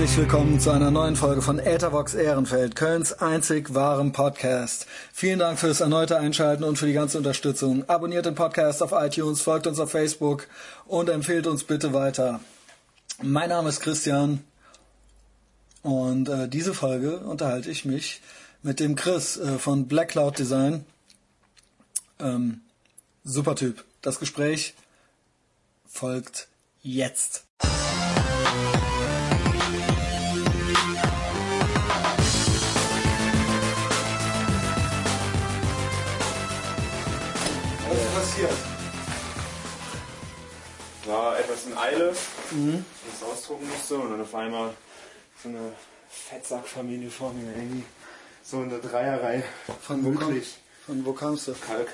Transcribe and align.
herzlich 0.00 0.16
willkommen 0.16 0.58
zu 0.58 0.70
einer 0.70 0.90
neuen 0.90 1.14
Folge 1.14 1.42
von 1.42 1.58
Äthervox 1.58 2.14
Ehrenfeld, 2.14 2.74
Kölns 2.74 3.12
einzig 3.12 3.74
wahrem 3.74 4.12
Podcast. 4.12 4.86
Vielen 5.12 5.38
Dank 5.38 5.58
fürs 5.58 5.82
erneute 5.82 6.18
Einschalten 6.18 6.64
und 6.64 6.78
für 6.78 6.86
die 6.86 6.94
ganze 6.94 7.18
Unterstützung. 7.18 7.86
Abonniert 7.86 8.24
den 8.24 8.34
Podcast 8.34 8.82
auf 8.82 8.92
iTunes, 8.92 9.42
folgt 9.42 9.66
uns 9.66 9.78
auf 9.78 9.90
Facebook 9.90 10.48
und 10.86 11.10
empfehlt 11.10 11.46
uns 11.46 11.64
bitte 11.64 11.92
weiter. 11.92 12.40
Mein 13.20 13.50
Name 13.50 13.68
ist 13.68 13.80
Christian 13.80 14.42
und 15.82 16.30
äh, 16.30 16.48
diese 16.48 16.72
Folge 16.72 17.18
unterhalte 17.18 17.70
ich 17.70 17.84
mich 17.84 18.22
mit 18.62 18.80
dem 18.80 18.96
Chris 18.96 19.36
äh, 19.36 19.58
von 19.58 19.86
Black 19.86 20.08
Cloud 20.08 20.38
Design. 20.38 20.86
Ähm, 22.20 22.62
super 23.22 23.54
Typ. 23.54 23.84
Das 24.00 24.18
Gespräch 24.18 24.72
folgt 25.86 26.48
jetzt. 26.80 27.44
Passiert? 38.40 38.58
war 41.06 41.38
etwas 41.38 41.66
in 41.66 41.76
Eile, 41.76 42.14
mhm. 42.50 42.84
das 43.10 43.28
ausdrucken 43.28 43.68
musste 43.68 43.96
und 43.96 44.10
dann 44.10 44.20
auf 44.20 44.34
einmal 44.34 44.70
so 45.42 45.48
eine 45.48 45.72
Fettsackfamilie 46.08 47.10
vor 47.10 47.32
mir 47.32 47.50
irgendwie 47.56 47.84
so 48.44 48.58
eine 48.58 48.78
Dreierreihe. 48.78 49.42
Von 49.80 50.04
wo, 50.04 50.10
Möglich. 50.10 50.58
von 50.86 51.04
wo 51.04 51.12
kamst 51.12 51.48
du? 51.48 51.54
Kalk. 51.54 51.88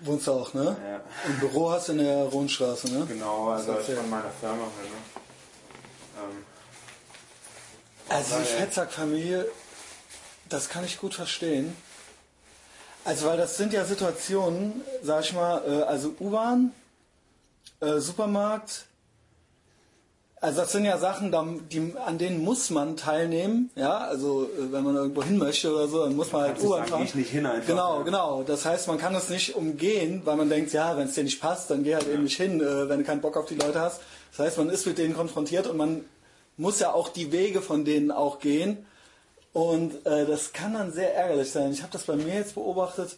Wohnst 0.00 0.26
du 0.26 0.32
auch, 0.32 0.52
ne? 0.52 0.76
Ja. 0.86 1.00
Ein 1.24 1.38
Büro 1.38 1.70
hast 1.70 1.88
du 1.88 1.92
in 1.92 1.98
der 1.98 2.24
Rundstraße, 2.24 2.92
ne? 2.92 3.06
Genau, 3.06 3.48
also 3.50 3.72
Das 3.72 3.80
erzähl. 3.80 3.96
von 3.96 4.10
meiner 4.10 4.30
Firma 4.40 4.64
halt. 4.64 4.90
Ne? 4.90 6.30
Ähm, 6.36 6.44
Also 8.08 8.38
die 8.38 8.44
Fettsackfamilie, 8.44 9.46
das 10.48 10.68
kann 10.68 10.84
ich 10.84 10.98
gut 10.98 11.14
verstehen. 11.14 11.74
Also 13.04 13.26
weil 13.26 13.36
das 13.36 13.56
sind 13.56 13.72
ja 13.72 13.84
Situationen, 13.84 14.82
sag 15.02 15.24
ich 15.24 15.32
mal, 15.34 15.62
äh, 15.66 15.82
also 15.82 16.14
U-Bahn, 16.20 16.72
äh, 17.80 17.98
Supermarkt, 17.98 18.86
also 20.40 20.60
das 20.60 20.72
sind 20.72 20.84
ja 20.84 20.98
Sachen, 20.98 21.32
die, 21.70 21.94
an 22.04 22.18
denen 22.18 22.44
muss 22.44 22.68
man 22.68 22.96
teilnehmen, 22.98 23.70
ja, 23.76 23.96
also 23.98 24.44
äh, 24.44 24.72
wenn 24.72 24.84
man 24.84 24.94
irgendwo 24.94 25.22
hin 25.22 25.38
möchte 25.38 25.72
oder 25.72 25.88
so, 25.88 26.04
dann 26.04 26.16
muss 26.16 26.32
man 26.32 26.42
halt 26.42 26.62
U-Bahn 26.62 26.86
fahren. 26.86 27.02
ich 27.02 27.14
nicht 27.14 27.30
hin 27.30 27.46
einfach, 27.46 27.66
Genau, 27.66 27.98
ja. 27.98 28.04
genau. 28.04 28.42
Das 28.42 28.64
heißt, 28.64 28.88
man 28.88 28.98
kann 28.98 29.12
das 29.12 29.28
nicht 29.28 29.54
umgehen, 29.54 30.22
weil 30.24 30.36
man 30.36 30.48
denkt, 30.48 30.72
ja, 30.72 30.96
wenn 30.96 31.08
es 31.08 31.14
dir 31.14 31.24
nicht 31.24 31.40
passt, 31.40 31.70
dann 31.70 31.84
geh 31.84 31.94
halt 31.94 32.08
eben 32.08 32.24
nicht 32.24 32.36
hin, 32.36 32.60
wenn 32.60 32.98
du 32.98 33.04
keinen 33.04 33.20
Bock 33.20 33.36
auf 33.36 33.46
die 33.46 33.54
Leute 33.54 33.80
hast. 33.80 34.00
Das 34.36 34.46
heißt, 34.46 34.58
man 34.58 34.70
ist 34.70 34.86
mit 34.86 34.98
denen 34.98 35.14
konfrontiert 35.14 35.66
und 35.66 35.76
man 35.76 36.04
muss 36.56 36.78
ja 36.78 36.92
auch 36.92 37.08
die 37.08 37.32
Wege 37.32 37.60
von 37.60 37.84
denen 37.84 38.10
auch 38.10 38.38
gehen. 38.38 38.86
Und 39.54 40.04
äh, 40.04 40.26
das 40.26 40.52
kann 40.52 40.74
dann 40.74 40.92
sehr 40.92 41.14
ärgerlich 41.14 41.52
sein. 41.52 41.70
Ich 41.70 41.82
habe 41.82 41.92
das 41.92 42.02
bei 42.02 42.16
mir 42.16 42.34
jetzt 42.34 42.56
beobachtet, 42.56 43.16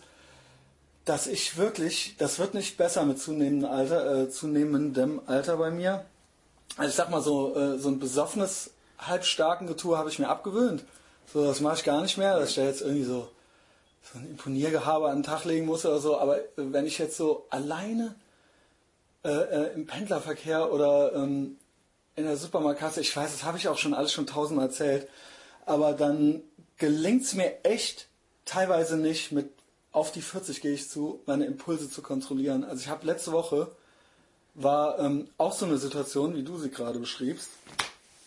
dass 1.06 1.26
ich 1.26 1.56
wirklich, 1.56 2.14
das 2.18 2.38
wird 2.38 2.52
nicht 2.52 2.76
besser 2.76 3.06
mit 3.06 3.18
zunehmendem 3.18 3.70
Alter, 3.70 4.22
äh, 4.22 4.28
zunehmendem 4.28 5.22
Alter 5.26 5.56
bei 5.56 5.70
mir. 5.70 6.04
Also 6.76 6.90
ich 6.90 6.94
sag 6.94 7.10
mal 7.10 7.22
so, 7.22 7.56
äh, 7.56 7.78
so 7.78 7.88
ein 7.88 7.98
besoffenes, 7.98 8.70
halbstarken 8.98 9.66
Getue 9.66 9.96
habe 9.96 10.10
ich 10.10 10.18
mir 10.18 10.28
abgewöhnt. 10.28 10.84
So, 11.32 11.46
das 11.46 11.60
mache 11.60 11.76
ich 11.76 11.84
gar 11.84 12.02
nicht 12.02 12.18
mehr, 12.18 12.38
dass 12.38 12.50
ich 12.50 12.56
da 12.56 12.64
jetzt 12.64 12.82
irgendwie 12.82 13.04
so, 13.04 13.28
so 14.02 14.18
ein 14.18 14.28
Imponiergehabe 14.28 15.08
an 15.08 15.18
den 15.18 15.22
Tag 15.22 15.46
legen 15.46 15.64
muss 15.64 15.86
oder 15.86 16.00
so. 16.00 16.18
Aber 16.18 16.38
äh, 16.38 16.44
wenn 16.56 16.84
ich 16.84 16.98
jetzt 16.98 17.16
so 17.16 17.46
alleine 17.48 18.14
äh, 19.24 19.30
äh, 19.30 19.74
im 19.74 19.86
Pendlerverkehr 19.86 20.70
oder 20.70 21.14
ähm, 21.14 21.56
in 22.14 22.24
der 22.24 22.36
Supermarktkasse, 22.36 23.00
ich 23.00 23.16
weiß, 23.16 23.32
das 23.32 23.44
habe 23.44 23.56
ich 23.56 23.68
auch 23.68 23.78
schon 23.78 23.94
alles 23.94 24.12
schon 24.12 24.26
tausendmal 24.26 24.66
erzählt, 24.66 25.08
aber 25.66 25.92
dann 25.92 26.42
gelingt 26.78 27.22
es 27.22 27.34
mir 27.34 27.64
echt 27.64 28.08
teilweise 28.44 28.96
nicht, 28.96 29.32
mit 29.32 29.50
auf 29.92 30.12
die 30.12 30.22
40 30.22 30.60
gehe 30.60 30.72
ich 30.72 30.88
zu, 30.88 31.20
meine 31.26 31.46
Impulse 31.46 31.90
zu 31.90 32.02
kontrollieren. 32.02 32.64
Also 32.64 32.82
ich 32.82 32.88
habe 32.88 33.06
letzte 33.06 33.32
Woche 33.32 33.70
war 34.54 34.98
ähm, 34.98 35.28
auch 35.36 35.52
so 35.52 35.66
eine 35.66 35.78
Situation, 35.78 36.34
wie 36.34 36.42
du 36.42 36.56
sie 36.56 36.70
gerade 36.70 36.98
beschriebst. 36.98 37.50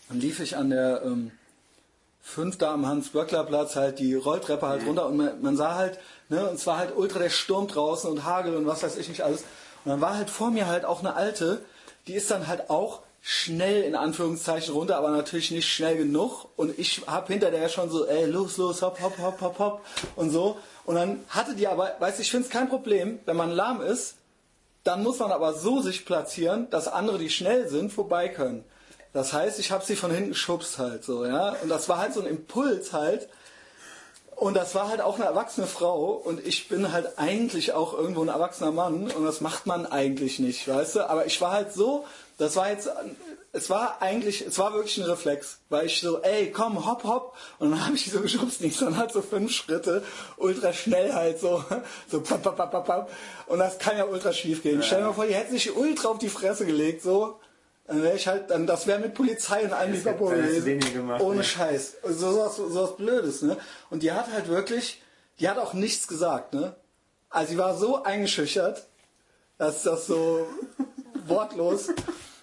Dann 0.08 0.20
lief 0.20 0.40
ich 0.40 0.56
an 0.56 0.70
der 0.70 1.02
ähm, 1.04 1.32
5 2.22 2.58
da 2.58 2.74
am 2.74 2.86
Hans-Böckler-Platz 2.86 3.76
halt 3.76 3.98
die 3.98 4.14
Rolltreppe 4.14 4.66
halt 4.66 4.86
runter 4.86 5.06
und 5.06 5.16
man, 5.16 5.42
man 5.42 5.56
sah 5.56 5.74
halt, 5.74 5.98
ne, 6.28 6.48
und 6.48 6.56
es 6.56 6.66
war 6.66 6.78
halt 6.78 6.96
ultra 6.96 7.18
der 7.18 7.30
Sturm 7.30 7.66
draußen 7.66 8.10
und 8.10 8.24
Hagel 8.24 8.56
und 8.56 8.66
was 8.66 8.82
weiß 8.82 8.96
ich 8.96 9.08
nicht 9.08 9.22
alles. 9.22 9.40
Und 9.84 9.90
dann 9.92 10.00
war 10.00 10.16
halt 10.16 10.30
vor 10.30 10.50
mir 10.50 10.66
halt 10.66 10.84
auch 10.84 11.00
eine 11.00 11.14
alte, 11.14 11.64
die 12.06 12.14
ist 12.14 12.30
dann 12.30 12.46
halt 12.46 12.70
auch 12.70 13.02
schnell 13.22 13.82
in 13.82 13.94
Anführungszeichen 13.94 14.72
runter, 14.74 14.96
aber 14.96 15.10
natürlich 15.10 15.50
nicht 15.50 15.68
schnell 15.68 15.96
genug. 15.96 16.46
Und 16.56 16.78
ich 16.78 17.02
hab 17.06 17.28
hinter 17.28 17.50
der 17.50 17.68
schon 17.68 17.90
so, 17.90 18.06
ey, 18.06 18.24
los, 18.24 18.56
los, 18.56 18.82
hopp, 18.82 19.00
hopp, 19.00 19.18
hopp, 19.18 19.40
hopp, 19.40 19.58
hopp 19.58 19.80
und 20.16 20.30
so. 20.30 20.56
Und 20.84 20.94
dann 20.94 21.24
hatte 21.28 21.54
die 21.54 21.68
aber, 21.68 21.96
weißt 21.98 22.18
du, 22.18 22.22
ich 22.22 22.30
finde 22.30 22.46
es 22.46 22.52
kein 22.52 22.68
Problem, 22.68 23.20
wenn 23.26 23.36
man 23.36 23.50
lahm 23.50 23.82
ist, 23.82 24.14
dann 24.84 25.02
muss 25.02 25.18
man 25.18 25.30
aber 25.30 25.52
so 25.52 25.82
sich 25.82 26.06
platzieren, 26.06 26.70
dass 26.70 26.88
andere, 26.88 27.18
die 27.18 27.30
schnell 27.30 27.68
sind, 27.68 27.92
vorbei 27.92 28.28
können. 28.28 28.64
Das 29.12 29.32
heißt, 29.32 29.58
ich 29.58 29.72
habe 29.72 29.84
sie 29.84 29.96
von 29.96 30.10
hinten 30.10 30.30
geschubst 30.30 30.78
halt 30.78 31.04
so, 31.04 31.26
ja. 31.26 31.56
Und 31.62 31.68
das 31.68 31.88
war 31.88 31.98
halt 31.98 32.14
so 32.14 32.20
ein 32.20 32.26
Impuls 32.26 32.92
halt. 32.92 33.28
Und 34.36 34.54
das 34.54 34.74
war 34.74 34.88
halt 34.88 35.02
auch 35.02 35.16
eine 35.16 35.26
erwachsene 35.26 35.66
Frau 35.66 36.12
und 36.12 36.46
ich 36.46 36.68
bin 36.68 36.92
halt 36.92 37.18
eigentlich 37.18 37.74
auch 37.74 37.92
irgendwo 37.92 38.22
ein 38.22 38.28
erwachsener 38.28 38.72
Mann 38.72 39.10
und 39.10 39.22
das 39.22 39.42
macht 39.42 39.66
man 39.66 39.84
eigentlich 39.84 40.38
nicht, 40.38 40.66
weißt 40.66 40.96
du? 40.96 41.10
Aber 41.10 41.26
ich 41.26 41.38
war 41.42 41.52
halt 41.52 41.74
so, 41.74 42.06
das 42.40 42.56
war 42.56 42.70
jetzt, 42.70 42.88
es 43.52 43.68
war 43.68 44.00
eigentlich, 44.00 44.40
es 44.40 44.58
war 44.58 44.72
wirklich 44.72 44.96
ein 44.96 45.04
Reflex, 45.04 45.58
weil 45.68 45.86
ich 45.86 46.00
so, 46.00 46.22
ey, 46.22 46.50
komm, 46.50 46.86
hopp, 46.86 47.04
hopp. 47.04 47.36
Und 47.58 47.70
dann 47.70 47.84
habe 47.84 47.96
ich 47.96 48.04
die 48.04 48.10
so 48.10 48.20
geschubst, 48.22 48.62
nicht, 48.62 48.78
sondern 48.78 48.98
halt 48.98 49.12
so 49.12 49.20
fünf 49.20 49.52
Schritte, 49.52 50.02
ultra 50.38 50.72
schnell 50.72 51.12
halt 51.12 51.38
so, 51.38 51.62
so 52.10 52.22
pap, 52.22 52.42
pap, 52.42 52.56
pap, 52.56 52.70
pap, 52.70 52.86
pap. 52.86 53.10
Und 53.46 53.58
das 53.58 53.78
kann 53.78 53.98
ja 53.98 54.06
ultra 54.06 54.32
schief 54.32 54.62
gehen. 54.62 54.82
Stell 54.82 55.00
dir 55.00 55.08
mal 55.08 55.12
vor, 55.12 55.26
die 55.26 55.34
hätten 55.34 55.52
sich 55.52 55.76
ultra 55.76 56.08
auf 56.08 56.18
die 56.18 56.30
Fresse 56.30 56.64
gelegt, 56.64 57.02
so. 57.02 57.38
Dann 57.86 58.02
wäre 58.02 58.16
ich 58.16 58.26
halt, 58.26 58.50
dann, 58.50 58.66
das 58.66 58.86
wäre 58.86 59.00
mit 59.00 59.12
Polizei 59.12 59.62
und 59.62 59.74
allem 59.74 59.92
das 59.92 60.06
hätte 60.06 60.24
gewesen. 60.24 61.10
Ohne 61.20 61.36
ne? 61.36 61.44
Scheiß. 61.44 61.96
So 62.08 62.38
was, 62.38 62.56
so 62.56 62.74
was 62.74 62.96
Blödes, 62.96 63.42
ne? 63.42 63.58
Und 63.90 64.02
die 64.02 64.12
hat 64.12 64.32
halt 64.32 64.48
wirklich, 64.48 65.02
die 65.40 65.48
hat 65.48 65.58
auch 65.58 65.74
nichts 65.74 66.08
gesagt, 66.08 66.54
ne? 66.54 66.74
Also 67.28 67.50
sie 67.52 67.58
war 67.58 67.76
so 67.76 68.02
eingeschüchtert, 68.02 68.86
dass 69.58 69.82
das 69.82 70.06
so 70.06 70.46
wortlos. 71.26 71.88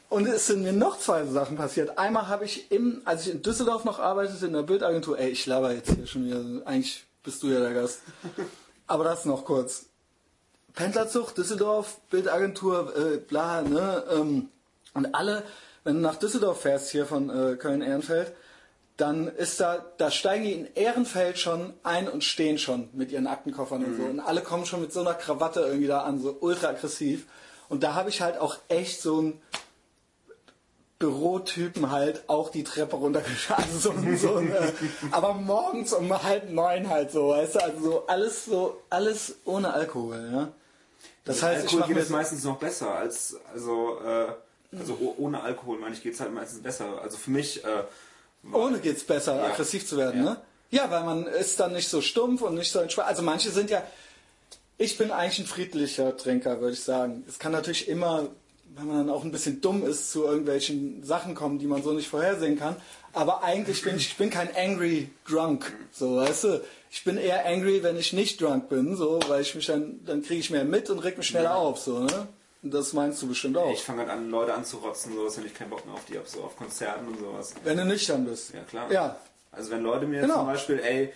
Und 0.10 0.26
es 0.28 0.48
sind 0.48 0.64
mir 0.64 0.74
noch 0.74 1.00
zwei 1.00 1.26
Sachen 1.26 1.58
passiert. 1.58 1.98
Einmal 1.98 2.28
habe 2.28 2.46
ich 2.46 2.72
im, 2.72 3.02
als 3.04 3.28
ich 3.28 3.34
in 3.34 3.42
Düsseldorf 3.42 3.84
noch 3.84 4.00
arbeitete, 4.00 4.46
in 4.46 4.54
der 4.54 4.64
Bildagentur, 4.64 5.20
ey, 5.20 5.30
ich 5.30 5.46
laber 5.46 5.74
jetzt 5.74 5.92
hier 5.94 6.08
schon 6.08 6.26
wieder, 6.26 6.66
eigentlich 6.66 7.06
bist 7.24 7.44
du 7.44 7.48
ja 7.48 7.60
der 7.60 7.74
Gast. 7.74 8.00
Aber 8.88 9.04
das 9.04 9.26
noch 9.26 9.44
kurz. 9.44 9.88
Pendlerzug, 10.74 11.36
Düsseldorf, 11.36 12.00
Bildagentur, 12.10 12.96
äh, 12.96 13.18
bla, 13.18 13.64
ne? 13.64 14.04
Ähm, 14.12 14.50
und 14.94 15.14
alle, 15.14 15.44
wenn 15.84 15.96
du 15.96 16.02
nach 16.02 16.16
Düsseldorf 16.16 16.62
fährst, 16.62 16.92
hier 16.92 17.06
von 17.06 17.30
äh, 17.30 17.56
Köln-Ehrenfeld, 17.56 18.34
dann 18.96 19.28
ist 19.28 19.60
da, 19.60 19.86
da 19.98 20.10
steigen 20.10 20.44
die 20.44 20.54
in 20.54 20.68
Ehrenfeld 20.74 21.38
schon 21.38 21.74
ein 21.84 22.08
und 22.08 22.24
stehen 22.24 22.58
schon 22.58 22.90
mit 22.94 23.12
ihren 23.12 23.28
Aktenkoffern 23.28 23.84
und 23.84 23.98
so. 23.98 24.04
Und 24.04 24.20
alle 24.20 24.42
kommen 24.42 24.66
schon 24.66 24.82
mit 24.82 24.94
so 24.94 25.02
einer 25.02 25.14
Krawatte 25.14 25.60
irgendwie 25.60 25.88
da 25.88 26.02
an, 26.02 26.20
so 26.20 26.38
ultra 26.40 26.70
aggressiv. 26.70 27.28
Und 27.70 27.84
da 27.84 27.94
habe 27.94 28.10
ich 28.10 28.22
halt 28.22 28.40
auch 28.40 28.58
echt 28.70 29.02
so 29.02 29.22
ein 29.22 29.42
Bürotypen 31.00 31.92
halt 31.92 32.24
auch 32.28 32.50
die 32.50 32.64
Treppe 32.64 32.96
runtergeschaut. 32.96 33.58
Also 33.60 33.92
so, 33.92 34.16
so 34.16 34.36
ein, 34.38 34.52
äh, 34.52 34.72
aber 35.12 35.34
morgens 35.36 35.94
um 35.94 36.12
halb 36.24 36.50
neun 36.50 36.90
halt 36.90 37.12
so, 37.12 37.30
weißt 37.30 37.56
du, 37.56 37.60
also 37.60 37.80
so 37.82 38.08
alles 38.08 38.46
so, 38.46 38.82
alles 38.90 39.36
ohne 39.46 39.74
Alkohol, 39.74 40.30
ja. 40.34 40.48
Das 41.24 41.44
heißt, 41.44 41.66
ich 41.66 41.72
Alkohol 41.72 41.80
mache 41.82 41.94
geht 41.94 42.04
es 42.04 42.10
meistens 42.10 42.44
noch 42.44 42.58
besser 42.58 42.96
als, 42.96 43.36
also, 43.54 44.00
äh, 44.04 44.28
also 44.80 44.98
oh- 45.00 45.16
ohne 45.18 45.42
Alkohol, 45.42 45.78
meine 45.78 45.94
ich, 45.94 46.02
geht 46.02 46.14
es 46.16 46.20
halt 46.20 46.34
meistens 46.34 46.62
besser. 46.64 47.02
Also 47.02 47.18
für 47.18 47.32
mich, 47.32 47.64
äh, 47.64 47.84
Ohne 48.54 48.80
geht's 48.80 49.04
besser, 49.04 49.36
Ja. 49.36 49.46
aggressiv 49.48 49.86
zu 49.88 49.98
werden, 49.98 50.24
Ja. 50.24 50.32
ne? 50.32 50.38
Ja, 50.72 50.90
weil 50.92 51.04
man 51.04 51.26
ist 51.28 51.60
dann 51.60 51.74
nicht 51.74 51.90
so 51.90 52.02
stumpf 52.02 52.42
und 52.42 52.56
nicht 52.56 52.72
so 52.72 52.80
entspannt. 52.80 53.08
Also 53.10 53.22
manche 53.24 53.52
sind 53.52 53.70
ja. 53.70 53.84
Ich 54.78 54.98
bin 54.98 55.12
eigentlich 55.12 55.40
ein 55.40 55.46
friedlicher 55.48 56.16
Trinker, 56.18 56.60
würde 56.62 56.74
ich 56.74 56.84
sagen. 56.84 57.24
Es 57.28 57.40
kann 57.40 57.52
natürlich 57.52 57.88
immer, 57.88 58.28
wenn 58.78 58.88
man 58.88 58.98
dann 58.98 59.10
auch 59.10 59.24
ein 59.24 59.32
bisschen 59.32 59.60
dumm 59.62 59.86
ist, 59.86 60.12
zu 60.12 60.24
irgendwelchen 60.26 61.04
Sachen 61.04 61.36
kommen, 61.36 61.60
die 61.60 61.68
man 61.68 61.84
so 61.84 61.92
nicht 61.94 62.08
vorhersehen 62.08 62.58
kann. 62.60 62.76
Aber 63.14 63.44
eigentlich 63.44 63.82
bin 63.82 63.96
ich, 63.98 64.10
ich 64.10 64.18
bin 64.18 64.30
kein 64.30 64.50
angry 64.56 65.10
drunk, 65.28 65.74
so, 65.92 66.18
weißt 66.18 66.44
du? 66.46 66.62
Ich 66.92 67.04
bin 67.04 67.18
eher 67.18 67.46
angry, 67.46 67.82
wenn 67.84 67.98
ich 67.98 68.14
nicht 68.14 68.40
drunk 68.42 68.70
bin, 68.70 68.96
so, 68.96 69.20
weil 69.28 69.42
ich 69.42 69.54
mich 69.56 69.66
dann, 69.66 70.00
dann 70.06 70.22
kriege 70.22 70.40
ich 70.40 70.50
mehr 70.52 70.64
mit 70.66 70.90
und 70.90 71.00
reg 71.00 71.18
mich 71.18 71.28
schneller 71.28 71.56
auf, 71.56 71.80
so, 71.80 72.00
ne? 72.00 72.28
Das 72.64 72.94
meinst 72.94 73.22
du 73.22 73.28
bestimmt 73.28 73.58
auch. 73.58 73.72
ich 73.72 73.82
fange 73.84 74.00
halt 74.02 74.10
an, 74.10 74.30
Leute 74.30 74.54
anzurotzen, 74.54 75.14
sowas, 75.16 75.38
wenn 75.38 75.46
ich 75.46 75.54
keinen 75.54 75.70
Bock 75.70 75.86
mehr 75.86 75.94
auf 75.96 76.06
die 76.10 76.18
habe, 76.18 76.28
so 76.28 76.42
auf 76.44 76.56
Konzerten 76.58 77.08
und 77.08 77.20
sowas. 77.20 77.54
Wenn 77.64 77.78
du 77.78 77.86
nüchtern 77.86 78.26
bist. 78.26 78.54
Ja, 78.54 78.62
klar. 78.62 78.92
Ja. 78.92 79.18
Also 79.52 79.72
wenn 79.72 79.82
Leute 79.84 80.06
mir 80.06 80.22
Genau. 80.22 80.36
zum 80.38 80.46
Beispiel, 80.48 80.80
ey, 80.80 81.14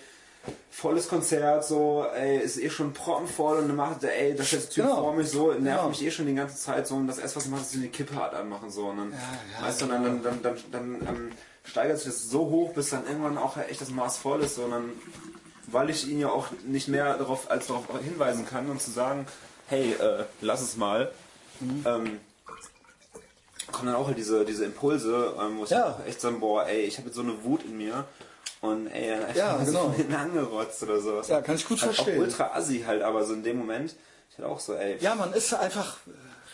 volles 0.71 1.07
Konzert, 1.07 1.65
so, 1.65 2.05
ey, 2.15 2.39
ist 2.39 2.57
eh 2.57 2.69
schon 2.69 2.93
proppenvoll 2.93 3.57
und 3.59 3.67
dann 3.67 3.75
macht 3.75 4.01
der, 4.03 4.19
ey, 4.19 4.33
das 4.33 4.47
ist 4.47 4.51
jetzt 4.53 4.69
Typ 4.73 4.85
Genau. 4.85 4.95
vor 5.01 5.13
mich 5.13 5.29
so, 5.29 5.47
nervt 5.51 5.61
Genau. 5.63 5.89
mich 5.89 6.03
eh 6.03 6.09
schon 6.11 6.25
die 6.25 6.33
ganze 6.33 6.55
Zeit 6.57 6.87
so 6.87 6.95
und 6.95 7.07
das 7.07 7.19
erste, 7.19 7.35
was 7.37 7.45
ich 7.45 7.51
mache, 7.51 7.61
ist 7.61 7.75
eine 7.75 7.87
Kippe 7.89 8.15
hart 8.15 8.33
anmachen, 8.33 8.71
so, 8.71 8.87
und 8.87 8.97
dann, 8.97 9.11
ja, 9.11 9.65
weißt 9.67 9.81
du, 9.81 9.85
dann, 9.87 10.03
dann, 10.03 10.23
dann, 10.23 10.41
dann, 10.41 10.55
dann 10.71 10.95
ähm, 11.07 11.31
steigert 11.63 11.97
sich 11.99 12.07
das 12.07 12.29
so 12.29 12.39
hoch, 12.49 12.73
bis 12.73 12.89
dann 12.89 13.05
irgendwann 13.05 13.37
auch 13.37 13.57
echt 13.57 13.81
das 13.81 13.89
Maß 13.89 14.17
voll 14.17 14.41
ist, 14.41 14.55
sondern 14.55 14.89
weil 15.67 15.89
ich 15.91 16.07
ihn 16.09 16.19
ja 16.19 16.29
auch 16.29 16.47
nicht 16.65 16.87
mehr 16.87 17.15
darauf 17.17 17.51
als 17.51 17.67
darauf 17.67 17.85
hinweisen 18.03 18.47
kann 18.47 18.67
und 18.69 18.81
zu 18.81 18.89
sagen, 18.91 19.27
hey, 19.67 19.91
äh, 19.93 20.23
lass 20.41 20.61
es 20.61 20.75
mal, 20.77 21.11
mhm. 21.59 21.85
ähm, 21.85 22.19
kommen 23.71 23.87
dann 23.87 23.95
auch 23.95 24.07
halt 24.07 24.17
diese, 24.17 24.43
diese 24.45 24.65
Impulse, 24.65 25.35
ähm, 25.39 25.59
wo 25.59 25.63
ich 25.65 25.69
Ja. 25.69 25.99
echt 26.07 26.19
sagen, 26.19 26.39
boah, 26.39 26.65
ey, 26.65 26.81
ich 26.81 26.97
habe 26.97 27.07
jetzt 27.07 27.15
so 27.15 27.21
eine 27.21 27.43
Wut 27.43 27.63
in 27.63 27.77
mir 27.77 28.05
und 28.61 28.87
ey, 28.87 29.09
dann 29.09 29.23
einfach 29.25 29.35
Ja, 29.35 29.59
so 29.59 29.65
genau. 29.65 29.91
hinten 29.95 30.13
angerotzt 30.15 30.81
oder 30.83 30.99
sowas. 31.01 31.27
Ja, 31.27 31.41
kann 31.41 31.55
ich 31.55 31.67
gut 31.67 31.81
halt 31.81 31.93
verstehen. 31.93 32.19
Auch 32.19 32.25
ultra 32.25 32.51
assi 32.53 32.83
halt, 32.85 33.01
aber 33.01 33.25
so 33.25 33.33
in 33.33 33.43
dem 33.43 33.57
Moment, 33.57 33.95
ich 34.31 34.37
halt 34.37 34.47
auch 34.47 34.59
so, 34.59 34.73
ey, 34.73 34.97
Ja, 34.99 35.15
man 35.15 35.33
ist 35.33 35.53
einfach 35.53 35.97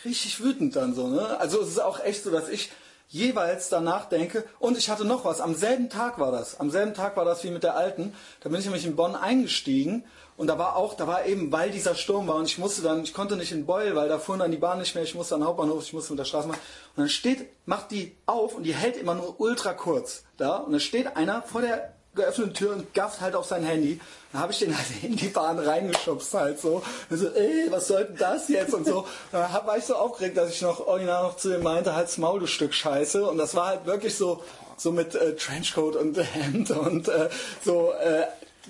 richtig 0.06 0.42
wütend 0.44 0.76
dann 0.76 0.94
so, 0.96 1.08
ne? 1.08 1.40
Also 1.40 1.62
es 1.62 1.70
ist 1.70 1.80
auch 1.80 2.00
echt 2.04 2.24
so, 2.24 2.32
dass 2.32 2.50
ich 2.50 2.72
jeweils 3.10 3.70
danach 3.70 4.10
denke, 4.10 4.44
und 4.60 4.78
ich 4.78 4.90
hatte 4.90 5.06
noch 5.06 5.24
was, 5.24 5.40
am 5.40 5.56
selben 5.56 5.90
Tag 5.90 6.20
war 6.20 6.32
das, 6.32 6.60
am 6.60 6.70
selben 6.70 6.94
Tag 6.94 7.16
war 7.16 7.24
das 7.24 7.44
wie 7.44 7.52
mit 7.52 7.64
der 7.64 7.76
alten, 7.78 8.14
da 8.42 8.50
bin 8.50 8.60
ich 8.60 8.66
nämlich 8.66 8.86
in 8.86 8.98
Bonn 8.98 9.16
eingestiegen 9.16 10.04
und 10.36 10.48
da 10.48 10.58
war 10.60 10.76
auch, 10.76 10.94
da 10.94 11.08
war 11.08 11.26
eben, 11.26 11.50
weil 11.54 11.72
dieser 11.72 11.96
Sturm 11.96 12.28
war 12.28 12.36
und 12.36 12.46
ich 12.46 12.58
musste 12.58 12.82
dann, 12.82 13.04
ich 13.04 13.14
konnte 13.14 13.38
nicht 13.38 13.54
in 13.54 13.66
Beul, 13.66 13.96
weil 13.96 14.10
da 14.10 14.20
fuhren 14.20 14.40
dann 14.40 14.52
die 14.52 14.58
Bahn 14.58 14.80
nicht 14.80 14.94
mehr, 14.94 15.06
ich 15.06 15.16
musste 15.16 15.36
an 15.36 15.42
den 15.42 15.48
Hauptbahnhof, 15.48 15.84
ich 15.84 15.94
musste 15.94 16.12
mit 16.12 16.20
der 16.20 16.26
Straße 16.26 16.50
machen 16.50 16.60
und 16.96 17.02
dann 17.02 17.10
steht, 17.10 17.48
macht 17.66 17.92
die 17.92 18.16
auf 18.26 18.56
und 18.56 18.64
die 18.64 18.76
hält 18.76 18.98
immer 18.98 19.16
nur 19.16 19.40
ultra 19.40 19.74
kurz 19.74 20.24
da 20.36 20.58
und 20.58 20.74
dann 20.74 20.82
steht 20.82 21.16
einer 21.16 21.42
vor 21.44 21.62
der 21.62 21.94
geöffneten 22.18 22.54
Tür 22.54 22.74
und 22.74 22.94
gafft 22.94 23.22
halt 23.22 23.36
auf 23.36 23.46
sein 23.46 23.64
Handy. 23.64 24.00
Dann 24.34 24.42
habe 24.42 24.52
ich 24.52 24.60
den 24.60 24.76
halt 24.76 24.88
in 25.04 25.16
die 25.16 25.30
Bahn 25.30 25.58
reingeschubst 25.58 26.34
halt 26.34 26.60
so. 26.60 26.84
Und 27.10 27.18
so, 27.18 27.30
ey, 27.30 27.72
was 27.72 27.88
soll 27.88 28.06
denn 28.06 28.18
das 28.18 28.50
jetzt 28.50 28.74
und 28.74 28.86
so. 28.86 29.08
Dann 29.32 29.50
war 29.66 29.78
ich 29.78 29.86
so 29.86 29.96
aufgeregt, 29.96 30.38
dass 30.38 30.52
ich 30.52 30.62
noch 30.62 30.86
original 30.86 31.24
noch 31.24 31.38
zu 31.38 31.56
ihm 31.56 31.64
meinte, 31.64 31.96
halt's 31.96 32.18
Maul, 32.18 32.42
du 32.42 32.48
Stück 32.48 32.74
Scheiße. 32.74 33.26
Und 33.26 33.38
das 33.38 33.56
war 33.56 33.68
halt 33.68 33.86
wirklich 33.86 34.16
so, 34.16 34.44
so 34.76 34.92
mit 34.92 35.16
äh, 35.16 35.36
Trenchcoat 35.36 35.96
und 35.96 36.18
Hemd 36.34 36.72
und 36.72 37.08
äh, 37.08 37.30
so, 37.64 37.94
äh, 37.94 38.24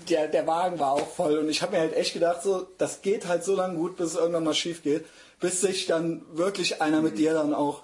der, 0.09 0.27
der 0.27 0.45
Wagen 0.45 0.79
war 0.79 0.91
auch 0.91 1.07
voll. 1.07 1.39
Und 1.39 1.49
ich 1.49 1.61
habe 1.61 1.73
mir 1.73 1.79
halt 1.79 1.95
echt 1.95 2.13
gedacht, 2.13 2.43
so, 2.43 2.67
das 2.77 3.01
geht 3.01 3.27
halt 3.27 3.43
so 3.43 3.55
lange 3.55 3.75
gut, 3.75 3.97
bis 3.97 4.11
es 4.11 4.15
irgendwann 4.15 4.43
mal 4.43 4.53
schief 4.53 4.83
geht, 4.83 5.05
bis 5.39 5.61
sich 5.61 5.87
dann 5.87 6.21
wirklich 6.33 6.81
einer 6.81 7.01
mit 7.01 7.17
dir 7.17 7.33
dann 7.33 7.53
auch 7.53 7.81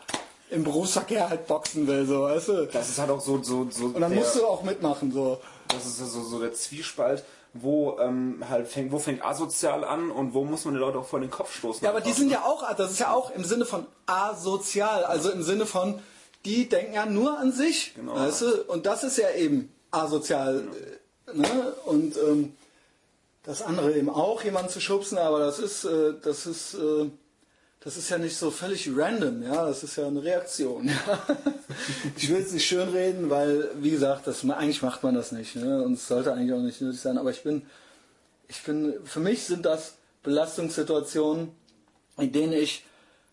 im 0.54 0.64
Berufsverkehr 0.64 1.30
halt 1.30 1.48
boxen 1.48 1.88
will, 1.88 2.06
so, 2.06 2.24
weißt 2.24 2.48
du. 2.50 2.66
das 2.68 2.90
ist 2.90 3.00
halt 3.00 3.10
auch 3.10 3.22
so, 3.22 3.42
so, 3.42 3.68
so 3.72 3.86
Und 3.86 4.00
dann 4.00 4.14
musst 4.14 4.36
du 4.36 4.46
auch 4.46 4.64
mitmachen, 4.64 5.12
so. 5.12 5.40
Das 5.74 5.86
ist 5.86 5.98
so, 5.98 6.24
so 6.24 6.40
der 6.40 6.54
Zwiespalt, 6.54 7.24
wo 7.54 7.98
ähm, 8.00 8.44
halt 8.50 8.68
fängt, 8.68 8.92
wo 8.92 9.00
fängt 9.00 9.24
asozial 9.24 9.84
an 9.84 10.10
und 10.12 10.34
wo 10.34 10.44
muss 10.44 10.66
man 10.66 10.74
die 10.74 10.80
Leute 10.80 10.98
auch 11.00 11.06
vor 11.08 11.20
den 11.20 11.30
Kopf 11.30 11.56
stoßen. 11.56 11.84
Ja, 11.84 11.92
aber 11.92 12.02
die 12.02 12.12
sind 12.14 12.32
ja 12.32 12.44
auch, 12.44 12.64
das 12.76 12.92
ist 12.92 13.00
ja 13.00 13.12
auch 13.14 13.32
im 13.32 13.44
Sinne 13.44 13.66
von 13.66 13.86
asozial, 14.06 15.04
also 15.04 15.30
im 15.30 15.44
Sinne 15.44 15.66
von, 15.66 16.00
die 16.46 16.68
denken 16.68 16.94
ja 16.94 17.06
nur 17.06 17.38
an 17.38 17.52
sich, 17.52 17.94
Genau. 17.96 18.16
weißt 18.16 18.42
du? 18.42 18.64
Und 18.68 18.86
das 18.86 19.04
ist 19.04 19.18
ja 19.18 19.30
eben 19.32 19.72
asozial, 19.92 20.68
äh, 21.28 21.38
ne? 21.38 21.74
Und 21.86 22.18
ähm, 22.18 22.54
das 23.44 23.62
andere 23.62 23.94
eben 23.94 24.10
auch, 24.10 24.44
jemanden 24.44 24.70
zu 24.70 24.80
schubsen, 24.82 25.18
aber 25.18 25.40
das 25.40 25.60
ist, 25.60 25.84
äh, 25.86 26.14
das 26.24 26.46
ist, 26.46 26.74
äh, 26.76 27.10
das 27.84 27.98
ist 27.98 28.10
ja 28.10 28.18
nicht 28.18 28.38
so 28.38 28.50
völlig 28.50 28.90
random, 28.96 29.44
ja, 29.44 29.66
das 29.66 29.84
ist 29.84 29.98
ja 29.98 30.08
eine 30.08 30.24
Reaktion. 30.24 30.90
Ja? 31.08 31.38
Ich 32.16 32.30
will 32.30 32.42
es 32.42 32.52
nicht 32.52 32.66
schönreden, 32.66 33.30
weil, 33.30 33.70
wie 33.82 33.92
gesagt, 33.92 34.28
das, 34.28 34.48
eigentlich 34.48 34.82
macht 34.82 35.04
man 35.04 35.16
das 35.16 35.32
nicht, 35.32 35.56
ne? 35.56 35.82
Und 35.84 35.94
es 35.94 36.08
sollte 36.08 36.32
eigentlich 36.32 36.54
auch 36.54 36.62
nicht 36.62 36.80
nötig 36.82 37.02
sein, 37.02 37.18
aber 37.18 37.32
ich 37.32 37.44
bin, 37.44 37.64
ich 38.48 38.62
bin, 38.64 38.94
für 39.04 39.20
mich 39.20 39.44
sind 39.44 39.66
das 39.66 39.96
Belastungssituationen, 40.22 41.52
in 42.18 42.32
denen 42.32 42.54
ich, 42.54 42.86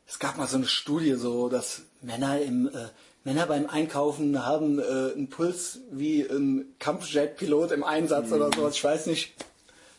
es 0.08 0.18
gab 0.18 0.38
mal 0.38 0.48
so 0.48 0.56
eine 0.56 0.66
Studie, 0.66 1.14
so, 1.14 1.48
dass 1.48 1.82
Männer 2.00 2.40
im, 2.40 2.68
äh, 2.68 2.88
Männer 3.22 3.46
beim 3.46 3.66
Einkaufen 3.68 4.44
haben 4.44 4.78
äh, 4.78 4.82
einen 4.82 5.28
Puls 5.28 5.80
wie 5.92 6.22
ein 6.22 6.74
Kampfjet-Pilot 6.78 7.72
im 7.72 7.84
Einsatz 7.84 8.32
oder 8.32 8.50
sowas. 8.52 8.74
Ich 8.74 8.82
weiß 8.82 9.06
nicht. 9.06 9.34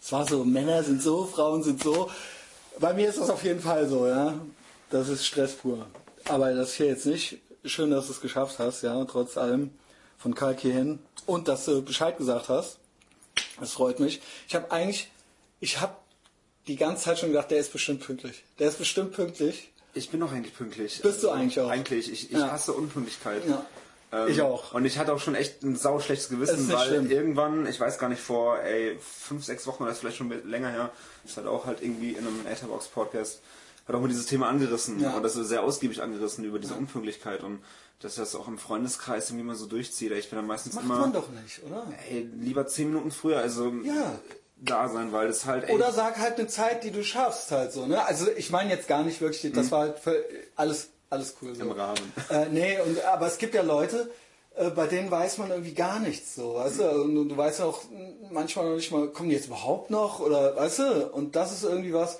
Es 0.01 0.11
war 0.11 0.27
so, 0.27 0.43
Männer 0.43 0.83
sind 0.83 1.03
so, 1.03 1.25
Frauen 1.25 1.61
sind 1.61 1.83
so. 1.83 2.09
Bei 2.81 2.93
mir 2.93 3.07
ist 3.07 3.19
das 3.19 3.29
auf 3.29 3.43
jeden 3.43 3.61
Fall 3.61 3.87
so, 3.87 4.07
ja. 4.07 4.33
Das 4.89 5.07
ist 5.07 5.25
Stress 5.25 5.53
pur. 5.53 5.85
Aber 6.25 6.53
das 6.53 6.73
hier 6.73 6.87
jetzt 6.87 7.05
nicht. 7.05 7.37
Schön, 7.63 7.91
dass 7.91 8.07
du 8.07 8.11
es 8.13 8.21
geschafft 8.21 8.57
hast, 8.59 8.81
ja, 8.81 9.05
trotz 9.05 9.37
allem 9.37 9.69
von 10.17 10.33
Kalk 10.35 10.59
hierhin. 10.59 10.99
Und 11.27 11.47
dass 11.47 11.65
du 11.65 11.81
Bescheid 11.83 12.17
gesagt 12.17 12.49
hast. 12.49 12.79
Das 13.59 13.73
freut 13.73 13.99
mich. 13.99 14.19
Ich 14.47 14.55
habe 14.55 14.71
eigentlich, 14.71 15.09
ich 15.59 15.79
habe 15.79 15.93
die 16.67 16.75
ganze 16.75 17.03
Zeit 17.03 17.19
schon 17.19 17.29
gedacht, 17.29 17.51
der 17.51 17.59
ist 17.59 17.71
bestimmt 17.71 18.01
pünktlich. 18.01 18.43
Der 18.59 18.67
ist 18.67 18.79
bestimmt 18.79 19.13
pünktlich. 19.13 19.71
Ich 19.93 20.09
bin 20.09 20.19
doch 20.19 20.31
eigentlich 20.31 20.55
pünktlich. 20.55 21.01
Bist 21.01 21.21
du 21.23 21.29
eigentlich 21.29 21.59
auch? 21.59 21.69
Eigentlich. 21.69 22.11
Ich, 22.11 22.31
ich 22.31 22.37
Ja. 22.37 22.51
hasse 22.51 22.73
Unpünktlichkeit. 22.73 23.43
Ja. 23.47 23.65
Ähm, 24.11 24.27
Ich 24.27 24.41
auch. 24.41 24.73
Und 24.73 24.85
ich 24.85 24.97
hatte 24.97 25.13
auch 25.13 25.19
schon 25.19 25.35
echt 25.35 25.63
ein 25.63 25.75
sau 25.75 25.99
schlechtes 25.99 26.29
Gewissen, 26.29 26.69
weil 26.71 26.87
schlimm. 26.87 27.09
irgendwann, 27.11 27.65
ich 27.65 27.79
weiß 27.79 27.97
gar 27.97 28.09
nicht, 28.09 28.21
vor 28.21 28.59
ey, 28.59 28.97
fünf, 28.99 29.45
sechs 29.45 29.65
Wochen 29.67 29.83
oder 29.83 29.91
ist 29.91 29.99
vielleicht 29.99 30.17
schon 30.17 30.29
länger 30.49 30.69
her, 30.69 30.89
ist 31.25 31.37
halt 31.37 31.47
auch 31.47 31.65
halt 31.65 31.81
irgendwie 31.81 32.11
in 32.11 32.19
einem 32.27 32.45
Etherbox 32.45 32.87
Podcast, 32.87 33.41
hat 33.87 33.95
auch 33.95 34.01
mal 34.01 34.07
dieses 34.09 34.25
Thema 34.25 34.49
angerissen 34.49 34.99
Ja. 34.99 35.15
und 35.15 35.23
das 35.23 35.35
ist 35.35 35.47
sehr 35.47 35.63
ausgiebig 35.63 36.01
angerissen 36.01 36.43
über 36.43 36.59
diese 36.59 36.73
Unpünktlichkeit 36.75 37.43
und 37.43 37.59
dass 38.01 38.15
das 38.15 38.35
auch 38.35 38.47
im 38.47 38.57
Freundeskreis 38.57 39.29
irgendwie 39.29 39.45
mal 39.45 39.55
so 39.55 39.65
durchzieht. 39.67 40.11
Ich 40.11 40.29
bin 40.29 40.37
dann 40.37 40.47
meistens 40.47 40.73
Macht 40.73 40.85
immer 40.85 40.97
man 40.99 41.13
doch 41.13 41.29
nicht, 41.29 41.61
oder? 41.63 41.85
ey, 42.09 42.27
lieber 42.39 42.65
zehn 42.67 42.87
Minuten 42.89 43.11
früher, 43.11 43.37
also 43.39 43.71
Ja. 43.83 44.19
da 44.57 44.89
sein, 44.89 45.11
weil 45.13 45.27
das 45.27 45.45
halt 45.45 45.65
ey, 45.69 45.75
Oder 45.75 45.91
sag 45.91 46.17
halt 46.17 46.37
eine 46.37 46.47
Zeit, 46.47 46.83
die 46.83 46.91
du 46.91 47.03
schaffst 47.03 47.51
halt 47.51 47.71
so, 47.73 47.85
ne? 47.85 48.03
Also 48.05 48.27
ich 48.35 48.49
meine 48.51 48.71
jetzt 48.71 48.87
gar 48.87 49.03
nicht 49.03 49.21
wirklich, 49.21 49.51
das 49.53 49.71
war 49.71 49.79
halt 49.81 49.99
für 49.99 50.23
alles, 50.55 50.89
alles 51.11 51.35
cool 51.41 51.53
so. 51.53 51.61
Im 51.61 51.71
Rahmen. 51.71 52.13
Äh, 52.29 52.47
nee, 52.49 52.79
und, 52.79 53.03
aber 53.05 53.27
es 53.27 53.37
gibt 53.37 53.53
ja 53.53 53.61
Leute, 53.61 54.09
äh, 54.55 54.69
bei 54.69 54.87
denen 54.87 55.11
weiß 55.11 55.37
man 55.37 55.51
irgendwie 55.51 55.73
gar 55.73 55.99
nichts 55.99 56.35
so, 56.35 56.55
weißt 56.55 56.79
du? 56.79 56.89
Und 56.89 57.29
du, 57.29 57.37
weißt 57.37 57.61
auch 57.61 57.83
manchmal 58.31 58.69
noch 58.69 58.75
nicht 58.75 58.91
mal, 58.91 59.09
kommen 59.09 59.29
die 59.29 59.35
jetzt 59.35 59.47
überhaupt 59.47 59.89
noch? 59.89 60.19
Oder 60.19 60.55
weißt 60.55 60.79
du? 60.79 61.07
Und 61.07 61.35
das 61.35 61.51
ist 61.51 61.63
irgendwie 61.63 61.93
was. 61.93 62.19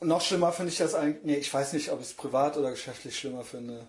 Und 0.00 0.08
noch 0.08 0.20
schlimmer 0.20 0.52
finde 0.52 0.72
ich 0.72 0.78
das 0.78 0.94
eigentlich, 0.94 1.24
nee, 1.24 1.36
ich 1.36 1.54
weiß 1.54 1.72
nicht, 1.72 1.90
ob 1.90 2.00
ich 2.00 2.08
es 2.08 2.14
privat 2.14 2.56
oder 2.56 2.70
geschäftlich 2.70 3.18
schlimmer 3.18 3.44
finde. 3.44 3.86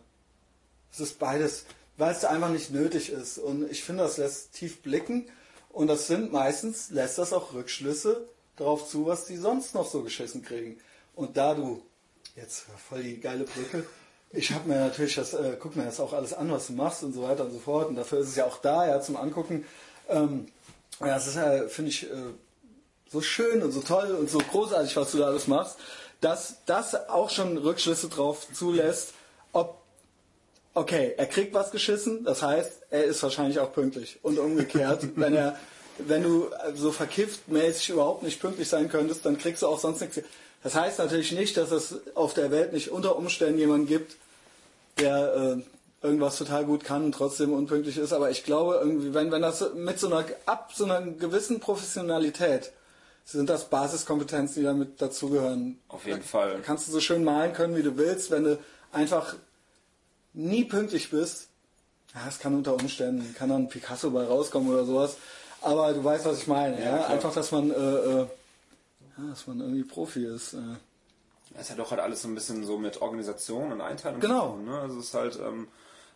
Es 0.92 1.00
ist 1.00 1.20
beides, 1.20 1.66
weil 1.98 2.12
es 2.12 2.24
einfach 2.26 2.50
nicht 2.50 2.72
nötig 2.72 3.10
ist. 3.10 3.38
Und 3.38 3.70
ich 3.70 3.84
finde, 3.84 4.04
das 4.04 4.18
lässt 4.18 4.54
tief 4.54 4.82
blicken. 4.82 5.28
Und 5.70 5.88
das 5.88 6.08
sind 6.08 6.32
meistens, 6.32 6.92
lässt 6.92 7.18
das 7.18 7.34
auch 7.34 7.54
Rückschlüsse 7.54 8.30
darauf 8.56 8.88
zu, 8.88 9.08
was 9.08 9.26
die 9.26 9.36
sonst 9.36 9.76
noch 9.76 9.90
so 9.90 10.04
geschissen 10.04 10.42
kriegen. 10.42 10.78
Und 11.16 11.38
da 11.38 11.54
du, 11.54 11.82
jetzt 12.36 12.66
voll 12.90 13.04
die 13.04 13.20
geile 13.20 13.46
Brücke, 13.46 13.86
ich 14.32 14.52
habe 14.52 14.68
mir 14.68 14.80
natürlich 14.80 15.16
das, 15.16 15.34
äh, 15.34 15.56
guck 15.60 15.76
mir 15.76 15.86
das 15.86 16.00
auch 16.00 16.14
alles 16.14 16.34
an, 16.34 16.52
was 16.52 16.68
du 16.68 16.74
machst 16.74 17.04
und 17.04 17.14
so 17.14 17.24
weiter 17.24 17.46
und 17.46 17.52
so 17.52 17.60
fort. 17.60 17.88
Und 17.88 17.96
dafür 17.96 18.20
ist 18.20 18.30
es 18.30 18.36
ja 18.36 18.46
auch 18.46 18.58
da, 18.58 18.88
ja, 18.88 19.00
zum 19.00 19.16
Angucken. 19.16 19.66
Ähm, 20.10 20.48
ja, 21.00 21.08
das 21.08 21.28
ist 21.28 21.36
ja, 21.36 21.68
finde 21.68 21.92
ich, 21.92 22.04
äh, 22.04 22.16
so 23.12 23.22
schön 23.22 23.64
und 23.64 23.72
so 23.72 23.82
toll 23.82 24.12
und 24.12 24.30
so 24.30 24.40
großartig, 24.40 24.96
was 24.98 25.12
du 25.12 25.20
da 25.20 25.28
alles 25.28 25.48
machst, 25.48 25.78
dass 26.22 26.66
das 26.66 27.08
auch 27.08 27.30
schon 27.30 27.58
Rückschlüsse 27.58 28.10
drauf 28.10 28.48
zulässt, 28.52 29.14
ob 29.54 29.82
okay, 30.74 31.14
er 31.16 31.28
kriegt 31.28 31.54
was 31.54 31.72
geschissen, 31.72 32.26
das 32.26 32.42
heißt, 32.42 32.88
er 32.90 33.06
ist 33.06 33.24
wahrscheinlich 33.24 33.60
auch 33.60 33.72
pünktlich. 33.72 34.20
Und 34.22 34.38
umgekehrt, 34.40 35.08
wenn 35.16 35.34
er, 35.34 35.58
wenn 36.00 36.24
du 36.24 36.50
so 36.74 36.92
verkifft 36.92 37.48
mäßig 37.48 37.92
überhaupt 37.92 38.24
nicht 38.24 38.42
pünktlich 38.42 38.68
sein 38.68 38.90
könntest, 38.90 39.26
dann 39.26 39.38
kriegst 39.38 39.62
du 39.62 39.68
auch 39.68 39.80
sonst 39.80 40.02
nichts. 40.02 40.20
Das 40.66 40.74
heißt 40.74 40.98
natürlich 40.98 41.32
nicht, 41.32 41.58
dass 41.58 41.70
es 41.70 41.94
auf 42.16 42.34
der 42.34 42.50
Welt 42.50 42.74
nicht 42.74 42.90
unter 42.90 43.18
Umständen 43.18 43.60
jemanden 43.60 43.86
gibt, 43.86 44.16
der 44.98 45.36
äh, 45.36 46.04
irgendwas 46.04 46.38
total 46.38 46.66
gut 46.66 46.84
kann 46.84 47.06
und 47.06 47.12
trotzdem 47.12 47.54
unpünktlich 47.54 48.00
ist. 48.00 48.12
Aber 48.14 48.32
ich 48.32 48.44
glaube 48.44 48.80
irgendwie, 48.82 49.14
wenn, 49.14 49.32
wenn 49.32 49.44
das 49.44 49.64
mit 49.76 50.00
so 50.00 50.08
einer, 50.08 50.26
ab 50.48 50.72
so 50.74 50.86
einer 50.86 51.04
gewissen 51.04 51.60
Professionalität, 51.60 52.72
sind 53.26 53.48
das 53.48 53.70
Basiskompetenzen, 53.70 54.56
die 54.56 54.64
damit 54.64 55.00
dazugehören. 55.00 55.80
Auf 55.88 56.08
jeden 56.08 56.24
Fall. 56.24 56.54
Da 56.54 56.60
kannst 56.62 56.88
du 56.88 56.92
so 56.92 57.00
schön 57.00 57.24
malen 57.24 57.54
können, 57.54 57.76
wie 57.76 57.84
du 57.84 57.96
willst, 57.96 58.32
wenn 58.32 58.46
du 58.46 58.58
einfach 58.92 59.36
nie 60.34 60.64
pünktlich 60.64 61.12
bist. 61.12 61.48
Ja, 62.16 62.22
es 62.28 62.40
kann 62.40 62.56
unter 62.56 62.74
Umständen, 62.74 63.36
kann 63.38 63.50
dann 63.50 63.70
Picasso 63.70 64.10
bei 64.10 64.24
rauskommen 64.26 64.74
oder 64.74 64.84
sowas. 64.84 65.18
Aber 65.62 65.94
du 65.94 66.04
weißt, 66.04 66.26
was 66.26 66.40
ich 66.40 66.48
meine. 66.48 66.84
Ja, 66.84 66.98
klar. 66.98 67.10
Einfach, 67.12 67.36
dass 67.36 67.52
man, 67.52 67.70
äh, 67.70 67.74
äh, 67.76 68.26
ja, 69.18 69.30
dass 69.30 69.48
man 69.48 69.60
irgendwie 69.60 69.84
Profi 69.84 70.26
ist. 70.26 70.54
Äh. 70.54 70.76
Es 71.58 71.70
hat 71.70 71.80
doch 71.80 71.92
halt 71.92 72.02
alles 72.02 72.22
so 72.22 72.28
ein 72.28 72.36
bisschen 72.36 72.66
so 72.66 72.78
mit 72.78 73.02
Organisation 73.02 73.72
und 73.72 73.82
Einteilung 73.82 74.20
Genau. 74.20 74.52
tun. 74.52 74.66
Ne? 74.66 74.80
Also 74.80 75.00
es 75.00 75.06
ist 75.08 75.14
halt, 75.14 75.40
ähm, 75.40 75.68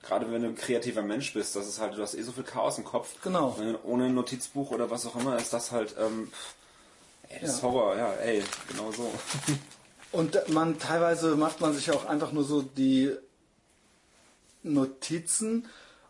gerade 0.03 0.31
wenn 0.31 0.41
du 0.41 0.49
ein 0.49 0.55
kreativer 0.55 1.01
Mensch 1.01 1.33
bist, 1.33 1.55
das 1.55 1.67
ist 1.67 1.79
halt, 1.79 1.97
du 1.97 2.01
hast 2.01 2.15
eh 2.15 2.21
so 2.23 2.31
viel 2.31 2.43
Chaos 2.43 2.77
im 2.77 2.83
Kopf. 2.83 3.15
Genau. 3.23 3.55
Ne? 3.59 3.79
Ohne 3.83 4.05
ein 4.05 4.15
Notizbuch 4.15 4.71
oder 4.71 4.89
was 4.89 5.05
auch 5.05 5.15
immer 5.15 5.37
ist 5.37 5.53
das 5.53 5.71
halt, 5.71 5.95
ähm, 5.99 6.31
ey, 7.29 7.39
das 7.41 7.51
ist 7.55 7.57
Ja. 7.57 7.63
Horror, 7.69 7.95
ja, 7.95 8.11
ey, 8.15 8.43
genau 8.67 8.91
so. 8.91 9.09
Und 10.11 10.49
man 10.49 10.79
teilweise 10.79 11.35
macht 11.35 11.61
man 11.61 11.73
sich 11.73 11.91
auch 11.91 12.05
einfach 12.05 12.31
nur 12.31 12.43
so 12.43 12.63
die 12.63 13.15
Notizen 14.63 15.67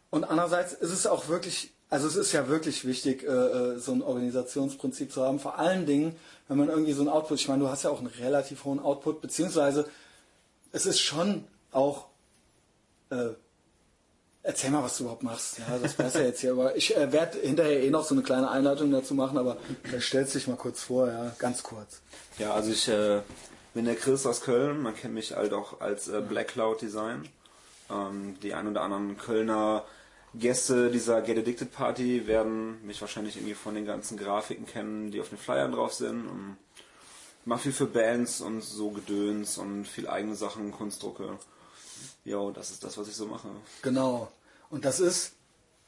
und 0.09 0.23
andererseits 0.23 0.73
ist 0.73 0.91
es 0.91 1.05
auch 1.05 1.27
wirklich, 1.27 1.73
also 1.89 2.07
es 2.07 2.15
ist 2.15 2.31
ja 2.33 2.47
wirklich 2.47 2.85
wichtig, 2.85 3.23
äh, 3.23 3.27
äh, 3.27 3.79
so 3.79 3.91
ein 3.91 4.03
Organisationsprinzip 4.03 5.11
zu 5.11 5.23
haben. 5.23 5.39
Vor 5.39 5.57
allen 5.57 5.85
Dingen, 5.85 6.15
wenn 6.47 6.57
man 6.57 6.69
irgendwie 6.69 6.93
so 6.93 7.01
ein 7.01 7.09
Output, 7.09 7.39
ich 7.39 7.47
meine, 7.47 7.63
du 7.63 7.69
hast 7.69 7.83
ja 7.83 7.89
auch 7.89 7.99
einen 7.99 8.07
relativ 8.07 8.65
hohen 8.65 8.79
Output, 8.79 9.21
beziehungsweise 9.21 9.87
es 10.71 10.85
ist 10.85 10.99
schon 10.99 11.45
auch 11.71 12.05
äh, 13.09 13.29
erzähl 14.43 14.69
mal, 14.69 14.83
was 14.83 14.97
du 14.97 15.03
überhaupt 15.03 15.23
machst. 15.23 15.59
Ja, 15.59 15.77
das 15.81 15.97
weiß 15.97 16.13
ja 16.15 16.21
jetzt 16.21 16.41
hier, 16.41 16.51
aber 16.51 16.75
ich 16.75 16.95
äh, 16.95 17.11
werde 17.11 17.39
hinterher 17.39 17.81
eh 17.81 17.89
noch 17.89 18.05
so 18.05 18.13
eine 18.13 18.23
kleine 18.23 18.51
Einleitung 18.51 18.91
dazu 18.91 19.15
machen, 19.15 19.37
aber 19.37 19.57
stellst 19.99 20.35
dich 20.35 20.47
mal 20.47 20.57
kurz 20.57 20.83
vor, 20.83 21.07
ja, 21.07 21.35
ganz 21.39 21.63
kurz. 21.63 22.01
Ja, 22.37 22.53
also 22.53 22.71
ich 22.71 22.87
äh, 22.87 23.21
bin 23.73 23.85
der 23.85 23.95
Chris 23.95 24.27
aus 24.27 24.41
Köln, 24.41 24.81
man 24.81 24.95
kennt 24.95 25.15
mich 25.15 25.35
halt 25.35 25.53
auch 25.53 25.81
als 25.81 26.09
Black 26.27 26.49
Cloud 26.49 26.81
Design. 26.81 27.27
Ähm, 27.89 28.37
die 28.43 28.53
ein 28.53 28.67
oder 28.67 28.81
anderen 28.81 29.17
Kölner 29.17 29.83
Gäste 30.35 30.91
dieser 30.91 31.21
Get 31.21 31.39
Addicted 31.39 31.71
Party 31.71 32.27
werden 32.27 32.85
mich 32.85 33.01
wahrscheinlich 33.01 33.35
irgendwie 33.37 33.55
von 33.55 33.73
den 33.75 33.85
ganzen 33.85 34.17
Grafiken 34.17 34.65
kennen, 34.65 35.11
die 35.11 35.21
auf 35.21 35.29
den 35.29 35.37
Flyern 35.37 35.71
drauf 35.71 35.93
sind. 35.93 36.27
Und 36.27 36.57
mache 37.45 37.63
viel 37.63 37.73
für 37.73 37.87
Bands 37.87 38.41
und 38.41 38.61
so 38.61 38.91
Gedöns 38.91 39.57
und 39.57 39.85
viel 39.85 40.07
eigene 40.07 40.35
Sachen, 40.35 40.71
Kunstdrucke. 40.71 41.39
Jo, 42.25 42.51
das 42.51 42.69
ist 42.69 42.83
das, 42.83 42.97
was 42.97 43.07
ich 43.07 43.15
so 43.15 43.25
mache. 43.25 43.47
Genau. 43.81 44.31
Und 44.69 44.85
das 44.85 44.99
ist, 44.99 45.33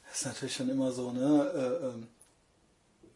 das 0.07 0.21
ist 0.21 0.25
natürlich 0.25 0.55
schon 0.55 0.69
immer 0.69 0.91
so, 0.91 1.11
ne? 1.11 1.51
Äh, 1.53 1.85
ähm, 1.87 2.07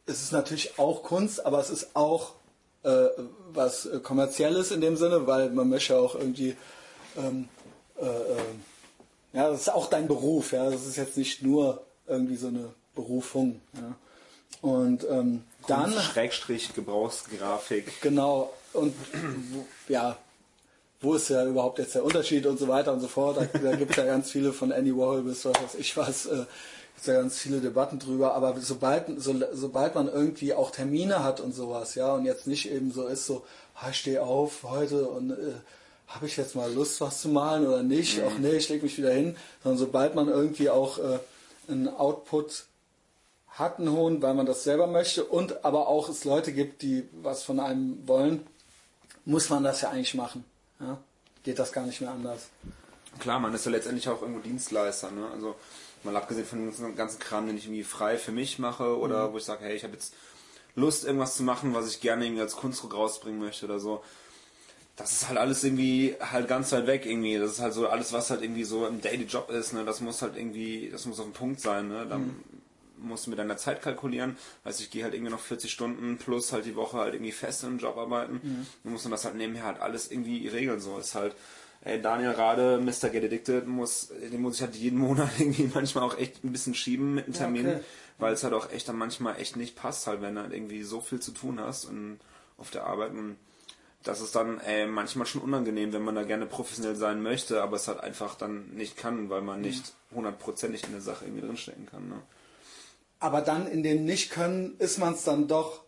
es 0.06 0.22
ist 0.22 0.32
natürlich 0.32 0.78
auch 0.78 1.02
Kunst, 1.02 1.44
aber 1.44 1.60
es 1.60 1.72
ist 1.72 1.96
auch 1.96 2.36
äh, 2.84 3.08
was 3.52 3.90
kommerzielles 4.04 4.70
in 4.70 4.82
dem 4.82 4.96
Sinne, 4.96 5.26
weil 5.26 5.50
man 5.50 5.68
möchte 5.68 5.94
ja 5.94 6.00
auch 6.00 6.14
irgendwie 6.14 6.56
ähm, 7.18 7.50
äh, 8.00 8.06
äh, 8.06 8.38
ja, 9.36 9.50
das 9.50 9.62
ist 9.62 9.74
auch 9.74 9.88
dein 9.88 10.08
Beruf, 10.08 10.54
ja. 10.54 10.70
Das 10.70 10.86
ist 10.86 10.96
jetzt 10.96 11.18
nicht 11.18 11.44
nur 11.44 11.86
irgendwie 12.08 12.38
so 12.38 12.48
eine 12.48 12.74
Berufung. 12.96 13.62
Ja. 13.74 13.96
Und 14.62 15.06
ähm, 15.10 15.44
dann. 15.68 15.92
Schrägstrich 15.94 16.74
Gebrauchsgrafik. 16.74 18.02
Genau. 18.02 18.54
Und 18.74 18.96
ja, 19.88 20.18
wo 21.02 21.16
ist 21.16 21.30
ja 21.30 21.46
überhaupt 21.46 21.80
jetzt 21.80 21.96
der 21.96 22.04
Unterschied 22.04 22.46
und 22.46 22.58
so 22.58 22.68
weiter 22.68 22.94
und 22.94 23.00
so 23.00 23.08
fort. 23.08 23.38
Da, 23.38 23.60
da 23.60 23.76
gibt 23.76 23.92
es 23.92 23.98
ja 23.98 24.06
ganz 24.06 24.32
viele 24.32 24.54
von 24.54 24.72
Andy 24.72 24.96
Warhol 24.96 25.24
bis 25.24 25.46
was 25.46 25.62
weiß 25.62 25.76
ich 25.76 25.96
was, 25.98 26.26
äh, 26.26 26.46
gibt 26.96 27.08
ja 27.08 27.14
ganz 27.16 27.38
viele 27.38 27.60
Debatten 27.60 28.00
drüber. 28.00 28.34
Aber 28.34 28.60
sobald, 28.60 29.22
so, 29.22 29.36
sobald 29.54 29.96
man 29.96 30.08
irgendwie 30.08 30.54
auch 30.54 30.72
Termine 30.72 31.24
hat 31.24 31.42
und 31.42 31.54
sowas, 31.54 31.96
ja, 31.96 32.14
und 32.14 32.26
jetzt 32.26 32.48
nicht 32.48 32.72
eben 32.72 32.92
so 32.92 33.08
ist, 33.08 33.26
so, 33.26 33.46
ah, 33.76 33.90
ich 33.90 33.98
stehe 33.98 34.24
auf 34.24 34.64
heute 34.64 35.08
und 35.08 35.32
äh, 35.32 35.54
habe 36.08 36.28
ich 36.28 36.38
jetzt 36.38 36.56
mal 36.56 36.72
Lust, 36.72 37.02
was 37.02 37.22
zu 37.22 37.30
malen 37.30 37.68
oder 37.68 37.84
nicht? 37.84 38.18
Mhm. 38.18 38.24
Ach 38.28 38.38
nee, 38.38 38.56
ich 38.56 38.70
lege 38.70 38.84
mich 38.84 38.98
wieder 38.98 39.12
hin. 39.12 39.36
Sondern 39.64 39.80
sobald 39.80 40.16
man 40.16 40.28
irgendwie 40.28 40.70
auch 40.70 41.00
äh, 41.00 41.20
einen 41.68 41.88
Output 41.88 42.66
hat, 43.48 43.80
einen 43.80 43.92
hohen, 43.92 44.22
weil 44.22 44.34
man 44.34 44.46
das 44.46 44.64
selber 44.64 44.88
möchte 44.88 45.24
und 45.24 45.64
aber 45.64 45.88
auch 45.88 46.10
es 46.10 46.26
Leute 46.26 46.52
gibt, 46.52 46.82
die 46.82 47.08
was 47.22 47.44
von 47.44 47.60
einem 47.60 48.06
wollen, 48.08 48.46
muss 49.24 49.50
man 49.50 49.64
das 49.64 49.82
ja 49.82 49.90
eigentlich 49.90 50.14
machen. 50.14 50.44
Ja? 50.80 50.98
Geht 51.44 51.60
das 51.60 51.72
gar 51.72 51.86
nicht 51.86 52.02
mehr 52.02 52.12
anders. 52.12 52.48
Klar, 53.20 53.40
man 53.40 53.54
ist 53.54 53.66
ja 53.66 53.72
letztendlich 53.72 54.08
auch 54.10 54.22
irgendwo 54.22 54.42
Dienstleister. 54.42 55.10
Ne? 55.12 55.28
Also 55.32 55.56
mal 56.04 56.16
abgesehen 56.16 56.46
von 56.46 56.72
dem 56.72 56.96
ganzen 56.96 57.20
Kram, 57.20 57.48
den 57.48 57.58
ich 57.58 57.66
irgendwie 57.66 57.84
frei 57.84 58.18
für 58.18 58.32
mich 58.32 58.60
mache 58.60 58.98
oder 58.98 59.30
mhm. 59.30 59.34
wo 59.34 59.38
ich 59.38 59.46
sage, 59.46 59.64
hey, 59.64 59.76
ich 59.76 59.84
habe 59.84 59.94
jetzt 59.94 60.14
Lust, 60.76 61.06
irgendwas 61.06 61.38
zu 61.38 61.44
machen, 61.44 61.74
was 61.74 61.88
ich 61.88 62.02
gerne 62.02 62.26
irgendwie 62.26 62.42
als 62.42 62.58
Kunstdruck 62.58 62.94
rausbringen 62.94 63.40
möchte 63.40 63.66
oder 63.66 63.80
so 63.80 64.04
das 64.96 65.12
ist 65.12 65.28
halt 65.28 65.38
alles 65.38 65.64
irgendwie 65.64 66.16
halt 66.20 66.48
ganz 66.48 66.72
weit 66.72 66.88
weg 66.88 67.06
irgendwie. 67.06 67.38
Das 67.38 67.52
ist 67.52 67.60
halt 67.60 67.74
so 67.74 67.88
alles, 67.88 68.14
was 68.14 68.30
halt 68.30 68.42
irgendwie 68.42 68.64
so 68.64 68.88
im 68.88 69.02
Daily 69.02 69.26
Job 69.26 69.50
ist, 69.50 69.74
ne? 69.74 69.84
Das 69.84 70.00
muss 70.00 70.22
halt 70.22 70.38
irgendwie, 70.38 70.90
das 70.90 71.06
muss 71.06 71.20
auf 71.20 71.26
dem 71.26 71.34
Punkt 71.34 71.60
sein, 71.60 71.90
ne? 71.90 72.06
Dann 72.08 72.22
mhm. 72.22 73.10
musst 73.10 73.26
du 73.26 73.30
mit 73.30 73.40
deiner 73.40 73.58
Zeit 73.58 73.82
kalkulieren. 73.82 74.38
Heißt, 74.64 74.80
ich 74.80 74.92
gehe 74.92 75.04
halt 75.04 75.14
irgendwie 75.14 75.34
noch 75.34 75.42
40 75.42 75.70
Stunden 75.70 76.18
plus 76.18 76.54
halt 76.54 76.66
die 76.66 76.78
Woche 76.78 76.98
halt 76.98 77.14
irgendwie 77.14 77.34
fest 77.34 77.66
im 77.66 77.78
Job 77.78 77.98
arbeiten. 77.98 78.40
Mhm. 78.42 78.68
Dann 78.84 78.94
muss 78.94 79.04
man 79.04 79.12
das 79.12 79.26
halt 79.26 79.36
nebenher 79.36 79.66
halt 79.66 79.82
alles 79.82 80.10
irgendwie 80.10 80.48
regeln. 80.48 80.80
So 80.80 80.98
ist 80.98 81.14
halt, 81.14 81.36
ey, 81.82 82.02
Daniel 82.02 82.34
gerade, 82.34 82.78
Mr. 82.78 83.10
Get 83.10 83.26
Addicted, 83.26 83.68
muss, 83.68 84.14
den 84.32 84.42
muss 84.42 84.56
ich 84.56 84.62
halt 84.62 84.76
jeden 84.76 85.00
Monat 85.00 85.30
irgendwie 85.40 85.70
manchmal 85.74 86.06
auch 86.06 86.18
echt 86.18 86.42
ein 86.46 86.54
bisschen 86.54 86.74
schieben 86.74 87.16
mit 87.16 87.26
einem 87.26 87.34
Termin, 87.34 87.68
okay. 87.68 87.80
weil 88.18 88.34
es 88.34 88.46
halt 88.46 88.54
auch 88.54 88.72
echt 88.72 88.88
dann 88.88 88.98
manchmal 88.98 89.42
echt 89.42 89.58
nicht 89.58 89.76
passt, 89.76 90.08
halt, 90.08 90.22
wenn 90.22 90.36
du 90.36 90.42
halt 90.42 90.54
irgendwie 90.54 90.84
so 90.84 91.02
viel 91.02 91.20
zu 91.20 91.32
tun 91.32 91.60
hast 91.60 91.84
und 91.84 92.20
auf 92.58 92.72
der 92.72 92.86
Arbeit 92.86 93.12
und 93.12 93.36
das 94.06 94.22
ist 94.22 94.36
dann 94.36 94.60
äh, 94.60 94.86
manchmal 94.86 95.26
schon 95.26 95.42
unangenehm, 95.42 95.92
wenn 95.92 96.04
man 96.04 96.16
da 96.16 96.24
gerne 96.24 96.46
professionell 96.46 96.96
sein 96.96 97.22
möchte, 97.22 97.62
aber 97.62 97.76
es 97.76 97.88
halt 97.88 98.00
einfach 98.00 98.36
dann 98.36 98.70
nicht 98.76 98.98
kann, 98.98 99.30
weil 99.30 99.42
man 99.42 99.62
nicht 99.62 99.94
hundertprozentig 100.14 100.84
in 100.84 100.92
der 100.92 101.02
Sache 101.02 101.26
irgendwie 101.26 101.46
drinstecken 101.46 101.88
kann. 101.88 102.08
Ne? 102.08 102.22
Aber 103.20 103.42
dann 103.42 103.68
in 103.68 103.82
dem 103.82 104.06
Nicht-Können 104.06 104.76
ist 104.78 105.00
man 105.00 105.16
es 105.16 105.24
dann 105.24 105.48
doch, 105.48 105.82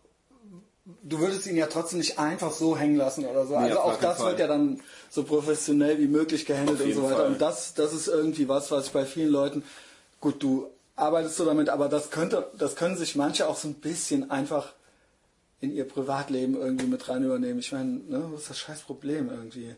du 1.04 1.20
würdest 1.20 1.46
ihn 1.46 1.56
ja 1.56 1.68
trotzdem 1.68 2.00
nicht 2.00 2.18
einfach 2.18 2.50
so 2.50 2.76
hängen 2.76 2.96
lassen 2.96 3.24
oder 3.24 3.46
so. 3.46 3.56
Nee, 3.56 3.66
also 3.66 3.80
auch 3.80 4.00
das 4.00 4.18
Fall. 4.18 4.30
wird 4.30 4.40
ja 4.40 4.48
dann 4.48 4.80
so 5.08 5.22
professionell 5.22 5.98
wie 5.98 6.08
möglich 6.08 6.44
gehandelt 6.44 6.80
und 6.80 6.92
so 6.92 7.04
weiter. 7.04 7.16
Fall. 7.16 7.26
Und 7.28 7.40
das, 7.40 7.74
das 7.74 7.92
ist 7.92 8.08
irgendwie 8.08 8.48
was, 8.48 8.72
was 8.72 8.86
ich 8.86 8.92
bei 8.92 9.06
vielen 9.06 9.30
Leuten, 9.30 9.62
gut, 10.20 10.42
du 10.42 10.68
arbeitest 10.96 11.36
so 11.36 11.44
damit, 11.44 11.68
aber 11.68 11.88
das 11.88 12.10
könnte, 12.10 12.50
das 12.58 12.74
können 12.74 12.96
sich 12.96 13.14
manche 13.14 13.46
auch 13.48 13.56
so 13.56 13.68
ein 13.68 13.74
bisschen 13.74 14.32
einfach 14.32 14.72
in 15.60 15.74
ihr 15.74 15.86
Privatleben 15.86 16.54
irgendwie 16.54 16.86
mit 16.86 17.08
rein 17.08 17.24
übernehmen. 17.24 17.58
Ich 17.58 17.72
meine, 17.72 17.90
ne, 17.90 18.28
was 18.32 18.42
ist 18.42 18.50
das 18.50 18.58
scheiß 18.58 18.80
Problem 18.82 19.28
irgendwie? 19.28 19.74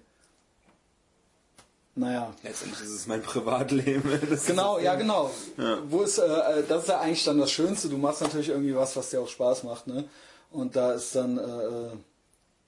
Naja. 1.94 2.34
Letztendlich 2.42 2.82
ist 2.82 2.94
es 2.94 3.06
mein 3.06 3.22
Privatleben. 3.22 4.20
Das 4.30 4.46
genau, 4.46 4.78
ja 4.78 4.94
genau. 4.94 5.30
Ja. 5.56 5.78
Wo 5.86 6.02
ist, 6.02 6.18
äh, 6.18 6.62
das 6.68 6.82
ist 6.82 6.88
ja 6.88 7.00
eigentlich 7.00 7.24
dann 7.24 7.38
das 7.38 7.50
Schönste. 7.50 7.88
Du 7.88 7.98
machst 7.98 8.20
natürlich 8.20 8.50
irgendwie 8.50 8.74
was, 8.74 8.96
was 8.96 9.10
dir 9.10 9.20
auch 9.20 9.28
Spaß 9.28 9.64
macht, 9.64 9.86
ne? 9.86 10.08
Und 10.50 10.76
da 10.76 10.92
ist 10.92 11.14
dann 11.14 11.38
äh, 11.38 11.42
äh 11.42 11.90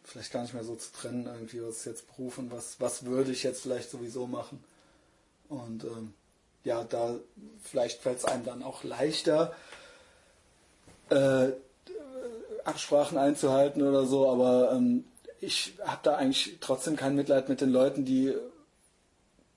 vielleicht 0.05 0.33
gar 0.33 0.43
nicht 0.43 0.53
mehr 0.53 0.65
so 0.65 0.75
zu 0.75 0.93
trennen, 0.93 1.27
irgendwie, 1.27 1.63
was 1.63 1.79
ist 1.79 1.85
jetzt 1.85 2.07
Beruf 2.09 2.37
und 2.39 2.51
was, 2.51 2.81
was 2.81 3.05
würde 3.05 3.31
ich 3.31 3.45
jetzt 3.45 3.63
vielleicht 3.63 3.91
sowieso 3.91 4.27
machen. 4.27 4.63
Und 5.49 5.85
ähm, 5.85 6.13
ja, 6.65 6.85
da 6.85 7.17
vielleicht 7.63 8.03
fällt 8.03 8.19
es 8.19 8.25
einem 8.25 8.45
dann 8.45 8.63
auch 8.63 8.85
leichter, 8.85 9.55
äh, 11.11 11.51
Absprachen 12.65 13.19
einzuhalten 13.19 13.83
oder 13.83 14.07
so, 14.07 14.29
aber 14.29 14.73
ähm, 14.73 15.05
ich 15.41 15.75
habe 15.85 16.01
da 16.03 16.15
eigentlich 16.15 16.59
trotzdem 16.61 16.97
kein 16.97 17.17
Mitleid 17.17 17.49
mit 17.49 17.61
den 17.61 17.71
Leuten, 17.71 18.05
die 18.05 18.35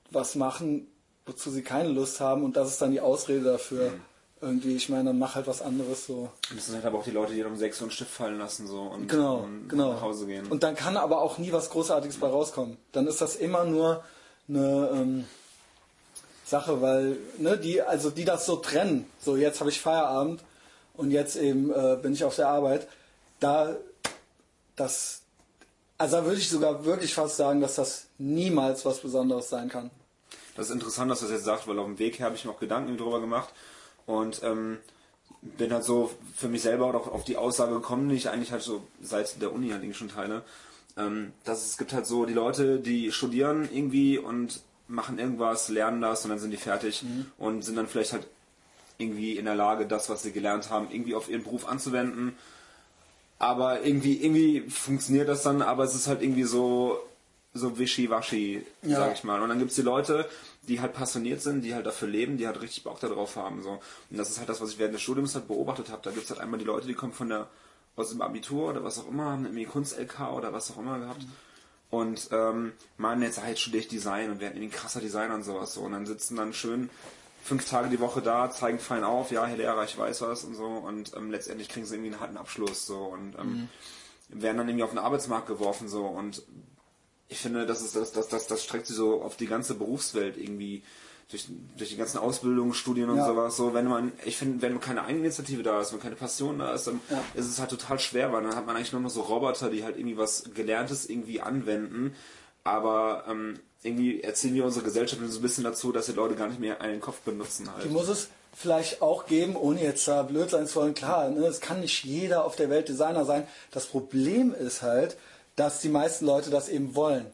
was 0.09 0.35
machen, 0.35 0.87
wozu 1.25 1.51
sie 1.51 1.61
keine 1.61 1.89
Lust 1.89 2.19
haben 2.19 2.43
und 2.43 2.55
das 2.55 2.69
ist 2.69 2.81
dann 2.81 2.91
die 2.91 3.01
Ausrede 3.01 3.43
dafür. 3.43 3.91
Mhm. 3.91 4.01
Irgendwie, 4.41 4.75
ich 4.75 4.89
meine, 4.89 5.05
dann 5.05 5.19
mach 5.19 5.35
halt 5.35 5.47
was 5.47 5.61
anderes 5.61 6.05
so. 6.05 6.29
Und 6.49 6.57
das 6.57 6.65
sind 6.65 6.75
halt 6.75 6.85
aber 6.85 6.99
auch 6.99 7.03
die 7.03 7.11
Leute, 7.11 7.33
die 7.33 7.41
dann 7.41 7.53
um 7.53 7.57
sechs 7.57 7.79
Uhr 7.79 7.85
einen 7.85 7.91
Stift 7.91 8.11
fallen 8.11 8.37
lassen 8.37 8.67
so 8.67 8.81
und, 8.81 9.07
genau, 9.07 9.37
und 9.37 9.69
genau. 9.69 9.93
nach 9.93 10.01
Hause 10.01 10.27
gehen. 10.27 10.45
Und 10.47 10.61
dann 10.61 10.75
kann 10.75 10.97
aber 10.97 11.21
auch 11.21 11.37
nie 11.37 11.51
was 11.51 11.69
Großartiges 11.69 12.17
bei 12.17 12.27
rauskommen. 12.27 12.77
Dann 12.91 13.07
ist 13.07 13.21
das 13.21 13.35
immer 13.37 13.63
nur 13.63 14.03
eine 14.47 14.89
ähm, 14.93 15.25
Sache, 16.45 16.81
weil, 16.81 17.17
ne, 17.37 17.57
die, 17.57 17.81
also 17.81 18.09
die 18.09 18.25
das 18.25 18.45
so 18.45 18.57
trennen. 18.57 19.07
So, 19.19 19.35
jetzt 19.35 19.61
habe 19.61 19.69
ich 19.69 19.81
Feierabend 19.81 20.43
und 20.97 21.11
jetzt 21.11 21.35
eben 21.35 21.71
äh, 21.71 21.97
bin 22.01 22.13
ich 22.13 22.23
auf 22.23 22.35
der 22.35 22.49
Arbeit, 22.49 22.87
da 23.39 23.75
das, 24.75 25.21
also 25.97 26.17
da 26.17 26.25
würde 26.25 26.39
ich 26.39 26.49
sogar 26.49 26.85
wirklich 26.85 27.13
fast 27.13 27.37
sagen, 27.37 27.61
dass 27.61 27.75
das 27.75 28.07
niemals 28.17 28.85
was 28.85 28.99
Besonderes 28.99 29.49
sein 29.49 29.69
kann. 29.69 29.91
Das 30.55 30.67
ist 30.67 30.73
interessant, 30.73 31.11
dass 31.11 31.19
du 31.19 31.25
das 31.25 31.33
jetzt 31.33 31.45
sagst, 31.45 31.67
weil 31.67 31.79
auf 31.79 31.85
dem 31.85 31.99
Weg 31.99 32.19
her 32.19 32.27
habe 32.27 32.35
ich 32.35 32.45
mir 32.45 32.51
auch 32.51 32.59
Gedanken 32.59 32.97
darüber 32.97 33.19
gemacht 33.19 33.49
und 34.05 34.41
ähm, 34.43 34.77
bin 35.41 35.71
halt 35.71 35.83
so 35.83 36.11
für 36.35 36.47
mich 36.47 36.61
selber 36.61 36.87
auch 36.87 37.07
auf 37.07 37.23
die 37.23 37.37
Aussage 37.37 37.73
gekommen, 37.73 38.09
die 38.09 38.15
ich 38.15 38.29
eigentlich 38.29 38.51
halt 38.51 38.63
so 38.63 38.83
seit 39.01 39.41
der 39.41 39.53
Uni 39.53 39.69
halt 39.69 39.81
irgendwie 39.81 39.97
schon 39.97 40.09
teile, 40.09 40.43
ähm, 40.97 41.33
dass 41.43 41.65
es 41.65 41.77
gibt 41.77 41.93
halt 41.93 42.05
so 42.05 42.25
die 42.25 42.33
Leute, 42.33 42.79
die 42.79 43.11
studieren 43.11 43.67
irgendwie 43.71 44.17
und 44.17 44.61
machen 44.87 45.19
irgendwas, 45.19 45.69
lernen 45.69 46.01
das 46.01 46.23
und 46.23 46.29
dann 46.29 46.39
sind 46.39 46.51
die 46.51 46.57
fertig 46.57 47.03
mhm. 47.03 47.25
und 47.37 47.63
sind 47.63 47.75
dann 47.75 47.87
vielleicht 47.87 48.13
halt 48.13 48.27
irgendwie 48.97 49.37
in 49.37 49.45
der 49.45 49.55
Lage, 49.55 49.85
das, 49.85 50.09
was 50.09 50.23
sie 50.23 50.31
gelernt 50.31 50.69
haben, 50.69 50.87
irgendwie 50.91 51.15
auf 51.15 51.29
ihren 51.29 51.43
Beruf 51.43 51.67
anzuwenden. 51.67 52.35
Aber 53.37 53.83
irgendwie, 53.83 54.21
irgendwie 54.23 54.61
funktioniert 54.69 55.27
das 55.27 55.43
dann, 55.43 55.61
aber 55.61 55.83
es 55.83 55.93
ist 55.93 56.07
halt 56.07 56.21
irgendwie 56.21 56.43
so, 56.43 56.99
so 57.53 57.77
wischiwaschi, 57.77 58.65
ja. 58.83 58.97
sag 58.97 59.13
ich 59.13 59.23
mal. 59.23 59.41
Und 59.41 59.49
dann 59.49 59.59
gibt 59.59 59.71
es 59.71 59.75
die 59.75 59.81
Leute, 59.81 60.27
die 60.63 60.81
halt 60.81 60.93
passioniert 60.93 61.41
sind, 61.41 61.61
die 61.61 61.75
halt 61.75 61.85
dafür 61.85 62.07
leben, 62.07 62.37
die 62.37 62.47
halt 62.47 62.61
richtig 62.61 62.83
Bock 62.83 62.99
darauf 62.99 63.35
haben. 63.35 63.61
So. 63.61 63.79
Und 64.09 64.17
das 64.17 64.29
ist 64.29 64.39
halt 64.39 64.49
das, 64.49 64.61
was 64.61 64.71
ich 64.71 64.79
während 64.79 64.95
des 64.95 65.01
Studiums 65.01 65.35
halt 65.35 65.47
beobachtet 65.47 65.89
habe. 65.89 66.01
Da 66.03 66.11
gibt 66.11 66.23
es 66.23 66.29
halt 66.29 66.39
einmal 66.39 66.59
die 66.59 66.65
Leute, 66.65 66.87
die 66.87 66.93
kommen 66.93 67.13
von 67.13 67.29
der, 67.29 67.47
aus 67.95 68.09
dem 68.09 68.21
Abitur 68.21 68.69
oder 68.69 68.83
was 68.83 68.99
auch 68.99 69.07
immer, 69.07 69.25
haben 69.25 69.45
irgendwie 69.45 69.65
Kunst-LK 69.65 70.33
oder 70.33 70.53
was 70.53 70.71
auch 70.71 70.77
immer 70.77 70.99
gehabt. 70.99 71.23
Mhm. 71.23 71.31
Und 71.91 72.29
ähm, 72.31 72.73
meinen 72.97 73.21
jetzt, 73.21 73.41
halt 73.41 73.59
studiere 73.59 73.83
ich 73.83 73.87
Design 73.87 74.31
und 74.31 74.39
werden 74.39 74.57
irgendwie 74.57 74.75
krasser 74.75 74.99
Designer 74.99 75.35
und 75.35 75.43
sowas 75.43 75.73
so. 75.73 75.81
Und 75.81 75.91
dann 75.91 76.05
sitzen 76.05 76.35
dann 76.35 76.53
schön 76.53 76.89
fünf 77.45 77.69
Tage 77.69 77.89
die 77.89 77.99
Woche 77.99 78.23
da, 78.23 78.49
zeigen 78.49 78.79
fein 78.79 79.03
auf, 79.03 79.31
ja, 79.31 79.45
Herr 79.45 79.55
Lehrer, 79.55 79.83
ich 79.83 79.95
weiß 79.95 80.21
was 80.21 80.43
und 80.43 80.55
so 80.55 80.65
und 80.65 81.15
ähm, 81.15 81.29
letztendlich 81.29 81.69
kriegen 81.69 81.85
sie 81.85 81.93
irgendwie 81.93 82.11
einen 82.11 82.19
harten 82.19 82.37
Abschluss 82.37 82.87
so 82.87 82.97
und 82.97 83.35
ähm, 83.39 83.69
mhm. 84.29 84.41
werden 84.41 84.57
dann 84.57 84.67
irgendwie 84.67 84.83
auf 84.83 84.89
den 84.89 84.97
Arbeitsmarkt 84.97 85.45
geworfen 85.45 85.87
so 85.87 86.05
und 86.05 86.41
ich 87.27 87.37
finde, 87.39 87.67
das 87.67 87.81
ist 87.81 87.95
das, 87.95 88.11
das, 88.13 88.29
das, 88.29 88.47
das 88.47 88.63
streckt 88.63 88.87
sich 88.87 88.95
so 88.95 89.21
auf 89.21 89.37
die 89.37 89.45
ganze 89.45 89.75
Berufswelt 89.75 90.37
irgendwie 90.37 90.81
durch, 91.29 91.47
durch 91.77 91.91
die 91.91 91.97
ganzen 91.97 92.17
Ausbildungen, 92.17 92.73
Studien 92.73 93.09
und 93.09 93.17
ja. 93.17 93.25
sowas. 93.25 93.57
So, 93.57 93.73
wenn 93.73 93.87
man, 93.87 94.11
ich 94.25 94.37
finde, 94.37 94.61
wenn 94.61 94.79
keine 94.79 95.05
Eigeninitiative 95.05 95.63
da 95.63 95.81
ist, 95.81 95.91
wenn 95.91 95.99
keine 95.99 96.15
Passion 96.15 96.59
da 96.59 96.71
ist, 96.73 96.85
dann 96.85 96.99
ja. 97.09 97.23
ist 97.33 97.47
es 97.47 97.59
halt 97.59 97.71
total 97.71 97.97
schwer, 97.97 98.31
weil 98.31 98.43
dann 98.43 98.55
hat 98.55 98.67
man 98.67 98.75
eigentlich 98.75 98.91
nur 98.91 99.01
noch 99.01 99.09
so 99.09 99.21
Roboter, 99.21 99.71
die 99.71 99.83
halt 99.83 99.97
irgendwie 99.97 100.17
was 100.17 100.51
Gelerntes 100.53 101.09
irgendwie 101.09 101.41
anwenden 101.41 102.15
aber 102.65 103.25
ähm, 103.29 103.59
irgendwie 103.85 104.21
erziehen 104.21 104.55
wir 104.55 104.65
unsere 104.65 104.83
Gesellschaft 104.83 105.21
so 105.27 105.39
ein 105.39 105.41
bisschen 105.41 105.63
dazu, 105.63 105.91
dass 105.91 106.07
die 106.07 106.13
Leute 106.13 106.35
gar 106.35 106.47
nicht 106.47 106.59
mehr 106.59 106.81
einen 106.81 106.99
Kopf 106.99 107.19
benutzen 107.19 107.71
halt. 107.73 107.85
Die 107.85 107.89
muss 107.89 108.07
es 108.07 108.29
vielleicht 108.55 109.01
auch 109.01 109.25
geben, 109.27 109.55
ohne 109.55 109.81
jetzt 109.81 110.07
da 110.07 110.23
blöd 110.23 110.49
sein 110.49 110.65
zu 110.67 110.75
wollen. 110.75 110.93
Klar, 110.93 111.29
ne, 111.29 111.45
es 111.45 111.59
kann 111.59 111.81
nicht 111.81 112.03
jeder 112.03 112.45
auf 112.45 112.55
der 112.55 112.69
Welt 112.69 112.89
Designer 112.89 113.25
sein. 113.25 113.47
Das 113.71 113.85
Problem 113.85 114.53
ist 114.53 114.81
halt, 114.81 115.17
dass 115.55 115.81
die 115.81 115.89
meisten 115.89 116.25
Leute 116.25 116.49
das 116.49 116.69
eben 116.69 116.95
wollen. 116.95 117.25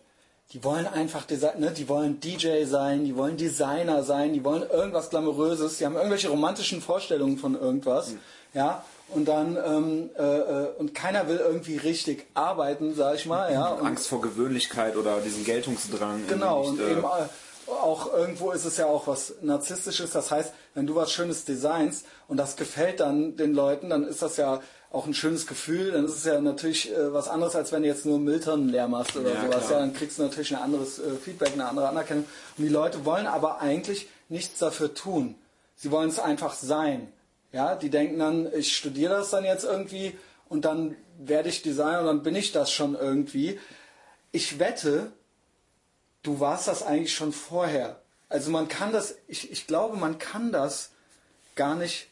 Die 0.53 0.63
wollen 0.63 0.86
einfach 0.86 1.25
Design, 1.25 1.60
ne, 1.60 1.72
die 1.72 1.88
wollen 1.88 2.20
DJ 2.20 2.65
sein, 2.65 3.05
die 3.05 3.15
wollen 3.15 3.38
Designer 3.38 4.03
sein, 4.03 4.34
die 4.34 4.43
wollen 4.43 4.70
irgendwas 4.70 5.10
Glamouröses, 5.10 5.77
die 5.77 5.86
haben 5.86 5.96
irgendwelche 5.96 6.29
romantischen 6.29 6.81
Vorstellungen 6.81 7.38
von 7.38 7.55
irgendwas, 7.55 8.10
mhm. 8.10 8.20
ja. 8.53 8.84
Und 9.13 9.25
dann 9.25 9.58
ähm, 9.58 10.10
äh, 10.18 10.24
äh, 10.24 10.68
und 10.77 10.96
keiner 10.96 11.27
will 11.27 11.38
irgendwie 11.38 11.77
richtig 11.77 12.25
arbeiten, 12.34 12.96
sag 12.96 13.15
ich 13.15 13.25
mal, 13.25 13.51
ja. 13.51 13.68
Und 13.74 13.86
Angst 13.86 14.08
vor 14.08 14.22
Gewöhnlichkeit 14.22 14.96
oder 14.96 15.20
diesen 15.20 15.44
Geltungsdrang. 15.44 16.27
Genau 16.27 16.63
und 16.63 16.80
äh, 16.80 16.91
eben 16.91 17.03
äh, 17.03 17.72
auch 17.72 18.13
irgendwo 18.13 18.51
ist 18.51 18.65
es 18.65 18.77
ja 18.77 18.86
auch 18.86 19.08
was 19.08 19.36
Narzisstisches. 19.41 20.12
Das 20.12 20.32
heißt, 20.32 20.53
wenn 20.74 20.88
du 20.88 20.96
was 20.96 21.12
Schönes 21.12 21.46
designst 21.46 22.06
und 22.27 22.38
das 22.38 22.56
gefällt 22.56 23.00
dann 23.00 23.36
den 23.36 23.53
Leuten, 23.53 23.89
dann 23.89 24.06
ist 24.06 24.22
das 24.22 24.38
ja 24.38 24.62
auch 24.91 25.06
ein 25.06 25.13
schönes 25.13 25.48
Gefühl. 25.48 25.91
Dann 25.91 26.06
ist 26.06 26.15
es 26.15 26.25
ja 26.25 26.39
natürlich 26.39 26.91
äh, 26.91 27.13
was 27.13 27.27
anderes, 27.27 27.56
als 27.56 27.72
wenn 27.72 27.84
du 27.84 27.88
jetzt 27.88 28.06
nur 28.06 28.20
Mülltonnen 28.20 28.70
leer 28.70 28.88
machst 28.88 29.15
oder 29.15 29.34
ja, 29.34 29.41
sowas. 29.41 29.70
Ja, 29.70 29.80
dann 29.80 29.94
kriegst 29.94 30.20
du 30.20 30.24
natürlich 30.24 30.56
ein 30.56 30.62
anderes 30.62 31.00
äh, 31.00 31.15
Feedback, 31.24 31.53
eine 31.53 31.68
andere 31.68 31.89
Anerkennung. 31.89 32.25
Und 32.58 32.63
die 32.63 32.70
Leute 32.70 33.06
wollen 33.06 33.27
aber 33.27 33.60
eigentlich 33.62 34.08
nichts 34.30 34.60
dafür 34.60 34.94
tun. 34.94 35.36
Sie 35.75 35.91
wollen 35.91 36.10
es 36.10 36.20
einfach 36.20 36.53
sein. 36.53 37.12
Ja, 37.51 37.75
die 37.75 37.89
denken 37.89 38.20
dann, 38.20 38.53
ich 38.53 38.75
studiere 38.75 39.15
das 39.15 39.29
dann 39.29 39.43
jetzt 39.43 39.63
irgendwie 39.63 40.17
und 40.48 40.65
dann 40.65 40.96
werde 41.20 41.50
ich 41.50 41.62
Designer 41.62 42.01
und 42.01 42.05
dann 42.08 42.24
bin 42.24 42.36
ich 42.36 42.51
das 42.51 42.72
schon 42.72 42.96
irgendwie. 42.96 43.60
Ich 44.31 44.60
wette, 44.60 45.12
du 46.24 46.39
warst 46.39 46.67
das 46.67 46.84
eigentlich 46.84 47.13
schon 47.13 47.34
vorher. 47.34 48.01
Also 48.29 48.50
man 48.51 48.67
kann 48.67 48.93
das, 48.93 49.15
ich, 49.27 49.51
ich 49.51 49.67
glaube, 49.67 49.98
man 49.98 50.17
kann 50.17 50.51
das 50.51 50.91
gar 51.55 51.75
nicht 51.75 52.08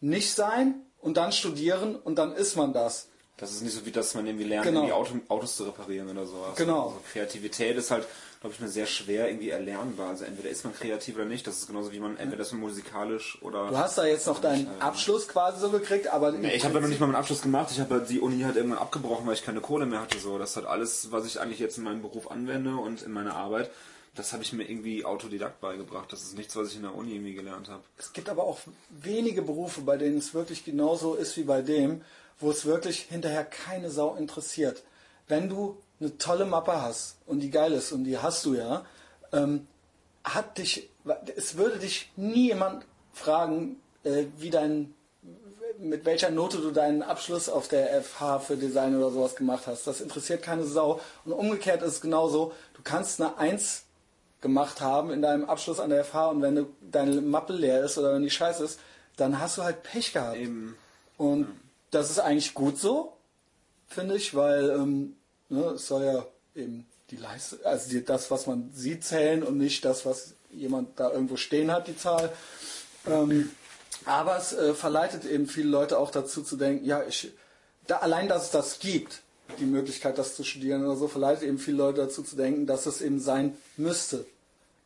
nicht 0.00 0.32
sein 0.32 0.76
und 1.00 1.16
dann 1.16 1.32
studieren 1.32 1.94
und 1.96 2.16
dann 2.16 2.32
ist 2.32 2.56
man 2.56 2.72
das. 2.72 3.08
Das 3.36 3.52
ist 3.52 3.62
nicht 3.62 3.74
so 3.74 3.86
wie, 3.86 3.90
dass 3.90 4.14
man 4.14 4.26
irgendwie 4.26 4.44
lernt, 4.44 4.66
genau. 4.66 4.80
irgendwie 4.80 4.94
Auto, 4.94 5.14
Autos 5.28 5.56
zu 5.56 5.64
reparieren 5.64 6.10
oder 6.10 6.26
sowas. 6.26 6.56
Genau. 6.56 6.88
Also 6.88 7.00
Kreativität 7.12 7.76
ist 7.76 7.90
halt, 7.90 8.06
glaube 8.40 8.54
ich, 8.54 8.60
mir 8.60 8.68
sehr 8.68 8.86
schwer 8.86 9.28
irgendwie 9.28 9.50
erlernbar. 9.50 10.08
Also 10.08 10.24
entweder 10.24 10.48
ist 10.48 10.64
man 10.64 10.74
kreativ 10.74 11.16
oder 11.16 11.26
nicht. 11.26 11.46
Das 11.46 11.58
ist 11.58 11.66
genauso 11.66 11.92
wie 11.92 12.00
man, 12.00 12.16
entweder 12.16 12.40
ist 12.40 12.52
man 12.52 12.62
musikalisch 12.62 13.38
oder... 13.42 13.68
Du 13.68 13.76
hast 13.76 13.98
da 13.98 14.06
jetzt 14.06 14.26
noch 14.26 14.40
deinen 14.40 14.66
äh, 14.66 14.80
Abschluss 14.80 15.28
quasi 15.28 15.60
so 15.60 15.68
gekriegt, 15.68 16.08
aber... 16.08 16.32
Nee, 16.32 16.54
ich 16.54 16.64
habe 16.64 16.74
ja 16.74 16.80
noch 16.80 16.88
nicht 16.88 17.00
mal 17.00 17.06
meinen 17.06 17.16
Abschluss 17.16 17.42
gemacht. 17.42 17.70
Ich 17.70 17.80
habe 17.80 18.04
die 18.08 18.18
Uni 18.18 18.40
halt 18.42 18.56
irgendwann 18.56 18.78
abgebrochen, 18.78 19.26
weil 19.26 19.34
ich 19.34 19.44
keine 19.44 19.60
Kohle 19.60 19.84
mehr 19.84 20.00
hatte. 20.00 20.18
So, 20.18 20.38
Das 20.38 20.56
hat 20.56 20.64
alles, 20.64 21.12
was 21.12 21.26
ich 21.26 21.38
eigentlich 21.38 21.58
jetzt 21.58 21.76
in 21.76 21.84
meinem 21.84 22.00
Beruf 22.00 22.30
anwende 22.30 22.76
und 22.76 23.02
in 23.02 23.12
meiner 23.12 23.36
Arbeit, 23.36 23.70
das 24.14 24.32
habe 24.32 24.42
ich 24.42 24.54
mir 24.54 24.64
irgendwie 24.64 25.04
autodidakt 25.04 25.60
beigebracht. 25.60 26.10
Das 26.10 26.22
ist 26.22 26.34
nichts, 26.34 26.56
was 26.56 26.68
ich 26.68 26.76
in 26.76 26.82
der 26.82 26.94
Uni 26.94 27.12
irgendwie 27.12 27.34
gelernt 27.34 27.68
habe. 27.68 27.82
Es 27.98 28.14
gibt 28.14 28.30
aber 28.30 28.44
auch 28.44 28.58
wenige 28.88 29.42
Berufe, 29.42 29.82
bei 29.82 29.98
denen 29.98 30.16
es 30.16 30.32
wirklich 30.32 30.64
genauso 30.64 31.14
ist 31.14 31.36
wie 31.36 31.44
bei 31.44 31.60
dem, 31.60 32.00
wo 32.38 32.50
es 32.50 32.64
wirklich 32.64 33.00
hinterher 33.02 33.44
keine 33.44 33.90
Sau 33.90 34.14
interessiert. 34.14 34.82
Wenn 35.28 35.50
du 35.50 35.76
eine 36.00 36.16
tolle 36.18 36.46
Mappe 36.46 36.80
hast 36.80 37.18
und 37.26 37.40
die 37.40 37.50
geil 37.50 37.72
ist 37.72 37.92
und 37.92 38.04
die 38.04 38.18
hast 38.18 38.44
du 38.46 38.54
ja, 38.54 38.84
ähm, 39.32 39.66
hat 40.24 40.58
dich, 40.58 40.88
es 41.36 41.56
würde 41.56 41.78
dich 41.78 42.10
nie 42.16 42.48
jemand 42.48 42.84
fragen, 43.12 43.80
äh, 44.04 44.24
wie 44.38 44.50
dein, 44.50 44.94
mit 45.78 46.04
welcher 46.04 46.30
Note 46.30 46.58
du 46.58 46.70
deinen 46.70 47.02
Abschluss 47.02 47.48
auf 47.48 47.68
der 47.68 48.02
FH 48.02 48.40
für 48.40 48.56
Design 48.56 48.96
oder 48.96 49.10
sowas 49.10 49.36
gemacht 49.36 49.66
hast. 49.66 49.86
Das 49.86 50.00
interessiert 50.00 50.42
keine 50.42 50.64
Sau. 50.64 51.00
Und 51.24 51.32
umgekehrt 51.32 51.82
ist 51.82 51.94
es 51.94 52.00
genauso. 52.00 52.52
Du 52.74 52.82
kannst 52.82 53.20
eine 53.20 53.38
Eins 53.38 53.84
gemacht 54.40 54.80
haben 54.80 55.10
in 55.10 55.22
deinem 55.22 55.44
Abschluss 55.44 55.80
an 55.80 55.90
der 55.90 56.04
FH 56.04 56.28
und 56.28 56.42
wenn 56.42 56.56
du, 56.56 56.66
deine 56.80 57.20
Mappe 57.20 57.52
leer 57.52 57.84
ist 57.84 57.98
oder 57.98 58.14
wenn 58.14 58.22
die 58.22 58.30
scheiße 58.30 58.64
ist, 58.64 58.80
dann 59.16 59.38
hast 59.38 59.58
du 59.58 59.62
halt 59.62 59.82
Pech 59.82 60.12
gehabt. 60.12 60.36
Eben. 60.36 60.76
Und 61.18 61.48
das 61.90 62.10
ist 62.10 62.18
eigentlich 62.18 62.54
gut 62.54 62.78
so, 62.78 63.12
finde 63.86 64.16
ich, 64.16 64.34
weil 64.34 64.70
ähm, 64.70 65.16
ne, 65.50 65.64
es 65.74 65.86
soll 65.86 66.04
ja 66.04 66.26
eben 66.54 66.86
die 67.10 67.16
Leistung, 67.16 67.58
also 67.64 67.90
die, 67.90 68.04
das, 68.04 68.30
was 68.30 68.46
man 68.46 68.70
sieht, 68.72 69.04
zählen 69.04 69.42
und 69.42 69.58
nicht 69.58 69.84
das, 69.84 70.06
was 70.06 70.34
jemand 70.50 70.98
da 70.98 71.10
irgendwo 71.10 71.36
stehen 71.36 71.70
hat, 71.70 71.88
die 71.88 71.96
Zahl. 71.96 72.32
Ähm, 73.06 73.50
aber 74.04 74.38
es 74.38 74.52
äh, 74.52 74.74
verleitet 74.74 75.24
eben 75.24 75.46
viele 75.46 75.68
Leute 75.68 75.98
auch 75.98 76.10
dazu 76.10 76.42
zu 76.42 76.56
denken, 76.56 76.84
ja, 76.84 77.02
ich, 77.06 77.32
da, 77.86 77.98
allein, 77.98 78.28
dass 78.28 78.44
es 78.44 78.50
das 78.50 78.78
gibt, 78.78 79.22
die 79.58 79.64
Möglichkeit, 79.64 80.18
das 80.18 80.36
zu 80.36 80.44
studieren 80.44 80.84
oder 80.84 80.96
so, 80.96 81.08
verleitet 81.08 81.42
eben 81.42 81.58
viele 81.58 81.78
Leute 81.78 82.02
dazu 82.02 82.22
zu 82.22 82.36
denken, 82.36 82.66
dass 82.66 82.86
es 82.86 83.00
eben 83.00 83.20
sein 83.20 83.56
müsste. 83.76 84.24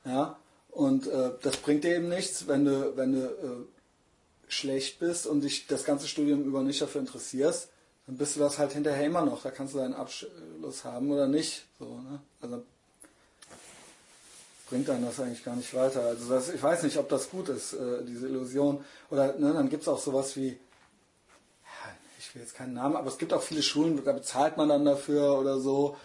Ja? 0.05 0.39
Und 0.71 1.07
äh, 1.07 1.31
das 1.43 1.59
bringt 1.59 1.85
dir 1.85 1.97
eben 1.97 2.09
nichts, 2.09 2.49
wenn 2.49 2.65
du, 2.65 2.97
wenn 2.97 3.13
du 3.13 3.27
äh, 3.27 3.67
schlecht 4.49 4.99
bist 4.99 5.27
und 5.27 5.43
dich 5.43 5.67
das 5.67 5.85
ganze 5.85 6.09
Studium 6.09 6.45
über 6.45 6.63
nicht 6.63 6.81
dafür 6.81 7.01
interessierst, 7.01 7.69
dann 8.07 8.17
bist 8.17 8.37
du 8.37 8.41
das 8.41 8.59
halt 8.59 8.73
hinterher 8.73 9.07
immer 9.07 9.25
noch. 9.25 9.43
Da 9.43 9.51
kannst 9.51 9.75
du 9.75 9.79
deinen 9.79 9.95
Abschluss 9.95 10.85
haben 10.85 11.11
oder 11.11 11.27
nicht. 11.27 11.65
So, 11.79 11.85
ne? 11.87 12.21
Also 12.41 12.63
bringt 14.69 14.89
dann 14.89 15.05
das 15.05 15.21
eigentlich 15.21 15.45
gar 15.45 15.57
nicht 15.57 15.75
weiter. 15.75 16.03
Also 16.03 16.29
das, 16.29 16.49
ich 16.49 16.63
weiß 16.63 16.83
nicht, 16.83 16.99
ob 16.99 17.09
das 17.09 17.31
gut 17.31 17.49
ist, 17.49 17.75
äh, 17.75 18.05
diese 18.05 18.29
Illusion. 18.29 18.85
Oder 19.11 19.39
ne, 19.39 19.53
dann 19.53 19.69
gibt 19.69 19.83
es 19.83 19.89
auch 19.89 19.99
sowas 19.99 20.37
wie 20.37 20.59
ich 22.35 22.35
will 22.35 22.43
jetzt 22.43 22.57
keinen 22.57 22.75
Namen, 22.75 22.97
aber 22.97 23.07
es 23.07 23.19
gibt 23.19 23.33
auch 23.33 23.43
viele 23.43 23.63
Schulen, 23.63 24.05
da 24.05 24.11
bezahlt 24.11 24.57
man 24.57 24.69
dann 24.69 24.85
dafür 24.85 25.39
oder 25.39 25.61
so. 25.61 25.97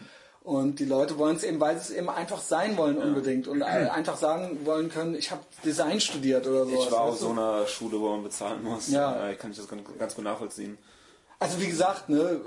Und 0.43 0.79
die 0.79 0.85
Leute 0.85 1.17
wollen 1.17 1.35
es 1.35 1.43
eben, 1.43 1.59
weil 1.59 1.75
sie 1.79 1.81
es 1.81 1.89
eben 1.89 2.07
einfach 2.07 2.39
sein 2.39 2.77
wollen 2.77 2.97
ja. 2.97 3.03
unbedingt 3.03 3.47
und 3.47 3.63
einfach 3.63 4.15
sagen 4.15 4.59
wollen 4.63 4.89
können, 4.89 5.15
ich 5.15 5.31
habe 5.31 5.41
Design 5.65 5.99
studiert 5.99 6.45
oder 6.45 6.65
so. 6.65 6.83
Ich 6.83 6.91
war 6.91 7.01
auf 7.01 7.17
so 7.17 7.31
einer 7.31 7.65
Schule, 7.65 7.99
wo 7.99 8.09
man 8.09 8.21
bezahlen 8.21 8.63
muss. 8.63 8.89
Ja. 8.89 9.27
ja 9.27 9.33
kann 9.33 9.49
ich 9.49 9.57
das 9.57 9.67
ganz 9.67 10.15
gut 10.15 10.23
nachvollziehen. 10.23 10.77
Also 11.39 11.59
wie 11.61 11.67
gesagt, 11.67 12.09
ne, 12.09 12.41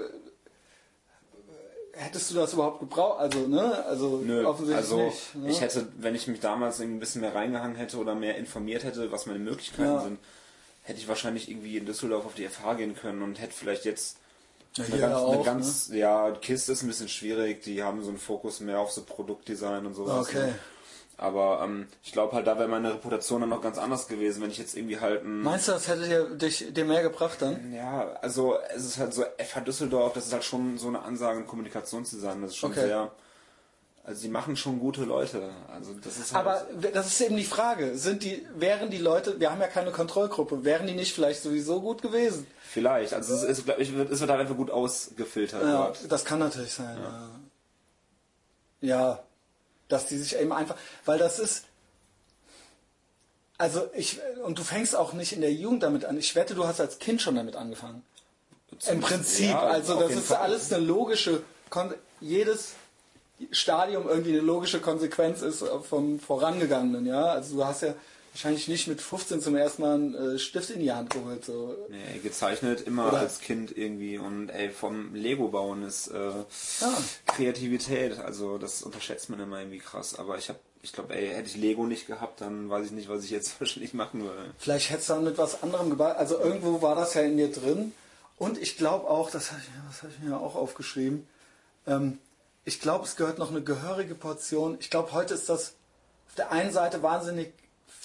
hättest 1.95 2.31
du 2.31 2.35
das 2.35 2.53
überhaupt 2.53 2.81
gebraucht? 2.81 3.21
Also, 3.21 3.47
ne? 3.47 3.85
Also 3.87 4.23
Nö, 4.25 4.45
offensichtlich 4.45 4.77
also 4.77 5.03
nicht. 5.03 5.35
Ne? 5.35 5.51
Ich 5.51 5.61
hätte, 5.61 5.89
wenn 5.99 6.15
ich 6.15 6.27
mich 6.27 6.41
damals 6.41 6.81
ein 6.81 7.01
bisschen 7.01 7.21
mehr 7.21 7.35
reingehangen 7.35 7.77
hätte 7.77 7.99
oder 7.99 8.15
mehr 8.15 8.37
informiert 8.37 8.85
hätte, 8.85 9.11
was 9.13 9.27
meine 9.27 9.39
Möglichkeiten 9.39 9.83
ja. 9.83 10.01
sind, 10.01 10.19
hätte 10.83 10.99
ich 10.99 11.09
wahrscheinlich 11.09 11.51
irgendwie 11.51 11.77
in 11.77 11.87
Düsseldorf 11.87 12.27
auf 12.27 12.35
die 12.35 12.49
FH 12.49 12.75
gehen 12.75 12.97
können 12.97 13.23
und 13.23 13.41
hätte 13.41 13.53
vielleicht 13.53 13.85
jetzt 13.85 14.19
ja, 14.77 14.85
eine 14.85 14.99
ganz, 14.99 15.15
auch, 15.15 15.33
eine 15.33 15.43
ganz 15.43 15.89
ne? 15.91 15.99
ja, 15.99 16.31
KISS 16.31 16.69
ist 16.71 16.83
ein 16.83 16.89
bisschen 16.89 17.09
schwierig, 17.09 17.63
die 17.63 17.83
haben 17.83 18.03
so 18.03 18.09
einen 18.09 18.19
Fokus 18.19 18.61
mehr 18.61 18.81
auf 18.81 18.91
so 18.91 19.03
Produktdesign 19.03 19.87
und 19.87 19.95
sowas. 19.95 20.29
Okay. 20.29 20.53
Aber 21.23 21.63
ähm, 21.65 21.87
ich 22.03 22.13
glaube 22.13 22.35
halt, 22.35 22.47
da 22.47 22.59
wäre 22.59 22.69
meine 22.69 22.95
Reputation 22.95 23.41
dann 23.41 23.51
noch 23.51 23.63
ganz 23.63 23.79
anders 23.79 24.09
gewesen, 24.09 24.43
wenn 24.43 24.51
ich 24.51 24.59
jetzt 24.59 24.77
irgendwie 24.77 24.99
halt 24.99 25.25
ein 25.25 25.41
Meinst 25.43 25.69
du, 25.69 25.73
das 25.73 25.89
hätte 25.89 26.09
dir, 26.09 26.25
dich, 26.31 26.73
dir 26.73 26.85
mehr 26.85 27.03
gebracht 27.03 27.41
dann? 27.41 27.73
Ja, 27.73 28.15
also 28.21 28.59
es 28.75 28.85
ist 28.85 28.99
halt 28.99 29.15
so, 29.15 29.25
FH 29.39 29.61
Düsseldorf, 29.61 30.13
das 30.15 30.27
ist 30.27 30.33
halt 30.33 30.45
schon 30.45 30.79
so 30.79 30.89
eine 30.89 31.03
Ansage 31.03 31.39
im 31.39 31.47
Kommunikationsdesign, 31.47 32.43
das 32.43 32.51
ist 32.53 32.57
schon 32.57 32.73
okay. 32.73 32.87
sehr 32.87 33.13
also 34.05 34.21
sie 34.21 34.29
machen 34.29 34.57
schon 34.57 34.81
gute 34.81 35.05
Leute. 35.05 35.51
Also 35.73 35.95
das 35.95 36.19
ist 36.19 36.35
halt 36.35 36.47
Aber 36.47 36.67
das 36.93 37.07
ist 37.07 37.21
eben 37.21 37.37
die 37.37 37.45
Frage. 37.45 37.97
Sind 37.97 38.25
die, 38.25 38.45
wären 38.57 38.91
die 38.91 38.99
Leute, 38.99 39.39
wir 39.39 39.53
haben 39.53 39.61
ja 39.61 39.69
keine 39.69 39.93
Kontrollgruppe, 39.93 40.65
wären 40.65 40.89
die 40.89 40.95
nicht 40.95 41.15
vielleicht 41.15 41.43
sowieso 41.43 41.81
gut 41.81 42.03
gewesen? 42.03 42.47
Vielleicht. 42.63 43.15
Also 43.15 43.35
es, 43.35 43.45
ist, 43.45 43.69
ich, 43.79 43.93
es 43.93 44.21
wird 44.21 44.31
halt 44.31 44.41
einfach 44.41 44.57
gut 44.57 44.73
ausgefiltert. 44.73 45.63
Ja, 45.63 45.85
dort. 45.85 46.11
das 46.11 46.25
kann 46.25 46.41
natürlich 46.41 46.75
sein. 46.75 46.99
Ja. 48.81 48.89
ja. 48.89 49.23
Dass 49.93 50.07
die 50.07 50.17
sich 50.17 50.37
eben 50.37 50.55
einfach, 50.55 50.77
weil 51.05 51.19
das 51.19 51.39
ist, 51.39 51.65
also 53.59 53.91
ich, 53.95 54.21
und 54.43 54.59
du 54.59 54.65
fängst 54.65 54.97
auch 54.97 55.13
nicht 55.13 55.35
in 55.35 55.43
der 55.43 55.53
Jugend 55.53 55.83
damit 55.83 56.07
an. 56.07 56.17
Ich 56.17 56.35
wette, 56.35 56.55
du 56.55 56.67
hast 56.67 56.81
als 56.81 56.99
Kind 56.99 57.21
schon 57.21 57.35
damit 57.35 57.57
angefangen. 57.57 58.03
Im 58.89 59.03
Prinzip. 59.03 59.51
Ja, 59.51 59.61
also 59.61 60.01
das 60.01 60.13
ist 60.13 60.29
Fall. 60.29 60.39
alles 60.39 60.73
eine 60.73 60.83
logische, 60.83 61.43
jedes 62.21 62.73
Stadium 63.51 64.09
irgendwie 64.09 64.31
eine 64.31 64.41
logische 64.41 64.81
Konsequenz 64.81 65.43
ist 65.43 65.63
vom 65.89 66.19
Vorangegangenen, 66.19 67.05
ja. 67.05 67.27
Also 67.27 67.57
du 67.57 67.65
hast 67.67 67.83
ja 67.83 67.95
wahrscheinlich 68.33 68.69
nicht 68.69 68.89
mit 68.89 69.01
15 69.01 69.41
zum 69.41 69.57
ersten 69.57 69.83
Mal 69.83 69.95
einen 69.95 70.15
äh, 70.15 70.39
Stift 70.39 70.71
in 70.71 70.81
die 70.81 70.93
Hand 70.93 71.11
geholt. 71.11 71.45
So. 71.45 71.77
Nee, 71.89 72.19
gezeichnet 72.23 72.83
immer 72.83 73.09
Oder? 73.09 73.21
als 73.21 73.41
Kind 73.41 73.77
irgendwie 73.77 74.19
und 74.19 74.49
ey, 74.49 74.71
vom 74.71 75.15
Lego 75.15 75.49
bauen 75.49 75.83
ist 75.83 76.09
äh, 76.09 76.17
ja. 76.81 76.95
Kreativität, 77.27 78.19
also 78.19 78.59
das 78.59 78.83
unterschätzt 78.83 79.31
man 79.31 79.41
immer 79.41 79.59
irgendwie 79.61 79.79
krass, 79.79 80.19
aber 80.19 80.39
ich 80.39 80.49
habe 80.49 80.59
ich 80.85 80.93
glaube, 80.93 81.15
ey, 81.15 81.29
hätte 81.29 81.49
ich 81.49 81.57
Lego 81.57 81.87
nicht 81.87 82.09
gehabt, 82.09 82.41
dann 82.41 82.69
weiß 82.69 82.87
ich 82.87 82.93
nicht, 82.93 83.09
was 83.09 83.23
ich 83.23 83.31
jetzt 83.31 83.55
wahrscheinlich 83.61 83.95
machen 83.95 84.23
würde. 84.23 84.51
Vielleicht 84.59 84.91
hättest 84.91 85.11
du 85.11 85.15
dann 85.15 85.25
mit 85.25 85.39
was 85.39 85.63
anderem 85.63 85.91
gebaut. 85.91 86.17
Also 86.17 86.39
irgendwo 86.41 86.83
war 86.83 86.97
das 86.97 87.15
ja 87.15 87.23
in 87.23 87.37
dir 87.37 87.53
drin. 87.53 87.93
Und 88.37 88.59
ich 88.59 88.77
glaube 88.77 89.09
auch, 89.09 89.31
das 89.31 89.53
habe 89.53 89.61
ich, 89.63 90.03
hab 90.03 90.11
ich 90.11 90.19
mir 90.19 90.37
auch 90.37 90.57
aufgeschrieben, 90.57 91.29
ähm, 91.87 92.19
ich 92.65 92.81
glaube, 92.81 93.05
es 93.05 93.17
gehört 93.17 93.39
noch 93.39 93.51
eine 93.51 93.63
gehörige 93.63 94.15
Portion. 94.15 94.77
Ich 94.81 94.91
glaube, 94.91 95.13
heute 95.13 95.35
ist 95.35 95.49
das 95.49 95.75
auf 96.29 96.35
der 96.37 96.53
einen 96.53 96.73
Seite 96.73 97.03
wahnsinnig 97.03 97.53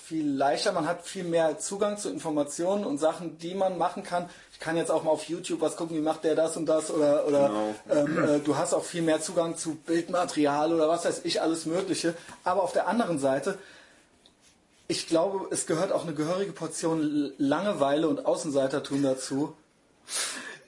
viel 0.07 0.29
leichter, 0.31 0.71
man 0.71 0.87
hat 0.87 1.05
viel 1.05 1.25
mehr 1.25 1.59
Zugang 1.59 1.97
zu 1.97 2.09
Informationen 2.09 2.85
und 2.85 2.97
Sachen, 2.97 3.37
die 3.39 3.53
man 3.53 3.77
machen 3.77 4.03
kann. 4.03 4.29
Ich 4.53 4.59
kann 4.59 4.77
jetzt 4.77 4.89
auch 4.89 5.03
mal 5.03 5.11
auf 5.11 5.23
YouTube 5.25 5.59
was 5.59 5.75
gucken, 5.75 5.97
wie 5.97 6.01
macht 6.01 6.23
der 6.23 6.33
das 6.33 6.55
und 6.55 6.65
das 6.65 6.89
oder, 6.89 7.27
oder 7.27 7.49
Genau. 7.49 7.75
ähm, 7.89 8.23
äh, 8.35 8.39
du 8.39 8.55
hast 8.55 8.73
auch 8.73 8.85
viel 8.85 9.01
mehr 9.01 9.19
Zugang 9.21 9.57
zu 9.57 9.75
Bildmaterial 9.75 10.73
oder 10.73 10.87
was 10.87 11.03
weiß 11.03 11.21
ich, 11.25 11.41
alles 11.41 11.65
Mögliche. 11.65 12.13
Aber 12.45 12.63
auf 12.63 12.71
der 12.71 12.87
anderen 12.87 13.19
Seite, 13.19 13.57
ich 14.87 15.07
glaube, 15.07 15.47
es 15.51 15.67
gehört 15.67 15.91
auch 15.91 16.03
eine 16.03 16.13
gehörige 16.13 16.53
Portion 16.53 17.33
Langeweile 17.37 18.07
und 18.07 18.25
Außenseitertum 18.25 19.03
dazu, 19.03 19.53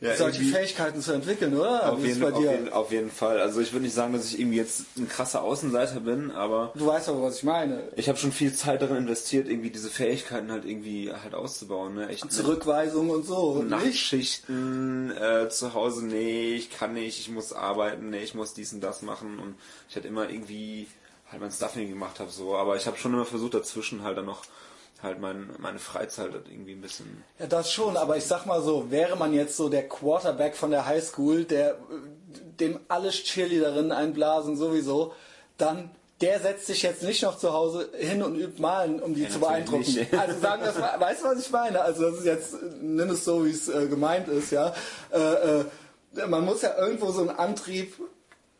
Ja, 0.01 0.15
solche 0.15 0.41
Fähigkeiten 0.43 1.01
zu 1.01 1.11
entwickeln, 1.11 1.53
oder? 1.53 1.91
Auf 1.91 2.05
jeden, 2.05 2.23
auf, 2.23 2.39
jeden, 2.41 2.69
auf 2.71 2.91
jeden 2.91 3.11
Fall. 3.11 3.41
Also 3.41 3.59
ich 3.59 3.73
würde 3.73 3.83
nicht 3.83 3.93
sagen, 3.93 4.13
dass 4.13 4.27
ich 4.31 4.39
irgendwie 4.39 4.57
jetzt 4.57 4.85
ein 4.97 5.09
krasser 5.09 5.43
Außenseiter 5.43 5.99
bin, 5.99 6.31
aber 6.31 6.71
Du 6.75 6.87
weißt 6.87 7.09
aber, 7.09 7.23
was 7.23 7.37
ich 7.37 7.43
meine. 7.43 7.83
ich 7.97 8.07
habe 8.07 8.17
schon 8.17 8.31
viel 8.31 8.53
Zeit 8.53 8.81
darin 8.81 8.95
investiert, 8.97 9.49
irgendwie 9.49 9.71
diese 9.71 9.89
Fähigkeiten 9.89 10.51
halt 10.51 10.63
irgendwie 10.63 11.11
halt 11.11 11.33
auszubauen. 11.33 11.95
Ne? 11.95 12.07
Echt 12.07 12.31
Zurückweisung 12.31 13.09
und 13.09 13.25
so. 13.25 13.61
Nachtschichten 13.61 15.11
äh, 15.17 15.49
zu 15.49 15.73
Hause, 15.73 16.05
nee, 16.05 16.55
ich 16.55 16.71
kann 16.71 16.93
nicht, 16.93 17.19
ich 17.19 17.29
muss 17.29 17.51
arbeiten, 17.51 18.09
nee, 18.09 18.23
ich 18.23 18.35
muss 18.35 18.53
dies 18.53 18.71
und 18.71 18.81
das 18.81 19.01
machen 19.01 19.39
und 19.39 19.55
ich 19.89 19.95
hatte 19.97 20.07
immer 20.07 20.29
irgendwie 20.29 20.87
halt 21.29 21.41
mein 21.41 21.51
Stuffing 21.51 21.89
gemacht 21.89 22.19
habe 22.19 22.31
so, 22.31 22.55
aber 22.55 22.75
ich 22.75 22.87
habe 22.87 22.97
schon 22.97 23.13
immer 23.13 23.25
versucht 23.25 23.53
dazwischen 23.53 24.03
halt 24.03 24.17
dann 24.17 24.25
noch 24.25 24.43
halt 25.01 25.19
mein, 25.19 25.49
meine 25.59 25.79
Freizeit 25.79 26.31
halt 26.33 26.47
irgendwie 26.49 26.73
ein 26.73 26.81
bisschen 26.81 27.23
Ja, 27.39 27.47
das 27.47 27.71
schon, 27.71 27.95
aber 27.97 28.17
ich 28.17 28.25
sag 28.25 28.45
mal 28.45 28.61
so, 28.61 28.91
wäre 28.91 29.15
man 29.15 29.33
jetzt 29.33 29.55
so 29.55 29.69
der 29.69 29.87
Quarterback 29.87 30.55
von 30.55 30.71
der 30.71 30.85
Highschool, 30.85 31.45
der 31.45 31.77
dem 32.59 32.79
alle 32.89 33.09
Cheerleaderinnen 33.09 33.91
einblasen 33.91 34.57
sowieso, 34.57 35.13
dann 35.57 35.91
der 36.21 36.41
setzt 36.41 36.67
sich 36.67 36.81
jetzt 36.81 37.01
nicht 37.03 37.23
noch 37.23 37.37
zu 37.37 37.53
Hause 37.53 37.89
hin 37.97 38.21
und 38.21 38.35
übt 38.35 38.61
malen, 38.61 39.01
um 39.01 39.13
die 39.15 39.23
Ja, 39.23 39.29
zu 39.29 39.39
beeindrucken. 39.39 39.79
nicht. 39.85 40.13
Also 40.13 40.37
sagen 40.39 40.63
das 40.65 40.77
mal, 40.77 40.99
weißt 40.99 41.21
du, 41.23 41.27
was 41.27 41.39
ich 41.39 41.49
meine? 41.49 41.79
Also 41.81 42.09
das 42.09 42.19
ist 42.19 42.25
jetzt, 42.25 42.55
nimm 42.81 43.09
es 43.11 43.23
so, 43.23 43.45
wie 43.45 43.51
es 43.51 43.69
äh, 43.69 43.87
gemeint 43.87 44.27
ist, 44.27 44.51
ja. 44.51 44.73
Äh, 45.13 45.61
äh, 45.61 45.65
man 46.27 46.43
muss 46.43 46.61
ja 46.61 46.77
irgendwo 46.77 47.11
so 47.11 47.21
einen 47.21 47.29
Antrieb 47.29 47.93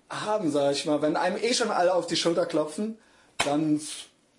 haben, 0.10 0.52
sag 0.52 0.72
ich 0.72 0.86
mal. 0.86 1.02
Wenn 1.02 1.18
einem 1.18 1.36
eh 1.36 1.54
schon 1.54 1.70
alle 1.70 1.94
auf 1.94 2.08
die 2.08 2.16
Schulter 2.16 2.46
klopfen, 2.46 2.98
dann, 3.44 3.76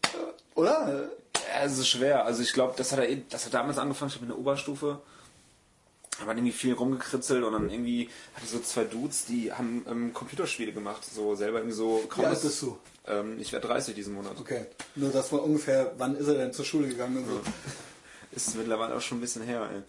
äh, 0.05 0.09
oder? 0.55 1.11
Ja, 1.53 1.65
es 1.65 1.79
ist 1.79 1.89
schwer. 1.89 2.25
Also 2.25 2.43
ich 2.43 2.53
glaube, 2.53 2.75
das 2.77 2.93
hat 2.93 2.99
er, 3.01 3.09
eh- 3.09 3.23
das 3.29 3.47
hat 3.47 3.55
damals 3.55 3.79
angefangen, 3.79 4.09
ich 4.11 4.15
habe 4.17 4.25
in 4.27 4.31
der 4.31 4.39
Oberstufe, 4.39 5.01
da 6.19 6.27
waren 6.27 6.37
irgendwie 6.37 6.53
viel 6.53 6.75
rumgekritzelt 6.75 7.43
und 7.43 7.53
dann 7.53 7.71
irgendwie 7.71 8.09
hatte 8.35 8.47
so 8.47 8.61
zwei 8.61 8.85
Dudes, 8.85 9.25
die 9.25 9.53
haben 9.53 9.85
ähm, 9.89 10.13
Computerspiele 10.13 10.73
gemacht, 10.73 11.03
so 11.05 11.35
selber 11.35 11.59
irgendwie 11.59 11.77
so 11.77 12.03
Wie 12.17 12.25
alt 12.25 12.43
bist 12.43 12.63
du? 12.63 12.79
Ähm, 13.07 13.39
ich 13.41 13.53
werde 13.53 13.67
30 13.69 13.95
diesen 13.95 14.15
Monat. 14.15 14.33
Okay. 14.39 14.67
Nur 14.97 15.11
das 15.11 15.33
war 15.33 15.43
ungefähr, 15.43 15.93
wann 15.99 16.17
ist 16.17 16.29
er 16.29 16.35
denn 16.35 16.53
zur 16.53 16.65
Schule 16.65 16.89
gegangen 16.89 17.17
und 17.19 17.27
so. 17.27 17.41
Ist 18.33 18.55
mittlerweile 18.57 18.95
auch 18.95 19.01
schon 19.01 19.19
ein 19.19 19.23
bisschen 19.23 19.43
her, 19.43 19.69
ey. 19.75 19.83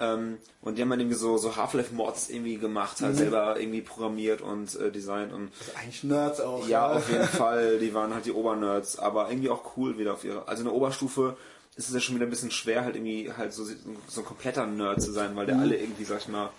Ähm, 0.00 0.38
und 0.62 0.76
die 0.78 0.82
haben 0.82 0.90
dann 0.90 1.00
irgendwie 1.00 1.16
so, 1.16 1.38
so 1.38 1.56
Half-Life-Mods 1.56 2.28
irgendwie 2.30 2.56
gemacht, 2.56 3.00
Mhm. 3.00 3.04
halt 3.06 3.16
selber 3.16 3.58
irgendwie 3.60 3.82
programmiert 3.82 4.40
und 4.40 4.74
äh, 4.76 4.90
designt 4.92 5.32
und 5.32 5.50
Eigentlich 5.76 6.04
Nerds 6.04 6.40
auch. 6.40 6.66
ja, 6.68 6.86
auf 6.92 7.10
jeden 7.10 7.24
Fall, 7.26 7.78
die 7.78 7.92
waren 7.94 8.14
halt 8.14 8.24
die 8.24 8.32
Obernerds, 8.32 8.98
aber 8.98 9.28
irgendwie 9.30 9.50
auch 9.50 9.76
cool 9.76 9.98
wieder 9.98 10.12
auf 10.14 10.24
ihre. 10.24 10.46
Also 10.46 10.60
in 10.62 10.66
der 10.68 10.74
Oberstufe 10.74 11.36
ist 11.76 11.88
es 11.88 11.94
ja 11.94 12.00
schon 12.00 12.14
wieder 12.14 12.26
ein 12.26 12.30
bisschen 12.30 12.50
schwer, 12.50 12.84
halt 12.84 12.94
irgendwie 12.96 13.32
halt 13.36 13.52
so, 13.52 13.64
so 13.64 14.20
ein 14.20 14.24
kompletter 14.26 14.66
Nerd 14.66 15.00
zu 15.02 15.10
sein, 15.12 15.34
weil 15.36 15.46
der 15.46 15.58
alle 15.58 15.76
irgendwie, 15.76 16.04
sag 16.04 16.18
ich 16.20 16.28
mal, 16.28 16.50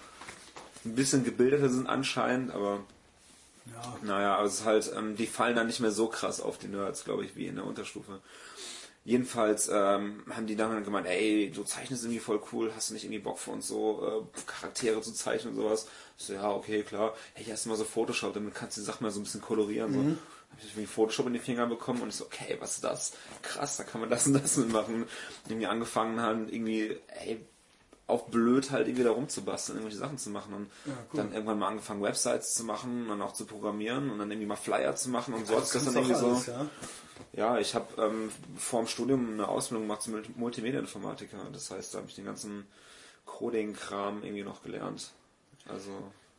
ein 0.85 0.95
bisschen 0.95 1.23
gebildeter 1.23 1.69
sind 1.69 1.87
anscheinend, 1.87 2.51
aber 2.53 2.79
Ja. 3.67 3.97
naja, 4.03 4.35
aber 4.35 4.47
es 4.47 4.55
ist 4.55 4.65
halt, 4.65 4.91
ähm, 4.97 5.15
die 5.15 5.27
fallen 5.27 5.55
dann 5.55 5.67
nicht 5.67 5.79
mehr 5.79 5.91
so 5.91 6.07
krass 6.07 6.41
auf 6.41 6.57
die 6.57 6.67
Nerds, 6.67 7.03
glaube 7.03 7.23
ich, 7.25 7.35
wie 7.35 7.47
in 7.47 7.55
der 7.55 7.65
Unterstufe. 7.65 8.19
Jedenfalls 9.09 9.67
ähm, 9.73 10.21
haben 10.29 10.45
die 10.45 10.55
dann 10.55 10.83
gemeint, 10.83 11.07
ey, 11.07 11.49
du 11.49 11.63
zeichnest 11.63 12.03
irgendwie 12.03 12.19
voll 12.19 12.39
cool, 12.51 12.71
hast 12.75 12.91
du 12.91 12.93
nicht 12.93 13.05
irgendwie 13.05 13.23
Bock 13.23 13.39
für 13.39 13.49
uns 13.49 13.67
so 13.67 14.27
äh, 14.31 14.41
Charaktere 14.45 15.01
zu 15.01 15.11
zeichnen 15.13 15.55
und 15.55 15.63
sowas? 15.63 15.87
Ich 16.15 16.25
so, 16.25 16.33
ja, 16.33 16.51
okay, 16.51 16.83
klar. 16.83 17.15
Hey, 17.33 17.45
hier 17.45 17.53
hast 17.55 17.65
du 17.65 17.69
mal 17.69 17.75
so 17.75 17.85
Photoshop, 17.85 18.35
damit 18.35 18.53
kannst 18.53 18.77
du 18.77 18.81
die 18.81 18.85
Sachen 18.85 19.03
mal 19.03 19.09
so 19.09 19.19
ein 19.19 19.23
bisschen 19.23 19.41
kolorieren. 19.41 19.93
So. 19.93 19.99
Hab 20.51 20.59
ich 20.59 20.65
irgendwie 20.65 20.85
Photoshop 20.85 21.25
in 21.25 21.33
die 21.33 21.39
Finger 21.39 21.65
bekommen 21.65 22.03
und 22.03 22.09
ich 22.09 22.15
so, 22.17 22.25
okay, 22.25 22.57
was 22.59 22.75
ist 22.75 22.83
das? 22.83 23.13
Krass, 23.41 23.77
da 23.77 23.83
kann 23.83 23.99
man 23.99 24.11
das 24.11 24.27
und 24.27 24.33
das 24.33 24.57
mitmachen. 24.57 25.05
Irgendwie 25.47 25.65
angefangen 25.65 26.21
haben, 26.21 26.47
irgendwie, 26.47 26.95
ey, 27.07 27.43
auch 28.09 28.23
blöd 28.29 28.71
halt 28.71 28.87
irgendwie 28.87 29.03
da 29.03 29.11
rumzubasteln, 29.11 29.77
irgendwelche 29.77 29.99
Sachen 29.99 30.17
zu 30.17 30.29
machen 30.29 30.53
und 30.53 30.67
cool. 30.87 31.01
dann 31.13 31.31
irgendwann 31.33 31.59
mal 31.59 31.67
angefangen 31.67 32.01
Websites 32.01 32.53
zu 32.55 32.63
machen 32.63 33.09
und 33.09 33.21
auch 33.21 33.33
zu 33.33 33.45
programmieren 33.45 34.09
und 34.09 34.19
dann 34.19 34.29
irgendwie 34.31 34.47
mal 34.47 34.55
Flyer 34.55 34.95
zu 34.95 35.09
machen 35.09 35.33
und 35.33 35.47
so 35.47 35.55
hat 35.55 35.61
Das 35.63 35.71
das 35.71 35.85
dann 35.85 35.95
irgendwie 35.95 36.13
alles, 36.15 36.45
so. 36.45 36.51
ja. 36.51 36.65
Ja, 37.33 37.57
ich 37.59 37.75
habe 37.75 37.85
ähm, 38.01 38.31
vor 38.57 38.81
dem 38.81 38.87
Studium 38.87 39.33
eine 39.33 39.47
Ausbildung 39.47 39.83
gemacht 39.87 40.01
zum 40.01 40.13
Multi- 40.13 40.31
Multimedia-Informatiker. 40.35 41.37
Das 41.53 41.69
heißt, 41.69 41.93
da 41.93 41.99
habe 41.99 42.07
ich 42.09 42.15
den 42.15 42.25
ganzen 42.25 42.65
Coding-Kram 43.25 44.23
irgendwie 44.23 44.43
noch 44.43 44.63
gelernt. 44.63 45.11
Also, 45.67 45.91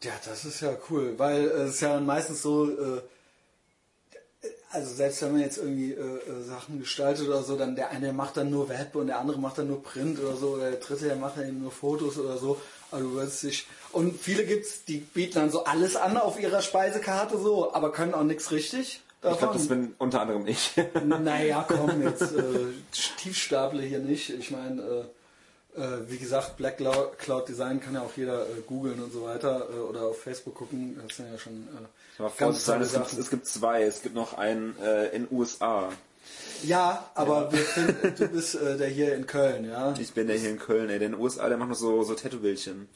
Ja, 0.02 0.12
das 0.24 0.44
ist 0.44 0.60
ja 0.60 0.72
cool, 0.90 1.14
weil 1.18 1.42
äh, 1.48 1.62
es 1.64 1.74
ist 1.74 1.80
ja 1.82 2.00
meistens 2.00 2.42
so, 2.42 2.68
äh, 2.70 3.02
also 4.72 4.94
selbst 4.94 5.20
wenn 5.22 5.32
man 5.32 5.40
jetzt 5.40 5.58
irgendwie 5.58 5.92
äh, 5.92 5.96
äh, 5.96 6.42
Sachen 6.42 6.78
gestaltet 6.78 7.26
oder 7.26 7.42
so, 7.42 7.56
dann 7.56 7.74
der 7.74 7.90
eine 7.90 8.12
macht 8.12 8.36
dann 8.36 8.50
nur 8.50 8.68
Web 8.68 8.94
und 8.94 9.08
der 9.08 9.18
andere 9.18 9.38
macht 9.38 9.58
dann 9.58 9.66
nur 9.66 9.82
Print 9.82 10.20
oder 10.20 10.36
so, 10.36 10.50
oder 10.50 10.70
der 10.70 10.78
dritte, 10.78 11.06
der 11.06 11.16
macht 11.16 11.36
dann 11.36 11.48
eben 11.48 11.60
nur 11.60 11.72
Fotos 11.72 12.18
oder 12.18 12.38
so. 12.38 12.60
Aber 12.92 13.02
du 13.02 13.14
wirst 13.14 13.42
dich 13.42 13.66
und 13.92 14.20
viele 14.20 14.44
gibt's, 14.44 14.84
die 14.84 14.98
bieten 14.98 15.34
dann 15.34 15.50
so 15.50 15.64
alles 15.64 15.96
an 15.96 16.16
auf 16.16 16.40
ihrer 16.40 16.62
Speisekarte 16.62 17.38
so, 17.38 17.74
aber 17.74 17.92
können 17.92 18.14
auch 18.14 18.22
nichts 18.22 18.52
richtig 18.52 19.00
davon. 19.20 19.34
ich 19.34 19.38
glaube, 19.40 19.54
das 19.54 19.68
bin 19.68 19.94
unter 19.98 20.20
anderem 20.20 20.46
ich. 20.46 20.72
Naja, 21.04 21.64
komm, 21.66 22.02
jetzt 22.02 22.22
äh, 22.36 22.72
Tiefstaple 23.18 23.82
hier 23.82 23.98
nicht. 23.98 24.30
Ich 24.30 24.50
meine, 24.50 24.82
äh, 24.82 25.04
wie 26.08 26.18
gesagt, 26.18 26.56
Black 26.56 26.78
Cloud 27.18 27.48
Design 27.48 27.80
kann 27.80 27.94
ja 27.94 28.02
auch 28.02 28.16
jeder 28.16 28.42
äh, 28.42 28.60
googeln 28.66 29.02
und 29.02 29.12
so 29.12 29.22
weiter 29.22 29.68
äh, 29.70 29.78
oder 29.78 30.02
auf 30.02 30.20
Facebook 30.20 30.54
gucken. 30.54 31.00
Das 31.06 31.16
sind 31.16 31.30
ja 31.30 31.38
schon 31.38 31.68
äh, 32.18 32.28
ganz 32.38 32.64
sein, 32.64 32.82
es 32.82 32.92
gibt, 32.92 33.12
es 33.12 33.30
gibt 33.30 33.46
zwei. 33.46 33.82
Es 33.82 34.02
gibt 34.02 34.14
noch 34.14 34.34
einen 34.34 34.76
äh, 34.78 35.08
in 35.08 35.28
USA. 35.30 35.90
Ja, 36.62 37.10
aber 37.14 37.52
Wir 37.52 37.60
finden, 37.60 38.14
du 38.18 38.28
bist 38.28 38.54
äh, 38.54 38.76
der 38.76 38.88
hier 38.88 39.14
in 39.14 39.26
Köln, 39.26 39.64
ja. 39.64 39.94
Ich 39.98 40.12
bin 40.12 40.26
der 40.26 40.36
hier 40.36 40.50
in 40.50 40.58
Köln, 40.58 40.90
ey. 40.90 40.98
Der 40.98 41.06
in 41.06 41.12
den 41.12 41.20
USA, 41.20 41.48
der 41.48 41.56
macht 41.56 41.70
noch 41.70 41.76
so, 41.76 42.02
so 42.02 42.14
Tattoo-Bildchen. 42.14 42.88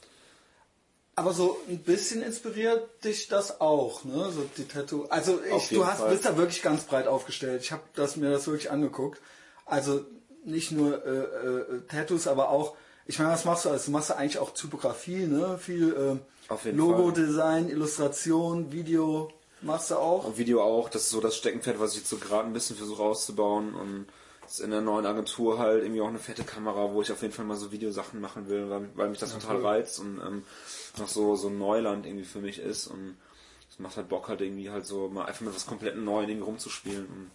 Aber 1.16 1.32
so 1.32 1.58
ein 1.68 1.78
bisschen 1.78 2.22
inspiriert 2.22 3.04
dich 3.04 3.28
das 3.28 3.60
auch, 3.60 4.04
ne? 4.04 4.30
So 4.32 4.48
die 4.56 4.66
Tattoo. 4.66 5.06
Also 5.10 5.40
ich, 5.44 5.68
du 5.68 5.86
hast 5.86 6.00
Fall. 6.00 6.10
bist 6.10 6.24
da 6.24 6.36
wirklich 6.36 6.60
ganz 6.60 6.84
breit 6.84 7.06
aufgestellt. 7.06 7.62
Ich 7.62 7.70
habe 7.70 7.82
das 7.94 8.16
mir 8.16 8.30
das 8.30 8.46
wirklich 8.46 8.70
angeguckt. 8.70 9.20
Also 9.64 10.04
nicht 10.44 10.72
nur 10.72 11.04
äh, 11.04 11.10
äh, 11.10 11.80
Tattoos, 11.88 12.26
aber 12.26 12.50
auch. 12.50 12.76
Ich 13.06 13.18
meine, 13.18 13.32
was 13.32 13.44
machst 13.44 13.64
du 13.64 13.70
alles? 13.70 13.84
Du 13.84 13.90
machst 13.90 14.08
ja 14.10 14.16
eigentlich 14.16 14.38
auch 14.38 14.52
Typografie, 14.52 15.26
ne? 15.26 15.58
Viel 15.58 16.18
äh, 16.64 16.70
Logo-Design, 16.70 17.68
Illustration, 17.68 18.72
Video 18.72 19.30
machst 19.60 19.90
du 19.90 19.96
auch. 19.96 20.24
Und 20.24 20.38
Video 20.38 20.62
auch, 20.62 20.88
das 20.88 21.02
ist 21.02 21.10
so 21.10 21.20
das 21.20 21.36
Steckenpferd, 21.36 21.80
was 21.80 21.92
ich 21.92 21.98
jetzt 21.98 22.10
so 22.10 22.16
gerade 22.16 22.46
ein 22.46 22.52
bisschen 22.52 22.76
versuche 22.76 23.02
auszubauen 23.02 23.74
und 23.74 24.06
ist 24.46 24.60
in 24.60 24.70
der 24.70 24.82
neuen 24.82 25.06
Agentur 25.06 25.58
halt 25.58 25.82
irgendwie 25.82 26.02
auch 26.02 26.08
eine 26.08 26.18
fette 26.18 26.44
Kamera, 26.44 26.92
wo 26.92 27.00
ich 27.00 27.10
auf 27.10 27.22
jeden 27.22 27.32
Fall 27.32 27.46
mal 27.46 27.56
so 27.56 27.72
Videosachen 27.72 28.20
machen 28.20 28.48
will, 28.48 28.68
weil, 28.68 28.88
weil 28.94 29.08
mich 29.08 29.18
das 29.18 29.32
total 29.32 29.56
cool. 29.56 29.66
reizt 29.66 29.98
und 30.00 30.20
ähm, 30.24 30.42
noch 30.98 31.08
so, 31.08 31.34
so 31.36 31.48
Neuland 31.48 32.06
irgendwie 32.06 32.24
für 32.24 32.40
mich 32.40 32.58
ist 32.58 32.86
und 32.86 33.16
es 33.70 33.78
macht 33.78 33.96
halt 33.96 34.08
Bock 34.08 34.28
halt 34.28 34.40
irgendwie 34.40 34.70
halt 34.70 34.84
so 34.84 35.08
mal 35.08 35.24
einfach 35.24 35.40
mit 35.40 35.54
was 35.54 35.66
komplett 35.66 35.96
Neuem 35.96 36.28
irgendwie 36.28 36.44
rumzuspielen 36.44 37.06
und 37.06 37.30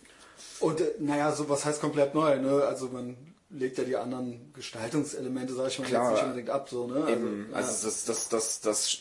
Und 0.59 0.81
äh, 0.81 0.91
naja, 0.99 1.31
so 1.31 1.49
was 1.49 1.65
heißt 1.65 1.81
komplett 1.81 2.13
neu, 2.15 2.37
ne? 2.39 2.63
Also 2.63 2.87
man 2.87 3.15
legt 3.49 3.77
ja 3.77 3.83
die 3.83 3.95
anderen 3.95 4.51
Gestaltungselemente, 4.53 5.53
sag 5.53 5.67
ich 5.69 5.79
mal, 5.79 5.85
Klar. 5.87 6.03
jetzt 6.11 6.13
nicht 6.13 6.23
unbedingt 6.23 6.49
ab, 6.49 6.69
so, 6.69 6.87
ne? 6.87 7.09
eben, 7.11 7.47
ja. 7.51 7.57
also 7.57 7.87
das, 7.87 8.05
das, 8.05 8.29
das, 8.29 8.61
das 8.61 8.97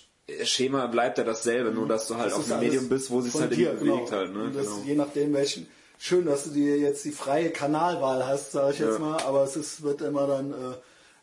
Schema 0.48 0.86
bleibt 0.86 1.18
ja 1.18 1.24
dasselbe, 1.24 1.70
nur 1.70 1.86
dass 1.86 2.06
du 2.06 2.16
halt 2.16 2.30
Das 2.32 2.38
auf 2.38 2.44
einem 2.44 2.54
alles 2.54 2.64
Medium 2.64 2.88
bist, 2.88 3.10
wo 3.10 3.20
sich 3.20 3.34
halt 3.34 3.54
dir, 3.54 3.74
genau. 3.74 3.96
bewegt 3.96 4.12
halt, 4.12 4.32
ne? 4.34 4.50
Das, 4.54 4.66
Genau. 4.66 4.82
Je 4.84 4.94
nachdem, 4.94 5.32
welchen. 5.34 5.68
Schön, 6.00 6.26
dass 6.26 6.44
du 6.44 6.50
dir 6.50 6.78
jetzt 6.78 7.04
die 7.04 7.10
freie 7.10 7.50
Kanalwahl 7.50 8.24
hast, 8.24 8.52
sage 8.52 8.72
ich 8.72 8.78
Ja. 8.78 8.86
jetzt 8.88 9.00
mal, 9.00 9.20
aber 9.22 9.42
es 9.42 9.56
ist, 9.56 9.82
wird 9.82 10.00
immer 10.00 10.28
dann 10.28 10.52
äh, 10.52 10.74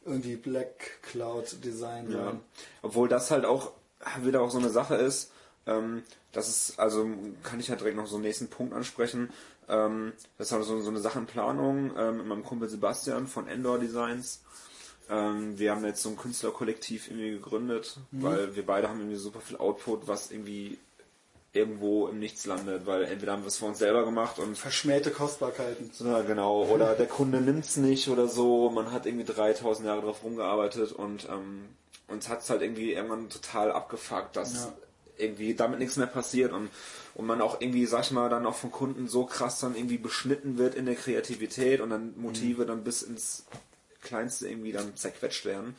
irgendwie 0.05 0.35
Black 0.35 1.01
Cloud 1.01 1.63
Design 1.63 2.11
Ja. 2.11 2.25
sein. 2.25 2.39
Obwohl 2.81 3.07
das 3.07 3.31
halt 3.31 3.45
auch 3.45 3.71
wieder 4.21 4.41
auch 4.41 4.51
so 4.51 4.57
eine 4.59 4.69
Sache 4.69 4.95
ist, 4.95 5.31
ähm, 5.65 6.03
das 6.33 6.49
ist, 6.49 6.79
also 6.79 7.07
kann 7.43 7.59
ich 7.61 7.69
halt 7.69 7.79
direkt 7.79 7.95
noch 7.95 8.07
so 8.07 8.15
einen 8.17 8.25
nächsten 8.25 8.47
Punkt 8.49 8.73
ansprechen. 8.73 9.29
Ähm, 9.67 10.13
das 10.37 10.51
halt 10.51 10.63
so, 10.63 10.79
so 10.81 10.89
eine 10.89 10.99
Sache 10.99 11.19
in 11.19 11.25
Planung 11.25 11.91
ähm, 11.97 12.17
mit 12.17 12.27
meinem 12.27 12.43
Kumpel 12.43 12.69
Sebastian 12.69 13.27
von 13.27 13.47
Endor 13.47 13.79
Designs. 13.79 14.41
Ähm, 15.09 15.57
wir 15.57 15.71
haben 15.71 15.85
jetzt 15.85 16.01
so 16.01 16.09
ein 16.09 16.17
Künstlerkollektiv 16.17 17.09
irgendwie 17.09 17.31
gegründet, 17.31 17.97
weil 18.11 18.55
wir 18.55 18.65
beide 18.65 18.89
haben 18.89 18.99
irgendwie 18.99 19.17
super 19.17 19.39
viel 19.39 19.57
Output, 19.57 20.07
was 20.07 20.31
irgendwie 20.31 20.77
irgendwo 21.55 22.07
im 22.07 22.19
Nichts 22.19 22.45
landet, 22.45 22.85
weil 22.85 23.03
entweder 23.05 23.31
haben 23.31 23.43
wir 23.43 23.47
es 23.47 23.57
für 23.57 23.65
uns 23.65 23.79
selber 23.79 24.03
gemacht 24.03 24.39
und 24.39 24.57
Verschmähte 24.57 25.11
Kostbarkeiten. 25.11 25.89
ja, 25.99 26.21
genau. 26.21 26.65
Oder 26.65 26.95
der 26.95 27.07
Kunde 27.07 27.39
nimmt's 27.39 27.77
nicht 27.77 28.09
oder 28.09 28.27
so. 28.27 28.69
Man 28.69 28.91
hat 28.91 29.05
irgendwie 29.05 29.25
3000 29.25 29.87
Jahre 29.87 30.01
drauf 30.01 30.23
rumgearbeitet 30.23 30.91
und 30.91 31.27
ähm, 31.29 31.65
uns 32.07 32.29
hat's 32.29 32.49
halt 32.49 32.61
irgendwie 32.61 32.93
irgendwann 32.93 33.29
total 33.29 33.71
abgefuckt, 33.71 34.35
dass 34.35 34.65
Ja. 34.65 34.73
Irgendwie 35.17 35.53
damit 35.53 35.79
nichts 35.79 35.97
mehr 35.97 36.07
passiert 36.07 36.51
und, 36.51 36.69
und 37.13 37.25
man 37.25 37.41
auch 37.41 37.61
irgendwie, 37.61 37.85
sag 37.85 38.03
ich 38.03 38.11
mal, 38.11 38.29
dann 38.29 38.45
auch 38.45 38.55
von 38.55 38.71
Kunden 38.71 39.07
so 39.07 39.25
krass 39.25 39.59
dann 39.59 39.75
irgendwie 39.75 39.97
beschnitten 39.97 40.57
wird 40.57 40.75
in 40.75 40.85
der 40.85 40.95
Kreativität 40.95 41.81
und 41.81 41.89
dann 41.89 42.13
Motive 42.17 42.63
mhm. 42.63 42.67
dann 42.67 42.83
bis 42.83 43.01
ins 43.01 43.45
Kleinste 44.01 44.47
irgendwie 44.47 44.71
dann 44.71 44.95
zerquetscht 44.95 45.45
werden. 45.45 45.75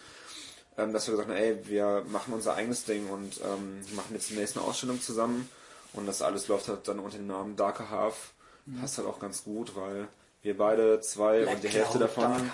Ähm, 0.78 0.92
dass 0.92 1.06
wir 1.06 1.12
gesagt 1.12 1.30
haben, 1.30 1.36
ey, 1.36 1.58
wir 1.68 2.04
machen 2.08 2.34
unser 2.34 2.54
eigenes 2.54 2.84
Ding 2.84 3.08
und 3.08 3.40
ähm, 3.40 3.80
machen 3.94 4.14
jetzt 4.14 4.30
die 4.30 4.34
nächste 4.34 4.60
Ausstellung 4.60 5.00
zusammen 5.00 5.48
und 5.94 6.06
das 6.06 6.22
alles 6.22 6.48
läuft 6.48 6.68
halt 6.68 6.86
dann 6.86 6.98
unter 6.98 7.16
dem 7.16 7.26
Namen 7.26 7.56
Darker 7.56 7.90
Half. 7.90 8.32
Mhm. 8.66 8.80
Passt 8.80 8.98
halt 8.98 9.08
auch 9.08 9.18
ganz 9.18 9.44
gut, 9.44 9.74
weil 9.74 10.08
wir 10.46 10.56
beide 10.56 11.00
zwei 11.00 11.40
Black 11.40 11.56
und 11.56 11.64
die 11.64 11.68
Hälfte 11.68 11.98
davon. 11.98 12.50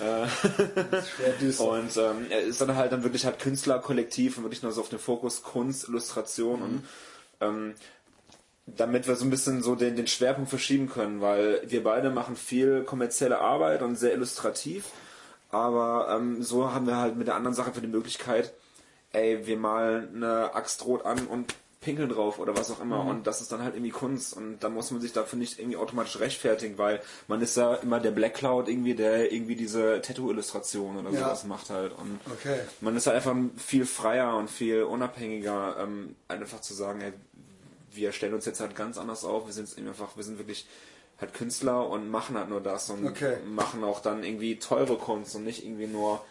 Äh, 0.00 1.62
und 1.62 1.96
ähm, 1.96 2.26
er 2.30 2.40
ist 2.40 2.60
dann 2.60 2.76
halt 2.76 2.92
dann 2.92 3.02
wirklich 3.02 3.26
halt 3.26 3.40
Künstlerkollektiv 3.40 4.38
und 4.38 4.44
wirklich 4.44 4.62
nur 4.62 4.72
so 4.72 4.80
auf 4.80 4.88
den 4.88 5.00
Fokus 5.00 5.42
Kunst, 5.42 5.88
Illustration 5.88 6.60
mhm. 6.60 6.64
und 6.64 6.84
ähm, 7.40 7.74
damit 8.66 9.08
wir 9.08 9.16
so 9.16 9.24
ein 9.24 9.30
bisschen 9.30 9.62
so 9.62 9.74
den, 9.74 9.96
den 9.96 10.06
Schwerpunkt 10.06 10.50
verschieben 10.50 10.88
können, 10.88 11.20
weil 11.20 11.62
wir 11.66 11.82
beide 11.82 12.10
machen 12.10 12.36
viel 12.36 12.84
kommerzielle 12.84 13.40
Arbeit 13.40 13.82
und 13.82 13.96
sehr 13.96 14.12
illustrativ, 14.12 14.84
aber 15.50 16.14
ähm, 16.14 16.42
so 16.42 16.72
haben 16.72 16.86
wir 16.86 16.96
halt 16.96 17.16
mit 17.16 17.26
der 17.26 17.34
anderen 17.34 17.54
Sache 17.54 17.72
für 17.72 17.80
die 17.80 17.86
Möglichkeit, 17.88 18.52
ey, 19.12 19.46
wir 19.46 19.56
malen 19.56 20.16
eine 20.16 20.54
Axt 20.54 20.84
rot 20.84 21.04
an 21.04 21.26
und 21.26 21.54
pinkeln 21.80 22.08
drauf 22.08 22.38
oder 22.38 22.56
was 22.56 22.70
auch 22.70 22.80
immer. 22.80 23.04
Mhm. 23.04 23.10
Und 23.10 23.26
das 23.26 23.40
ist 23.40 23.52
dann 23.52 23.62
halt 23.62 23.74
irgendwie 23.74 23.92
Kunst. 23.92 24.34
Und 24.34 24.58
da 24.60 24.68
muss 24.68 24.90
man 24.90 25.00
sich 25.00 25.12
dafür 25.12 25.38
nicht 25.38 25.58
irgendwie 25.58 25.76
automatisch 25.76 26.18
rechtfertigen, 26.18 26.76
weil 26.76 27.00
man 27.28 27.40
ist 27.40 27.56
ja 27.56 27.74
immer 27.74 28.00
der 28.00 28.10
Black 28.10 28.34
Cloud 28.34 28.68
irgendwie, 28.68 28.94
der 28.94 29.32
irgendwie 29.32 29.54
diese 29.54 30.00
Tattoo-Illustration 30.02 30.98
oder 30.98 31.10
ja. 31.10 31.20
sowas 31.20 31.44
macht 31.44 31.70
halt. 31.70 31.92
Und 31.92 32.20
okay. 32.32 32.58
man 32.80 32.96
ist 32.96 33.06
halt 33.06 33.16
einfach 33.16 33.36
viel 33.56 33.86
freier 33.86 34.36
und 34.36 34.50
viel 34.50 34.82
unabhängiger, 34.82 35.76
ähm, 35.80 36.16
einfach 36.26 36.60
zu 36.60 36.74
sagen, 36.74 37.00
ey, 37.00 37.12
wir 37.92 38.12
stellen 38.12 38.34
uns 38.34 38.44
jetzt 38.44 38.60
halt 38.60 38.74
ganz 38.74 38.98
anders 38.98 39.24
auf. 39.24 39.46
Wir 39.46 39.52
sind 39.52 39.76
einfach, 39.78 40.16
wir 40.16 40.24
sind 40.24 40.38
wirklich 40.38 40.66
halt 41.20 41.34
Künstler 41.34 41.88
und 41.88 42.10
machen 42.10 42.36
halt 42.36 42.48
nur 42.48 42.60
das 42.60 42.90
und 42.90 43.06
okay. 43.06 43.38
machen 43.46 43.82
auch 43.84 44.00
dann 44.00 44.24
irgendwie 44.24 44.58
teure 44.58 44.96
Kunst 44.96 45.34
und 45.34 45.44
nicht 45.44 45.64
irgendwie 45.64 45.86
nur, 45.86 46.24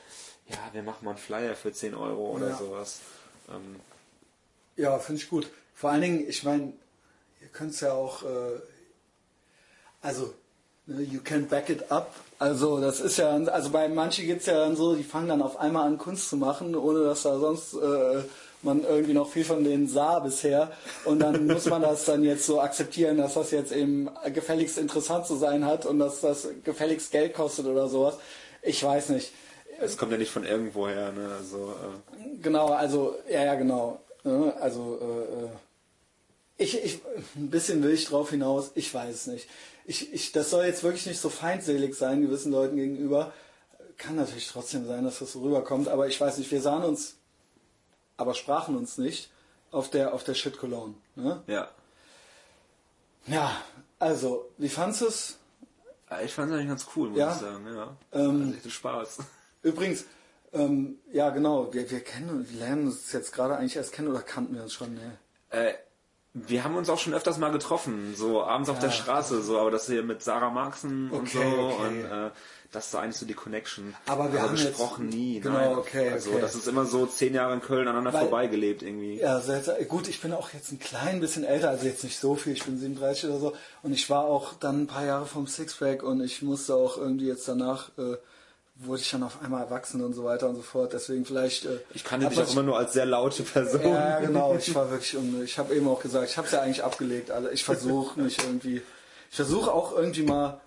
ja, 0.48 0.58
wir 0.72 0.84
machen 0.84 1.06
mal 1.06 1.12
einen 1.12 1.20
Flyer 1.20 1.56
für 1.56 1.72
10 1.72 1.94
Euro 1.94 2.32
oder 2.32 2.50
ja. 2.50 2.56
sowas. 2.56 3.02
Ähm, 3.50 3.78
ja, 4.78 4.98
finde 5.00 5.22
ich 5.22 5.30
gut. 5.30 5.50
Vor 5.74 5.90
allen 5.90 6.02
Dingen, 6.02 6.26
ich 6.28 6.44
meine, 6.44 6.74
ihr 7.42 7.50
könnt 7.50 7.72
es 7.72 7.82
ja 7.82 7.94
auch, 7.94 8.24
äh, 8.24 8.60
also, 10.02 10.34
ne, 10.86 11.02
you 11.02 11.20
can 11.24 11.48
back 11.48 11.70
it 11.70 11.92
up. 11.92 12.16
Also, 12.40 12.80
das 12.80 13.00
ist 13.00 13.18
ja, 13.18 13.30
also 13.30 13.72
bei 13.72 13.90
manchen 13.90 14.26
geht 14.26 14.40
es 14.42 14.46
ja 14.46 14.60
dann 14.60 14.76
so, 14.76 14.96
die 14.96 15.04
fangen 15.04 15.28
dann 15.28 15.42
auf 15.42 15.58
einmal 15.58 15.88
an, 15.88 15.98
Kunst 15.98 16.30
zu 16.30 16.38
machen, 16.38 16.76
ohne 16.76 17.04
dass 17.04 17.24
da 17.24 17.38
sonst 17.40 17.74
äh, 17.74 18.24
man 18.62 18.84
irgendwie 18.84 19.14
noch 19.14 19.30
viel 19.30 19.44
von 19.44 19.64
denen 19.64 19.88
sah 19.88 20.20
bisher. 20.20 20.72
Und 21.06 21.20
dann 21.20 21.48
muss 21.48 21.66
man 21.66 21.82
das 21.82 22.06
dann 22.06 22.24
jetzt 22.24 22.46
so 22.46 22.62
akzeptieren, 22.62 23.18
dass 23.18 23.34
das 23.34 23.52
jetzt 23.52 23.72
eben 23.72 24.10
gefälligst 24.34 24.78
interessant 24.78 25.26
zu 25.26 25.36
sein 25.36 25.66
hat 25.66 25.86
und 25.86 26.00
dass 26.00 26.22
das 26.22 26.48
gefälligst 26.64 27.12
Geld 27.12 27.34
kostet 27.34 27.66
oder 27.66 27.88
sowas. 27.88 28.18
Ich 28.62 28.84
weiß 28.84 29.10
nicht. 29.10 29.32
Es 29.80 29.98
kommt 29.98 30.12
ja 30.12 30.18
nicht 30.18 30.32
von 30.32 30.44
irgendwoher, 30.44 31.12
ne? 31.12 31.30
Also, 31.38 31.74
äh. 31.74 32.38
Genau, 32.42 32.70
also, 32.70 33.16
ja, 33.30 33.44
ja, 33.44 33.56
genau. 33.56 34.00
Ne? 34.28 34.54
Also 34.60 35.00
äh, 35.02 35.46
äh, 35.46 35.50
ich, 36.58 36.84
ich, 36.84 37.02
ein 37.36 37.50
bisschen 37.50 37.82
will 37.82 37.92
ich 37.92 38.06
drauf 38.06 38.32
hinaus, 38.32 38.72
ich 38.76 38.94
weiß 38.94 39.16
es 39.16 39.28
nicht. 39.28 39.50
Ich, 39.86 40.12
ich, 40.14 40.34
das 40.34 40.50
soll 40.50 40.66
jetzt 40.66 40.84
wirklich 40.84 41.06
nicht 41.06 41.22
so 41.22 41.30
feindselig 41.30 41.96
sein 41.96 42.22
gewissen 42.22 42.52
Leuten 42.52 42.76
gegenüber. 42.76 43.32
Kann 43.98 44.18
natürlich 44.18 44.50
trotzdem 44.50 44.86
sein, 44.86 45.06
dass 45.06 45.20
das 45.20 45.32
so 45.32 45.42
rüberkommt, 45.42 45.88
aber 45.88 46.08
ich 46.08 46.20
weiß 46.20 46.38
nicht, 46.40 46.52
wir 46.52 46.62
sahen 46.62 46.84
uns, 46.84 47.16
aber 48.18 48.34
sprachen 48.34 48.76
uns 48.76 48.98
nicht 48.98 49.32
auf 49.72 49.90
der, 49.90 50.14
auf 50.14 50.26
der 50.26 50.34
Shit 50.34 50.58
Cologne. 50.58 50.96
Ne? 51.16 51.42
Ja. 51.48 51.70
Ja, 53.28 53.62
also, 53.98 54.50
wie 54.58 54.70
fandest 54.70 55.02
du 55.02 55.08
es? 55.08 55.38
Ich 56.24 56.34
fand 56.34 56.52
es 56.52 56.56
eigentlich 56.56 56.68
ganz 56.68 56.86
cool, 56.96 57.10
muss 57.10 57.20
ja? 57.20 57.34
ich 57.34 57.40
sagen. 57.40 57.68
Ja. 57.74 57.98
Ähm, 58.12 58.58
echt 58.58 58.72
Spaß. 58.72 59.20
Übrigens, 59.64 60.06
ähm, 60.54 61.00
ja, 61.12 61.30
genau. 61.30 61.74
Wir, 61.74 61.90
wir 61.90 62.00
kennen, 62.00 62.48
wir 62.50 62.60
lernen 62.60 62.88
uns 62.88 63.12
jetzt 63.12 63.34
gerade 63.34 63.58
eigentlich 63.58 63.76
erst 63.76 63.94
kennen 63.94 64.08
oder 64.08 64.22
kannten 64.22 64.56
wir 64.56 64.64
uns 64.64 64.74
schon? 64.74 64.94
Ne? 64.94 65.18
Äh, 65.50 65.74
wir 66.34 66.64
haben 66.64 66.76
uns 66.76 66.90
auch 66.90 67.00
schon 67.00 67.14
öfters 67.14 67.38
mal 67.38 67.52
getroffen, 67.52 68.14
so 68.16 68.44
abends 68.44 68.70
ja. 68.70 68.76
auf 68.76 68.80
der 68.80 68.92
Straße, 68.92 69.42
so, 69.42 69.60
aber 69.60 69.72
das 69.72 69.88
hier 69.88 70.04
mit 70.04 70.22
Sarah 70.22 70.50
Marxen 70.50 71.10
okay, 71.12 71.20
und 71.20 71.30
so 71.30 71.40
okay. 71.40 71.88
und 71.88 72.06
äh, 72.06 72.30
das 72.72 72.86
ist 72.86 72.92
so 72.92 72.98
eigentlich 72.98 73.16
so 73.16 73.26
die 73.26 73.34
Connection. 73.34 73.96
Aber 74.06 74.32
wir 74.32 74.40
aber 74.40 74.50
haben 74.50 74.58
gesprochen 74.58 75.06
jetzt, 75.06 75.16
nie. 75.16 75.40
Genau, 75.40 75.56
nein. 75.56 75.78
okay. 75.78 76.10
Also 76.10 76.32
okay. 76.32 76.42
das 76.42 76.54
ist 76.54 76.68
immer 76.68 76.86
so 76.86 77.06
zehn 77.06 77.34
Jahre 77.34 77.54
in 77.54 77.62
Köln 77.62 77.88
aneinander 77.88 78.14
Weil, 78.14 78.24
vorbeigelebt 78.24 78.84
irgendwie. 78.84 79.20
Ja, 79.20 79.40
sehr, 79.40 79.62
gut. 79.86 80.08
Ich 80.10 80.22
bin 80.22 80.34
auch 80.34 80.52
jetzt 80.54 80.72
ein 80.72 80.80
klein 80.80 81.22
bisschen 81.22 81.46
älter, 81.46 81.70
also 81.70 81.86
jetzt 81.86 82.04
nicht 82.04 82.20
so 82.20 82.36
viel. 82.36 82.54
Ich 82.54 82.66
bin 82.66 82.78
37 82.78 83.30
oder 83.30 83.40
so 83.40 83.54
und 83.84 83.94
ich 83.94 84.10
war 84.10 84.26
auch 84.26 84.54
dann 84.56 84.84
ein 84.84 84.88
paar 84.88 85.06
Jahre 85.06 85.26
vom 85.26 85.48
Sixpack 85.48 86.04
und 86.04 86.22
ich 86.22 86.42
musste 86.42 86.76
auch 86.76 86.98
irgendwie 86.98 87.28
jetzt 87.28 87.48
danach 87.48 87.90
äh, 87.98 88.18
wurde 88.80 89.02
ich 89.02 89.10
dann 89.10 89.24
auf 89.24 89.42
einmal 89.42 89.64
erwachsen 89.64 90.04
und 90.04 90.14
so 90.14 90.24
weiter 90.24 90.50
und 90.50 90.56
so 90.56 90.62
fort. 90.62 90.94
Deswegen 90.94 91.26
vielleicht. 91.26 91.66
Äh, 91.66 91.80
ich 91.94 92.04
kannte 92.04 92.28
dich 92.30 92.40
auch 92.40 92.52
immer 92.52 92.64
nur 92.64 92.78
als 92.78 92.94
sehr 92.94 93.06
laute 93.06 93.44
Person. 93.44 93.82
Ja, 93.82 94.20
genau. 94.20 94.56
Ich 94.56 94.74
war 94.76 94.90
wirklich. 94.90 95.18
Ich 95.44 95.58
habe 95.58 95.76
eben 95.76 95.88
auch 95.88 96.02
gesagt, 96.02 96.30
ich 96.30 96.38
habe 96.38 96.48
es 96.48 96.54
ja 96.54 96.62
eigentlich 96.62 96.84
abgelegt. 96.84 97.32
Also 97.32 97.50
ich 97.50 97.64
versuche 97.64 98.20
mich 98.20 98.38
irgendwie. 98.40 98.82
Ich 99.30 99.36
versuche 99.36 99.74
auch 99.74 99.96
irgendwie 99.96 100.24
mal 100.24 100.62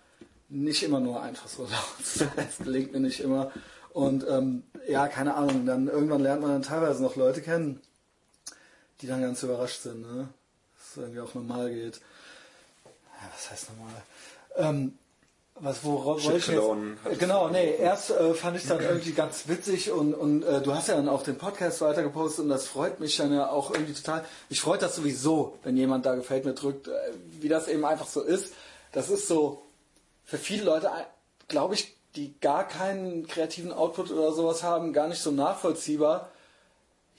nicht 0.49 0.83
immer 0.83 1.01
nur 1.01 1.23
einfach 1.23 1.49
so 1.49 1.63
laut 1.71 2.05
zu 2.05 2.21
sein. 2.21 2.33
Das 2.37 2.59
gelingt 2.59 2.93
mir 2.93 3.01
nicht 3.01 3.21
immer. 3.21 3.53
Und 3.93 4.27
ähm, 4.29 4.65
ja, 4.89 5.09
keine 5.09 5.35
Ahnung. 5.35 5.67
Dann 5.67 5.89
irgendwann 5.89 6.23
lernt 6.23 6.43
man 6.43 6.51
dann 6.51 6.63
teilweise 6.63 7.03
noch 7.03 7.17
Leute 7.17 7.43
kennen, 7.43 7.81
die 9.01 9.07
dann 9.07 9.23
ganz 9.23 9.43
überrascht 9.43 9.83
sind. 9.83 10.03
Ne? 10.03 10.29
Dass 10.77 10.91
es 10.91 10.97
irgendwie 10.97 11.21
auch 11.21 11.35
normal 11.35 11.71
geht. 11.71 12.01
Ja, 12.85 13.29
was 13.33 13.51
heißt 13.51 13.71
normal? 13.71 14.03
Ähm, 14.57 14.99
was 15.61 15.85
worauf 15.85 16.25
wollte 16.25 16.39
ich 16.39 16.47
jetzt? 16.47 17.19
Genau, 17.21 17.49
nee, 17.49 17.77
erst 17.77 18.11
äh, 18.11 18.35
fand 18.35 18.57
ich 18.57 18.67
dann 18.67 18.81
irgendwie 18.81 19.13
ganz 19.13 19.47
witzig 19.47 19.91
und, 19.91 20.15
und 20.15 20.43
äh, 20.43 20.61
du 20.63 20.75
hast 20.75 20.89
ja 20.89 20.97
dann 20.97 21.09
auch 21.09 21.23
den 21.23 21.37
Podcast 21.37 21.81
weitergepostet 21.81 22.45
und 22.45 22.49
das 22.49 22.67
freut 22.67 23.01
mich 23.01 23.17
dann 23.17 23.33
ja 23.33 23.51
auch 23.51 23.71
irgendwie 23.71 23.93
total. 23.93 24.25
Mich 24.49 24.61
freut 24.61 24.83
das 24.83 24.97
sowieso, 24.97 25.59
wenn 25.63 25.77
jemand 25.77 26.07
da 26.07 26.15
gefällt 26.15 26.45
mir 26.45 26.55
drückt, 26.55 26.89
äh, 26.89 26.93
wie 27.41 27.49
das 27.49 27.69
eben 27.69 27.85
einfach 27.85 28.07
so 28.07 28.23
ist. 28.23 28.55
Das 28.93 29.11
ist 29.11 29.29
so 29.29 29.63
für 30.25 30.39
viele 30.39 30.65
Leute, 30.65 30.87
äh, 30.87 31.05
glaube 31.49 31.75
ich, 31.75 31.95
die 32.17 32.35
gar 32.41 32.67
keinen 32.67 33.27
kreativen 33.27 33.73
Output 33.73 34.11
oder 34.11 34.33
sowas 34.33 34.63
haben, 34.63 34.93
gar 34.93 35.09
nicht 35.09 35.21
so 35.21 35.31
nachvollziehbar 35.31 36.30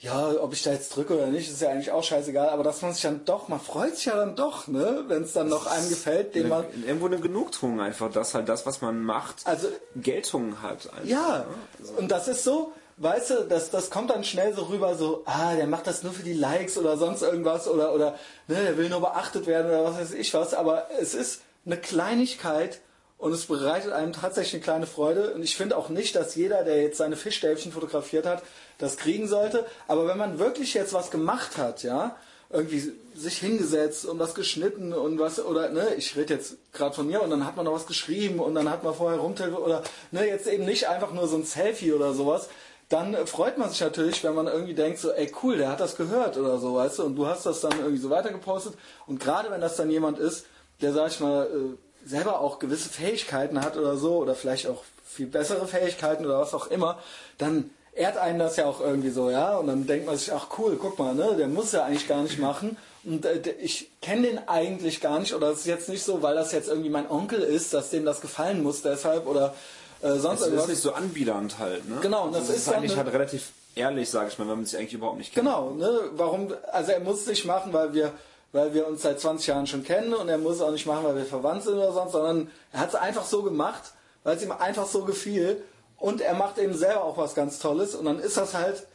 ja, 0.02 0.32
ob 0.42 0.52
ich 0.52 0.64
da 0.64 0.72
jetzt 0.72 0.96
drücke 0.96 1.14
oder 1.16 1.28
nicht, 1.28 1.48
ist 1.48 1.62
ja 1.62 1.70
eigentlich 1.70 1.92
auch 1.92 2.04
scheißegal, 2.04 2.50
aber 2.50 2.64
dass 2.64 2.82
man 2.82 2.92
sich 2.92 3.04
dann 3.04 3.24
doch, 3.24 3.50
man 3.50 3.60
freut 3.60 3.96
sich 3.96 4.06
ja 4.06 4.16
dann 4.16 4.36
doch, 4.36 4.68
ne, 4.68 5.04
wenn 5.08 5.22
es 5.22 5.34
dann 5.34 5.48
noch 5.48 5.68
einem 5.68 5.88
gefällt, 5.90 6.34
den 6.34 6.50
man. 6.50 6.66
Irgendwo 6.84 7.06
eine 7.06 7.20
Genugtuung 7.20 7.80
einfach, 7.80 8.12
dass 8.12 8.34
halt 8.34 8.50
das, 8.50 8.66
was 8.66 8.82
man 8.82 9.04
macht, 9.04 9.46
also, 9.46 9.68
Geltung 9.96 10.64
hat. 10.64 10.92
Einfach, 10.92 11.06
ja, 11.06 11.46
also. 11.80 11.94
und 12.00 12.10
das 12.10 12.28
ist 12.28 12.44
so, 12.44 12.74
weißt 12.98 13.30
du, 13.30 13.36
das, 13.48 13.70
das 13.70 13.92
kommt 13.92 14.10
dann 14.10 14.24
schnell 14.24 14.56
so 14.56 14.64
rüber, 14.64 14.96
so, 14.96 15.22
ah, 15.26 15.56
der 15.56 15.68
macht 15.68 15.86
das 15.86 16.02
nur 16.02 16.14
für 16.14 16.24
die 16.24 16.34
Likes 16.34 16.80
oder 16.80 16.98
sonst 16.98 17.22
irgendwas 17.22 17.68
oder, 17.68 17.94
oder, 17.94 18.16
ne, 18.48 18.56
der 18.56 18.78
will 18.78 18.90
nur 18.90 19.02
beachtet 19.02 19.46
werden 19.46 19.68
oder 19.68 19.84
was 19.84 20.00
weiß 20.00 20.14
ich 20.14 20.34
was, 20.34 20.56
aber 20.56 20.88
es 21.00 21.14
ist 21.14 21.42
eine 21.64 21.78
Kleinigkeit, 21.78 22.82
und 23.22 23.34
es 23.34 23.46
bereitet 23.46 23.92
einem 23.92 24.14
tatsächlich 24.14 24.56
eine 24.56 24.64
kleine 24.64 24.88
Freude. 24.88 25.36
Und 25.36 25.44
ich 25.44 25.56
finde 25.56 25.78
auch 25.78 25.90
nicht, 25.90 26.16
dass 26.16 26.34
jeder, 26.34 26.64
der 26.64 26.82
jetzt 26.82 26.98
seine 26.98 27.16
Fischstäbchen 27.16 27.72
fotografiert 27.72 28.26
hat, 28.26 28.42
das 28.82 28.98
kriegen 28.98 29.28
sollte. 29.28 29.66
Aber 29.88 30.08
wenn 30.08 30.18
man 30.18 30.40
wirklich 30.40 30.74
jetzt 30.74 30.94
was 30.94 31.12
gemacht 31.12 31.58
hat, 31.58 31.84
ja, 31.84 32.16
irgendwie 32.50 32.92
sich 33.16 33.38
hingesetzt 33.38 34.06
und 34.06 34.20
was 34.20 34.36
geschnitten 34.36 34.94
und 34.94 35.20
was, 35.20 35.44
oder, 35.44 35.70
ne, 35.70 35.96
ich 35.96 36.16
rede 36.16 36.34
jetzt 36.34 36.56
gerade 36.74 36.94
von 36.94 37.08
mir 37.08 37.22
und 37.22 37.30
dann 37.30 37.46
hat 37.46 37.56
man 37.56 37.66
noch 37.66 37.74
was 37.74 37.88
geschrieben 37.88 38.40
und 38.40 38.56
dann 38.56 38.70
hat 38.70 38.84
man 38.84 38.94
vorher 38.94 39.20
rumtelefoniert 39.20 39.66
oder, 39.66 39.84
ne, 40.12 40.28
jetzt 40.28 40.48
eben 40.48 40.66
nicht 40.66 40.88
einfach 40.88 41.14
nur 41.14 41.28
so 41.28 41.38
ein 41.38 41.46
Selfie 41.46 41.94
oder 41.94 42.14
sowas, 42.14 42.50
dann 42.90 43.16
freut 43.26 43.58
man 43.58 43.70
sich 43.70 43.80
natürlich, 43.80 44.24
wenn 44.24 44.36
man 44.36 44.48
irgendwie 44.48 44.74
denkt, 44.74 45.00
so, 45.00 45.12
ey 45.12 45.32
cool, 45.44 45.58
der 45.58 45.70
hat 45.70 45.80
das 45.80 45.96
gehört 45.96 46.38
oder 46.38 46.58
so, 46.58 46.76
weißt 46.76 47.00
du, 47.00 47.04
und 47.04 47.16
du 47.16 47.26
hast 47.26 47.46
das 47.46 47.62
dann 47.62 47.78
irgendwie 47.78 48.00
so 48.00 48.10
weitergepostet 48.10 48.74
und 49.08 49.20
gerade 49.20 49.50
wenn 49.50 49.62
das 49.62 49.78
dann 49.78 49.90
jemand 49.90 50.20
ist, 50.20 50.46
der, 50.82 50.92
sag 50.92 51.12
ich 51.12 51.20
mal, 51.20 51.46
äh, 51.46 52.10
selber 52.10 52.42
auch 52.42 52.60
gewisse 52.60 52.90
Fähigkeiten 52.90 53.64
hat 53.64 53.78
oder 53.78 53.96
so, 53.96 54.18
oder 54.18 54.36
vielleicht 54.36 54.68
auch 54.68 54.84
viel 55.06 55.28
bessere 55.28 55.68
Fähigkeiten 55.68 56.26
oder 56.26 56.40
was 56.40 56.54
auch 56.54 56.68
immer, 56.68 57.00
dann 57.38 57.70
ehrt 57.94 58.18
einen 58.18 58.40
das 58.40 58.56
ja 58.56 58.66
auch 58.66 58.82
irgendwie 58.82 59.10
so, 59.10 59.30
ja. 59.30 59.58
Und 59.58 59.68
dann 59.68 59.88
denkt 59.88 60.06
man 60.06 60.18
sich, 60.18 60.34
ach 60.34 60.48
cool, 60.58 60.78
guck 60.80 60.98
mal, 61.00 61.14
ne, 61.14 61.36
der 61.38 61.48
muss 61.48 61.72
ja 61.72 61.84
eigentlich 61.84 62.08
gar 62.08 62.24
nicht 62.24 62.40
machen. 62.40 62.78
Und 63.04 63.26
äh, 63.26 63.42
ich 63.62 63.90
kenne 64.02 64.28
den 64.28 64.48
eigentlich 64.48 65.02
gar 65.02 65.20
nicht, 65.20 65.34
oder 65.34 65.50
es 65.50 65.60
ist 65.60 65.66
jetzt 65.66 65.90
nicht 65.90 66.04
so, 66.04 66.22
weil 66.22 66.36
das 66.36 66.52
jetzt 66.52 66.70
irgendwie 66.70 66.90
mein 66.90 67.10
Onkel 67.10 67.40
ist, 67.42 67.74
dass 67.74 67.90
dem 67.90 68.06
das 68.06 68.22
gefallen 68.22 68.64
muss 68.64 68.82
deshalb 68.82 69.28
oder 69.28 69.54
äh, 70.02 70.16
sonst 70.18 70.42
irgendwas. 70.42 70.66
ist 70.66 70.70
nicht 70.70 70.82
so 70.82 70.94
anbiedernd 70.94 71.60
halt, 71.60 71.88
ne? 71.90 71.98
Genau, 72.02 72.26
und 72.26 72.34
das, 72.34 72.42
also 72.42 72.54
das 72.54 72.62
ist, 72.62 72.68
ist 72.68 72.74
eigentlich 72.74 72.98
halt 72.98 73.12
relativ 73.12 73.50
ehrlich, 73.76 74.10
sage 74.10 74.30
ich 74.30 74.38
mal, 74.38 74.48
wenn 74.48 74.58
man 74.58 74.66
sich 74.66 74.78
eigentlich 74.78 74.94
überhaupt 74.94 75.18
nicht 75.18 75.34
kennt. 75.34 75.46
Genau, 75.46 75.72
ne? 75.72 76.12
Warum, 76.16 76.54
also 76.72 76.92
er 76.92 77.00
muss 77.00 77.22
es 77.22 77.28
nicht 77.28 77.46
machen, 77.46 77.74
weil 77.74 77.94
wir 77.94 78.12
weil 78.54 78.74
wir 78.74 78.88
uns 78.88 79.02
seit 79.02 79.20
20 79.20 79.48
Jahren 79.48 79.68
schon 79.68 79.84
kennen 79.84 80.14
und 80.14 80.28
er 80.28 80.38
muss 80.38 80.56
es 80.56 80.62
auch 80.62 80.72
nicht 80.72 80.86
machen, 80.86 81.04
weil 81.06 81.16
wir 81.16 81.26
verwandt 81.26 81.64
sind 81.64 81.76
oder 81.76 81.94
sonst, 81.94 82.12
sondern 82.12 82.52
er 82.74 82.82
hat 82.82 82.90
es 82.90 82.96
einfach 82.96 83.26
so 83.26 83.44
gemacht, 83.44 83.94
weil 84.24 84.36
es 84.36 84.44
ihm 84.44 84.52
einfach 84.52 84.88
so 84.88 85.06
gefiel 85.06 85.64
und 86.02 86.20
er 86.20 86.34
macht 86.34 86.58
eben 86.58 86.74
selber 86.74 87.04
auch 87.04 87.18
was 87.18 87.36
ganz 87.36 87.60
Tolles 87.60 87.94
und 87.94 88.06
dann 88.06 88.20
ist 88.20 88.36
das 88.36 88.56
halt 88.56 88.88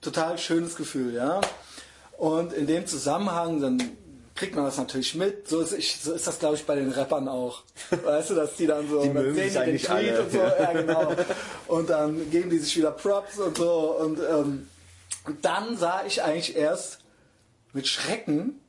total 0.00 0.38
schönes 0.38 0.76
Gefühl, 0.76 1.14
ja. 1.14 1.42
Und 2.16 2.52
in 2.54 2.66
dem 2.66 2.86
Zusammenhang, 2.86 3.60
dann 3.60 3.82
kriegt 4.34 4.56
man 4.56 4.64
das 4.64 4.78
natürlich 4.78 5.14
mit. 5.14 5.46
So 5.46 5.60
ist, 5.60 5.72
ich, 5.72 6.00
so 6.00 6.12
ist 6.12 6.26
das, 6.26 6.38
glaube 6.38 6.54
ich, 6.54 6.64
bei 6.64 6.74
den 6.74 6.90
Rappern 6.90 7.28
auch. 7.28 7.62
Weißt 8.04 8.30
du, 8.30 8.34
dass 8.34 8.56
die 8.56 8.66
dann 8.66 8.88
so, 8.88 9.02
Die 9.02 9.12
dann 9.12 9.34
sehen 9.34 9.48
die 9.48 9.72
den 9.72 9.78
Tweet 9.78 9.90
alle. 9.90 10.22
und 10.22 10.32
so, 10.32 10.38
ja 10.38 10.72
genau. 10.80 11.12
Und 11.68 11.90
dann 11.90 12.30
geben 12.30 12.48
die 12.48 12.58
sich 12.58 12.76
wieder 12.76 12.92
Props 12.92 13.38
und 13.38 13.58
so. 13.58 13.96
Und, 13.98 14.18
ähm, 14.18 14.68
und 15.26 15.44
dann 15.44 15.76
sah 15.76 16.04
ich 16.06 16.22
eigentlich 16.22 16.56
erst 16.56 17.00
mit 17.72 17.86
Schrecken, 17.86 18.60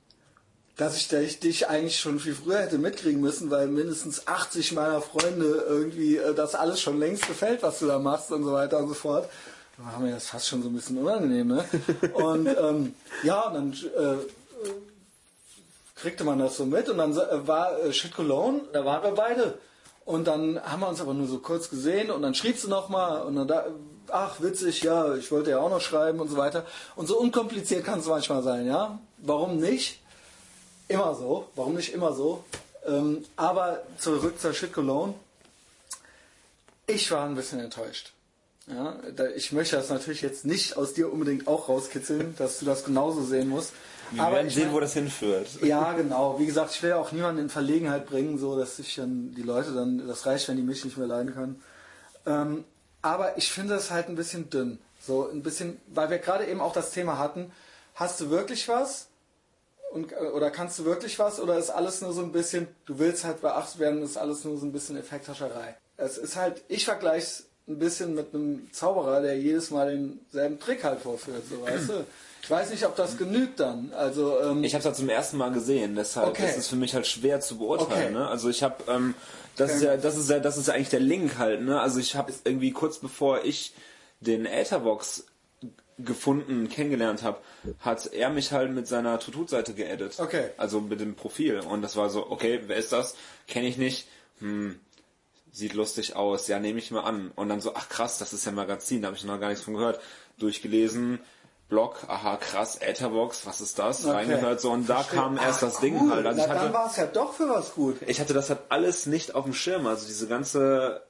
dass 0.78 0.98
ich, 0.98 1.08
dass 1.08 1.22
ich 1.22 1.40
dich 1.40 1.68
eigentlich 1.70 2.00
schon 2.00 2.20
viel 2.20 2.36
früher 2.36 2.60
hätte 2.60 2.78
mitkriegen 2.78 3.22
müssen, 3.22 3.50
weil 3.50 3.68
mindestens 3.68 4.28
80 4.28 4.74
meiner 4.74 5.02
Freunde 5.02 5.66
irgendwie 5.68 6.18
äh, 6.18 6.34
das 6.34 6.56
alles 6.56 6.82
schon 6.82 7.00
längst 7.00 7.28
gefällt, 7.28 7.64
was 7.64 7.80
du 7.80 7.88
da 7.88 8.00
machst 8.00 8.32
und 8.32 8.44
so 8.44 8.52
weiter 8.52 8.80
und 8.80 8.90
so 8.90 8.94
fort. 8.94 9.30
Da 9.78 9.86
war 9.86 10.00
mir 10.00 10.12
das 10.12 10.28
fast 10.28 10.48
schon 10.48 10.62
so 10.64 10.70
ein 10.70 10.76
bisschen 10.76 10.98
unangenehm, 10.98 11.48
ne? 11.48 11.66
Und 12.14 12.48
ähm, 12.62 12.94
ja, 13.24 13.48
und 13.48 13.54
dann 13.54 13.74
äh, 13.74 14.18
kriegte 15.96 16.24
man 16.24 16.40
das 16.40 16.58
so 16.58 16.66
mit 16.66 16.90
und 16.90 16.98
dann 16.98 17.12
äh, 17.12 17.48
war 17.48 17.80
äh, 17.80 17.94
Shit 17.94 18.14
Cologne, 18.14 18.62
da 18.74 18.84
waren 18.84 19.04
wir 19.04 19.12
beide. 19.12 19.58
Und 20.04 20.28
dann 20.28 20.62
haben 20.62 20.82
wir 20.82 20.90
uns 20.90 21.02
aber 21.02 21.14
nur 21.14 21.28
so 21.28 21.40
kurz 21.40 21.70
gesehen 21.70 22.12
und 22.12 22.22
dann 22.22 22.36
schriebst 22.36 22.66
du 22.66 22.70
nochmal 22.70 23.24
und 23.24 23.36
dann 23.38 23.48
da, 23.48 23.66
ach 24.12 24.40
witzig, 24.40 24.84
ja, 24.84 25.16
ich 25.16 25.32
wollte 25.32 25.52
ja 25.52 25.60
auch 25.60 25.70
noch 25.70 25.82
schreiben 25.82 26.20
und 26.20 26.28
so 26.30 26.38
weiter. 26.38 26.66
Und 26.96 27.08
so 27.08 27.18
unkompliziert 27.18 27.84
kann 27.84 28.00
es 28.00 28.06
manchmal 28.06 28.44
sein, 28.44 28.68
ja. 28.68 29.00
Warum 29.18 29.58
nicht? 29.58 30.00
Immer 30.88 31.16
so, 31.16 31.50
warum 31.56 31.76
nicht 31.76 31.94
immer 31.94 32.14
so? 32.14 32.44
Ähm, 32.86 33.26
aber 33.36 33.82
zurück 34.00 34.40
zur 34.40 34.54
Shit 34.54 34.72
Cologne. 34.74 35.16
Ich 36.88 37.10
war 37.12 37.26
ein 37.26 37.36
bisschen 37.36 37.60
enttäuscht. 37.60 38.14
Ja, 38.68 38.98
ich 39.36 39.52
möchte 39.52 39.76
das 39.76 39.90
natürlich 39.90 40.22
jetzt 40.22 40.46
nicht 40.46 40.76
aus 40.76 40.94
dir 40.94 41.12
unbedingt 41.12 41.48
auch 41.48 41.70
rauskitzeln, 41.70 42.36
dass 42.38 42.60
du 42.60 42.66
das 42.66 42.84
genauso 42.84 43.24
sehen 43.24 43.48
musst. 43.50 43.74
Wir 44.12 44.24
aber 44.24 44.38
werden 44.38 44.48
ich 44.48 44.56
sehen, 44.56 44.66
mein- 44.66 44.74
wo 44.76 44.80
das 44.80 44.94
hinführt. 44.94 45.48
ja, 45.62 45.94
genau. 45.94 46.40
Wie 46.40 46.46
gesagt, 46.48 46.72
ich 46.74 46.82
will 46.84 46.92
ja 46.92 46.98
auch 46.98 47.12
niemanden 47.12 47.42
in 47.42 47.50
Verlegenheit 47.50 48.06
bringen, 48.08 48.38
so 48.40 48.58
dass 48.58 48.78
sich 48.78 48.96
dann 48.96 49.34
die 49.36 49.42
Leute 49.44 49.72
dann, 49.74 50.08
das 50.08 50.26
reicht, 50.26 50.48
wenn 50.48 50.58
die 50.58 50.64
mich 50.64 50.84
nicht 50.86 50.98
mehr 50.98 51.08
leiden 51.08 51.34
können. 51.34 51.62
Ähm, 52.26 52.64
aber 53.04 53.38
ich 53.38 53.52
finde 53.52 53.76
es 53.76 53.92
halt 53.92 54.10
ein 54.10 54.16
bisschen 54.16 54.50
dünn. 54.50 54.80
So 55.00 55.30
ein 55.30 55.44
bisschen, 55.44 55.80
weil 55.88 56.10
wir 56.10 56.18
gerade 56.18 56.46
eben 56.46 56.60
auch 56.62 56.74
das 56.74 56.90
Thema 56.92 57.18
hatten, 57.20 57.52
hast 57.96 58.20
du 58.20 58.30
wirklich 58.32 58.68
was? 58.68 59.08
Und, 59.96 60.12
äh, 60.12 60.16
oder 60.34 60.52
kannst 60.52 60.78
du 60.78 60.86
wirklich 60.86 61.18
was? 61.20 61.40
Oder 61.40 61.58
ist 61.58 61.70
alles 61.70 62.02
nur 62.02 62.12
so 62.12 62.22
ein 62.22 62.32
bisschen, 62.34 62.68
du 62.86 63.00
willst 63.00 63.24
halt 63.24 63.42
beachtet 63.42 63.80
werden, 63.80 64.04
ist 64.04 64.18
alles 64.18 64.44
nur 64.44 64.58
so 64.58 64.66
ein 64.66 64.74
bisschen 64.74 64.98
Effekthascherei. 64.98 65.76
Es 65.98 66.18
ist 66.18 66.36
halt, 66.36 66.64
ich 66.68 66.84
vergleiche 66.84 67.26
es 67.26 67.46
ein 67.68 67.80
bisschen 67.80 68.14
mit 68.14 68.34
einem 68.34 68.68
Zauberer, 68.74 69.22
der 69.22 69.38
jedes 69.40 69.72
Mal 69.72 69.90
denselben 69.90 70.60
Trick 70.60 70.84
halt 70.84 71.00
vorführt, 71.00 71.44
so 71.50 71.62
weißt 71.66 71.90
du. 71.90 72.06
Ich 72.44 72.52
weiß 72.52 72.70
nicht, 72.72 72.86
ob 72.86 72.96
das 72.96 73.18
genügt 73.18 73.60
dann. 73.60 73.92
Also, 73.96 74.40
ähm, 74.42 74.64
Ich 74.66 74.74
habe 74.74 74.82
es 74.82 74.86
halt 74.86 74.98
zum 74.98 75.10
ersten 75.10 75.38
Mal 75.38 75.52
gesehen, 75.52 75.96
deshalb 75.96 76.28
Okay. 76.28 76.48
ist 76.48 76.58
es 76.58 76.68
für 76.68 76.76
mich 76.76 76.94
halt 76.94 77.08
schwer 77.08 77.40
zu 77.40 77.58
beurteilen. 77.58 78.10
Okay. 78.10 78.14
Ne? 78.14 78.28
Also 78.28 78.50
ich 78.50 78.62
habe, 78.62 78.76
ähm, 78.88 79.16
das 79.56 79.76
ist 79.76 79.82
ja, 79.82 79.96
das 79.98 80.18
ist 80.18 80.30
ja, 80.30 80.40
das 80.40 80.58
ist 80.58 80.68
ja 80.68 80.74
eigentlich 80.76 80.90
der 80.90 81.00
Link 81.00 81.38
halt. 81.40 81.62
Ne? 81.62 81.80
Also 81.80 82.00
ich 82.00 82.16
habe 82.16 82.32
irgendwie 82.44 82.72
kurz 82.72 83.00
bevor 83.00 83.46
ich 83.46 83.74
den 84.20 84.46
Etherbox 84.46 85.26
gefunden, 85.98 86.70
kennengelernt 86.70 87.24
habe, 87.24 87.40
hat 87.80 88.08
er 88.14 88.30
mich 88.30 88.52
halt 88.52 88.72
mit 88.72 88.88
seiner 88.88 89.20
Tutut-Seite 89.20 89.74
geedit. 89.74 90.20
Okay. 90.20 90.50
Also 90.58 90.82
mit 90.82 91.00
dem 91.00 91.16
Profil. 91.16 91.60
Und 91.60 91.82
das 91.82 91.96
war 91.96 92.10
so, 92.10 92.30
okay, 92.30 92.62
wer 92.68 92.78
ist 92.78 92.92
das? 92.92 93.16
Kenne 93.48 93.68
ich 93.68 93.78
nicht. 93.78 94.08
Hm, 94.40 94.80
sieht 95.52 95.74
lustig 95.74 96.16
aus. 96.16 96.48
Ja, 96.48 96.60
nehme 96.60 96.80
ich 96.80 96.92
mal 96.92 97.02
an. 97.02 97.32
Und 97.36 97.50
dann 97.50 97.62
so, 97.62 97.74
ach 97.76 97.88
krass, 97.88 98.18
das 98.18 98.34
ist 98.34 98.46
ja 98.46 98.52
ein 98.52 98.56
Magazin, 98.56 99.02
da 99.02 99.08
habe 99.08 99.18
ich 99.18 99.24
noch 99.24 99.40
gar 99.40 99.50
nichts 99.50 99.64
von 99.64 99.76
gehört. 99.76 100.02
Durchgelesen. 100.38 101.20
Blog, 101.68 102.04
aha, 102.08 102.38
krass, 102.38 102.78
Etherbox, 102.80 103.48
was 103.48 103.60
ist 103.60 103.80
das? 103.80 104.06
Okay. 104.06 104.14
Reingehört 104.14 104.62
so 104.62 104.72
und 104.72 104.88
da 104.88 105.02
kam 105.02 105.36
erst 105.38 105.64
Ach, 105.64 105.70
das 105.70 105.80
Ding 105.80 106.00
cool. 106.00 106.12
halt. 106.12 106.26
Also 106.28 106.38
Na, 106.38 106.46
ich 106.46 106.50
hatte, 106.52 106.64
dann 106.66 106.74
war 106.74 106.86
es 106.88 106.96
ja 106.98 107.08
doch 107.08 107.34
für 107.34 107.50
was 107.50 107.74
gut. 107.74 107.98
ich 108.06 108.20
hatte 108.20 108.36
das 108.36 108.50
halt 108.52 108.60
alles 108.70 109.08
nicht 109.08 109.34
auf 109.34 109.46
dem 109.46 109.54
Schirm. 109.56 109.88
Also 109.88 110.06
diese 110.06 110.28
ganze 110.28 111.02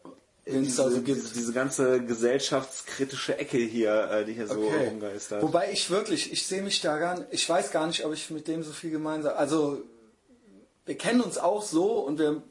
diese, 0.45 0.83
da 0.83 0.89
so 0.89 1.01
gibt. 1.01 1.21
diese, 1.21 1.33
diese 1.33 1.53
ganze 1.53 2.01
gesellschaftskritische 2.03 3.37
Ecke 3.37 3.57
hier, 3.57 4.09
äh, 4.11 4.25
die 4.25 4.33
hier 4.33 4.47
so 4.47 4.55
Okay. 4.59 4.87
rumgeistert. 4.89 5.41
Wobei 5.41 5.71
ich 5.71 5.89
wirklich, 5.89 6.31
ich 6.31 6.45
sehe 6.45 6.61
mich 6.61 6.81
da 6.81 6.97
gar 6.97 7.17
nicht, 7.19 7.27
ich 7.31 7.49
weiß 7.49 7.71
gar 7.71 7.87
nicht, 7.87 8.05
ob 8.05 8.13
ich 8.13 8.29
mit 8.29 8.47
dem 8.47 8.63
so 8.63 8.71
viel 8.71 8.91
gemeinsam. 8.91 9.35
Also 9.37 9.81
wir 10.85 10.97
kennen 10.97 11.21
uns 11.21 11.37
auch 11.37 11.63
so 11.63 11.99
und 11.99 12.19
wir. 12.19 12.41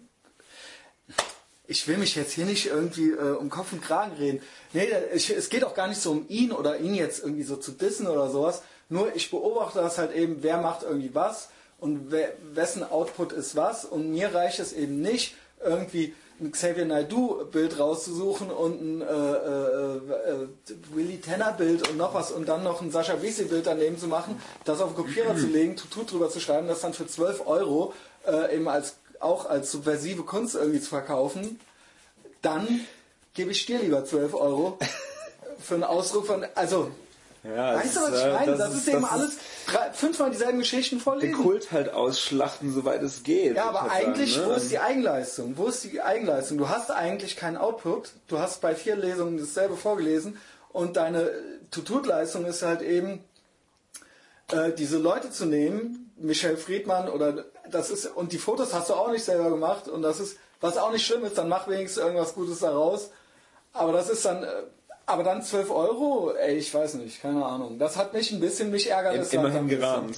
Ich 1.66 1.88
will 1.88 1.96
mich 1.96 2.14
jetzt 2.14 2.32
hier 2.32 2.44
nicht 2.44 2.66
irgendwie 2.66 3.10
äh, 3.12 3.36
um 3.36 3.48
Kopf 3.48 3.72
und 3.72 3.82
Kragen 3.82 4.12
reden. 4.16 4.42
Nee, 4.74 4.86
ich, 5.14 5.30
es 5.30 5.48
geht 5.48 5.64
auch 5.64 5.74
gar 5.74 5.88
nicht 5.88 6.00
so 6.00 6.10
um 6.10 6.26
ihn 6.28 6.52
oder 6.52 6.78
ihn 6.78 6.94
jetzt 6.94 7.20
irgendwie 7.22 7.42
so 7.42 7.56
zu 7.56 7.72
dissen 7.72 8.06
oder 8.06 8.28
sowas. 8.28 8.62
Nur 8.90 9.16
ich 9.16 9.30
beobachte 9.30 9.78
das 9.78 9.96
halt 9.96 10.14
eben, 10.14 10.42
wer 10.42 10.58
macht 10.58 10.82
irgendwie 10.82 11.14
was 11.14 11.48
und 11.78 12.10
wer, 12.10 12.34
wessen 12.52 12.82
Output 12.82 13.32
ist 13.32 13.56
was. 13.56 13.86
Und 13.86 14.10
mir 14.10 14.34
reicht 14.34 14.58
es 14.58 14.74
eben 14.74 15.00
nicht, 15.00 15.36
irgendwie 15.64 16.14
ein 16.40 16.50
Xavier 16.50 16.84
Naidoo-Bild 16.84 17.78
rauszusuchen 17.78 18.50
und 18.50 18.80
ein 18.80 19.02
äh, 19.02 19.04
äh, 19.04 19.96
äh, 19.96 20.48
Willy 20.92 21.20
Tanner-Bild 21.20 21.88
und 21.88 21.96
noch 21.96 22.14
was 22.14 22.32
und 22.32 22.48
dann 22.48 22.64
noch 22.64 22.82
ein 22.82 22.90
Sascha 22.90 23.22
Wiese-Bild 23.22 23.66
daneben 23.66 23.98
zu 23.98 24.08
machen, 24.08 24.40
das 24.64 24.80
auf 24.80 24.94
den 24.94 24.96
Kopierer 24.96 25.36
zu 25.36 25.46
legen, 25.46 25.76
Tutut 25.76 26.12
drüber 26.12 26.28
zu 26.30 26.40
schreiben, 26.40 26.66
das 26.66 26.80
dann 26.80 26.92
für 26.92 27.06
12 27.06 27.46
Euro 27.46 27.94
äh, 28.26 28.56
eben 28.56 28.68
als 28.68 28.96
auch 29.20 29.48
als 29.48 29.70
subversive 29.70 30.24
Kunst 30.24 30.54
irgendwie 30.54 30.80
zu 30.80 30.88
verkaufen, 30.88 31.60
dann 32.42 32.80
gebe 33.32 33.52
ich 33.52 33.64
dir 33.66 33.78
lieber 33.78 34.04
12 34.04 34.34
Euro 34.34 34.78
für 35.58 35.74
einen 35.74 35.84
Ausdruck 35.84 36.26
von, 36.26 36.44
also, 36.54 36.90
ja, 37.44 37.76
weißt 37.76 37.96
du, 37.96 38.00
was 38.00 38.18
ich 38.18 38.24
äh, 38.24 38.32
meine? 38.32 38.56
Das, 38.56 38.74
ist 38.74 38.88
eben 38.88 39.02
das 39.02 39.10
alles 39.10 39.36
drei, 39.66 39.92
fünfmal 39.92 40.30
dieselben 40.30 40.58
Geschichten 40.58 40.96
den 40.96 41.02
vorlesen. 41.02 41.34
Kult 41.34 41.72
halt 41.72 41.92
ausschlachten, 41.92 42.72
soweit 42.72 43.02
es 43.02 43.22
geht. 43.22 43.56
Ja, 43.56 43.66
aber 43.66 43.82
halt 43.82 44.06
eigentlich, 44.06 44.34
sagen, 44.34 44.46
wo 44.46 44.50
ne? 44.52 44.56
ist 44.56 44.70
die 44.70 44.78
Eigenleistung? 44.78 45.54
Wo 45.56 45.66
ist 45.66 45.84
die 45.84 46.00
Eigenleistung? 46.00 46.58
Du 46.58 46.68
hast 46.68 46.90
eigentlich 46.90 47.36
keinen 47.36 47.56
Output. 47.56 48.12
Du 48.28 48.38
hast 48.38 48.60
bei 48.60 48.74
vier 48.74 48.96
Lesungen 48.96 49.38
dasselbe 49.38 49.76
vorgelesen 49.76 50.38
und 50.72 50.96
deine 50.96 51.30
Tutut-Leistung 51.70 52.46
ist 52.46 52.62
halt 52.62 52.82
eben, 52.82 53.22
äh, 54.50 54.72
diese 54.72 54.98
Leute 54.98 55.30
zu 55.30 55.44
nehmen, 55.44 56.12
Michel 56.16 56.56
Friedmann 56.56 57.08
oder 57.08 57.44
das 57.70 57.90
ist, 57.90 58.06
und 58.06 58.32
die 58.32 58.38
Fotos 58.38 58.72
hast 58.72 58.90
du 58.90 58.94
auch 58.94 59.10
nicht 59.10 59.24
selber 59.24 59.50
gemacht 59.50 59.88
und 59.88 60.02
das 60.02 60.20
ist, 60.20 60.38
was 60.60 60.78
auch 60.78 60.92
nicht 60.92 61.06
schlimm 61.06 61.24
ist, 61.24 61.36
dann 61.36 61.48
mach 61.48 61.68
wenigstens 61.68 62.02
irgendwas 62.02 62.34
Gutes 62.34 62.60
daraus. 62.60 63.10
Aber 63.72 63.92
das 63.92 64.08
ist 64.08 64.24
dann, 64.24 64.44
äh, 64.44 64.62
aber 65.06 65.22
dann 65.22 65.42
12 65.42 65.70
Euro, 65.70 66.32
ey, 66.32 66.56
ich 66.56 66.72
weiß 66.72 66.94
nicht, 66.94 67.20
keine 67.20 67.44
Ahnung. 67.44 67.78
Das 67.78 67.96
hat 67.96 68.14
mich 68.14 68.32
ein 68.32 68.40
bisschen, 68.40 68.70
mich 68.70 68.90
ärgert 68.90 69.16
es 69.16 69.32
immerhin 69.32 69.68
gerahmt. 69.68 70.16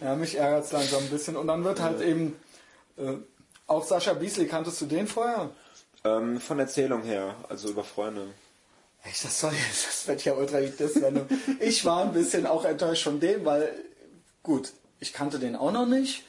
Ja, 0.00 0.14
mich 0.14 0.36
ärgert 0.36 0.64
es 0.64 0.72
langsam 0.72 1.02
ein 1.02 1.10
bisschen. 1.10 1.36
Und 1.36 1.46
dann 1.46 1.64
wird 1.64 1.80
halt 1.80 2.00
eben, 2.00 2.36
äh, 2.96 3.14
auch 3.66 3.84
Sascha 3.84 4.12
Beasley, 4.12 4.46
kanntest 4.46 4.80
du 4.80 4.86
den 4.86 5.06
vorher? 5.06 5.50
Ähm, 6.04 6.40
von 6.40 6.58
Erzählung 6.58 7.02
her, 7.02 7.34
also 7.48 7.68
über 7.68 7.84
Freunde. 7.84 8.28
Echt, 9.04 9.24
das 9.24 9.40
soll 9.40 9.52
jetzt, 9.52 9.86
das 9.86 10.08
wird 10.08 10.24
ja 10.24 10.34
ultra 10.34 10.60
die 10.60 10.70
Diss-Sendung. 10.70 11.26
Ich 11.60 11.84
war 11.84 12.02
ein 12.02 12.12
bisschen 12.12 12.46
auch 12.46 12.64
enttäuscht 12.64 13.04
von 13.04 13.20
dem, 13.20 13.44
weil, 13.44 13.72
gut, 14.42 14.72
ich 15.00 15.12
kannte 15.12 15.38
den 15.38 15.56
auch 15.56 15.72
noch 15.72 15.86
nicht, 15.86 16.24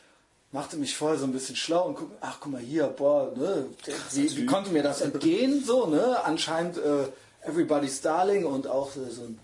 machte 0.52 0.78
mich 0.78 0.96
vorher 0.96 1.20
so 1.20 1.26
ein 1.26 1.34
bisschen 1.34 1.56
schlau 1.56 1.88
und 1.88 1.96
guck, 1.96 2.12
ach 2.22 2.38
guck 2.40 2.52
mal 2.52 2.62
hier, 2.62 2.88
boah, 2.88 3.32
ne, 3.36 3.68
wie, 4.12 4.36
wie 4.36 4.46
konnte 4.46 4.72
mir 4.72 4.84
das 4.84 5.02
entgehen, 5.02 5.64
so, 5.64 5.88
ne, 5.88 6.24
anscheinend 6.24 6.78
äh, 6.78 7.08
Everybody's 7.46 8.02
Darling 8.02 8.46
und 8.46 8.68
auch 8.68 8.92
so 8.92 9.02
ein 9.02 9.40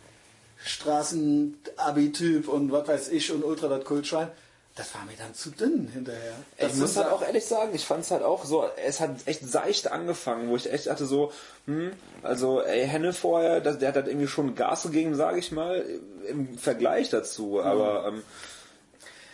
Straßen-Abi-Typ 0.64 2.48
und 2.48 2.72
was 2.72 2.88
weiß 2.88 3.10
ich 3.10 3.32
und 3.32 3.44
ultra 3.44 3.68
das 3.68 3.84
Kultschwein. 3.86 4.30
Das 4.76 4.94
war 4.96 5.04
mir 5.04 5.18
dann 5.18 5.34
zu 5.34 5.50
dünn 5.52 5.90
hinterher. 5.90 6.36
Das 6.58 6.74
ich 6.74 6.80
muss 6.80 6.96
halt 6.96 7.10
auch 7.10 7.22
ehrlich 7.22 7.46
sagen, 7.46 7.72
ich 7.74 7.86
fand 7.86 8.04
es 8.04 8.12
halt 8.12 8.24
auch 8.24 8.46
so, 8.46 8.66
es 8.86 9.02
hat 9.02 9.12
echt 9.26 9.46
seicht 9.46 9.92
angefangen, 9.92 10.50
wo 10.50 10.56
ich 10.56 10.72
echt 10.72 10.88
dachte 10.88 11.06
so, 11.06 11.34
hm, 11.66 11.92
also 12.24 12.62
ey, 12.62 12.88
Henne 12.88 13.12
vorher, 13.12 13.60
das, 13.60 13.78
der 13.80 13.90
hat 13.90 13.96
halt 13.96 14.08
irgendwie 14.08 14.28
schon 14.28 14.56
Gas 14.56 14.84
gegeben, 14.84 15.16
sage 15.16 15.40
ich 15.40 15.52
mal, 15.52 15.86
im 16.30 16.58
Vergleich 16.58 17.10
dazu, 17.10 17.62
aber 17.62 18.08
ähm, 18.08 18.24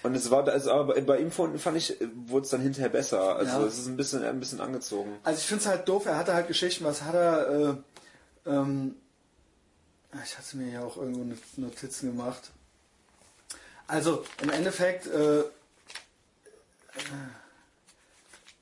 und 0.02 0.16
es 0.16 0.32
war, 0.32 0.48
also, 0.48 0.72
aber 0.72 1.00
bei 1.02 1.18
ihm 1.20 1.32
fand 1.32 1.60
fand 1.60 1.78
ich, 1.78 1.96
wurde 2.28 2.46
es 2.46 2.52
dann 2.52 2.62
hinterher 2.62 2.90
besser. 2.90 3.36
Also 3.36 3.60
Ja. 3.62 3.66
es 3.68 3.78
ist 3.80 3.88
ein 3.88 3.98
bisschen, 3.98 4.24
ein 4.24 4.40
bisschen 4.40 4.62
angezogen. 4.62 5.18
Also 5.24 5.40
ich 5.40 5.46
finde 5.46 5.64
es 5.64 5.68
halt 5.68 5.88
doof, 5.88 6.06
er 6.06 6.18
hatte 6.18 6.34
halt 6.34 6.48
Geschichten, 6.48 6.86
was 6.86 7.02
hat 7.04 7.16
er, 7.16 7.50
äh, 7.50 7.74
ähm, 8.46 8.96
ich 10.24 10.38
hatte 10.38 10.58
mir 10.58 10.72
ja 10.72 10.84
auch 10.84 10.98
irgendwo 10.98 11.24
Not- 11.24 11.58
Notizen 11.58 12.16
gemacht. 12.16 12.52
Also 13.88 14.24
im 14.42 14.50
Endeffekt, 14.50 15.08
äh, 15.08 15.40
äh, 15.42 15.46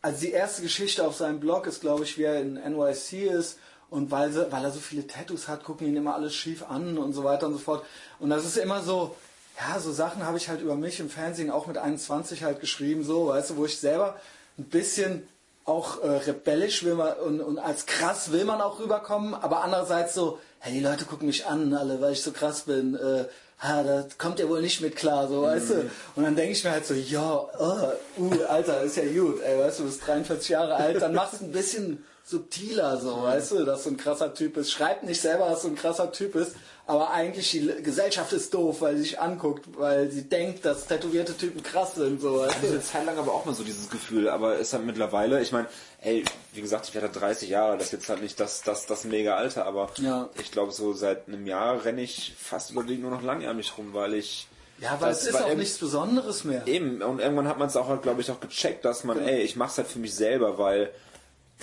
also 0.02 0.20
die 0.22 0.32
erste 0.32 0.62
Geschichte 0.62 1.06
auf 1.06 1.16
seinem 1.16 1.40
Blog 1.40 1.68
ist, 1.68 1.82
glaube 1.82 2.04
ich, 2.04 2.18
wie 2.18 2.24
er 2.24 2.42
in 2.42 2.56
NYC 2.56 3.28
ist 3.32 3.58
und 3.90 4.12
weil, 4.12 4.32
sie, 4.32 4.52
weil 4.52 4.66
er 4.66 4.72
so 4.72 4.80
viele 4.80 5.08
Tattoos 5.08 5.48
hat, 5.48 5.64
gucken 5.64 5.88
ihn 5.88 5.96
immer 5.96 6.16
alles 6.16 6.36
schief 6.36 6.64
an 6.70 6.98
und 6.98 7.14
so 7.14 7.24
weiter 7.24 7.46
und 7.48 7.54
so 7.54 7.60
fort. 7.60 7.86
Und 8.20 8.30
das 8.32 8.44
ist 8.46 8.58
immer 8.58 8.82
so, 8.82 9.16
ja, 9.60 9.80
so 9.80 9.92
Sachen 9.94 10.26
habe 10.26 10.38
ich 10.38 10.50
halt 10.50 10.62
über 10.62 10.76
mich 10.76 11.00
im 11.00 11.10
Fernsehen 11.10 11.52
auch 11.52 11.68
mit 11.68 11.78
21 11.78 12.44
halt 12.44 12.60
geschrieben, 12.60 13.04
so, 13.04 13.28
weißt 13.28 13.52
du, 13.52 13.58
wo 13.58 13.66
ich 13.66 13.78
selber 13.80 14.20
ein 14.58 14.66
bisschen 14.66 15.28
auch 15.66 16.04
äh, 16.04 16.08
rebellisch 16.08 16.84
will 16.84 16.96
man 16.96 17.14
und, 17.14 17.42
und 17.42 17.58
als 17.58 17.86
krass 17.86 18.32
will 18.32 18.46
man 18.46 18.62
auch 18.62 18.80
rüberkommen, 18.80 19.34
aber 19.34 19.64
andererseits 19.64 20.14
so, 20.14 20.40
hey, 20.60 20.74
die 20.74 20.82
Leute 20.82 21.06
gucken 21.06 21.28
mich 21.28 21.46
an, 21.46 21.74
alle, 21.74 22.02
weil 22.02 22.14
ich 22.14 22.22
so 22.22 22.32
krass 22.32 22.62
bin. 22.64 22.96
Äh, 22.96 23.26
ha, 23.60 23.84
da 23.84 24.06
kommt 24.18 24.40
er 24.40 24.50
wohl 24.50 24.62
nicht 24.62 24.82
mit 24.82 24.96
klar, 24.96 25.28
so, 25.28 25.44
weißt 25.44 25.70
du. 25.70 25.92
Und 26.16 26.24
dann 26.24 26.36
denke 26.36 26.52
ich 26.52 26.64
mir 26.64 26.72
halt 26.72 26.86
so, 26.86 26.94
ja, 26.94 27.48
oh, 27.60 27.92
uh, 28.20 28.44
Alter, 28.50 28.82
ist 28.82 28.98
ja 28.98 29.06
gut, 29.06 29.42
ey, 29.42 29.58
weißt 29.60 29.80
du, 29.80 29.84
du 29.84 29.90
bist 29.90 30.06
43 30.06 30.50
Jahre 30.50 30.76
alt, 30.76 31.02
dann 31.02 31.14
machst 31.14 31.40
du 31.40 31.46
ein 31.46 31.52
bisschen 31.52 32.04
subtiler, 32.26 32.98
so, 32.98 33.24
weißt 33.24 33.52
du, 33.52 33.66
dass 33.66 33.84
du 33.84 33.92
ein 33.92 33.98
krasser 33.98 34.34
Typ 34.34 34.56
bist. 34.56 34.72
Schreib 34.72 35.04
nicht 35.04 35.22
selber, 35.22 35.50
dass 35.50 35.62
du 35.62 35.70
ein 35.70 35.76
krasser 35.76 36.12
Typ 36.12 36.34
bist, 36.34 36.56
aber 36.86 37.12
eigentlich 37.12 37.52
die 37.52 37.66
Gesellschaft 37.82 38.34
ist 38.34 38.54
doof, 38.54 38.82
weil 38.82 38.98
sie 38.98 39.04
sich 39.04 39.20
anguckt, 39.20 39.66
weil 39.78 40.12
sie 40.12 40.24
denkt, 40.28 40.66
dass 40.66 40.86
tätowierte 40.88 41.36
Typen 41.38 41.64
krass 41.64 41.96
sind, 41.96 42.20
so, 42.20 42.46
Ich 42.46 42.54
hatte 42.56 42.68
eine 42.68 42.82
Zeit 42.82 43.06
lang 43.06 43.18
aber 43.18 43.34
auch 43.34 43.46
mal 43.46 43.56
so 43.56 43.64
dieses 43.64 43.90
Gefühl, 43.90 44.28
aber 44.28 44.58
ist 44.58 44.74
halt 44.74 44.86
mittlerweile, 44.86 45.42
ich 45.42 45.52
meine, 45.54 45.68
ey, 46.02 46.26
wie 46.54 46.62
gesagt, 46.62 46.88
ich 46.90 46.94
werde 46.94 47.08
30 47.08 47.48
Jahre, 47.50 47.78
das 47.78 47.88
ist 47.88 47.92
jetzt 47.94 48.10
halt 48.10 48.22
nicht 48.22 48.38
das, 48.40 48.62
das, 48.64 48.86
das 48.86 49.06
mega 49.06 49.36
Alter, 49.36 49.66
aber 49.66 49.90
Ja. 49.98 50.30
ich 50.42 50.52
glaube, 50.52 50.72
so 50.74 50.92
seit 50.94 51.28
einem 51.28 51.48
Jahr 51.48 51.86
renne 51.86 52.02
ich 52.02 52.34
fast 52.38 52.72
überwiegend 52.72 53.04
nur 53.04 53.12
noch 53.12 53.24
langärmlich 53.24 53.78
rum, 53.78 53.94
weil 53.94 54.14
ich. 54.16 54.48
Ja, 54.80 54.98
weil 55.00 55.10
das 55.12 55.22
es 55.22 55.28
ist 55.30 55.36
auch 55.42 55.50
eben- 55.50 55.60
nichts 55.60 55.78
Besonderes 55.78 56.44
mehr. 56.44 56.68
Eben, 56.68 57.02
und 57.02 57.20
irgendwann 57.20 57.48
hat 57.48 57.58
man 57.60 57.70
es 57.70 57.78
auch, 57.78 58.02
glaube 58.02 58.20
ich, 58.20 58.30
auch 58.30 58.42
gecheckt, 58.42 58.84
dass 58.84 59.06
man, 59.06 59.20
ey, 59.20 59.42
ich 59.42 59.56
mach's 59.56 59.78
halt 59.78 59.88
für 59.88 60.00
mich 60.00 60.14
selber, 60.14 60.58
weil 60.58 60.90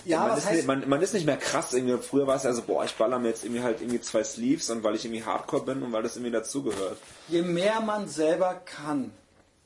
Ja, 0.05 0.21
man, 0.21 0.31
was 0.31 0.39
ist, 0.39 0.47
heißt, 0.47 0.57
nicht, 0.57 0.67
man, 0.67 0.89
man 0.89 1.03
ist 1.03 1.15
nicht 1.15 1.27
mehr 1.27 1.37
krass. 1.37 1.73
Irgendwie. 1.73 1.97
Früher 2.03 2.27
war 2.27 2.37
es 2.37 2.47
also, 2.47 2.63
boah, 2.63 2.85
ich 2.85 2.95
baller 2.95 3.19
mir 3.19 3.29
jetzt 3.29 3.45
irgendwie 3.45 3.63
halt 3.63 3.81
irgendwie 3.81 4.01
zwei 4.01 4.25
Sleeves 4.25 4.71
und 4.71 4.83
weil 4.83 4.95
ich 4.95 5.05
irgendwie 5.05 5.25
Hardcore 5.25 5.65
bin 5.65 5.83
und 5.83 5.93
weil 5.93 6.03
das 6.03 6.17
irgendwie 6.17 6.33
dazugehört. 6.33 6.99
je 7.29 7.43
mehr 7.43 7.81
man 7.81 8.09
selber 8.09 8.55
kann 8.65 9.13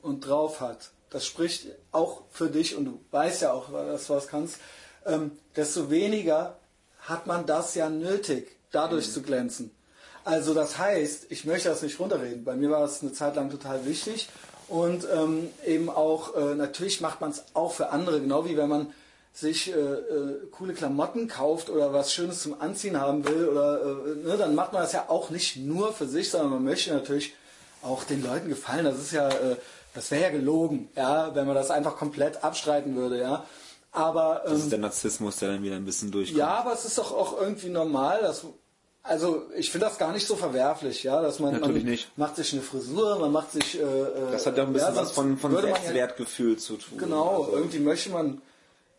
und 0.01 0.27
drauf 0.27 0.61
hat, 0.61 0.91
das 1.09 1.25
spricht 1.25 1.67
auch 1.91 2.23
für 2.29 2.49
dich 2.49 2.75
und 2.75 2.85
du 2.85 2.99
weißt 3.11 3.43
ja 3.43 3.53
auch, 3.53 3.71
dass 3.71 4.07
du 4.07 4.13
was 4.13 4.27
kannst, 4.27 4.59
ähm, 5.05 5.31
desto 5.55 5.89
weniger 5.89 6.57
hat 7.01 7.27
man 7.27 7.45
das 7.45 7.75
ja 7.75 7.89
nötig, 7.89 8.57
dadurch 8.71 9.11
zu 9.11 9.21
glänzen. 9.21 9.71
Also 10.23 10.53
das 10.53 10.77
heißt, 10.77 11.27
ich 11.29 11.45
möchte 11.45 11.69
das 11.69 11.83
nicht 11.83 11.99
runterreden. 11.99 12.43
Bei 12.43 12.55
mir 12.55 12.71
war 12.71 12.81
das 12.81 13.01
eine 13.01 13.13
Zeit 13.13 13.35
lang 13.35 13.51
total 13.51 13.85
wichtig 13.85 14.27
und 14.67 15.07
ähm, 15.13 15.49
eben 15.65 15.89
auch, 15.89 16.35
äh, 16.35 16.55
natürlich 16.55 16.99
macht 16.99 17.21
man 17.21 17.29
es 17.29 17.43
auch 17.53 17.73
für 17.73 17.89
andere, 17.89 18.19
genau 18.19 18.45
wie 18.45 18.57
wenn 18.57 18.69
man 18.69 18.93
sich 19.37 19.67
äh, 19.69 19.73
äh, 19.77 20.47
coole 20.51 20.73
Klamotten 20.73 21.27
kauft 21.27 21.69
oder 21.69 21.91
was 21.91 22.13
Schönes 22.13 22.41
zum 22.41 22.59
Anziehen 22.61 22.99
haben 22.99 23.27
will 23.27 23.49
oder 23.49 23.81
äh, 23.81 24.15
ne, 24.27 24.37
dann 24.37 24.55
macht 24.55 24.71
man 24.71 24.81
das 24.81 24.93
ja 24.93 25.05
auch 25.09 25.29
nicht 25.29 25.57
nur 25.57 25.91
für 25.93 26.07
sich, 26.07 26.31
sondern 26.31 26.51
man 26.51 26.63
möchte 26.63 26.93
natürlich 26.93 27.33
auch 27.81 28.05
den 28.05 28.23
Leuten 28.23 28.47
gefallen. 28.47 28.85
Das 28.85 28.97
ist 28.97 29.11
ja, 29.11 29.27
äh, 29.27 29.57
das 29.93 30.09
wäre 30.09 30.23
ja 30.23 30.29
gelogen, 30.29 30.89
ja, 30.95 31.35
wenn 31.35 31.45
man 31.45 31.53
das 31.55 31.69
einfach 31.69 31.97
komplett 31.97 32.43
abstreiten 32.45 32.95
würde, 32.95 33.19
ja. 33.19 33.45
Aber 33.91 34.41
Das 34.45 34.53
ähm, 34.53 34.59
ist 34.59 34.71
der 34.71 34.79
Narzissmus, 34.79 35.37
der 35.37 35.49
dann 35.49 35.63
wieder 35.63 35.75
ein 35.75 35.85
bisschen 35.85 36.11
durchkommt. 36.11 36.37
ja, 36.39 36.47
aber 36.47 36.71
es 36.73 36.85
ist 36.85 36.97
doch 36.97 37.11
auch 37.13 37.39
irgendwie 37.39 37.69
normal, 37.69 38.21
dass 38.21 38.45
also 39.03 39.43
ich 39.55 39.69
finde 39.69 39.85
das 39.87 39.97
gar 39.99 40.11
nicht 40.13 40.25
so 40.25 40.35
verwerflich, 40.35 41.03
ja, 41.03 41.21
dass 41.21 41.39
man, 41.39 41.51
Natürlich 41.59 41.83
man 41.83 41.91
nicht. 41.91 42.17
macht 42.17 42.37
sich 42.37 42.53
eine 42.53 42.61
Frisur, 42.63 43.19
man 43.19 43.31
macht 43.33 43.51
sich 43.51 43.79
äh, 43.79 43.83
äh, 43.83 44.31
Das 44.31 44.45
hat 44.47 44.57
ja 44.57 44.63
auch 44.63 44.67
ein 44.67 44.73
bisschen 44.73 44.95
ja, 44.95 45.01
was 45.01 45.11
von, 45.11 45.37
von 45.37 45.51
würde 45.51 45.67
man 45.67 45.75
ja- 45.75 45.81
Selbstwertgefühl 45.81 46.57
zu 46.57 46.77
tun. 46.77 46.97
Genau, 46.97 47.43
Also, 47.43 47.57
irgendwie 47.57 47.79
möchte 47.79 48.09
man 48.09 48.41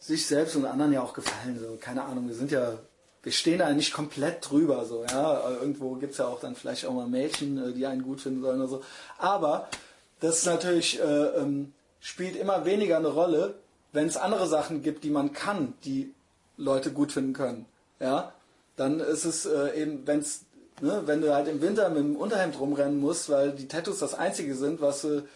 sich 0.07 0.27
selbst 0.27 0.55
und 0.55 0.67
anderen 0.67 0.93
ja 0.93 1.03
auch 1.03 1.13
gefallen. 1.13 1.59
So, 1.59 1.77
keine 1.81 2.05
Ahnung, 2.05 2.29
wir 2.29 2.35
sind 2.35 2.53
ja, 2.53 2.79
wir 3.23 3.33
stehen 3.33 3.59
da 3.59 3.73
nicht 3.73 3.93
komplett 3.93 4.49
drüber. 4.49 4.85
So, 4.85 5.05
ja, 5.05 5.51
irgendwo 5.51 5.97
gibt 5.97 6.13
es 6.13 6.19
ja 6.19 6.29
auch 6.29 6.41
dann 6.41 6.55
vielleicht 6.55 6.87
auch 6.87 6.93
mal 6.93 7.09
Mädchen, 7.09 7.59
äh, 7.59 7.73
die 7.73 7.87
einen 7.87 8.03
gut 8.03 8.21
finden 8.21 8.43
sollen 8.43 8.61
oder 8.61 8.69
so. 8.69 8.83
Aber 9.19 9.69
das 10.21 10.47
natürlich 10.47 11.01
äh, 11.01 11.03
ähm, 11.03 11.73
spielt 12.01 12.37
immer 12.37 12.65
weniger 12.65 12.99
eine 12.99 13.09
Rolle, 13.09 13.55
wenn 13.93 14.07
es 14.07 14.17
andere 14.17 14.47
Sachen 14.47 14.83
gibt, 14.83 15.03
die 15.03 15.11
man 15.11 15.33
kann, 15.33 15.75
die 15.85 16.15
Leute 16.57 16.93
gut 16.93 17.11
finden 17.13 17.33
können. 17.33 17.67
Ja, 17.99 18.33
dann 18.77 19.01
ist 19.01 19.25
es 19.25 19.45
äh, 19.47 19.81
eben, 19.81 20.07
wenn's, 20.07 20.45
ne, 20.81 21.03
wenn 21.07 21.21
du 21.21 21.35
halt 21.35 21.49
im 21.49 21.61
Winter 21.61 21.89
mit 21.89 21.99
dem 21.99 22.17
Unterhemd 22.17 22.61
rumrennen 22.61 23.01
musst, 23.01 23.29
weil 23.29 23.53
die 23.53 23.67
Tattoos 23.67 23.99
das 23.99 24.15
einzige 24.15 24.55
sind, 24.55 24.81
was 24.81 25.03
du 25.03 25.27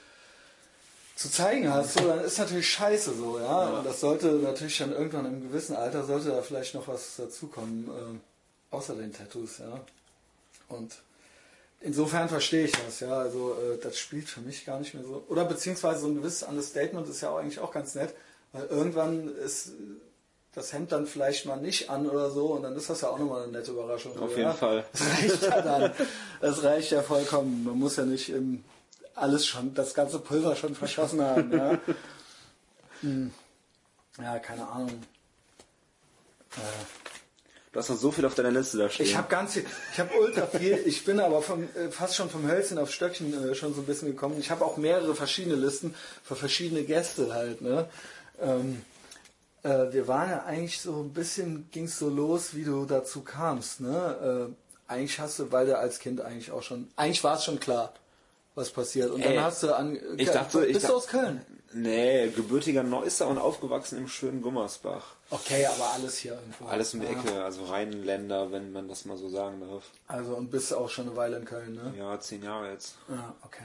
zu 1.21 1.31
zeigen 1.31 1.71
hast, 1.71 1.99
so, 1.99 2.09
dann 2.09 2.25
ist 2.25 2.39
natürlich 2.39 2.71
scheiße 2.71 3.15
so, 3.15 3.39
ja. 3.39 3.79
Und 3.79 3.85
das 3.85 4.01
sollte 4.01 4.29
natürlich 4.37 4.79
dann 4.79 4.93
irgendwann 4.93 5.27
im 5.27 5.43
gewissen 5.43 5.77
Alter 5.77 6.05
sollte 6.05 6.31
da 6.31 6.41
vielleicht 6.41 6.75
noch 6.75 6.89
was 6.89 7.17
dazukommen, 7.17 7.89
äh, 7.89 8.75
außer 8.75 8.95
den 8.95 9.13
Tattoos, 9.13 9.59
ja. 9.59 9.81
Und 10.71 10.95
insofern 11.83 12.31
verstehe 12.31 12.65
ich 12.65 12.73
das, 12.73 13.01
ja. 13.01 13.19
Also 13.19 13.53
äh, 13.53 13.77
das 13.83 13.99
spielt 13.99 14.31
für 14.31 14.41
mich 14.41 14.65
gar 14.65 14.79
nicht 14.79 14.95
mehr 14.95 15.03
so. 15.03 15.23
Oder 15.29 15.45
beziehungsweise 15.45 16.01
so 16.01 16.07
ein 16.07 16.15
gewisses 16.15 16.43
Understatement 16.43 17.07
ist 17.07 17.21
ja 17.21 17.29
auch 17.29 17.37
eigentlich 17.37 17.61
auch 17.61 17.73
ganz 17.73 17.95
nett, 17.95 18.15
weil 18.55 18.65
irgendwann 18.69 19.37
ist 19.37 19.73
das 20.55 20.73
Hemd 20.73 20.91
dann 20.91 21.07
vielleicht 21.07 21.45
mal 21.45 21.57
nicht 21.57 21.91
an 21.91 22.09
oder 22.09 22.31
so 22.31 22.47
und 22.47 22.63
dann 22.63 22.75
ist 22.77 22.89
das 22.89 23.03
ja 23.03 23.11
auch 23.11 23.19
nochmal 23.19 23.43
eine 23.43 23.53
nette 23.53 23.73
Überraschung. 23.73 24.13
Auf 24.13 24.31
so, 24.31 24.37
jeden 24.37 24.41
ja. 24.41 24.55
Fall. 24.55 24.87
Das 24.93 25.03
reicht 25.03 25.43
ja 25.43 25.61
dann. 25.61 25.93
Das 26.41 26.63
reicht 26.63 26.93
ja 26.93 27.03
vollkommen. 27.03 27.65
Man 27.65 27.79
muss 27.79 27.97
ja 27.97 28.07
nicht 28.07 28.31
im, 28.31 28.65
alles 29.15 29.47
schon, 29.47 29.75
das 29.75 29.95
ganze 29.95 30.19
Pulver 30.19 30.57
schon 30.57 30.75
verschossen 30.75 31.21
haben. 31.23 31.53
Ja, 31.53 31.79
Hm. 33.03 33.31
ja 34.19 34.39
keine 34.39 34.69
Ahnung. 34.69 35.03
Äh, 36.57 36.61
Du 37.73 37.79
hast 37.79 37.89
noch 37.89 37.97
so 37.97 38.11
viel 38.11 38.27
auf 38.27 38.35
deiner 38.35 38.51
Liste 38.51 38.79
da 38.79 38.89
stehen. 38.91 39.07
Ich 39.07 39.17
habe 39.17 39.29
ganz 39.29 39.53
viel, 39.53 39.65
ich 39.93 40.01
habe 40.01 40.11
ultra 40.19 40.45
viel, 40.49 40.83
ich 40.87 41.05
bin 41.05 41.21
aber 41.21 41.41
vom, 41.41 41.63
äh, 41.77 41.89
fast 41.91 42.17
schon 42.17 42.29
vom 42.29 42.49
Hölzchen 42.49 42.79
auf 42.79 42.91
Stöckchen 42.93 43.33
äh, 43.51 43.55
schon 43.55 43.75
so 43.75 43.83
ein 43.83 43.87
bisschen 43.87 44.09
gekommen. 44.09 44.41
Ich 44.41 44.51
habe 44.51 44.65
auch 44.65 44.77
mehrere 44.77 45.15
verschiedene 45.15 45.55
Listen 45.55 45.95
für 46.25 46.35
verschiedene 46.35 46.83
Gäste 46.83 47.33
halt. 47.33 47.61
Ne? 47.61 47.89
Ähm, 48.41 48.83
äh, 49.63 49.93
wir 49.93 50.09
waren 50.09 50.31
ja 50.31 50.43
eigentlich 50.43 50.81
so 50.81 51.01
ein 51.01 51.13
bisschen, 51.13 51.69
ging 51.71 51.85
es 51.85 51.97
so 51.97 52.09
los, 52.09 52.57
wie 52.57 52.65
du 52.65 52.87
dazu 52.87 53.21
kamst. 53.21 53.81
Ne? 53.81 54.51
Äh, 54.89 54.93
eigentlich 54.93 55.21
hast 55.21 55.39
du, 55.39 55.53
weil 55.53 55.67
du 55.67 55.79
als 55.79 56.01
Kind 56.01 56.21
eigentlich 56.21 56.51
auch 56.51 56.65
schon, 56.65 56.89
eigentlich 56.97 57.23
war 57.23 57.37
es 57.37 57.45
schon 57.45 57.61
klar, 57.61 57.95
was 58.61 58.71
passiert. 58.71 59.11
Und 59.11 59.25
dann 59.25 59.33
Ey, 59.33 59.39
hast 59.39 59.63
du 59.63 59.75
an, 59.75 59.99
ich 60.17 60.31
dachte, 60.31 60.65
ich 60.67 60.75
bist 60.75 60.85
du 60.85 60.89
dach- 60.89 60.97
aus 60.97 61.07
Köln? 61.07 61.41
Nee, 61.73 62.29
gebürtiger 62.31 62.83
Neusser 62.83 63.29
und 63.29 63.39
aufgewachsen 63.39 63.97
im 63.99 64.09
schönen 64.09 64.43
Gummersbach. 64.43 65.15
Okay, 65.31 65.65
aber 65.67 65.91
alles 65.95 66.19
hier 66.19 66.33
irgendwo. 66.35 66.67
Alles 66.67 66.95
um 66.95 67.01
die. 67.01 67.07
Ecke, 67.07 67.45
also 67.45 67.65
Rheinländer, 67.65 68.51
wenn 68.51 68.73
man 68.73 68.89
das 68.89 69.05
mal 69.05 69.17
so 69.17 69.29
sagen 69.29 69.61
darf. 69.61 69.85
Also 70.09 70.35
und 70.35 70.51
bist 70.51 70.75
auch 70.75 70.91
schon 70.91 71.07
eine 71.07 71.17
Weile 71.17 71.37
in 71.37 71.45
Köln, 71.45 71.75
ne? 71.75 71.95
Ja, 71.97 72.19
zehn 72.19 72.43
Jahre 72.43 72.73
jetzt. 72.73 72.97
Ja, 73.09 73.35
okay. 73.45 73.63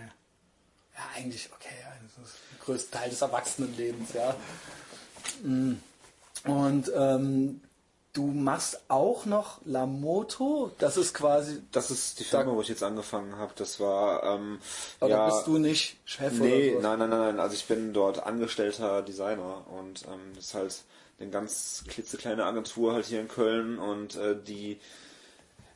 Ja, 0.93 1.01
eigentlich 1.15 1.49
okay. 1.53 1.73
ja, 1.81 1.91
Das 2.03 2.29
ist 2.29 2.37
der 2.51 2.65
größte 2.65 2.91
Teil 2.91 3.09
des 3.09 3.21
Erwachsenenlebens, 3.21 4.13
ja. 4.13 4.35
Mm. 5.41 5.73
Und 6.45 6.91
ähm, 6.95 7.61
du 8.15 8.25
machst 8.27 8.81
auch 8.87 9.25
noch 9.25 9.59
La 9.65 9.85
Moto. 9.85 10.71
Das 10.79 10.97
ist 10.97 11.13
quasi. 11.13 11.61
Das 11.71 11.91
ist 11.91 12.19
die 12.19 12.23
Firma, 12.23 12.51
wo 12.53 12.61
ich 12.61 12.69
jetzt 12.69 12.81
angefangen 12.83 13.37
habe. 13.37 13.53
Das 13.55 13.79
war, 13.79 14.23
ähm, 14.23 14.59
Oder 15.01 15.09
ja, 15.09 15.25
bist 15.29 15.45
du 15.45 15.57
nicht 15.59 15.97
Chef 16.05 16.33
Nee, 16.33 16.71
oder 16.71 16.81
so? 16.81 16.87
nein, 16.87 16.99
nein, 16.99 17.09
nein, 17.09 17.19
nein. 17.19 17.39
Also 17.39 17.55
ich 17.55 17.65
bin 17.65 17.93
dort 17.93 18.23
angestellter 18.23 19.01
Designer 19.03 19.65
und 19.69 20.03
ähm, 20.05 20.33
das 20.35 20.45
ist 20.45 20.53
halt 20.55 20.83
eine 21.19 21.29
ganz 21.29 21.83
klitzekleine 21.87 22.45
Agentur 22.45 22.93
halt 22.93 23.05
hier 23.05 23.21
in 23.21 23.27
Köln 23.27 23.77
und 23.77 24.15
äh, 24.15 24.35
die 24.41 24.79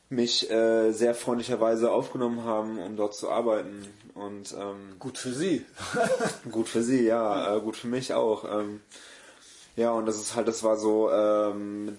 mich 0.08 0.50
äh, 0.50 0.90
sehr 0.92 1.14
freundlicherweise 1.14 1.92
aufgenommen 1.92 2.44
haben, 2.44 2.78
um 2.78 2.96
dort 2.96 3.14
zu 3.14 3.30
arbeiten. 3.30 3.86
Und 4.14 4.52
ähm, 4.58 4.96
Gut 4.98 5.18
für 5.18 5.32
sie. 5.32 5.64
Gut 6.50 6.68
für 6.68 6.82
sie, 6.82 7.04
ja, 7.04 7.56
äh, 7.56 7.60
gut 7.60 7.76
für 7.76 7.86
mich 7.86 8.12
auch. 8.12 8.44
Ähm, 8.44 8.80
ja, 9.76 9.92
und 9.92 10.06
das 10.06 10.16
ist 10.16 10.34
halt, 10.34 10.48
das 10.48 10.64
war 10.64 10.76
so, 10.76 11.10
ähm, 11.12 11.96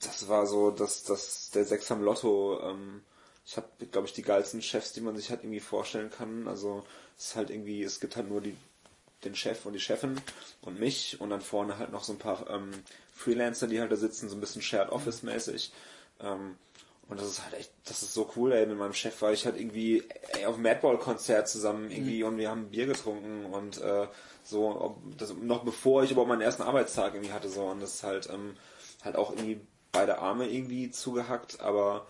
das 0.00 0.28
war 0.28 0.46
so, 0.46 0.70
das, 0.70 1.04
das, 1.04 1.50
der 1.50 1.64
Sechs 1.64 1.90
am 1.90 2.02
Lotto. 2.02 2.60
Ähm, 2.62 3.02
ich 3.44 3.56
habe, 3.56 3.68
glaube 3.90 4.06
ich, 4.06 4.12
die 4.12 4.22
geilsten 4.22 4.60
Chefs, 4.60 4.92
die 4.92 5.00
man 5.00 5.16
sich 5.16 5.30
halt 5.30 5.42
irgendwie 5.42 5.60
vorstellen 5.60 6.10
kann. 6.10 6.48
Also 6.48 6.84
es 7.16 7.28
ist 7.28 7.36
halt 7.36 7.50
irgendwie, 7.50 7.82
es 7.82 8.00
gibt 8.00 8.16
halt 8.16 8.28
nur 8.28 8.40
die, 8.40 8.56
den 9.24 9.34
Chef 9.34 9.64
und 9.66 9.72
die 9.72 9.80
Chefin 9.80 10.20
und 10.62 10.78
mich 10.80 11.20
und 11.20 11.30
dann 11.30 11.40
vorne 11.40 11.78
halt 11.78 11.92
noch 11.92 12.04
so 12.04 12.12
ein 12.12 12.18
paar 12.18 12.50
ähm, 12.50 12.70
Freelancer, 13.14 13.68
die 13.68 13.80
halt 13.80 13.92
da 13.92 13.96
sitzen, 13.96 14.28
so 14.28 14.36
ein 14.36 14.40
bisschen 14.40 14.62
Shared 14.62 14.90
Office 14.90 15.22
mäßig. 15.22 15.72
Ähm, 16.20 16.56
und 17.08 17.20
das 17.20 17.28
ist 17.28 17.44
halt 17.44 17.54
echt, 17.54 17.72
das 17.84 18.02
ist 18.02 18.14
so 18.14 18.30
cool, 18.34 18.52
ey. 18.52 18.66
Mit 18.66 18.78
meinem 18.78 18.92
Chef 18.92 19.22
war 19.22 19.32
ich 19.32 19.46
halt 19.46 19.56
irgendwie 19.58 20.02
ey, 20.32 20.44
auf 20.46 20.56
dem 20.56 20.62
Madball-Konzert 20.62 21.48
zusammen 21.48 21.90
irgendwie 21.90 22.24
und 22.24 22.36
wir 22.36 22.50
haben 22.50 22.70
Bier 22.70 22.86
getrunken 22.86 23.46
und 23.46 23.80
äh, 23.80 24.08
so, 24.42 24.80
ob, 24.80 24.98
das, 25.16 25.34
noch 25.34 25.64
bevor 25.64 26.02
ich 26.02 26.10
überhaupt 26.10 26.28
meinen 26.28 26.40
ersten 26.40 26.62
Arbeitstag 26.62 27.14
irgendwie 27.14 27.32
hatte, 27.32 27.48
so. 27.48 27.66
Und 27.66 27.80
das 27.80 27.94
ist 27.94 28.02
halt, 28.02 28.28
ähm, 28.28 28.56
halt 29.04 29.14
auch 29.14 29.30
irgendwie 29.30 29.60
beide 29.92 30.18
Arme 30.18 30.48
irgendwie 30.48 30.90
zugehackt, 30.90 31.60
aber 31.60 32.06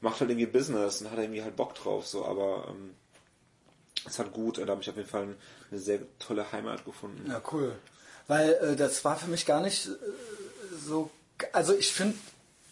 macht 0.00 0.20
halt 0.20 0.30
irgendwie 0.30 0.46
Business 0.46 1.00
und 1.00 1.10
hat 1.10 1.18
irgendwie 1.18 1.42
halt 1.42 1.56
Bock 1.56 1.74
drauf, 1.74 2.06
so. 2.06 2.24
Aber 2.24 2.66
ähm, 2.68 2.94
ist 4.06 4.18
halt 4.18 4.32
gut, 4.32 4.58
da 4.58 4.66
habe 4.66 4.82
ich 4.82 4.90
auf 4.90 4.96
jeden 4.96 5.08
Fall 5.08 5.34
eine 5.70 5.80
sehr 5.80 6.00
tolle 6.18 6.50
Heimat 6.52 6.84
gefunden. 6.84 7.30
Ja, 7.30 7.40
cool. 7.52 7.74
Weil 8.26 8.52
äh, 8.54 8.76
das 8.76 9.04
war 9.04 9.16
für 9.16 9.28
mich 9.28 9.46
gar 9.46 9.60
nicht 9.60 9.86
äh, 9.86 9.90
so. 10.86 11.10
Also 11.52 11.74
ich 11.74 11.92
finde 11.92 12.16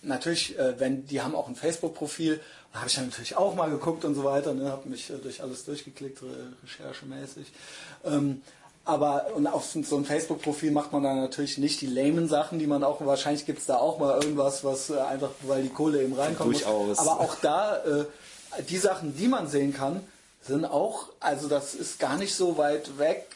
natürlich, 0.03 0.59
äh, 0.59 0.78
wenn 0.78 1.07
die 1.07 1.20
haben 1.22 1.35
auch 1.35 1.49
ein 1.49 1.57
Facebook-Profil, 1.57 2.41
da 2.72 2.80
habe 2.80 2.89
ich 2.89 2.95
dann 2.95 3.07
natürlich 3.07 3.37
auch 3.37 3.55
mal 3.55 3.70
geguckt 3.70 4.05
und 4.05 4.14
so 4.14 4.24
weiter, 4.24 4.55
ne, 4.55 4.70
habe 4.70 4.89
mich 4.89 5.11
äh, 5.11 5.18
durch 5.18 5.43
alles 5.43 5.64
durchgeklickt, 5.64 6.22
re 6.22 6.53
recherchemäßig. 6.64 7.53
Ähm, 8.05 8.43
aber 8.85 9.26
und 9.37 9.47
auf 9.47 9.64
so 9.64 9.97
ein 9.97 10.05
Facebook-Profil 10.05 10.72
macht 10.72 10.93
man 10.93 11.05
dann 11.05 11.20
natürlich 11.20 11.59
nicht 11.59 11.80
die 11.80 11.87
lamen 11.87 12.28
Sachen, 12.28 12.59
die 12.59 12.66
man 12.66 12.83
auch, 12.83 13.05
wahrscheinlich 13.05 13.47
gibt 13.47 13.61
es 13.61 13.66
da 13.66 13.76
auch 13.76 13.99
mal 13.99 14.20
irgendwas, 14.20 14.64
was 14.64 14.91
äh, 14.91 14.99
einfach, 14.99 15.30
weil 15.43 15.62
die 15.62 15.68
Kohle 15.68 16.03
eben 16.03 16.14
reinkommt. 16.14 16.55
Durchaus. 16.55 16.99
Aber 16.99 17.20
auch 17.20 17.37
da, 17.37 17.76
äh, 17.78 18.05
die 18.68 18.78
Sachen, 18.78 19.16
die 19.16 19.28
man 19.28 19.47
sehen 19.47 19.72
kann, 19.72 20.01
sind 20.43 20.64
auch, 20.64 21.07
also 21.20 21.49
das 21.49 21.74
ist 21.74 22.01
gar 22.01 22.16
nicht 22.16 22.35
so 22.35 22.59
weit 22.59 22.99
weg. 22.99 23.26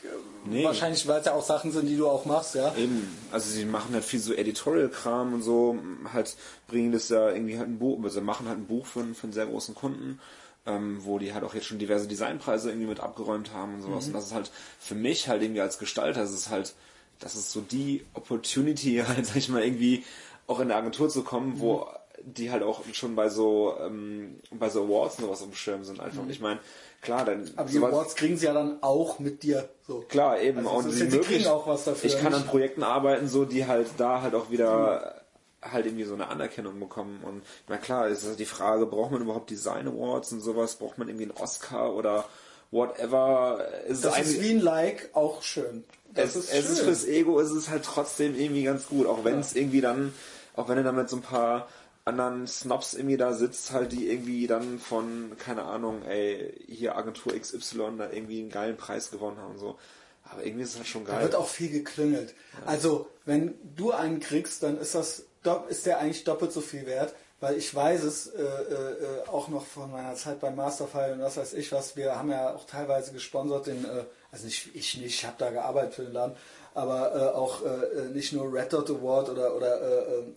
Nee. 0.45 0.65
Wahrscheinlich, 0.65 1.07
weil 1.07 1.21
es 1.21 1.27
ja 1.27 1.35
auch 1.35 1.45
Sachen 1.45 1.71
sind, 1.71 1.87
die 1.87 1.97
du 1.97 2.09
auch 2.09 2.25
machst, 2.25 2.57
ja. 2.57 2.75
Eben, 2.77 3.09
also 3.31 3.49
sie 3.49 3.65
machen 3.65 3.95
halt 3.95 4.05
viel 4.05 4.19
so 4.19 4.33
Editorial-Kram 4.33 5.35
und 5.35 5.43
so, 5.43 5.79
halt 6.13 6.37
bringen 6.67 6.91
das 6.91 7.09
ja 7.09 7.31
irgendwie 7.31 7.59
halt 7.59 7.69
ein 7.69 7.79
Buch, 7.79 8.03
also 8.03 8.21
machen 8.21 8.49
halt 8.49 8.59
ein 8.59 8.67
Buch 8.67 8.87
für 8.87 9.01
einen 9.01 9.33
sehr 9.33 9.47
großen 9.47 9.77
Kunden, 9.77 10.21
ähm, 10.67 10.99
wo 11.05 11.19
die 11.19 11.33
halt 11.33 11.45
auch 11.45 11.55
jetzt 11.55 11.67
schon 11.67 11.79
diverse 11.79 12.09
Designpreise 12.09 12.71
irgendwie 12.71 12.89
mit 12.89 13.01
abgeräumt 13.01 13.53
haben 13.53 13.77
und 13.77 13.83
sowas. 13.83 14.05
Mhm. 14.05 14.09
Und 14.09 14.15
das 14.15 14.27
ist 14.27 14.35
halt 14.35 14.51
für 14.79 14.95
mich 14.95 15.29
halt 15.29 15.43
irgendwie 15.43 15.61
als 15.61 15.79
Gestalter, 15.79 16.21
das 16.21 16.33
ist 16.33 16.51
halt, 16.51 16.75
das 17.19 17.35
ist 17.35 17.51
so 17.53 17.61
die 17.61 18.05
Opportunity, 18.15 19.03
halt, 19.07 19.27
sag 19.27 19.37
ich 19.37 19.49
mal, 19.49 19.63
irgendwie 19.63 20.05
auch 20.47 20.61
in 20.61 20.71
eine 20.71 20.77
Agentur 20.77 21.09
zu 21.09 21.23
kommen, 21.23 21.55
mhm. 21.55 21.61
wo 21.61 21.87
die 22.25 22.51
halt 22.51 22.63
auch 22.63 22.83
schon 22.93 23.15
bei 23.15 23.29
so 23.29 23.77
ähm, 23.81 24.41
bei 24.51 24.69
so 24.69 24.85
Awards 24.85 25.19
und 25.19 25.25
sowas 25.27 25.43
im 25.43 25.55
Schirm 25.55 25.85
sind 25.85 26.01
einfach. 26.01 26.23
Mhm. 26.23 26.31
Ich 26.31 26.41
meine, 26.41 26.61
klar, 27.03 27.25
dann. 27.25 27.51
Aber 27.57 27.69
die 27.69 27.79
Awards 27.79 28.17
kriegen 28.17 28.37
sie 28.37 28.47
ja 28.47 28.55
dann 28.55 28.83
auch 28.83 29.19
mit 29.19 29.43
dir. 29.43 29.69
So. 29.87 30.01
Klar, 30.09 30.41
eben. 30.41 30.59
Also, 30.59 30.71
und 30.71 30.91
sie 30.91 31.05
möglich, 31.05 31.27
kriegen 31.27 31.47
auch 31.47 31.67
was 31.67 31.85
dafür. 31.85 32.09
Ich 32.09 32.19
kann 32.19 32.35
an 32.35 32.45
Projekten 32.47 32.83
arbeiten, 32.83 33.29
so 33.29 33.45
die 33.45 33.67
halt 33.67 33.89
da 33.99 34.23
halt 34.23 34.35
auch 34.35 34.51
wieder 34.51 35.15
mhm. 35.15 35.26
Halt 35.73 35.87
irgendwie 35.87 36.05
so 36.05 36.15
eine 36.15 36.29
Anerkennung 36.29 36.79
bekommen. 36.81 37.21
Und 37.23 37.43
na 37.69 37.77
klar, 37.77 38.09
ist 38.09 38.27
halt 38.27 38.39
die 38.39 38.47
Frage, 38.47 38.87
braucht 38.87 39.13
man 39.13 39.23
überhaupt 39.23 39.51
Design 39.51 39.89
Awards 39.89 40.33
und 40.33 40.41
sowas? 40.41 40.77
Braucht 40.77 40.99
man 40.99 41.09
irgendwie 41.09 41.25
einen 41.25 41.37
Oscar 41.39 41.95
oder 41.95 42.25
whatever? 42.71 43.67
Ist 43.87 44.05
das 44.05 44.19
ist 44.19 44.41
wie 44.41 44.51
ein 44.51 44.61
Like 44.61 45.11
auch 45.13 45.43
schön. 45.43 45.85
Das 46.15 46.35
es, 46.35 46.45
ist, 46.45 46.53
es 46.53 46.71
ist 46.71 46.81
fürs 46.81 47.05
Ego, 47.05 47.41
ist 47.41 47.51
es 47.51 47.69
halt 47.69 47.85
trotzdem 47.85 48.35
irgendwie 48.35 48.65
ganz 48.65 48.87
gut, 48.87 49.07
auch 49.07 49.25
wenn 49.25 49.35
ja. 49.35 49.41
es 49.41 49.55
irgendwie 49.55 49.81
dann, 49.81 50.15
auch 50.55 50.69
wenn 50.69 50.77
du 50.77 50.85
damit 50.85 51.11
so 51.11 51.17
ein 51.17 51.23
paar 51.23 51.69
anderen 52.07 52.47
Snobs 52.47 52.95
irgendwie 52.95 53.17
da 53.17 53.33
sitzt, 53.33 53.73
halt, 53.73 53.93
die 53.93 54.09
irgendwie 54.09 54.47
dann 54.47 54.79
von, 54.79 55.33
keine 55.39 55.65
Ahnung, 55.65 56.03
ey, 56.05 56.55
hier 56.69 56.97
Agentur 56.97 57.39
XY 57.39 57.97
da 57.99 58.11
irgendwie 58.11 58.41
einen 58.41 58.51
geilen 58.51 58.77
Preis 58.77 59.11
gewonnen 59.11 59.39
haben 59.39 59.53
und 59.53 59.59
so. 59.59 59.77
Aber 60.25 60.45
irgendwie 60.45 60.63
ist 60.63 60.71
es 60.71 60.77
halt 60.77 60.87
schon 60.87 61.05
geil. 61.05 61.17
Da 61.17 61.23
wird 61.23 61.35
auch 61.35 61.49
viel 61.49 61.71
geklüngelt. 61.71 62.35
Ja. 62.61 62.67
Also, 62.67 63.09
wenn 63.25 63.55
du 63.77 63.93
einen 63.93 64.21
kriegst, 64.21 64.63
dann 64.63 64.79
ist 64.79 64.95
das, 64.95 65.25
ist 65.69 65.87
der 65.87 65.99
eigentlich 65.99 66.25
doppelt 66.25 66.53
so 66.53 66.61
viel 66.61 66.87
wert, 66.87 67.15
weil 67.41 67.57
ich 67.57 67.75
weiß 67.75 68.03
es 68.05 68.29
äh, 68.29 68.43
äh, 68.43 69.29
auch 69.29 69.49
noch 69.49 69.67
von 69.67 69.91
meiner 69.91 70.15
Zeit 70.15 70.41
beim 70.41 70.57
Masterfile 70.57 71.15
und 71.15 71.21
was 71.21 71.37
weiß 71.37 71.53
ich 71.55 71.71
was. 71.73 71.97
Wir 71.97 72.17
haben 72.17 72.31
ja 72.31 72.55
auch 72.55 72.67
teilweise 72.67 73.13
gesponsert 73.13 73.67
den, 73.67 73.85
äh, 73.85 74.05
also 74.33 74.47
nicht 74.47 74.75
ich 74.75 74.97
nicht, 74.97 75.15
ich 75.15 75.25
habe 75.25 75.37
da 75.39 75.51
gearbeitet 75.51 75.95
für 75.95 76.05
den 76.05 76.13
Laden, 76.13 76.37
aber 76.75 77.15
äh, 77.15 77.37
auch 77.37 77.65
äh, 77.65 77.69
äh, 77.69 78.09
nicht 78.13 78.33
nur 78.33 78.53
Red 78.53 78.73
Dot 78.73 78.91
Award 78.91 79.31
oder, 79.31 79.55
oder 79.55 79.81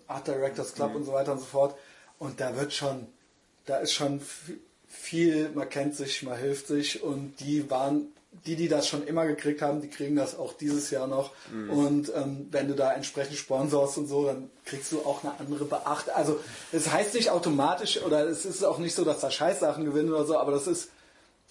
Art 0.08 0.28
Directors 0.28 0.74
Club 0.74 0.92
mhm. 0.92 0.96
und 0.98 1.04
so 1.06 1.14
weiter 1.14 1.32
und 1.32 1.40
so 1.40 1.46
fort. 1.46 1.76
Und 2.18 2.42
da 2.42 2.56
wird 2.58 2.74
schon, 2.74 3.08
da 3.66 3.78
ist 3.78 3.94
schon 3.94 4.22
viel, 4.88 5.50
man 5.50 5.70
kennt 5.70 5.96
sich, 5.96 6.24
man 6.24 6.38
hilft 6.38 6.68
sich 6.68 7.02
und 7.02 7.40
die 7.40 7.70
waren, 7.70 8.12
die, 8.46 8.56
die 8.56 8.68
das 8.68 8.88
schon 8.88 9.06
immer 9.06 9.26
gekriegt 9.26 9.62
haben, 9.62 9.82
die 9.82 9.90
kriegen 9.90 10.16
das 10.16 10.38
auch 10.38 10.54
dieses 10.54 10.90
Jahr 10.92 11.08
noch. 11.08 11.32
Mhm. 11.52 11.70
Und 11.70 12.12
ähm, 12.16 12.48
wenn 12.52 12.68
du 12.68 12.76
da 12.76 12.94
entsprechend 12.94 13.38
sponsorst 13.38 13.98
und 13.98 14.08
so, 14.08 14.26
dann 14.26 14.50
kriegst 14.66 14.92
du 14.92 15.00
auch 15.00 15.24
eine 15.24 15.34
andere 15.40 15.66
Beachtung. 15.66 16.14
Also 16.14 16.40
es 16.72 16.92
heißt 16.92 17.14
nicht 17.16 17.30
automatisch 17.30 18.02
oder 18.02 18.28
es 18.28 18.46
ist 18.46 18.64
auch 18.64 18.78
nicht 18.78 18.96
so, 18.96 19.04
dass 19.04 19.20
da 19.20 19.32
Scheißsachen 19.32 19.86
gewinnen 19.86 20.10
oder 20.10 20.26
so, 20.26 20.38
aber 20.38 20.52
das 20.52 20.68
ist, 20.68 20.90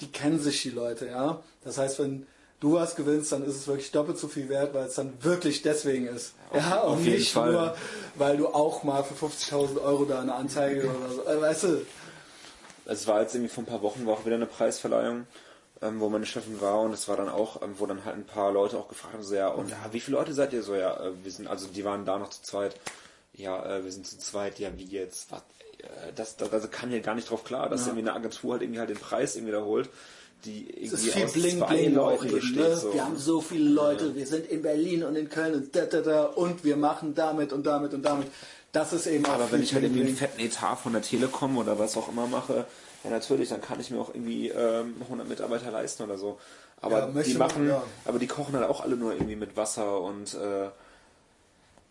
die 0.01 0.11
kennen 0.11 0.41
sich 0.41 0.62
die 0.62 0.70
Leute, 0.70 1.07
ja. 1.07 1.43
Das 1.64 1.78
heißt, 1.78 1.99
wenn 1.99 2.26
du 2.61 2.74
was 2.74 2.97
gewinnst, 2.97 3.32
dann 3.32 3.45
ist 3.45 3.57
es 3.57 3.66
wirklich 3.66 3.91
doppelt 3.91 4.18
so 4.18 4.28
viel 4.28 4.49
wert, 4.49 4.74
weil 4.74 4.86
es 4.86 4.95
dann 4.95 5.12
wirklich 5.22 5.62
deswegen 5.62 6.07
ist. 6.07 6.34
Auf, 6.51 6.57
ja, 6.57 6.80
und 6.80 7.05
nicht 7.05 7.32
Fall. 7.32 7.53
nur, 7.53 7.76
weil 8.14 8.36
du 8.36 8.49
auch 8.49 8.82
mal 8.82 9.05
für 9.05 9.14
50.000 9.14 9.82
Euro 9.82 10.05
da 10.05 10.20
eine 10.20 10.34
Anzeige 10.34 10.89
oder 10.89 11.11
so, 11.14 11.24
äh, 11.24 11.41
weißt 11.41 11.62
du. 11.64 11.86
Es 12.86 13.07
war 13.07 13.20
jetzt 13.20 13.34
irgendwie 13.34 13.53
vor 13.53 13.64
ein 13.64 13.66
paar 13.66 13.82
Wochen 13.82 14.07
war 14.07 14.14
auch 14.14 14.24
wieder 14.24 14.36
eine 14.36 14.47
Preisverleihung, 14.47 15.26
ähm, 15.83 16.01
wo 16.01 16.09
meine 16.09 16.26
Chefin 16.26 16.61
war 16.61 16.81
und 16.81 16.93
es 16.93 17.09
war 17.09 17.16
dann 17.16 17.29
auch, 17.29 17.62
ähm, 17.62 17.74
wo 17.79 17.87
dann 17.87 18.05
halt 18.05 18.16
ein 18.16 18.26
paar 18.26 18.53
Leute 18.53 18.79
auch 18.79 18.89
gefragt 18.89 19.14
haben, 19.14 19.22
so 19.22 19.35
ja, 19.35 19.49
und 19.49 19.70
ja, 19.70 19.76
wie 19.93 20.01
viele 20.01 20.16
Leute 20.16 20.33
seid 20.33 20.53
ihr 20.53 20.62
so? 20.62 20.74
Ja, 20.74 20.99
äh, 21.01 21.12
wir 21.22 21.31
sind, 21.31 21.49
also 21.49 21.68
die 21.68 21.85
waren 21.85 22.05
da 22.05 22.18
noch 22.18 22.31
zu 22.31 22.43
zweit. 22.43 22.74
Ja, 23.33 23.64
äh, 23.64 23.85
wir 23.85 23.93
sind 23.93 24.07
zu 24.07 24.18
zweit, 24.18 24.59
ja, 24.59 24.70
wie 24.76 24.85
jetzt? 24.85 25.31
Was? 25.31 25.43
Äh, 25.79 26.12
das, 26.14 26.37
das, 26.37 26.51
das 26.51 26.70
kann 26.70 26.91
hier 26.91 27.01
gar 27.01 27.14
nicht 27.14 27.31
drauf 27.31 27.45
klar, 27.45 27.68
dass 27.68 27.83
ja. 27.83 27.89
irgendwie 27.89 28.09
eine 28.09 28.16
Agentur 28.16 28.53
halt 28.53 28.62
irgendwie 28.62 28.81
halt 28.81 28.91
den 28.91 28.99
Preis 28.99 29.37
irgendwie 29.37 29.53
da 29.53 29.62
holt 29.62 29.89
die 30.45 30.70
irgendwie 30.70 31.11
viel 31.11 31.24
aus 31.24 31.33
Bling, 31.33 31.59
zwei 31.59 31.66
Bling 31.66 31.95
Leuten 31.95 32.31
besteht. 32.31 32.57
Ne? 32.57 32.76
So. 32.76 32.95
Wir 32.95 33.05
haben 33.05 33.16
so 33.16 33.41
viele 33.41 33.70
Leute, 33.70 34.07
ja. 34.07 34.14
wir 34.14 34.26
sind 34.26 34.47
in 34.47 34.62
Berlin 34.62 35.05
und 35.05 35.16
in 35.16 35.29
Köln 35.29 35.55
und 35.55 35.74
da, 35.74 35.87
da, 35.87 36.01
da 36.01 36.24
und 36.24 36.64
wir 36.64 36.76
machen 36.76 37.14
damit 37.14 37.53
und 37.53 37.66
damit 37.66 37.95
und 37.95 38.03
damit. 38.03 38.29
Das 38.72 38.93
ist 38.93 39.07
eben 39.07 39.24
Aber 39.24 39.51
wenn 39.51 39.62
ich 39.62 39.72
halt 39.72 39.85
irgendwie 39.85 40.03
einen 40.03 40.16
fetten 40.16 40.41
Etat 40.41 40.76
von 40.76 40.93
der 40.93 41.03
Telekom 41.03 41.57
oder 41.57 41.79
was 41.79 41.97
auch 41.97 42.09
immer 42.09 42.26
mache, 42.26 42.66
ja 43.09 43.15
natürlich, 43.17 43.49
dann 43.49 43.61
kann 43.61 43.81
ich 43.81 43.91
mir 43.91 44.01
auch 44.01 44.15
irgendwie 44.15 44.49
ähm, 44.49 44.97
100 45.01 45.29
Mitarbeiter 45.29 45.71
leisten 45.71 46.03
oder 46.03 46.19
so. 46.19 46.39
Aber 46.81 47.11
ja, 47.13 47.23
die 47.23 47.35
machen, 47.35 47.67
man, 47.67 47.77
ja. 47.77 47.83
aber 48.05 48.19
die 48.19 48.27
kochen 48.27 48.55
halt 48.55 48.69
auch 48.69 48.81
alle 48.83 48.97
nur 48.97 49.13
irgendwie 49.13 49.37
mit 49.37 49.57
Wasser 49.57 50.01
und 50.01 50.35
äh, 50.35 50.69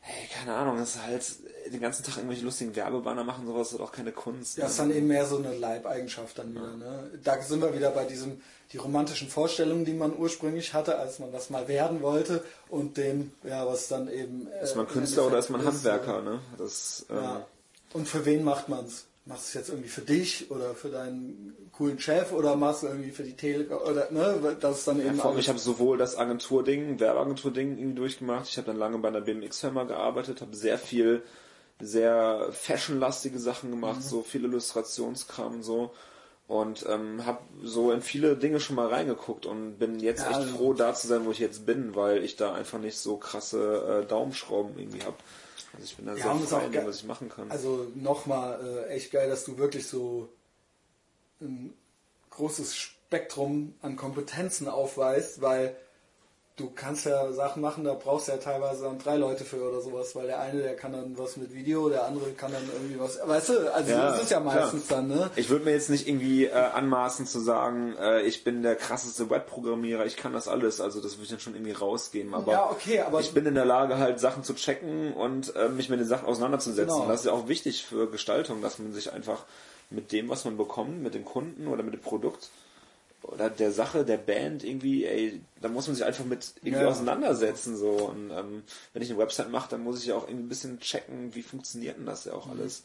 hey, 0.02 0.30
keine 0.34 0.56
Ahnung, 0.56 0.78
das 0.78 0.96
ist 0.96 1.04
halt 1.04 1.24
den 1.72 1.82
ganzen 1.82 2.04
Tag 2.04 2.18
irgendwelche 2.18 2.46
lustigen 2.46 2.76
Werbebanner 2.76 3.26
machen, 3.26 3.46
sowas 3.46 3.74
ist 3.74 3.82
auch 3.82 3.92
keine 3.92 4.14
Kunst. 4.14 4.58
Ja, 4.58 4.64
ne? 4.64 4.70
ist 4.70 4.80
dann 4.80 4.92
eben 4.92 5.08
mehr 5.08 5.26
so 5.26 5.38
eine 5.38 5.54
Leibeigenschaft 5.54 6.38
dann 6.40 6.52
wieder. 6.52 6.62
Ja. 6.62 6.78
Ne? 6.78 7.12
Da 7.24 7.42
sind 7.42 7.62
wir 7.62 7.74
wieder 7.76 7.92
bei 7.92 8.06
diesem, 8.06 8.42
die 8.72 8.78
romantischen 8.78 9.28
Vorstellungen, 9.28 9.84
die 9.84 9.94
man 9.94 10.18
ursprünglich 10.18 10.74
hatte, 10.74 10.98
als 10.98 11.20
man 11.20 11.34
das 11.34 11.50
mal 11.50 11.68
werden 11.68 12.02
wollte 12.02 12.44
und 12.70 12.96
dem, 12.96 13.34
ja, 13.44 13.68
was 13.68 13.90
dann 13.90 14.10
eben. 14.10 14.48
Äh, 14.48 14.64
ist 14.64 14.76
man 14.78 14.88
Künstler 14.88 15.28
oder 15.28 15.40
ist 15.40 15.50
man 15.50 15.66
Handwerker, 15.66 16.22
ne? 16.22 16.40
Das, 16.58 17.06
ähm, 17.10 17.16
ja. 17.18 17.48
Und 17.94 18.08
für 18.08 18.26
wen 18.26 18.44
macht 18.44 18.70
man 18.70 18.86
es? 18.86 19.06
Machst 19.28 19.46
du 19.46 19.48
es 19.48 19.54
jetzt 19.54 19.70
irgendwie 19.70 19.90
für 19.90 20.02
dich 20.02 20.50
oder 20.52 20.74
für 20.74 20.90
deinen 20.90 21.70
coolen 21.74 22.00
Chef 22.00 22.32
oder 22.32 22.56
machst 22.56 22.84
du 22.84 22.88
irgendwie 22.88 23.12
für 23.12 23.24
die 23.24 23.36
Tele 23.36 23.68
oder 23.80 24.10
ne, 24.12 24.58
das 24.60 24.80
ist 24.80 24.88
dann 24.88 25.00
eben. 25.00 25.18
Ja, 25.18 25.36
ich 25.38 25.50
habe 25.50 25.60
sowohl 25.60 25.98
das 25.98 26.18
Agenturding, 26.18 27.00
Werbeagenturding 27.00 27.78
irgendwie 27.78 27.96
durchgemacht. 27.96 28.48
Ich 28.48 28.58
habe 28.58 28.68
dann 28.68 28.78
lange 28.78 28.98
bei 29.00 29.10
einer 29.10 29.22
BMX-Firma 29.22 29.84
gearbeitet, 29.84 30.42
habe 30.42 30.56
sehr 30.56 30.78
viel 30.78 31.24
sehr 31.80 32.50
fashionlastige 32.52 33.40
Sachen 33.40 33.70
gemacht, 33.70 34.00
mhm. 34.00 34.04
so 34.04 34.22
viel 34.22 34.46
Illustrationskram 34.46 35.56
und 35.56 35.64
so. 35.64 35.92
Und 36.48 36.86
ähm, 36.88 37.26
habe 37.26 37.40
so 37.62 37.92
in 37.92 38.02
viele 38.02 38.38
Dinge 38.38 38.62
schon 38.62 38.78
mal 38.78 38.88
reingeguckt 38.88 39.46
und 39.46 39.78
bin 39.78 40.00
jetzt 40.00 40.22
ja, 40.22 40.30
echt 40.30 40.40
also 40.40 40.56
froh, 40.56 40.74
da 40.74 40.94
zu 40.94 41.06
sein, 41.06 41.26
wo 41.26 41.32
ich 41.32 41.40
jetzt 41.40 41.66
bin, 41.66 41.94
weil 41.94 42.24
ich 42.24 42.38
da 42.38 42.54
einfach 42.54 42.80
nicht 42.80 42.98
so 42.98 43.18
krasse 43.18 44.04
äh, 44.04 44.08
Daumenschrauben 44.08 44.80
irgendwie 44.80 45.04
habe. 45.04 45.18
Also 45.74 45.86
ich 45.86 45.96
bin 45.96 46.06
da 46.06 46.16
ja, 46.16 46.38
sehr 46.38 46.48
frei 46.48 46.66
in 46.66 46.72
dem, 46.72 46.86
was 46.86 46.98
ich 46.98 47.06
machen 47.06 47.30
kann. 47.30 47.52
Also 47.52 47.92
nochmal 47.96 48.86
äh, 48.90 48.94
echt 48.94 49.12
geil, 49.12 49.30
dass 49.30 49.46
du 49.46 49.58
wirklich 49.58 49.88
so 49.88 50.30
ein 51.42 51.74
großes 52.32 52.76
Spektrum 52.76 53.74
an 53.82 53.96
Kompetenzen 53.96 54.68
aufweist, 54.68 55.42
weil 55.42 55.76
du 56.58 56.72
kannst 56.74 57.06
ja 57.06 57.32
Sachen 57.34 57.62
machen, 57.62 57.84
da 57.84 57.94
brauchst 57.94 58.28
du 58.28 58.32
ja 58.32 58.40
teilweise 58.40 58.84
dann 58.84 58.98
drei 58.98 59.16
Leute 59.16 59.46
für 59.46 59.62
oder 59.62 59.80
sowas, 59.80 60.16
weil 60.16 60.26
der 60.26 60.40
eine, 60.40 60.60
der 60.60 60.76
kann 60.76 60.92
dann 60.92 61.16
was 61.16 61.38
mit 61.38 61.54
Video, 61.54 61.88
der 61.88 62.06
andere 62.06 62.32
kann 62.32 62.52
dann 62.52 62.64
irgendwie 62.74 63.00
was, 63.00 63.20
weißt 63.24 63.50
du, 63.50 63.74
also 63.74 63.92
ja, 63.92 64.10
das 64.10 64.24
ist 64.24 64.32
ja 64.32 64.40
meistens 64.40 64.88
klar. 64.88 65.02
dann, 65.02 65.10
ne? 65.10 65.30
Ich 65.36 65.50
würde 65.50 65.66
mir 65.66 65.72
jetzt 65.72 65.92
nicht 65.92 66.08
irgendwie 66.08 66.46
äh, 66.46 66.52
anmaßen 66.52 67.28
zu 67.28 67.40
sagen, 67.40 67.96
äh, 68.00 68.24
ich 68.24 68.44
bin 68.44 68.64
der 68.64 68.76
krasseste 68.76 69.30
Webprogrammierer, 69.30 70.08
ich 70.08 70.18
kann 70.18 70.34
das 70.34 70.48
alles, 70.48 70.82
also 70.82 71.00
das 71.00 71.14
würde 71.14 71.24
ich 71.24 71.30
dann 71.30 71.40
schon 71.40 71.54
irgendwie 71.54 71.74
rausgehen, 71.74 72.34
aber, 72.34 72.52
ja, 72.52 72.70
okay, 72.72 73.02
aber 73.02 73.20
ich 73.20 73.34
bin 73.34 73.46
in 73.46 73.56
der 73.56 73.66
Lage 73.66 74.00
halt 74.00 74.20
Sachen 74.20 74.44
zu 74.44 74.56
checken 74.56 75.14
und 75.14 75.56
äh, 75.56 75.70
mich 75.70 75.90
mit 75.90 76.00
den 76.00 76.08
Sachen 76.08 76.26
auseinanderzusetzen. 76.26 76.96
Genau. 76.98 77.08
Das 77.08 77.20
ist 77.22 77.26
ja 77.28 77.34
auch 77.34 77.48
wichtig 77.48 77.86
für 77.86 78.10
Gestaltung, 78.10 78.64
dass 78.64 78.80
man 78.80 78.94
sich 78.94 79.14
einfach 79.14 79.46
mit 79.92 80.12
dem, 80.12 80.28
was 80.28 80.44
man 80.44 80.58
bekommt, 80.58 81.04
mit 81.04 81.14
dem 81.14 81.24
Kunden 81.24 81.68
oder 81.68 81.84
mit 81.84 81.94
dem 81.94 82.02
Produkt 82.02 82.50
oder 83.24 83.50
der 83.50 83.72
Sache, 83.72 84.06
der 84.06 84.18
Band 84.18 84.64
irgendwie, 84.64 85.06
ey, 85.06 85.42
da 85.62 85.68
muss 85.70 85.88
man 85.88 85.96
sich 85.96 86.06
einfach 86.06 86.26
mit 86.26 86.54
irgendwie 86.62 86.84
ja. 86.84 86.90
auseinandersetzen 86.90 87.76
so. 87.76 87.90
Und 87.90 88.32
ähm, 88.32 88.64
wenn 88.94 89.02
ich 89.02 89.10
eine 89.10 89.20
Website 89.20 89.50
mache, 89.50 89.70
dann 89.70 89.84
muss 89.84 90.00
ich 90.00 90.08
ja 90.08 90.16
auch 90.16 90.28
irgendwie 90.28 90.46
ein 90.46 90.50
bisschen 90.50 90.80
checken, 90.80 91.34
wie 91.36 91.42
funktioniert 91.42 91.98
denn 91.98 92.06
das 92.06 92.26
ja 92.26 92.34
auch 92.34 92.46
mhm. 92.46 92.54
alles. 92.54 92.84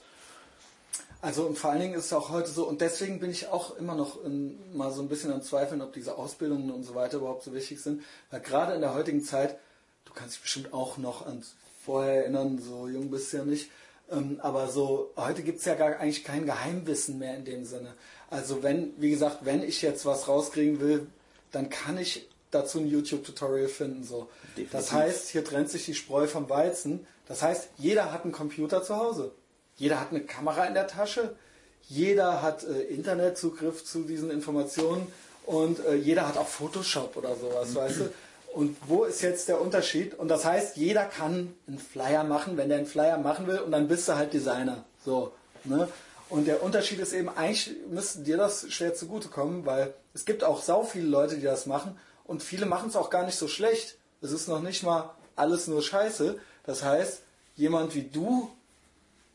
Also 1.20 1.47
und 1.47 1.57
vor 1.57 1.70
allen 1.70 1.80
Dingen 1.80 1.95
ist 1.95 2.07
es 2.07 2.12
auch 2.12 2.30
heute 2.30 2.51
so, 2.51 2.66
und 2.66 2.80
deswegen 2.80 3.20
bin 3.20 3.30
ich 3.30 3.47
auch 3.49 3.76
immer 3.76 3.95
noch 3.95 4.24
in, 4.24 4.76
mal 4.76 4.91
so 4.91 5.03
ein 5.03 5.09
bisschen 5.09 5.33
am 5.33 5.43
Zweifeln, 5.43 5.80
ob 5.80 5.93
diese 5.93 6.18
Ausbildungen 6.18 6.70
und 6.72 6.83
so 6.83 6.95
weiter 6.95 7.18
überhaupt 7.18 7.45
so 7.45 7.55
wichtig 7.55 7.80
sind. 7.80 8.03
Weil 8.30 8.41
gerade 8.41 8.74
in 8.74 8.80
der 8.80 8.95
heutigen 8.95 9.22
Zeit, 9.22 9.57
du 10.05 10.12
kannst 10.12 10.35
dich 10.35 10.43
bestimmt 10.43 10.72
auch 10.72 10.99
noch 10.99 11.24
an 11.24 11.45
vorher 11.85 12.22
erinnern, 12.22 12.59
so 12.59 12.89
jung 12.89 13.11
bist 13.11 13.33
du 13.33 13.39
ja 13.39 13.45
nicht, 13.45 13.70
ähm, 14.11 14.39
aber 14.43 14.68
so, 14.68 15.12
heute 15.16 15.43
gibt 15.43 15.61
es 15.61 15.64
ja 15.64 15.74
gar 15.74 15.99
eigentlich 15.99 16.24
kein 16.24 16.47
Geheimwissen 16.47 17.18
mehr 17.18 17.37
in 17.37 17.45
dem 17.45 17.64
Sinne. 17.64 17.95
Also 18.33 18.62
wenn, 18.62 18.95
wie 18.97 19.11
gesagt, 19.11 19.41
wenn 19.43 19.62
ich 19.62 19.83
jetzt 19.83 20.07
was 20.07 20.26
rauskriegen 20.26 20.80
will, 20.80 21.07
dann 21.51 21.68
kann 21.68 21.99
ich 21.99 22.26
dazu 22.51 22.78
ein 22.78 22.87
YouTube-Tutorial 22.89 23.68
finden. 23.68 24.05
So. 24.05 24.28
Das 24.70 24.91
heißt, 24.91 25.28
hier 25.28 25.45
trennt 25.45 25.68
sich 25.68 25.85
die 25.85 25.95
Spreu 25.95 26.26
vom 26.26 26.49
Weizen. 26.49 27.07
Das 27.28 27.43
heißt, 27.43 27.68
jeder 27.76 28.11
hat 28.11 28.24
einen 28.24 28.33
Computer 28.33 28.83
zu 28.83 28.97
Hause. 28.97 29.33
Jeder 29.76 30.01
hat 30.01 30.12
eine 30.12 30.22
Kamera 30.22 30.64
in 30.64 30.72
der 30.72 30.87
Tasche. 30.87 31.37
Jeder 31.83 32.41
hat 32.41 32.64
äh, 32.64 32.80
Internetzugriff 32.85 33.85
zu 33.85 34.05
diesen 34.05 34.30
Informationen. 34.30 35.07
Und 35.45 35.85
äh, 35.85 35.95
jeder 35.95 36.26
hat 36.26 36.39
auch 36.39 36.49
Photoshop 36.49 37.18
oder 37.18 37.37
sowas, 37.37 37.74
weißt 37.74 38.01
du? 38.01 38.12
Und 38.55 38.76
wo 38.87 39.05
ist 39.05 39.20
jetzt 39.20 39.49
der 39.49 39.61
Unterschied? 39.61 40.18
Und 40.18 40.28
das 40.28 40.47
heißt, 40.47 40.78
jeder 40.78 41.05
kann 41.05 41.55
einen 41.68 41.78
Flyer 41.78 42.24
machen, 42.24 42.57
wenn 42.57 42.70
der 42.70 42.78
einen 42.78 42.87
Flyer 42.87 43.18
machen 43.18 43.47
will, 43.47 43.59
und 43.59 43.72
dann 43.72 43.89
bist 43.89 44.09
du 44.09 44.16
halt 44.16 44.33
Designer. 44.33 44.85
So. 45.05 45.33
Ne? 45.64 45.89
Und 46.33 46.47
der 46.47 46.62
Unterschied 46.62 46.99
ist 46.99 47.12
eben, 47.12 47.28
eigentlich 47.28 47.76
müsste 47.91 48.20
dir 48.20 48.39
das 48.39 48.72
schwer 48.72 48.95
zugutekommen, 48.95 49.66
weil 49.66 49.93
es 50.14 50.24
gibt 50.24 50.45
auch 50.45 50.62
sau 50.62 50.83
viele 50.83 51.05
Leute, 51.05 51.37
die 51.37 51.43
das 51.43 51.66
machen 51.66 51.99
und 52.24 52.43
viele 52.43 52.64
machen 52.64 52.89
es 52.89 52.97
auch 52.97 53.11
gar 53.11 53.26
nicht 53.26 53.37
so 53.37 53.49
schlecht. 53.49 53.99
Es 54.22 54.33
ist 54.33 54.49
noch 54.49 54.62
nicht 54.62 54.83
mal 54.83 55.11
alles 55.37 55.66
nur 55.66 55.83
Scheiße. 55.83 56.41
Das 56.64 56.83
heißt, 56.83 57.20
jemand 57.55 57.95
wie 57.95 58.05
du 58.05 58.51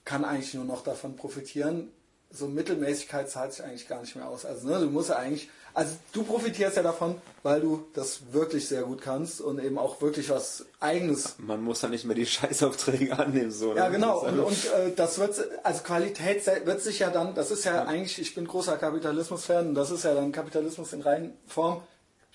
kann 0.05 0.25
eigentlich 0.25 0.55
nur 0.55 0.65
noch 0.65 0.83
davon 0.83 1.15
profitieren. 1.15 1.91
So 2.31 2.47
Mittelmäßigkeit 2.47 3.29
zahlt 3.29 3.53
sich 3.53 3.63
eigentlich 3.63 3.87
gar 3.87 4.01
nicht 4.01 4.15
mehr 4.15 4.27
aus. 4.27 4.45
Also 4.45 4.67
ne, 4.67 4.79
du 4.79 4.87
musst 4.87 5.09
ja 5.09 5.15
eigentlich, 5.15 5.49
also 5.73 5.95
du 6.11 6.23
profitierst 6.23 6.77
ja 6.77 6.83
davon, 6.83 7.21
weil 7.43 7.61
du 7.61 7.85
das 7.93 8.33
wirklich 8.33 8.67
sehr 8.67 8.83
gut 8.83 9.01
kannst 9.01 9.41
und 9.41 9.59
eben 9.59 9.77
auch 9.77 10.01
wirklich 10.01 10.29
was 10.29 10.65
Eigenes. 10.79 11.35
Man 11.37 11.63
muss 11.63 11.81
dann 11.81 11.91
nicht 11.91 12.05
mehr 12.05 12.15
die 12.15 12.25
Scheißaufträge 12.25 13.17
annehmen, 13.17 13.51
so. 13.51 13.75
Ja, 13.75 13.89
genau. 13.89 14.25
Und, 14.25 14.39
und 14.39 14.65
äh, 14.65 14.91
das 14.95 15.19
wird, 15.19 15.35
also 15.63 15.83
Qualität 15.83 16.45
wird 16.65 16.81
sich 16.81 16.99
ja 16.99 17.09
dann, 17.09 17.33
das 17.33 17.51
ist 17.51 17.63
ja, 17.63 17.85
eigentlich, 17.85 18.19
ich 18.19 18.35
bin 18.35 18.45
großer 18.45 18.77
Kapitalismus-Fan 18.77 19.69
und 19.69 19.75
das 19.75 19.91
ist 19.91 20.03
ja 20.03 20.13
dann 20.13 20.31
Kapitalismus 20.31 20.93
in 20.93 21.01
reinen 21.01 21.33
Form, 21.47 21.81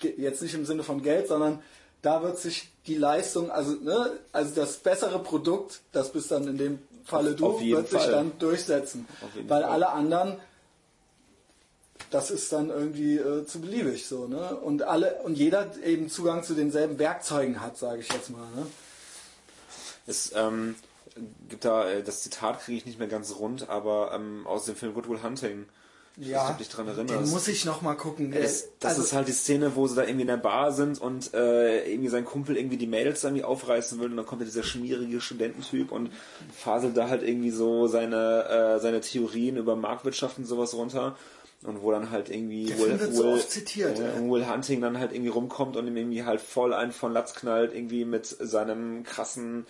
jetzt 0.01 0.41
nicht 0.41 0.55
im 0.55 0.65
Sinne 0.65 0.83
von 0.83 1.01
Geld, 1.01 1.27
sondern 1.27 1.61
da 2.01 2.21
wird 2.21 2.37
sich 2.37 2.71
die 2.85 2.95
Leistung, 2.95 3.49
also 3.49 3.75
ne, 3.75 4.11
also 4.31 4.53
das 4.55 4.77
bessere 4.77 5.19
Produkt, 5.19 5.81
das 5.91 6.11
bist 6.11 6.31
dann 6.31 6.47
in 6.47 6.57
dem 6.57 6.79
Falle 7.05 7.35
du, 7.35 7.59
wird 7.59 7.89
sich 7.89 8.01
Fall. 8.01 8.11
dann 8.11 8.31
durchsetzen. 8.39 9.07
Weil 9.47 9.63
Fall. 9.63 9.71
alle 9.71 9.89
anderen, 9.89 10.39
das 12.11 12.31
ist 12.31 12.51
dann 12.53 12.69
irgendwie 12.69 13.17
äh, 13.17 13.45
zu 13.45 13.59
beliebig 13.61 14.07
so, 14.07 14.27
ne? 14.27 14.55
Und 14.55 14.83
alle 14.83 15.21
und 15.23 15.35
jeder 15.35 15.75
eben 15.83 16.09
Zugang 16.09 16.43
zu 16.43 16.53
denselben 16.53 16.99
Werkzeugen 16.99 17.61
hat, 17.61 17.77
sage 17.77 18.01
ich 18.01 18.11
jetzt 18.11 18.29
mal, 18.29 18.47
ne? 18.55 18.67
Es 20.05 20.31
ähm, 20.35 20.75
gibt 21.49 21.65
da, 21.65 21.89
äh, 21.89 22.03
das 22.03 22.21
Zitat 22.21 22.61
kriege 22.61 22.77
ich 22.77 22.85
nicht 22.85 22.99
mehr 22.99 23.07
ganz 23.07 23.35
rund, 23.37 23.69
aber 23.69 24.11
ähm, 24.13 24.45
aus 24.45 24.65
dem 24.65 24.75
Film 24.75 24.93
Good 24.93 25.09
Will 25.09 25.23
Hunting. 25.23 25.65
Ich 26.15 26.31
weiß 26.31 26.41
ob 26.41 26.47
du 26.57 26.63
dich 26.63 26.69
dran 26.69 26.85
den 26.85 26.95
erinnerst. 27.09 27.33
muss 27.33 27.47
ich 27.47 27.65
noch 27.65 27.81
mal 27.81 27.95
gucken. 27.95 28.31
Der- 28.31 28.41
Das, 28.43 28.65
das 28.79 28.91
also, 28.91 29.01
ist 29.03 29.13
halt 29.13 29.27
die 29.27 29.31
Szene, 29.31 29.75
wo 29.75 29.87
sie 29.87 29.95
da 29.95 30.03
irgendwie 30.03 30.21
in 30.21 30.27
der 30.27 30.37
Bar 30.37 30.71
sind 30.71 31.01
und 31.01 31.33
äh, 31.33 31.89
irgendwie 31.91 32.09
sein 32.09 32.23
Kumpel 32.23 32.55
irgendwie 32.55 32.77
die 32.77 32.85
Mädels 32.87 33.23
irgendwie 33.23 33.43
aufreißen 33.43 33.99
will 33.99 34.11
und 34.11 34.17
dann 34.17 34.25
kommt 34.25 34.41
da 34.41 34.45
dieser 34.45 34.61
schmierige 34.63 35.19
Studententyp 35.21 35.91
und 35.91 36.11
faselt 36.55 36.95
da 36.97 37.09
halt 37.09 37.23
irgendwie 37.23 37.49
so 37.49 37.87
seine, 37.87 38.75
äh, 38.75 38.79
seine 38.79 39.01
Theorien 39.01 39.57
über 39.57 39.75
Marktwirtschaft 39.75 40.37
und 40.37 40.45
sowas 40.45 40.75
runter. 40.75 41.15
Und 41.65 41.81
wo 41.81 41.91
dann 41.91 42.11
halt 42.11 42.29
irgendwie 42.29 42.65
Der 42.65 42.75
Film 42.75 42.99
wird 42.99 43.13
so 43.15 43.37
zitiert, 43.37 43.97
äh. 43.97 44.19
Will 44.29 44.45
Hunting 44.51 44.81
dann 44.81 44.99
halt 44.99 45.13
irgendwie 45.13 45.29
rumkommt 45.29 45.77
und 45.77 45.87
ihm 45.87 45.95
irgendwie 45.95 46.25
halt 46.25 46.41
voll 46.41 46.73
einen 46.73 46.91
von 46.91 47.13
Latz 47.13 47.33
knallt, 47.35 47.73
irgendwie 47.73 48.03
mit 48.03 48.25
seinem 48.25 49.03
krassen 49.03 49.65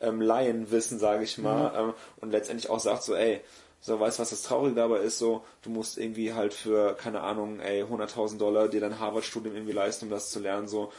ähm, 0.00 0.20
Laienwissen, 0.20 0.98
sage 0.98 1.22
ich 1.22 1.38
mal, 1.38 1.70
Mhm. 1.70 1.88
ähm, 1.90 1.94
und 2.20 2.32
letztendlich 2.32 2.68
auch 2.68 2.80
sagt 2.80 3.04
so, 3.04 3.14
ey, 3.14 3.40
so, 3.86 4.00
weißt 4.00 4.18
du, 4.18 4.22
was 4.22 4.30
das 4.30 4.42
Traurige 4.42 4.74
dabei 4.74 4.98
ist? 4.98 5.18
So, 5.18 5.44
du 5.62 5.70
musst 5.70 5.96
irgendwie 5.96 6.34
halt 6.34 6.52
für, 6.52 6.94
keine 6.94 7.20
Ahnung, 7.20 7.60
ey, 7.60 7.84
100.000 7.84 8.36
Dollar 8.36 8.66
dir 8.66 8.80
dein 8.80 8.98
Harvard-Studium 8.98 9.54
irgendwie 9.54 9.74
leisten, 9.74 10.06
um 10.06 10.10
das 10.10 10.30
zu 10.30 10.40
lernen, 10.40 10.66
so. 10.66 10.90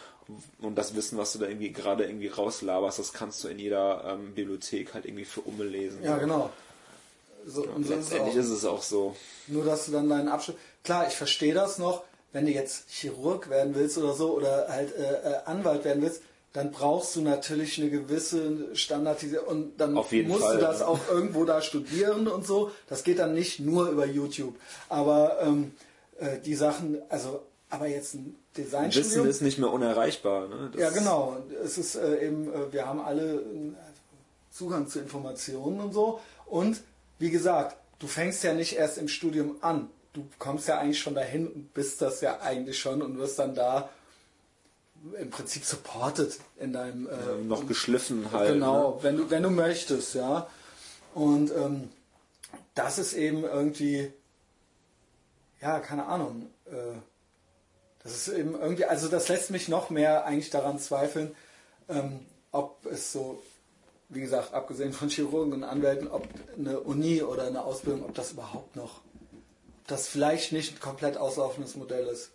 Und 0.61 0.77
das 0.77 0.95
Wissen, 0.95 1.17
was 1.17 1.33
du 1.33 1.39
da 1.39 1.47
irgendwie 1.47 1.73
gerade 1.73 2.05
irgendwie 2.05 2.29
rauslaberst, 2.29 2.97
das 2.97 3.11
kannst 3.11 3.43
du 3.43 3.49
in 3.49 3.59
jeder 3.59 4.05
ähm, 4.05 4.33
Bibliothek 4.33 4.93
halt 4.93 5.03
irgendwie 5.05 5.25
für 5.25 5.41
Umme 5.41 5.65
lesen. 5.65 6.01
ja, 6.01 6.15
so. 6.15 6.19
genau. 6.21 6.49
So, 7.45 7.63
und 7.63 7.75
Und 7.75 7.88
so 7.88 7.93
ist 7.93 7.99
es 7.99 8.09
letztendlich 8.11 8.35
auch. 8.35 8.39
ist 8.39 8.49
es 8.49 8.65
auch 8.65 8.81
so. 8.81 9.15
Nur, 9.47 9.65
dass 9.65 9.85
du 9.88 9.91
dann 9.91 10.07
deinen 10.07 10.29
Abschluss. 10.29 10.55
Klar, 10.85 11.07
ich 11.09 11.15
verstehe 11.15 11.53
das 11.53 11.79
noch, 11.79 12.03
wenn 12.31 12.45
du 12.45 12.53
jetzt 12.53 12.89
Chirurg 12.89 13.49
werden 13.49 13.75
willst 13.75 13.97
oder 13.97 14.13
so 14.13 14.33
oder 14.33 14.67
halt 14.69 14.95
äh, 14.95 15.31
äh, 15.31 15.35
Anwalt 15.43 15.83
werden 15.83 16.01
willst, 16.01 16.21
dann 16.54 16.72
brauchst 16.72 17.16
du 17.16 17.22
natürlich 17.22 17.80
eine 17.80 17.89
gewisse 17.89 18.76
Standardisierung 18.76 19.48
und 19.48 19.78
dann 19.78 19.93
musst 19.93 20.10
Fall, 20.10 20.56
du 20.56 20.62
das 20.62 20.80
ja. 20.80 20.88
auch 20.88 21.00
irgendwo 21.10 21.45
da 21.45 21.62
studieren 21.62 22.28
und 22.28 22.48
so. 22.48 22.72
Das 22.88 23.04
geht 23.04 23.20
dann 23.20 23.34
nicht 23.34 23.60
nur 23.60 23.89
über 23.89 24.06
YouTube. 24.06 24.56
Aber 24.89 25.38
ähm, 25.41 25.74
äh, 26.20 26.39
die 26.39 26.56
Sachen, 26.56 27.02
also, 27.10 27.43
aber 27.70 27.88
jetzt 27.88 28.16
ein 28.16 28.36
Wissen 28.56 28.66
Designstudium. 28.66 29.28
ist 29.28 29.41
nicht 29.41 29.60
mehr 29.60 29.72
unerreichbar. 29.72 30.48
Ne? 30.48 30.72
Ja, 30.78 30.89
genau. 30.89 31.38
Es 31.64 31.78
ist 31.78 31.95
äh, 31.95 32.26
eben, 32.26 32.52
äh, 32.52 32.72
wir 32.74 32.88
haben 32.88 33.02
alle 33.02 33.36
äh, 33.36 33.74
Zugang 34.52 34.88
zu 34.88 35.00
Informationen 35.00 35.80
und 35.80 35.93
so. 35.93 36.20
Und 36.45 36.82
wie 37.20 37.30
gesagt, 37.30 37.78
du 38.00 38.08
fängst 38.08 38.43
ja 38.43 38.54
nicht 38.54 38.78
erst 38.78 38.98
im 38.98 39.08
Studium 39.08 39.58
an. 39.62 39.89
Du 40.14 40.28
kommst 40.39 40.68
ja 40.68 40.80
eigentlich 40.80 41.00
schon 41.00 41.14
dahin 41.14 41.48
und 41.48 41.74
bist 41.74 42.02
das 42.02 42.22
ja 42.22 42.39
eigentlich 42.41 42.80
schon 42.80 43.02
und 43.02 43.18
wirst 43.20 43.38
dann 43.38 43.54
da 43.54 43.89
im 45.16 45.30
Prinzip 45.30 45.64
supported 45.64 46.38
in 46.60 46.74
deinem 46.74 47.08
äh, 47.08 47.43
noch 47.43 47.68
geschliffen 47.68 48.32
halt. 48.32 48.53
Genau, 48.53 48.95
Ne? 48.95 49.03
wenn 49.03 49.18
du 49.18 49.30
wenn 49.30 49.43
du 49.43 49.49
möchtest, 49.49 50.16
ja. 50.16 50.47
Und 51.14 51.51
ähm, 51.51 51.89
das 52.76 52.99
ist 52.99 53.14
eben 53.14 53.43
irgendwie, 53.43 54.12
ja, 55.62 55.80
keine 55.80 56.05
Ahnung. 56.05 56.47
Äh, 56.66 56.97
das 58.03 58.14
ist 58.16 58.28
eben 58.30 58.53
irgendwie, 58.60 58.86
also 58.86 59.08
das 59.08 59.28
lässt 59.28 59.51
mich 59.51 59.68
noch 59.68 59.89
mehr 59.89 60.26
eigentlich 60.26 60.49
daran 60.49 60.80
zweifeln, 60.80 61.36
ähm, 61.89 62.20
ob 62.51 62.86
es 62.86 63.12
so, 63.12 63.41
wie 64.10 64.22
gesagt, 64.22 64.53
abgesehen 64.53 64.93
von 64.93 65.10
Chirurgen 65.10 65.51
und 65.53 65.64
Anwälten, 65.64 66.08
ob 66.08 66.28
eine 66.58 66.80
Uni 66.80 67.22
oder 67.22 67.43
eine 67.47 67.64
Ausbildung, 67.64 68.05
ob 68.05 68.14
das 68.16 68.32
überhaupt 68.32 68.76
noch, 68.76 69.01
ob 69.82 69.88
das 69.88 70.08
vielleicht 70.08 70.53
nicht 70.53 70.76
ein 70.76 70.80
komplett 70.80 71.18
auslaufendes 71.18 71.76
Modell 71.76 72.08
ist. 72.08 72.32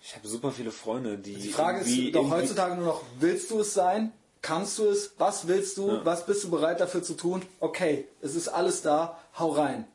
Ich 0.00 0.14
habe 0.14 0.28
super 0.28 0.52
viele 0.52 0.70
Freunde, 0.70 1.18
die. 1.18 1.34
Die 1.34 1.48
Frage 1.48 1.80
ist 1.80 2.14
doch 2.14 2.30
heutzutage 2.30 2.76
nur 2.76 2.86
noch, 2.86 3.02
willst 3.18 3.50
du 3.50 3.60
es 3.60 3.74
sein? 3.74 4.12
Kannst 4.40 4.78
du 4.78 4.86
es? 4.86 5.12
Was 5.18 5.48
willst 5.48 5.76
du? 5.78 5.88
Ja. 5.88 6.04
Was 6.04 6.24
bist 6.24 6.44
du 6.44 6.50
bereit 6.50 6.80
dafür 6.80 7.02
zu 7.02 7.14
tun? 7.14 7.42
Okay, 7.60 8.06
es 8.20 8.34
ist 8.34 8.48
alles 8.48 8.82
da, 8.82 9.18
hau 9.38 9.50
rein. 9.50 9.86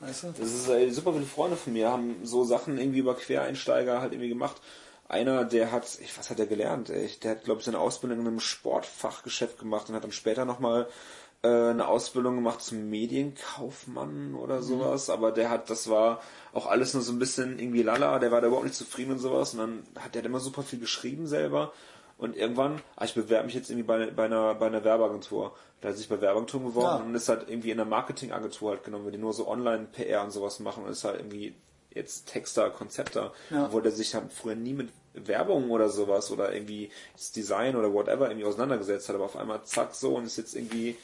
Weißt 0.00 0.24
du? 0.24 0.34
Das 0.38 0.52
ist 0.52 0.68
äh, 0.68 0.90
super 0.90 1.12
viele 1.12 1.26
Freunde 1.26 1.56
von 1.56 1.72
mir 1.72 1.90
haben 1.90 2.16
so 2.24 2.44
Sachen 2.44 2.78
irgendwie 2.78 2.98
über 2.98 3.14
Quereinsteiger 3.14 4.00
halt 4.00 4.12
irgendwie 4.12 4.30
gemacht. 4.30 4.60
Einer, 5.06 5.44
der 5.44 5.70
hat, 5.70 5.98
was 6.16 6.30
hat 6.30 6.40
er 6.40 6.46
gelernt? 6.46 6.88
Ey? 6.88 7.10
Der 7.22 7.32
hat, 7.32 7.44
glaube 7.44 7.60
ich, 7.60 7.66
seine 7.66 7.78
Ausbildung 7.78 8.20
in 8.20 8.26
einem 8.26 8.40
Sportfachgeschäft 8.40 9.58
gemacht 9.58 9.88
und 9.88 9.94
hat 9.94 10.04
dann 10.04 10.12
später 10.12 10.44
nochmal 10.46 10.88
eine 11.48 11.86
Ausbildung 11.88 12.36
gemacht 12.36 12.62
zum 12.62 12.88
Medienkaufmann 12.90 14.34
oder 14.34 14.62
sowas. 14.62 15.10
Aber 15.10 15.32
der 15.32 15.50
hat, 15.50 15.70
das 15.70 15.88
war 15.88 16.20
auch 16.52 16.66
alles 16.66 16.94
nur 16.94 17.02
so 17.02 17.12
ein 17.12 17.18
bisschen 17.18 17.58
irgendwie 17.58 17.82
lala. 17.82 18.18
Der 18.18 18.30
war 18.32 18.40
da 18.40 18.46
überhaupt 18.46 18.66
nicht 18.66 18.76
zufrieden 18.76 19.12
und 19.12 19.18
sowas. 19.18 19.54
Und 19.54 19.58
dann 19.60 20.02
hat 20.02 20.14
der 20.14 20.24
immer 20.24 20.40
super 20.40 20.62
viel 20.62 20.78
geschrieben 20.78 21.26
selber. 21.26 21.72
Und 22.16 22.36
irgendwann, 22.36 22.80
ah, 22.96 23.04
ich 23.04 23.14
bewerbe 23.14 23.46
mich 23.46 23.54
jetzt 23.54 23.70
irgendwie 23.70 23.86
bei, 23.86 24.06
bei, 24.10 24.24
einer, 24.26 24.54
bei 24.54 24.66
einer 24.66 24.84
Werbeagentur. 24.84 25.54
Da 25.80 25.88
hat 25.88 25.96
sich 25.96 26.08
bei 26.08 26.20
Werbeagenturen 26.20 26.66
beworben 26.66 26.86
Ja. 27.00 27.04
und 27.04 27.14
ist 27.14 27.28
halt 27.28 27.48
irgendwie 27.48 27.70
in 27.72 27.80
einer 27.80 27.88
Marketingagentur 27.90 28.70
halt 28.70 28.84
genommen, 28.84 29.04
weil 29.04 29.12
die 29.12 29.18
nur 29.18 29.32
so 29.32 29.48
Online-PR 29.48 30.22
und 30.22 30.30
sowas 30.30 30.60
machen 30.60 30.84
und 30.84 30.90
ist 30.90 31.04
halt 31.04 31.16
irgendwie 31.18 31.54
jetzt 31.90 32.26
Texter, 32.28 32.70
Konzepter, 32.70 33.32
Ja. 33.50 33.66
obwohl 33.66 33.82
der 33.82 33.92
sich 33.92 34.14
halt 34.14 34.32
früher 34.32 34.54
nie 34.54 34.74
mit 34.74 34.90
Werbung 35.12 35.70
oder 35.70 35.88
sowas 35.88 36.30
oder 36.30 36.52
irgendwie 36.54 36.90
das 37.14 37.32
Design 37.32 37.76
oder 37.76 37.92
whatever 37.92 38.28
irgendwie 38.28 38.46
auseinandergesetzt 38.46 39.08
hat, 39.08 39.16
aber 39.16 39.26
auf 39.26 39.36
einmal 39.36 39.62
zack 39.64 39.94
so 39.94 40.14
und 40.16 40.24
ist 40.24 40.36
jetzt 40.38 40.54
irgendwie 40.56 40.96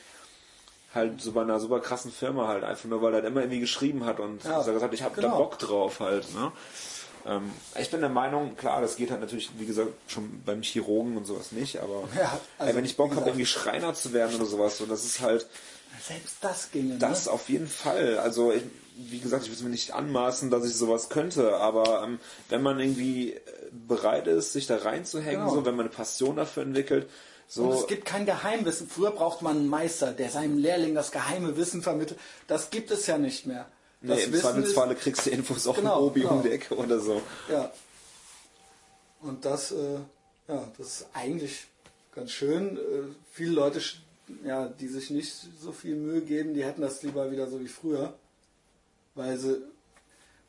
halt 0.94 1.20
so 1.20 1.32
bei 1.32 1.42
einer 1.42 1.60
super 1.60 1.80
krassen 1.80 2.10
Firma 2.12 2.48
halt, 2.48 2.64
einfach 2.64 2.88
nur 2.88 3.00
weil 3.02 3.14
er 3.14 3.24
immer 3.24 3.40
irgendwie 3.40 3.60
geschrieben 3.60 4.04
hat 4.04 4.18
und 4.20 4.42
Ja, 4.44 4.58
gesagt 4.58 4.82
hat, 4.82 4.92
ich 4.94 5.02
habe 5.02 5.14
da 5.20 5.22
genau. 5.28 5.38
Bock 5.38 5.58
drauf 5.58 6.00
halt, 6.00 6.32
ne? 6.34 6.50
Ähm, 7.26 7.50
ich 7.78 7.90
bin 7.90 8.00
der 8.00 8.08
Meinung, 8.08 8.56
klar, 8.56 8.80
das 8.80 8.96
geht 8.96 9.10
halt 9.10 9.20
natürlich, 9.20 9.50
wie 9.58 9.66
gesagt, 9.66 9.90
schon 10.08 10.42
beim 10.44 10.62
Chirurgen 10.62 11.16
und 11.16 11.26
sowas 11.26 11.52
nicht, 11.52 11.78
aber 11.80 12.04
Ja, 12.18 12.38
also, 12.58 12.70
ey, 12.70 12.76
wenn 12.76 12.84
ich 12.84 12.96
Bock 12.96 13.14
habe, 13.14 13.26
irgendwie 13.28 13.46
Schreiner 13.46 13.92
zu 13.94 14.12
werden 14.12 14.34
oder 14.36 14.46
sowas, 14.46 14.78
so, 14.78 14.86
das 14.86 15.04
ist 15.04 15.20
halt, 15.20 15.46
Selbst 16.02 16.36
das 16.40 16.70
ginge. 16.72 16.96
das 16.98 17.26
ne? 17.26 17.32
auf 17.32 17.48
jeden 17.50 17.68
Fall. 17.68 18.18
Also, 18.18 18.52
ich, 18.52 18.62
wie 18.96 19.18
gesagt, 19.20 19.44
ich 19.44 19.50
würde 19.50 19.64
mir 19.64 19.70
nicht 19.70 19.92
anmaßen, 19.94 20.50
dass 20.50 20.64
ich 20.64 20.74
sowas 20.74 21.08
könnte, 21.10 21.56
aber 21.58 22.02
ähm, 22.04 22.18
wenn 22.48 22.62
man 22.62 22.80
irgendwie 22.80 23.36
bereit 23.86 24.26
ist, 24.26 24.52
sich 24.54 24.66
da 24.66 24.78
reinzuhängen, 24.78 25.40
Genau. 25.42 25.54
so, 25.54 25.64
wenn 25.66 25.76
man 25.76 25.86
eine 25.86 25.94
Passion 25.94 26.36
dafür 26.36 26.62
entwickelt, 26.62 27.08
so, 27.52 27.64
Und 27.64 27.72
es 27.72 27.88
gibt 27.88 28.04
kein 28.04 28.26
Geheimwissen. 28.26 28.88
Früher 28.88 29.10
braucht 29.10 29.42
man 29.42 29.56
einen 29.56 29.68
Meister, 29.68 30.12
der 30.12 30.30
seinem 30.30 30.56
Lehrling 30.56 30.94
das 30.94 31.10
geheime 31.10 31.56
Wissen 31.56 31.82
vermittelt. 31.82 32.20
Das 32.46 32.70
gibt 32.70 32.92
es 32.92 33.08
ja 33.08 33.18
nicht 33.18 33.44
mehr. 33.44 33.66
Das 34.02 34.18
nee, 34.18 34.22
im 34.22 34.32
Wissen 34.32 34.42
Zweifelsfalle 34.42 34.94
kriegst 34.94 35.26
du 35.26 35.30
Infos 35.30 35.66
auch 35.66 35.74
Genau, 35.74 36.06
Obi 36.06 36.20
genau. 36.20 36.34
um 36.34 36.42
die 36.44 36.50
Ecke 36.50 36.76
oder 36.76 37.00
so. 37.00 37.16
Ist, 37.16 37.22
ja. 37.52 37.72
Und 39.20 39.44
das, 39.44 39.72
äh, 39.72 39.98
ja, 40.46 40.68
das 40.78 40.86
ist 40.86 41.06
eigentlich 41.12 41.66
ganz 42.14 42.30
schön. 42.30 42.76
Äh, 42.76 42.80
viele 43.32 43.50
Leute, 43.50 43.82
ja, 44.44 44.68
die 44.68 44.86
sich 44.86 45.10
nicht 45.10 45.34
so 45.60 45.72
viel 45.72 45.96
Mühe 45.96 46.20
geben, 46.20 46.54
die 46.54 46.64
hätten 46.64 46.82
das 46.82 47.02
lieber 47.02 47.32
wieder 47.32 47.48
so 47.48 47.58
wie 47.58 47.66
früher. 47.66 48.14
Weil 49.16 49.36
sie, 49.38 49.60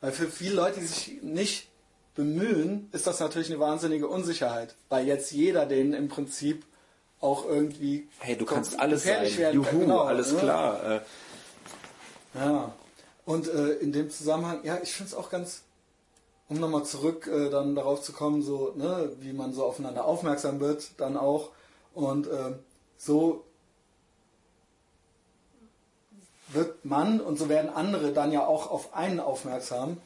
weil 0.00 0.12
für 0.12 0.28
viele 0.28 0.54
Leute, 0.54 0.78
die 0.78 0.86
sich 0.86 1.20
nicht 1.20 1.66
bemühen, 2.14 2.88
ist 2.92 3.08
das 3.08 3.18
natürlich 3.18 3.50
eine 3.50 3.58
wahnsinnige 3.58 4.06
Unsicherheit. 4.06 4.76
Weil 4.88 5.08
jetzt 5.08 5.32
jeder 5.32 5.66
den 5.66 5.94
im 5.94 6.06
Prinzip 6.06 6.64
auch 7.22 7.46
irgendwie 7.46 8.06
Hey, 8.18 8.36
du 8.36 8.44
kannst 8.44 8.78
alles 8.78 9.04
sein. 9.04 9.12
gefährlich 9.24 9.38
werden 9.38 9.62
kann. 9.62 9.72
Juhu, 9.74 9.84
Genau, 9.86 10.00
alles 10.00 10.32
ne? 10.32 10.38
klar. 10.40 10.92
Äh, 10.92 11.00
Ja. 12.34 12.72
Und 13.24 13.48
äh, 13.48 13.74
in 13.74 13.92
dem 13.92 14.10
Zusammenhang, 14.10 14.60
ja, 14.64 14.78
ich 14.82 14.92
finde 14.92 15.10
es 15.12 15.14
auch 15.16 15.30
ganz, 15.30 15.62
um 16.48 16.58
nochmal 16.58 16.84
zurück 16.84 17.28
äh, 17.28 17.48
dann 17.50 17.74
darauf 17.76 18.02
zu 18.02 18.12
kommen, 18.12 18.42
so, 18.42 18.72
ne, 18.76 19.10
wie 19.20 19.32
man 19.32 19.54
so 19.54 19.64
aufeinander 19.64 20.04
aufmerksam 20.04 20.58
wird, 20.60 20.90
dann 20.98 21.16
auch. 21.16 21.50
Und 21.94 22.26
ähm, 22.26 22.56
so 22.98 23.44
wird 26.48 26.84
man 26.84 27.20
und 27.20 27.38
so 27.38 27.48
werden 27.48 27.70
andere 27.72 28.12
dann 28.12 28.32
ja 28.32 28.46
auch 28.46 28.70
auf 28.70 28.94
einen 28.94 29.20
aufmerksam. 29.20 29.98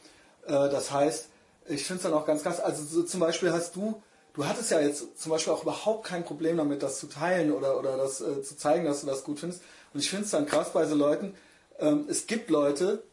Äh, 0.45 0.51
das 0.69 0.91
heißt, 0.91 1.27
ich 1.67 1.83
finde 1.85 1.97
es 1.97 2.03
dann 2.03 2.13
auch 2.13 2.25
ganz 2.25 2.43
krass, 2.43 2.59
also 2.59 2.83
so 2.83 3.03
zum 3.03 3.19
Beispiel 3.19 3.51
hast 3.51 3.75
du, 3.75 4.01
du 4.37 4.45
hattest 4.45 4.71
ja 4.71 4.79
jetzt 4.79 5.19
zum 5.19 5.31
Beispiel 5.31 5.51
auch 5.51 5.63
überhaupt 5.63 6.05
kein 6.05 6.23
Problem 6.23 6.57
damit, 6.57 6.83
das 6.83 6.99
zu 6.99 7.07
teilen 7.07 7.51
oder, 7.51 7.77
oder 7.77 7.97
das 7.97 8.21
äh, 8.21 8.41
zu 8.43 8.55
zeigen, 8.55 8.85
dass 8.85 9.01
du 9.01 9.07
das 9.07 9.23
gut 9.23 9.39
findest. 9.39 9.61
Und 9.93 9.99
ich 9.99 10.09
finde 10.09 10.25
es 10.25 10.31
dann 10.31 10.45
krass 10.45 10.71
bei 10.71 10.85
so 10.85 10.95
Leuten, 10.95 11.35
ähm, 11.79 12.05
es 12.07 12.27
gibt 12.27 12.49
Leute, 12.49 13.03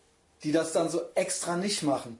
die 0.44 0.52
das 0.52 0.72
dann 0.72 0.90
so 0.90 1.00
extra 1.14 1.56
nicht 1.56 1.82
machen. 1.82 2.18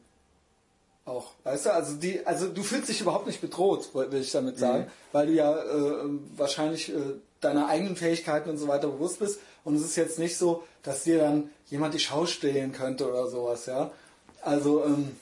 Auch, 1.05 1.33
weißt 1.45 1.67
du, 1.67 1.75
also 1.75 1.97
die, 1.97 2.27
also 2.27 2.49
du 2.49 2.63
fühlst 2.63 2.89
dich 2.89 3.03
überhaupt 3.03 3.27
nicht 3.27 3.43
bedroht, 3.43 3.95
will 3.95 4.21
ich 4.21 4.33
damit 4.33 4.59
sagen, 4.59 4.85
mhm. 4.85 4.91
weil 5.13 5.27
du 5.27 5.33
ja 5.35 5.55
äh, 5.55 6.09
wahrscheinlich 6.35 6.89
äh, 6.89 6.99
deiner 7.43 7.69
eigenen 7.69 7.95
Fähigkeiten 7.95 8.49
und 8.49 8.57
so 8.57 8.69
weiter 8.69 8.89
bewusst 8.89 9.19
bist 9.19 9.39
und 9.65 9.77
es 9.77 9.83
ist 9.83 9.97
jetzt 9.97 10.19
nicht 10.19 10.39
so, 10.39 10.65
dass 10.83 11.05
dir 11.05 11.19
dann 11.19 11.51
jemand 11.67 11.93
die 11.93 11.99
Schau 11.99 12.25
stehlen 12.25 12.73
könnte 12.73 13.07
oder 13.07 13.29
sowas, 13.29 13.67
ja. 13.67 13.91
Also, 14.41 14.83
ähm, 14.85 15.15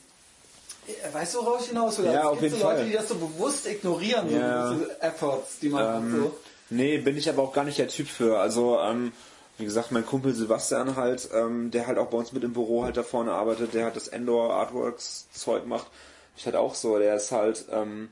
weißt 1.13 1.35
du, 1.35 1.39
worauf 1.39 1.61
ich 1.61 1.69
hinaus 1.69 1.99
will? 1.99 2.07
Ja, 2.07 2.29
also, 2.29 2.35
es 2.35 2.41
gibt 2.41 2.57
so 2.57 2.63
Leute, 2.63 2.77
Fall. 2.79 2.87
die 2.87 2.93
das 2.93 3.09
so 3.09 3.15
bewusst 3.15 3.67
ignorieren, 3.67 4.31
ja. 4.31 4.69
so 4.69 4.75
diese 4.75 5.03
Efforts, 5.03 5.59
die 5.61 5.69
man 5.69 6.03
ähm, 6.03 6.23
so. 6.23 6.37
Nee, 6.71 6.99
bin 6.99 7.17
ich 7.17 7.29
aber 7.29 7.43
auch 7.43 7.53
gar 7.53 7.65
nicht 7.65 7.79
der 7.79 7.89
Typ 7.89 8.09
für. 8.09 8.39
Also, 8.39 8.79
ähm, 8.81 9.13
wie 9.59 9.65
gesagt, 9.65 9.93
mein 9.93 10.07
Kumpel 10.07 10.35
Sebastian 10.35 10.97
halt, 10.97 11.29
ähm, 11.35 11.71
der 11.71 11.87
halt 11.87 11.99
auch 11.99 12.07
bei 12.07 12.19
uns 12.19 12.33
mit 12.33 12.43
im 12.43 12.53
Büro 12.53 12.85
halt 12.85 12.97
da 12.97 13.03
vorne 13.03 13.33
arbeitet, 13.33 13.75
der 13.75 13.87
hat 13.87 13.97
das 13.97 14.09
Endor 14.09 14.55
Artworks 14.55 15.29
Zeug 15.33 15.67
macht. 15.67 15.87
Ich 16.37 16.47
halt 16.47 16.57
auch 16.57 16.75
so, 16.75 16.99
der 16.99 17.15
ist 17.15 17.31
halt 17.31 17.67
ähm, 17.71 18.09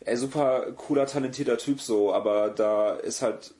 ey, 0.00 0.16
super 0.16 0.72
cooler, 0.72 1.06
talentierter 1.06 1.58
Typ 1.58 1.80
so, 1.80 2.12
aber 2.12 2.48
da 2.48 2.94
ist 2.94 3.22
halt 3.22 3.54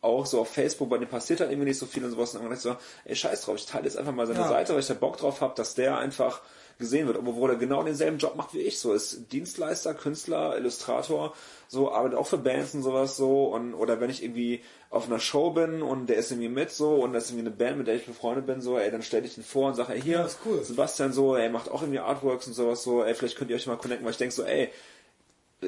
auch 0.00 0.26
so 0.26 0.40
auf 0.40 0.48
Facebook, 0.48 0.90
bei 0.90 0.98
dem 0.98 1.08
passiert 1.08 1.40
halt 1.40 1.50
irgendwie 1.50 1.68
nicht 1.68 1.78
so 1.78 1.86
viel 1.86 2.04
und 2.04 2.10
sowas. 2.10 2.34
Und 2.34 2.44
dann 2.44 2.52
ich 2.52 2.60
so, 2.60 2.76
ey, 3.04 3.16
scheiß 3.16 3.42
drauf, 3.42 3.56
ich 3.56 3.66
teile 3.66 3.84
jetzt 3.84 3.96
einfach 3.96 4.12
mal 4.12 4.26
seine 4.26 4.40
ja. 4.40 4.48
Seite, 4.48 4.72
weil 4.72 4.80
ich 4.80 4.86
da 4.86 4.94
Bock 4.94 5.16
drauf 5.16 5.40
habe, 5.40 5.54
dass 5.56 5.74
der 5.74 5.98
einfach 5.98 6.40
gesehen 6.78 7.06
wird, 7.06 7.18
obwohl 7.18 7.50
er 7.50 7.56
genau 7.56 7.82
denselben 7.82 8.18
Job 8.18 8.36
macht 8.36 8.54
wie 8.54 8.60
ich. 8.60 8.78
So 8.78 8.92
ist 8.92 9.32
Dienstleister, 9.32 9.94
Künstler, 9.94 10.56
Illustrator, 10.56 11.34
so 11.66 11.92
arbeitet 11.92 12.18
auch 12.18 12.26
für 12.26 12.38
Bands 12.38 12.74
und 12.74 12.82
sowas 12.82 13.16
so 13.16 13.46
und 13.46 13.74
oder 13.74 14.00
wenn 14.00 14.10
ich 14.10 14.22
irgendwie 14.22 14.60
auf 14.90 15.06
einer 15.06 15.18
Show 15.18 15.50
bin 15.50 15.82
und 15.82 16.06
der 16.06 16.16
ist 16.16 16.30
irgendwie 16.30 16.48
mit 16.48 16.70
so 16.70 16.94
und 16.94 17.12
das 17.12 17.24
ist 17.24 17.30
irgendwie 17.30 17.48
eine 17.48 17.56
Band, 17.56 17.78
mit 17.78 17.88
der 17.88 17.96
ich 17.96 18.06
befreundet 18.06 18.46
bin, 18.46 18.60
so, 18.60 18.78
ey, 18.78 18.90
dann 18.90 19.02
stell 19.02 19.24
ich 19.24 19.36
ihn 19.36 19.44
vor 19.44 19.68
und 19.68 19.74
sage, 19.74 19.92
ey, 19.92 20.00
hier, 20.00 20.28
cool. 20.46 20.62
Sebastian 20.62 21.12
so, 21.12 21.36
ey, 21.36 21.50
macht 21.50 21.70
auch 21.70 21.82
irgendwie 21.82 21.98
Artworks 21.98 22.46
und 22.46 22.54
sowas 22.54 22.82
so, 22.82 23.02
ey, 23.02 23.14
vielleicht 23.14 23.36
könnt 23.36 23.50
ihr 23.50 23.56
euch 23.56 23.66
mal 23.66 23.76
connecten, 23.76 24.04
weil 24.04 24.12
ich 24.12 24.18
denke 24.18 24.34
so, 24.34 24.44
ey, 24.44 24.70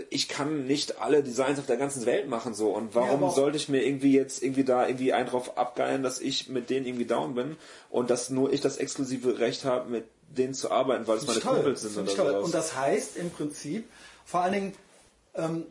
ich 0.08 0.28
kann 0.28 0.66
nicht 0.66 1.00
alle 1.00 1.24
Designs 1.24 1.58
auf 1.58 1.66
der 1.66 1.76
ganzen 1.76 2.06
Welt 2.06 2.28
machen 2.28 2.54
so 2.54 2.70
und 2.70 2.94
warum 2.94 3.22
ja, 3.22 3.30
sollte 3.30 3.56
ich 3.56 3.68
mir 3.68 3.84
irgendwie 3.84 4.12
jetzt 4.12 4.40
irgendwie 4.40 4.62
da 4.62 4.86
irgendwie 4.86 5.12
einen 5.12 5.28
drauf 5.28 5.58
abgeilen, 5.58 6.04
dass 6.04 6.20
ich 6.20 6.48
mit 6.48 6.70
denen 6.70 6.86
irgendwie 6.86 7.06
down 7.06 7.34
bin 7.34 7.56
und 7.90 8.08
dass 8.08 8.30
nur 8.30 8.52
ich 8.52 8.60
das 8.60 8.76
exklusive 8.76 9.40
Recht 9.40 9.64
habe, 9.64 9.90
mit 9.90 10.04
denen 10.30 10.54
zu 10.54 10.70
arbeiten, 10.70 11.06
weil 11.06 11.18
es 11.18 11.26
meine 11.26 11.40
toll. 11.40 11.54
Kumpels 11.56 11.82
sind 11.82 12.08
oder 12.08 12.30
sowas. 12.30 12.44
Und 12.44 12.54
das 12.54 12.76
heißt 12.76 13.16
im 13.16 13.30
Prinzip 13.30 13.88
vor 14.24 14.40
allen 14.40 14.52
Dingen, 14.52 14.74
ähm, 15.34 15.66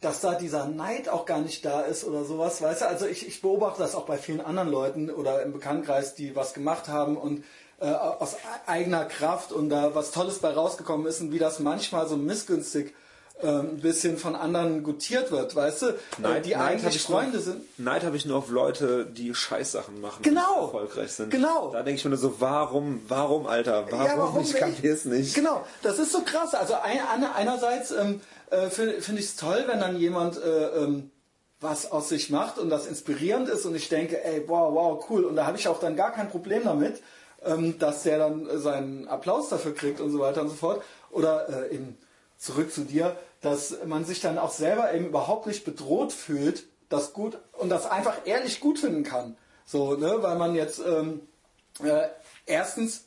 dass 0.00 0.20
da 0.20 0.34
dieser 0.34 0.66
Neid 0.66 1.08
auch 1.08 1.24
gar 1.24 1.40
nicht 1.40 1.64
da 1.64 1.80
ist 1.80 2.04
oder 2.04 2.24
sowas, 2.24 2.60
weißt 2.60 2.82
du? 2.82 2.86
Also 2.86 3.06
ich, 3.06 3.26
ich 3.26 3.40
beobachte 3.40 3.80
das 3.80 3.94
auch 3.94 4.04
bei 4.04 4.18
vielen 4.18 4.40
anderen 4.40 4.68
Leuten 4.68 5.10
oder 5.10 5.42
im 5.42 5.52
Bekanntenkreis, 5.52 6.14
die 6.14 6.36
was 6.36 6.52
gemacht 6.52 6.88
haben 6.88 7.16
und 7.16 7.44
äh, 7.80 7.86
aus 7.86 8.36
eigener 8.66 9.06
Kraft 9.06 9.50
und 9.52 9.70
da 9.70 9.94
was 9.94 10.10
Tolles 10.10 10.40
bei 10.40 10.50
rausgekommen 10.50 11.06
ist 11.06 11.20
und 11.20 11.32
wie 11.32 11.38
das 11.38 11.58
manchmal 11.58 12.06
so 12.06 12.16
missgünstig 12.16 12.94
ähm, 13.42 13.70
ein 13.72 13.80
bisschen 13.80 14.16
von 14.16 14.36
anderen 14.36 14.84
gutiert 14.84 15.32
wird, 15.32 15.56
weißt 15.56 15.82
du? 15.82 15.86
Neid, 16.18 16.46
die 16.46 16.50
Neid 16.50 16.60
eigentlich 16.60 17.02
Freunde 17.02 17.38
nur, 17.38 17.40
sind. 17.40 17.78
Neid 17.78 18.04
habe 18.04 18.16
ich 18.16 18.24
nur 18.24 18.38
auf 18.38 18.48
Leute, 18.48 19.06
die 19.06 19.34
Scheißsachen 19.34 20.00
machen 20.00 20.22
genau. 20.22 20.60
und 20.60 20.64
erfolgreich 20.66 21.12
sind. 21.12 21.30
Genau. 21.30 21.70
Da 21.72 21.82
denke 21.82 21.98
ich 21.98 22.04
mir 22.04 22.10
nur 22.10 22.18
so, 22.18 22.40
warum, 22.40 23.02
warum, 23.08 23.46
Alter, 23.46 23.86
warum? 23.90 24.06
Ja, 24.06 24.18
warum 24.18 24.42
ich 24.42 24.54
kapiere 24.54 24.94
es 24.94 25.04
nicht. 25.04 25.34
Genau, 25.34 25.66
das 25.82 25.98
ist 25.98 26.12
so 26.12 26.20
krass. 26.20 26.54
Also 26.54 26.74
ein, 26.74 27.00
einerseits 27.34 27.90
ähm, 27.90 28.20
äh, 28.50 28.70
finde 28.70 29.02
find 29.02 29.18
ich 29.18 29.26
es 29.26 29.36
toll, 29.36 29.64
wenn 29.66 29.80
dann 29.80 29.98
jemand 29.98 30.40
äh, 30.40 30.66
ähm, 30.68 31.10
was 31.60 31.90
aus 31.90 32.08
sich 32.10 32.30
macht 32.30 32.58
und 32.58 32.70
das 32.70 32.86
inspirierend 32.86 33.48
ist 33.48 33.66
und 33.66 33.74
ich 33.74 33.88
denke, 33.88 34.24
ey, 34.24 34.44
wow, 34.46 34.72
wow, 34.72 35.04
cool. 35.10 35.24
Und 35.24 35.34
da 35.34 35.46
habe 35.46 35.58
ich 35.58 35.66
auch 35.66 35.80
dann 35.80 35.96
gar 35.96 36.12
kein 36.12 36.28
Problem 36.28 36.62
damit, 36.64 37.02
ähm, 37.44 37.78
dass 37.78 38.04
der 38.04 38.18
dann 38.18 38.48
äh, 38.48 38.58
seinen 38.58 39.08
Applaus 39.08 39.48
dafür 39.48 39.74
kriegt 39.74 40.00
und 40.00 40.10
so 40.10 40.20
weiter 40.20 40.42
und 40.42 40.50
so 40.50 40.54
fort. 40.54 40.82
Oder 41.10 41.48
äh, 41.48 41.74
eben 41.74 41.98
zurück 42.38 42.72
zu 42.72 42.82
dir, 42.82 43.16
dass 43.40 43.76
man 43.84 44.04
sich 44.04 44.20
dann 44.20 44.38
auch 44.38 44.52
selber 44.52 44.92
eben 44.92 45.06
überhaupt 45.06 45.46
nicht 45.46 45.64
bedroht 45.64 46.12
fühlt, 46.12 46.64
das 46.88 47.12
gut 47.12 47.38
und 47.52 47.68
das 47.68 47.86
einfach 47.86 48.18
ehrlich 48.24 48.60
gut 48.60 48.78
finden 48.78 49.04
kann. 49.04 49.36
So, 49.66 49.94
ne, 49.96 50.22
weil 50.22 50.36
man 50.36 50.54
jetzt 50.54 50.80
ähm, 50.80 51.22
äh, 51.82 52.08
erstens 52.46 53.04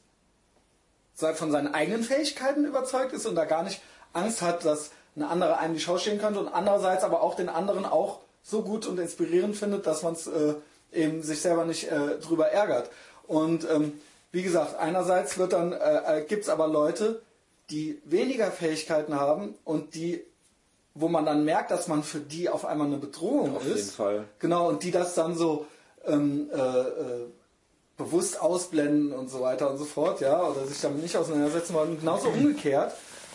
von 1.16 1.52
seinen 1.52 1.74
eigenen 1.74 2.04
Fähigkeiten 2.04 2.66
überzeugt 2.66 3.14
ist 3.14 3.26
und 3.26 3.36
da 3.36 3.46
gar 3.46 3.64
nicht 3.64 3.82
Angst 4.14 4.42
hat, 4.42 4.66
dass 4.66 4.92
eine 5.16 5.30
andere 5.30 5.58
einem 5.58 5.74
die 5.74 5.80
Schau 5.80 5.98
stehen 5.98 6.20
könnte 6.20 6.40
und 6.40 6.48
andererseits 6.48 7.04
aber 7.04 7.22
auch 7.22 7.36
den 7.36 7.50
anderen 7.50 7.86
auch 7.86 8.20
so 8.44 8.62
gut 8.62 8.86
und 8.86 9.00
inspirierend 9.00 9.56
findet, 9.56 9.88
dass 9.88 10.04
man 10.04 10.14
es 10.14 10.28
äh, 10.28 10.54
eben 10.94 11.24
sich 11.24 11.42
selber 11.42 11.66
nicht 11.66 11.92
äh, 11.92 12.20
drüber 12.20 12.50
ärgert. 12.50 12.92
Und 13.26 13.68
ähm, 13.70 14.00
wie 14.32 14.44
gesagt, 14.44 14.76
einerseits 14.76 15.38
wird 15.38 15.54
dann 15.54 15.74
äh, 15.74 16.20
äh 16.20 16.26
gibt 16.26 16.44
es 16.44 16.50
aber 16.50 16.68
Leute, 16.68 17.22
die 17.70 18.02
weniger 18.06 18.52
Fähigkeiten 18.52 19.16
haben 19.16 19.56
und 19.64 19.96
die, 19.96 20.24
wo 20.94 21.08
man 21.08 21.26
dann 21.26 21.44
merkt, 21.44 21.72
dass 21.72 21.88
man 21.88 22.04
für 22.04 22.20
die 22.20 22.50
auf 22.50 22.66
einmal 22.66 22.88
eine 22.88 22.98
Bedrohung 22.98 23.56
auf 23.56 23.66
ist. 23.66 23.72
Auf 23.72 23.78
jeden 23.78 23.90
Fall. 23.90 24.26
Genau, 24.40 24.70
und 24.70 24.84
die 24.84 24.92
das 24.92 25.16
dann 25.16 25.36
so 25.36 25.68
ähm, 26.06 26.50
äh, 26.54 26.58
äh, 26.58 27.28
bewusst 27.98 28.40
ausblenden 28.40 29.12
und 29.12 29.30
so 29.30 29.42
weiter 29.42 29.70
und 29.70 29.78
so 29.78 29.86
fort, 29.86 30.22
ja, 30.22 30.42
oder 30.42 30.66
sich 30.66 30.80
damit 30.80 31.02
nicht 31.02 31.18
auseinandersetzen 31.18 31.74
wollen. 31.74 32.00
genauso 32.00 32.30
umgekehrt, 32.30 32.94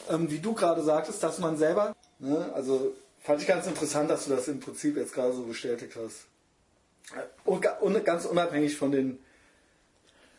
ähm, 0.09 0.31
wie 0.31 0.39
du 0.39 0.55
gerade 0.55 0.83
sagtest, 0.83 1.23
dass 1.23 1.39
man 1.39 1.57
selber, 1.57 1.95
ne, 2.19 2.51
also 2.55 2.93
fand 3.21 3.43
ich 3.43 3.49
ganz 3.49 3.67
interessant, 3.67 4.11
dass 4.11 4.25
du 4.25 4.31
das 4.31 4.49
im 4.49 4.61
Prinzip 4.61 4.97
jetzt 4.97 5.13
gerade 5.13 5.33
so 5.33 5.43
bestätigt 5.43 5.97
hast. 5.97 6.27
Und, 7.45 7.67
und 7.81 8.05
ganz 8.05 8.25
unabhängig 8.25 8.77
von 8.77 8.93
den 8.93 9.19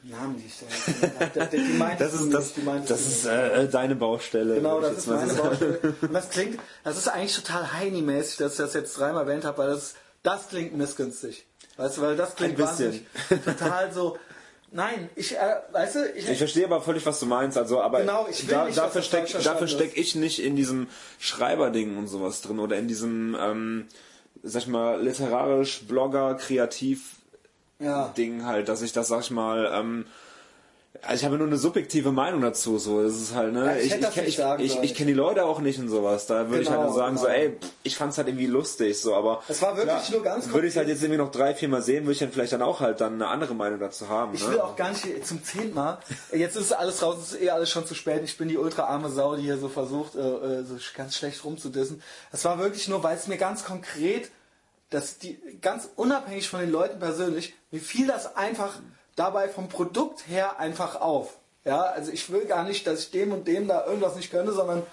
Namen, 0.04 0.38
die 0.38 0.47
ich 0.47 0.54
da 1.34 1.45
die, 1.45 1.58
die 1.58 1.80
Das 1.97 2.14
ist, 2.14 2.34
das, 2.34 2.54
das 2.88 3.01
ist 3.01 3.26
äh, 3.26 3.68
deine 3.70 3.95
Baustelle. 3.95 4.56
Genau, 4.56 4.82
das 4.82 4.97
ist 4.97 5.08
meine 5.08 5.34
Baustelle. 5.34 5.80
Und 6.01 6.14
das 6.14 6.30
klingt, 6.30 6.60
das 6.84 6.97
ist 6.97 7.08
eigentlich 7.08 7.36
total 7.36 7.72
Heini-mäßig, 7.74 8.38
dass 8.38 8.54
ich 8.54 8.58
das 8.58 8.74
jetzt 8.74 8.97
dreimal 8.97 9.24
erwähnt 9.24 9.45
habe, 9.45 9.58
weil 9.60 9.70
das, 9.70 9.95
das 10.22 10.49
klingt 10.49 10.76
missgünstig. 10.76 11.45
Weißt 11.78 11.97
du, 11.97 12.01
weil 12.01 12.16
das 12.18 12.36
klingt 12.36 12.60
Ein 12.60 12.68
bisschen. 12.68 13.06
total 13.45 13.93
so, 13.93 14.18
Nein, 14.76 15.08
ich, 15.16 15.38
äh, 15.38 15.56
weißt 15.72 15.95
du, 15.95 16.12
ich, 16.16 16.28
ich 16.28 16.38
verstehe 16.39 16.66
aber 16.66 16.82
völlig, 16.82 17.06
was 17.06 17.20
du 17.20 17.28
meinst. 17.28 17.60
Also, 17.60 17.80
aber 17.80 17.99
genau, 17.99 18.28
ich 18.28 18.47
will 18.47 18.56
da, 18.56 18.66
nicht, 18.66 18.78
dafür 18.78 19.04
stecke 19.04 19.38
dafür 19.38 19.68
steck 19.68 19.95
ich 19.95 20.16
nicht 20.16 20.43
in 20.43 20.56
diesem 20.56 20.88
Schreiberding 21.20 21.95
und 21.95 22.08
sowas 22.08 22.41
drin 22.41 22.60
oder 22.60 22.76
in 22.78 22.88
diesem, 22.88 23.38
ähm, 23.39 23.86
sag 24.41 24.64
ich 24.64 24.68
mal, 24.68 24.99
literarisch, 24.99 25.84
Blogger, 25.88 26.34
kreativ 26.36 27.18
ja. 27.84 28.13
Ding 28.17 28.45
halt, 28.45 28.69
dass 28.69 28.81
ich 28.81 28.93
das, 28.93 29.07
sag 29.07 29.21
ich 29.21 29.31
mal, 29.31 29.71
ähm, 29.73 30.05
also 31.01 31.15
ich 31.15 31.25
habe 31.25 31.38
nur 31.38 31.47
eine 31.47 31.57
subjektive 31.57 32.11
Meinung 32.11 32.41
dazu, 32.41 32.77
so 32.77 33.01
es 33.01 33.19
ist 33.19 33.36
halt, 33.36 33.51
ne, 33.51 33.65
ja, 33.65 33.75
ich, 33.77 33.93
ich, 33.93 34.17
ich, 34.17 34.39
ich, 34.39 34.59
ich, 34.59 34.84
ich 34.84 34.95
kenne 34.95 35.07
die 35.07 35.17
Leute 35.17 35.43
auch 35.43 35.59
nicht 35.59 35.79
und 35.79 35.89
sowas. 35.89 36.27
Da 36.27 36.49
würde 36.49 36.59
genau, 36.59 36.61
ich 36.61 36.69
halt 36.69 36.81
nur 36.81 36.93
sagen, 36.93 37.15
genau. 37.15 37.27
so, 37.27 37.27
ey, 37.27 37.57
ich 37.81 37.97
fand's 37.97 38.17
halt 38.17 38.27
irgendwie 38.27 38.45
lustig, 38.45 39.01
so, 39.01 39.15
aber 39.15 39.41
es 39.47 39.61
war 39.61 39.75
wirklich 39.75 40.09
ja, 40.09 40.15
nur 40.15 40.23
ganz 40.23 40.49
Würde 40.49 40.67
ich 40.67 40.77
halt 40.77 40.88
jetzt 40.88 41.01
irgendwie 41.01 41.17
noch 41.17 41.31
drei, 41.31 41.55
vier 41.55 41.67
Mal 41.67 41.81
sehen, 41.81 42.03
würde 42.03 42.13
ich 42.13 42.19
dann 42.19 42.31
vielleicht 42.31 42.53
dann 42.53 42.61
auch 42.61 42.79
halt 42.79 43.01
dann 43.01 43.15
eine 43.15 43.27
andere 43.27 43.55
Meinung 43.55 43.79
dazu 43.79 44.07
haben. 44.07 44.34
Ich 44.36 44.45
ne? 44.45 44.53
will 44.53 44.61
auch 44.61 44.75
gar 44.75 44.89
nicht 44.89 45.25
zum 45.25 45.43
zehnten 45.43 45.73
Mal. 45.73 45.97
Jetzt 46.31 46.55
ist 46.55 46.71
alles 46.71 47.01
raus, 47.01 47.17
es 47.19 47.34
ist 47.34 47.41
eh 47.41 47.49
alles 47.49 47.69
schon 47.69 47.86
zu 47.86 47.95
spät. 47.95 48.21
Ich 48.23 48.38
bin 48.38 48.47
die 48.47 48.57
ultra 48.57 48.84
arme 48.84 49.09
Sau, 49.09 49.36
die 49.36 49.43
hier 49.43 49.57
so 49.57 49.69
versucht, 49.69 50.15
äh, 50.15 50.19
äh 50.19 50.63
so 50.63 50.75
ganz 50.95 51.17
schlecht 51.17 51.43
rumzudissen. 51.43 52.01
Es 52.31 52.45
war 52.45 52.59
wirklich 52.59 52.88
nur, 52.88 53.03
weil 53.03 53.17
es 53.17 53.27
mir 53.27 53.38
ganz 53.38 53.65
konkret 53.65 54.29
dass 54.94 55.18
die 55.18 55.39
ganz 55.62 55.89
unabhängig 55.96 56.50
von 56.50 56.60
den 56.60 56.72
Leuten 56.72 57.00
persönlich, 57.00 57.56
mir 57.72 57.82
fiel 57.82 58.08
das 58.08 58.36
einfach 58.36 58.80
dabei 59.16 59.50
vom 59.50 59.68
Produkt 59.68 60.28
her 60.28 60.60
einfach 60.60 61.02
auf. 61.02 61.38
Ja, 61.66 61.82
also 61.82 62.12
ich 62.12 62.30
will 62.32 62.46
gar 62.46 62.64
nicht, 62.64 62.86
dass 62.86 63.00
ich 63.00 63.12
dem 63.12 63.32
und 63.32 63.48
dem 63.48 63.68
da 63.68 63.86
irgendwas 63.86 64.16
nicht 64.16 64.32
gönne, 64.32 64.52
sondern 64.52 64.84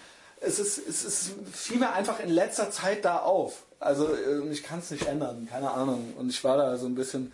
es 0.41 0.59
ist, 0.59 0.79
es 0.79 1.05
ist 1.05 1.33
fiel 1.53 1.79
mir 1.79 1.93
einfach 1.93 2.21
in 2.21 2.31
letzter 2.31 2.71
Zeit 2.71 3.05
da 3.05 3.19
auf. 3.19 3.65
Also 3.79 4.09
äh, 4.15 4.49
ich 4.51 4.63
kann 4.63 4.79
es 4.79 4.91
nicht 4.91 5.07
ändern, 5.07 5.49
keine 5.51 5.71
Ahnung. 5.71 6.15
Und 6.17 6.31
ich 6.31 6.43
war 6.45 6.57
da 6.57 6.77
so 6.79 6.87
ein 6.87 6.95
bisschen 6.95 7.33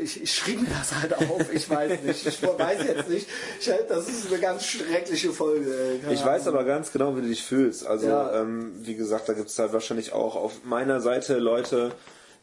ich, 0.00 0.22
ich 0.22 0.34
schrieb 0.34 0.62
mir 0.62 0.68
das 0.68 0.94
halt 0.94 1.14
auf, 1.14 1.52
ich 1.52 1.68
weiß 1.68 2.02
nicht, 2.02 2.26
ich 2.26 2.42
weiß 2.42 2.84
jetzt 2.84 3.08
nicht. 3.08 3.26
Ich, 3.60 3.70
das 3.88 4.08
ist 4.08 4.28
eine 4.28 4.40
ganz 4.40 4.66
schreckliche 4.66 5.32
Folge. 5.32 6.00
Ich 6.10 6.24
weiß 6.24 6.48
aber 6.48 6.64
ganz 6.64 6.92
genau, 6.92 7.16
wie 7.16 7.22
du 7.22 7.28
dich 7.28 7.42
fühlst. 7.42 7.86
Also, 7.86 8.08
ja. 8.08 8.40
ähm, 8.40 8.72
wie 8.82 8.94
gesagt, 8.94 9.28
da 9.28 9.32
gibt 9.32 9.48
es 9.48 9.58
halt 9.58 9.72
wahrscheinlich 9.72 10.12
auch 10.12 10.36
auf 10.36 10.64
meiner 10.64 11.00
Seite 11.00 11.38
Leute, 11.38 11.92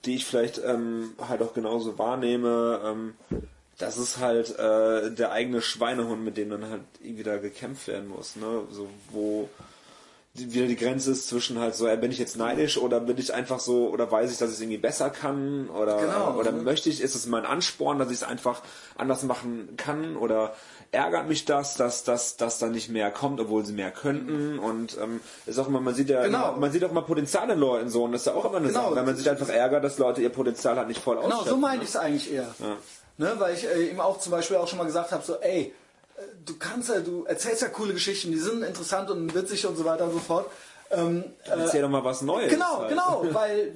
die 0.05 0.15
ich 0.15 0.25
vielleicht 0.25 0.61
ähm, 0.63 1.11
halt 1.27 1.41
auch 1.41 1.53
genauso 1.53 1.97
wahrnehme. 1.97 2.81
Ähm, 2.85 3.13
das 3.77 3.97
ist 3.97 4.19
halt 4.19 4.57
äh, 4.57 5.11
der 5.11 5.31
eigene 5.31 5.61
Schweinehund, 5.61 6.23
mit 6.23 6.37
dem 6.37 6.49
dann 6.49 6.69
halt 6.69 6.81
wieder 7.01 7.37
gekämpft 7.37 7.87
werden 7.87 8.07
muss. 8.07 8.35
Ne? 8.35 8.63
So, 8.71 8.89
wo 9.11 9.49
wieder 10.37 10.67
die 10.67 10.75
Grenze 10.75 11.11
ist 11.11 11.27
zwischen 11.27 11.59
halt 11.59 11.75
so, 11.75 11.87
äh, 11.87 11.97
bin 11.97 12.11
ich 12.11 12.17
jetzt 12.19 12.37
neidisch 12.37 12.77
oder 12.77 12.99
bin 12.99 13.17
ich 13.17 13.33
einfach 13.33 13.59
so, 13.59 13.87
oder 13.89 14.11
weiß 14.11 14.31
ich, 14.31 14.37
dass 14.37 14.49
ich 14.49 14.55
es 14.55 14.61
irgendwie 14.61 14.77
besser 14.77 15.09
kann 15.09 15.69
oder, 15.69 15.97
Genau, 15.97 16.35
oder 16.37 16.51
ne? 16.51 16.61
möchte 16.61 16.89
ich, 16.89 17.01
ist 17.01 17.15
es 17.15 17.25
mein 17.25 17.45
Ansporn, 17.45 17.99
dass 17.99 18.09
ich 18.09 18.17
es 18.17 18.23
einfach 18.23 18.61
anders 18.97 19.23
machen 19.23 19.69
kann 19.77 20.15
oder 20.15 20.53
ärgert 20.91 21.27
mich 21.27 21.45
das, 21.45 21.75
dass 21.75 22.03
das 22.03 22.37
dass 22.37 22.59
da 22.59 22.67
nicht 22.67 22.89
mehr 22.89 23.11
kommt, 23.11 23.39
obwohl 23.41 23.65
sie 23.65 23.73
mehr 23.73 23.91
könnten 23.91 24.57
und 24.59 24.97
ähm, 25.01 25.19
ist 25.45 25.59
auch 25.59 25.67
immer, 25.67 25.81
man 25.81 25.93
sieht 25.95 26.09
ja, 26.09 26.23
Genau. 26.23 26.55
man 26.57 26.71
sieht 26.71 26.83
auch 26.85 26.91
immer 26.91 27.01
Potenzial 27.01 27.49
in 27.49 27.59
Leuten 27.59 27.89
so 27.89 28.03
und 28.03 28.13
das 28.13 28.21
ist 28.21 28.27
ja 28.27 28.33
auch 28.33 28.45
immer 28.45 28.57
eine 28.57 28.67
Genau. 28.67 28.83
Sache, 28.83 28.95
wenn 28.95 29.05
man 29.05 29.15
sich 29.17 29.29
einfach 29.29 29.49
ärgert, 29.49 29.83
dass 29.83 29.97
Leute 29.97 30.21
ihr 30.21 30.29
Potenzial 30.29 30.77
halt 30.77 30.87
nicht 30.87 31.01
voll 31.01 31.15
Genau, 31.17 31.27
ausschöpfen. 31.27 31.49
so 31.49 31.57
meine 31.57 31.77
ne? 31.77 31.83
ich 31.83 31.89
es 31.89 31.95
eigentlich 31.97 32.31
eher. 32.33 32.47
Ja. 32.59 32.77
Ne, 33.19 33.33
weil 33.39 33.55
ich 33.55 33.65
äh, 33.67 33.87
ihm 33.89 33.99
auch 33.99 34.19
zum 34.19 34.31
Beispiel 34.31 34.57
auch 34.57 34.67
schon 34.67 34.77
mal 34.77 34.85
gesagt 34.85 35.11
habe, 35.11 35.23
so, 35.25 35.35
ey, 35.41 35.73
du 36.45 36.57
kannst 36.57 36.89
ja, 36.89 36.99
du 36.99 37.25
erzählst 37.25 37.61
ja 37.61 37.69
coole 37.69 37.93
Geschichten, 37.93 38.31
die 38.31 38.39
sind 38.39 38.63
interessant 38.63 39.09
und 39.09 39.33
witzig 39.33 39.65
und 39.65 39.77
so 39.77 39.85
weiter 39.85 40.05
und 40.05 40.13
so 40.13 40.19
fort. 40.19 40.49
Ähm, 40.89 41.25
Erzähl 41.43 41.81
doch 41.81 41.89
mal 41.89 42.03
was 42.03 42.21
Neues. 42.21 42.51
Genau, 42.51 42.79
halt. 42.79 42.89
genau, 42.89 43.25
weil 43.31 43.73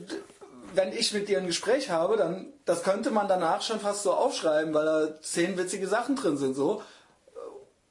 wenn 0.74 0.94
ich 0.94 1.14
mit 1.14 1.28
dir 1.28 1.40
ein 1.40 1.48
Gespräch 1.48 1.90
habe, 1.90 2.18
dann 2.18 2.48
das 2.66 2.84
könnte 2.84 3.12
man 3.12 3.28
danach 3.28 3.62
schon 3.62 3.80
fast 3.80 4.04
so 4.04 4.14
aufschreiben, 4.14 4.74
weil 4.74 4.86
da 4.86 5.22
zehn 5.22 5.58
witzige 5.58 5.88
Sachen 5.88 6.16
drin 6.16 6.38
sind, 6.38 6.56
so. 6.56 6.82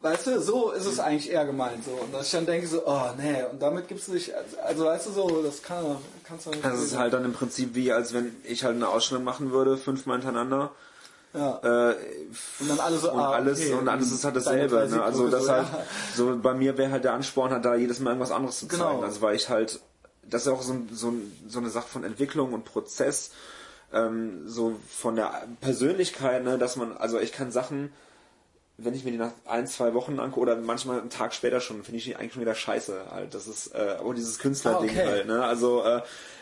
Weißt 0.03 0.29
du, 0.29 0.41
so 0.41 0.71
ist 0.71 0.87
es 0.87 0.99
eigentlich 0.99 1.31
eher 1.31 1.45
gemeint, 1.45 1.85
so. 1.85 1.91
Und 1.91 2.15
dass 2.15 2.27
ich 2.27 2.33
dann 2.33 2.47
denke 2.47 2.67
so, 2.67 2.87
oh 2.87 3.11
nee, 3.19 3.45
und 3.51 3.61
damit 3.61 3.87
gibst 3.87 4.09
du 4.09 4.13
dich, 4.13 4.35
also, 4.35 4.57
also 4.59 4.85
weißt 4.87 5.07
du 5.09 5.11
so, 5.11 5.43
das 5.43 5.63
kann, 5.63 5.99
kannst 6.25 6.47
du 6.47 6.51
nicht. 6.51 6.65
Das 6.65 6.81
ist 6.81 6.97
halt 6.97 7.13
dann 7.13 7.27
im 7.27 7.35
Prinzip 7.35 7.75
wie, 7.75 7.93
als 7.93 8.15
wenn 8.15 8.35
ich 8.45 8.65
halt 8.65 8.77
eine 8.77 8.89
Ausstellung 8.89 9.25
machen 9.25 9.53
würde, 9.53 9.77
fünfmal 9.77 10.17
hintereinander. 10.17 10.71
Ja. 11.33 11.91
Äh, 11.91 11.95
Und 12.61 12.69
dann 12.69 12.81
alle 12.81 12.99
so, 12.99 13.13
und 13.13 13.21
ah, 13.21 13.31
alles 13.33 13.61
okay, 13.61 13.73
und 13.75 13.89
alles 13.89 14.11
ist 14.13 14.25
halt 14.25 14.37
dasselbe. 14.37 14.89
Ne? 14.89 15.03
Also 15.03 15.29
das 15.29 15.45
so, 15.45 15.53
halt 15.53 15.67
ja. 15.73 15.85
so 16.17 16.39
bei 16.39 16.55
mir 16.55 16.77
wäre 16.77 16.91
halt 16.91 17.05
der 17.05 17.13
Ansporn 17.15 17.53
halt 17.53 17.65
da 17.65 17.75
jedes 17.75 18.01
Mal 18.01 18.11
irgendwas 18.11 18.33
anderes 18.33 18.59
zu 18.59 18.67
Genau. 18.69 18.91
zeigen. 18.91 19.05
Also 19.05 19.23
weil 19.23 19.37
ich 19.37 19.49
halt 19.49 19.81
das 20.29 20.43
ist 20.43 20.49
auch 20.49 20.63
so, 20.63 20.77
so, 20.93 21.13
so 21.49 21.59
eine 21.59 21.71
Sache 21.71 21.89
von 21.89 22.05
Entwicklung 22.05 22.53
und 22.53 22.65
Prozess, 22.65 23.31
ähm, 23.93 24.49
so 24.49 24.77
von 24.89 25.17
der 25.17 25.43
Persönlichkeit, 25.61 26.45
ne, 26.45 26.57
dass 26.59 26.77
man 26.77 26.97
also 26.97 27.19
ich 27.19 27.33
kann 27.33 27.51
Sachen 27.51 27.93
wenn 28.83 28.95
ich 28.95 29.05
mir 29.05 29.11
die 29.11 29.19
nach 29.19 29.33
ein, 29.45 29.67
zwei 29.67 29.93
Wochen 29.95 30.19
angucke 30.19 30.41
oder 30.41 30.57
manchmal 30.57 31.01
einen 31.01 31.11
Tag 31.11 31.35
später 31.35 31.61
schon, 31.61 31.85
finde 31.85 31.99
ich 31.99 32.05
die 32.05 32.17
eigentlich 32.17 32.33
schon 32.33 32.41
wieder 32.43 32.55
scheiße 32.55 33.11
halt. 33.11 33.35
Das 33.35 33.47
ist 33.47 33.75
äh, 33.75 33.97
aber 34.01 34.15
dieses 34.15 34.39
Künstlerding 34.39 34.89
Ah, 34.91 34.93
okay. 34.93 35.07
halt, 35.07 35.27
ne? 35.27 35.45
Also 35.45 35.85
äh, 35.85 36.01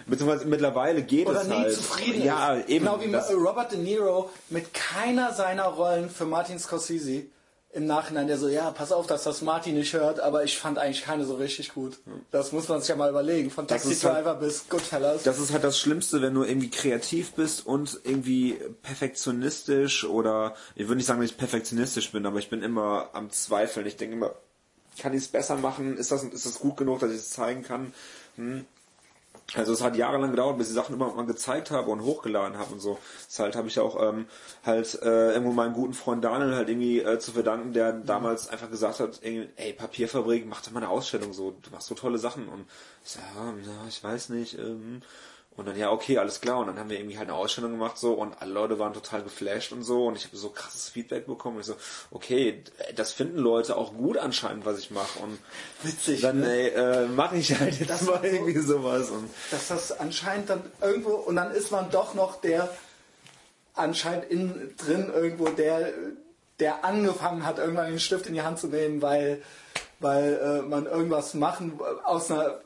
beziehungsweise 0.09 0.47
mittlerweile 0.47 1.03
geht 1.03 1.27
Oder 1.29 1.43
es 1.43 1.49
nie 1.49 1.55
halt. 1.55 1.75
zufrieden 1.75 2.25
ja, 2.25 2.55
ist. 2.55 2.69
eben. 2.69 2.85
Genau 2.85 3.01
wie 3.01 3.33
Robert 3.35 3.73
De 3.73 3.79
Niro 3.79 4.31
mit 4.51 4.75
keiner 4.75 5.33
seiner 5.33 5.65
Rollen 5.65 6.11
für 6.11 6.25
Martin 6.25 6.59
Scorsese 6.59 7.25
im 7.71 7.87
Nachhinein, 7.87 8.27
der 8.27 8.39
so, 8.39 8.49
ja, 8.49 8.71
pass 8.71 8.93
auf, 8.93 9.07
dass 9.07 9.25
das 9.25 9.43
Martin 9.43 9.75
nicht 9.75 9.93
hört, 9.93 10.21
aber 10.21 10.43
ich 10.43 10.57
fand 10.59 10.79
eigentlich 10.79 11.05
keine 11.05 11.27
so 11.27 11.35
richtig 11.35 11.75
gut. 11.75 11.99
Das 12.31 12.51
muss 12.51 12.67
man 12.67 12.81
sich 12.81 12.89
ja 12.89 12.97
mal 12.97 13.11
überlegen. 13.11 13.51
Von 13.51 13.67
Taxi 13.69 13.95
halt- 13.95 14.03
Driver 14.17 14.35
bis 14.37 14.69
Goodfellas. 14.71 15.23
Das 15.23 15.39
ist 15.39 15.53
halt 15.53 15.65
das 15.65 15.79
Schlimmste, 15.79 16.23
wenn 16.23 16.33
du 16.33 16.45
irgendwie 16.45 16.71
kreativ 16.71 17.33
bist 17.33 17.67
und 17.67 18.01
irgendwie 18.05 18.59
perfektionistisch 18.83 20.05
oder 20.05 20.55
ich 20.77 20.89
würde 20.89 20.97
nicht 20.97 21.07
sagen, 21.07 21.21
dass 21.21 21.31
ich 21.31 21.37
perfektionistisch 21.37 22.11
bin, 22.11 22.25
aber 22.25 22.39
ich 22.39 22.49
bin 22.49 22.63
immer 22.63 23.11
am 23.13 23.31
Zweifeln. 23.31 23.87
Ich 23.87 23.97
denke 23.97 24.17
immer, 24.17 24.35
kann 24.99 25.13
ich 25.13 25.23
es 25.23 25.29
besser 25.29 25.57
machen? 25.57 25.99
Ist 25.99 26.11
das, 26.11 26.25
ist 26.25 26.47
das 26.47 26.59
gut 26.61 26.79
genug, 26.79 27.01
dass 27.01 27.11
ich 27.11 27.19
es 27.19 27.31
zeigen 27.31 27.63
kann? 27.63 27.93
Hm. 28.37 28.65
Also 29.55 29.73
es 29.73 29.83
hat 29.83 29.97
jahrelang 29.97 30.31
gedauert, 30.31 30.59
bis 30.59 30.69
ich 30.69 30.75
Sachen 30.75 30.95
immer 30.95 31.13
mal 31.15 31.25
gezeigt 31.25 31.71
habe 31.71 31.91
und 31.91 32.03
hochgeladen 32.03 32.59
habe 32.59 32.75
und 32.75 32.81
so. 32.81 32.99
Deshalb 33.27 33.57
habe 33.57 33.69
ich 33.69 33.79
auch 33.79 34.01
ähm, 34.03 34.27
halt 34.65 35.01
äh, 35.03 35.33
irgendwo 35.33 35.53
meinem 35.53 35.73
guten 35.73 35.95
Freund 35.95 36.23
Daniel 36.23 36.55
halt 36.55 36.69
irgendwie 36.69 37.01
äh, 37.01 37.19
zu 37.19 37.33
verdanken, 37.33 37.73
der 37.73 37.93
damals 37.93 38.49
einfach 38.49 38.71
gesagt 38.71 39.01
hat, 39.01 39.21
ey 39.23 39.73
Papierfabrik, 39.73 40.47
mach 40.47 40.61
doch 40.61 40.73
mal 40.73 40.81
eine 40.81 40.91
Ausstellung 40.91 41.33
so, 41.33 41.53
du 41.63 41.71
machst 41.71 41.87
so 41.87 41.95
tolle 41.95 42.19
Sachen 42.19 42.47
und 42.49 42.67
ich 43.03 43.13
sag, 43.13 43.23
ja, 43.35 43.73
ja, 43.73 43.89
ich 43.89 44.05
weiß 44.05 44.29
nicht. 44.31 44.59
Ähm, 44.59 45.01
und 45.59 45.67
dann, 45.67 45.77
ja, 45.77 45.91
okay, 45.91 46.19
alles 46.19 46.41
klar. 46.41 46.59
Und 46.59 46.69
dann 46.69 46.79
haben 46.79 46.89
wir 46.89 47.01
irgendwie 47.01 47.19
halt 47.19 47.29
eine 47.29 47.37
Ausstellung 47.37 47.73
gemacht 47.73 47.99
so. 47.99 48.13
Und 48.13 48.41
alle 48.41 48.53
Leute 48.53 48.79
waren 48.79 48.95
total 48.95 49.25
geflasht 49.25 49.73
und 49.73 49.83
so. 49.83 50.07
Und 50.07 50.17
ich 50.17 50.25
habe 50.25 50.37
so 50.37 50.51
krasses 50.51 50.89
Feedback 50.89 51.27
bekommen. 51.27 51.57
Und 51.57 51.63
ich 51.63 51.67
so, 51.67 51.75
okay, 52.13 52.63
das 52.95 53.11
finden 53.11 53.39
Leute 53.39 53.77
auch 53.77 53.93
gut 53.93 54.19
anscheinend, 54.19 54.67
was 54.67 54.79
ich 54.79 54.93
mache. 54.93 55.19
Und 55.19 55.37
Witzig, 55.83 56.21
dann 56.21 56.39
ne? 56.39 56.47
ey, 56.47 56.69
äh, 56.69 57.09
mache 57.09 57.39
ich 57.39 57.59
halt 57.59 57.77
jetzt 57.81 57.91
Das 57.91 58.03
mal 58.03 58.25
irgendwie 58.25 58.57
sowas. 58.61 59.11
Und 59.11 59.29
dass 59.51 59.67
das 59.67 59.99
anscheinend 59.99 60.49
dann 60.49 60.63
irgendwo 60.81 61.15
und 61.15 61.35
dann 61.35 61.51
ist 61.51 61.73
man 61.73 61.91
doch 61.91 62.15
noch 62.15 62.41
der 62.41 62.71
anscheinend 63.75 64.31
innen 64.31 64.77
drin 64.77 65.11
irgendwo 65.13 65.49
der 65.49 65.93
der 66.61 66.85
angefangen 66.85 67.45
hat 67.45 67.59
irgendwann 67.59 67.91
den 67.91 68.01
Stift 68.01 68.27
in 68.27 68.35
die 68.35 68.43
Hand 68.43 68.61
zu 68.61 68.69
nehmen 68.69 69.03
weil 69.03 69.43
weil 70.01 70.35
äh, 70.35 70.63
man 70.63 70.87
irgendwas 70.87 71.35
machen 71.35 71.81
aus 72.05 72.31
einer 72.31 72.61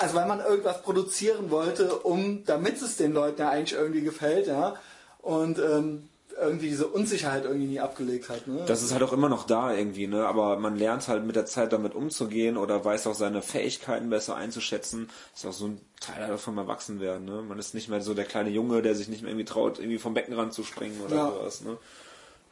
also 0.00 0.14
weil 0.16 0.26
man 0.26 0.40
irgendwas 0.40 0.82
produzieren 0.82 1.50
wollte 1.50 1.98
um 2.00 2.44
damit 2.44 2.80
es 2.82 2.96
den 2.96 3.12
Leuten 3.12 3.40
ja 3.40 3.50
eigentlich 3.50 3.78
irgendwie 3.78 4.02
gefällt 4.02 4.46
ja 4.46 4.74
und 5.22 5.58
ähm, 5.58 6.08
irgendwie 6.40 6.68
diese 6.68 6.88
Unsicherheit 6.88 7.44
irgendwie 7.44 7.68
nie 7.68 7.80
abgelegt 7.80 8.28
hat 8.28 8.48
ne? 8.48 8.64
Das 8.66 8.82
ist 8.82 8.92
halt 8.92 9.04
auch 9.04 9.12
immer 9.12 9.28
noch 9.28 9.46
da 9.46 9.72
irgendwie, 9.72 10.08
ne? 10.08 10.26
Aber 10.26 10.58
man 10.58 10.74
lernt 10.76 11.06
halt 11.06 11.24
mit 11.24 11.36
der 11.36 11.46
Zeit 11.46 11.72
damit 11.72 11.94
umzugehen 11.94 12.56
oder 12.56 12.84
weiß 12.84 13.06
auch 13.06 13.14
seine 13.14 13.40
Fähigkeiten 13.40 14.10
besser 14.10 14.34
einzuschätzen. 14.34 15.08
Ist 15.32 15.46
auch 15.46 15.52
so 15.52 15.66
ein 15.66 15.80
Teil 16.00 16.26
halt 16.26 16.40
vom 16.40 16.58
Erwachsenwerden, 16.58 17.24
ne? 17.24 17.42
Man 17.42 17.60
ist 17.60 17.74
nicht 17.74 17.88
mehr 17.88 18.00
so 18.00 18.14
der 18.14 18.24
kleine 18.24 18.50
Junge, 18.50 18.82
der 18.82 18.96
sich 18.96 19.06
nicht 19.08 19.22
mehr 19.22 19.30
irgendwie 19.30 19.44
traut, 19.44 19.78
irgendwie 19.78 19.98
vom 19.98 20.12
Beckenrand 20.12 20.52
zu 20.52 20.64
springen 20.64 21.00
oder 21.06 21.14
Ja. 21.14 21.28
sowas, 21.30 21.60
ne? 21.60 21.76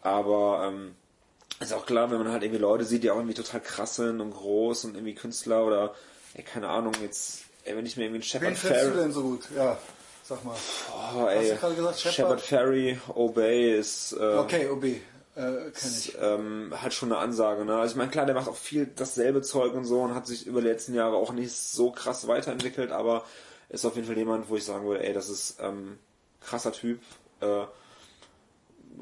Aber 0.02 0.68
ähm, 0.68 0.94
ist 1.58 1.72
auch 1.72 1.86
klar, 1.86 2.10
wenn 2.12 2.18
man 2.18 2.30
halt 2.30 2.44
irgendwie 2.44 2.60
Leute 2.60 2.84
sieht, 2.84 3.02
die 3.02 3.10
auch 3.10 3.16
irgendwie 3.16 3.34
total 3.34 3.60
krass 3.60 3.96
sind 3.96 4.20
und 4.20 4.30
groß 4.30 4.84
und 4.84 4.94
irgendwie 4.94 5.14
Künstler 5.16 5.66
oder 5.66 5.92
ey, 6.34 6.42
keine 6.42 6.68
Ahnung, 6.68 6.92
jetzt 7.02 7.42
ey, 7.64 7.76
wenn 7.76 7.86
ich 7.86 7.96
mir 7.96 8.04
irgendwie 8.04 8.22
einen 8.22 8.42
wen 8.42 8.56
Shepard 8.56 8.58
findest 8.58 8.84
du 8.84 8.88
Fairey 8.88 9.02
denn 9.02 9.12
so 9.12 9.22
gut 9.22 9.48
ja 9.56 9.78
sag 10.24 10.44
mal 10.44 10.56
oh, 11.16 11.26
ey, 11.26 11.50
du 11.50 11.56
gerade 11.56 11.74
gesagt, 11.74 11.98
Shepard? 12.00 12.14
Shepard 12.14 12.40
Fairey, 12.40 12.98
Obey 13.14 13.78
ist 13.78 14.12
äh, 14.12 14.36
okay 14.36 14.68
OB 14.68 14.84
äh, 15.36 15.68
ich 15.70 16.14
ähm, 16.20 16.74
halt 16.80 16.92
schon 16.92 17.10
eine 17.10 17.20
Ansage. 17.20 17.64
Ne? 17.64 17.74
Also 17.76 17.92
ich 17.92 17.96
meine, 17.96 18.10
klar, 18.10 18.26
der 18.26 18.34
macht 18.34 18.48
auch 18.48 18.56
viel 18.56 18.86
dasselbe 18.94 19.40
Zeug 19.40 19.72
und 19.72 19.86
so 19.86 20.02
und 20.02 20.14
hat 20.14 20.26
sich 20.26 20.46
über 20.46 20.60
die 20.60 20.68
letzten 20.68 20.94
Jahre 20.94 21.16
auch 21.16 21.32
nicht 21.32 21.52
so 21.52 21.90
krass 21.90 22.28
weiterentwickelt, 22.28 22.92
aber 22.92 23.24
ist 23.70 23.86
auf 23.86 23.94
jeden 23.94 24.06
Fall 24.06 24.18
jemand, 24.18 24.50
wo 24.50 24.56
ich 24.56 24.64
sagen 24.64 24.86
würde, 24.86 25.02
ey, 25.04 25.14
das 25.14 25.30
ist 25.30 25.56
ähm, 25.60 25.98
krasser 26.40 26.72
Typ. 26.72 27.00
Äh, 27.40 27.64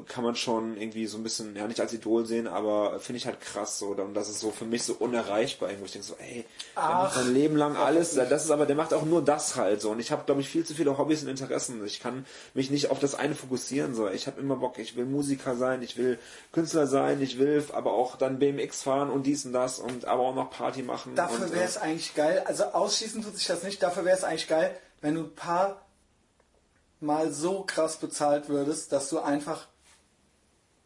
kann 0.07 0.25
man 0.25 0.37
schon 0.37 0.77
irgendwie 0.77 1.07
so 1.07 1.19
ein 1.19 1.23
bisschen, 1.23 1.57
ja 1.57 1.67
nicht 1.67 1.81
als 1.81 1.93
Idol 1.93 2.27
sehen, 2.27 2.47
aber 2.47 3.01
finde 3.01 3.19
ich 3.19 3.27
halt 3.27 3.41
krass 3.41 3.79
so. 3.79 3.89
Und 3.89 4.15
das 4.15 4.29
ist 4.29 4.41
so 4.41 4.51
für 4.51 4.65
mich 4.65 4.83
so 4.83 4.95
unerreichbar, 4.95 5.71
wo 5.79 5.85
ich 5.85 5.93
denke 5.93 6.07
so, 6.07 6.15
ey, 6.19 6.45
der 6.77 6.83
macht 6.83 7.13
Ach. 7.13 7.17
sein 7.17 7.35
Leben 7.35 7.57
lang 7.57 7.77
alles, 7.77 8.15
das 8.15 8.45
ist 8.45 8.51
aber, 8.51 8.67
der 8.67 8.77
macht 8.77 8.95
auch 8.95 9.05
nur 9.05 9.23
das 9.23 9.57
halt 9.57 9.81
so. 9.81 9.91
Und 9.91 10.01
ich 10.01 10.13
habe, 10.13 10.25
glaube 10.25 10.41
ich, 10.41 10.49
viel 10.49 10.65
zu 10.65 10.75
viele 10.75 10.97
Hobbys 10.97 11.23
und 11.23 11.29
Interessen. 11.29 11.85
Ich 11.85 12.01
kann 12.01 12.25
mich 12.55 12.71
nicht 12.71 12.91
auf 12.91 12.99
das 12.99 13.15
eine 13.15 13.35
fokussieren. 13.35 13.95
So, 13.95 14.09
ich 14.09 14.27
habe 14.27 14.41
immer 14.41 14.57
Bock, 14.57 14.79
ich 14.79 14.97
will 14.97 15.07
Musiker 15.07 15.57
sein, 15.57 15.83
ich 15.83 15.97
will 15.97 16.19
Künstler 16.53 16.87
sein, 16.87 17.21
ich 17.21 17.39
will 17.39 17.65
aber 17.73 17.93
auch 17.93 18.17
dann 18.17 18.39
BMX 18.39 18.83
fahren 18.83 19.11
und 19.11 19.25
dies 19.25 19.45
und 19.45 19.53
das 19.53 19.79
und 19.79 20.05
aber 20.05 20.23
auch 20.23 20.35
noch 20.35 20.51
Party 20.51 20.83
machen. 20.83 21.15
Dafür 21.15 21.51
wäre 21.51 21.63
äh, 21.63 21.67
es 21.67 21.77
eigentlich 21.77 22.15
geil, 22.15 22.43
also 22.47 22.65
ausschließen 22.65 23.23
tut 23.23 23.37
sich 23.37 23.47
das 23.47 23.63
nicht, 23.63 23.83
dafür 23.83 24.05
wäre 24.05 24.17
es 24.17 24.25
eigentlich 24.25 24.49
geil, 24.49 24.77
wenn 25.01 25.15
du 25.15 25.23
ein 25.23 25.35
paar 25.35 25.83
Mal 27.03 27.33
so 27.33 27.63
krass 27.63 27.97
bezahlt 27.97 28.51
würdest, 28.51 28.93
dass 28.93 29.09
du 29.09 29.21
einfach 29.21 29.67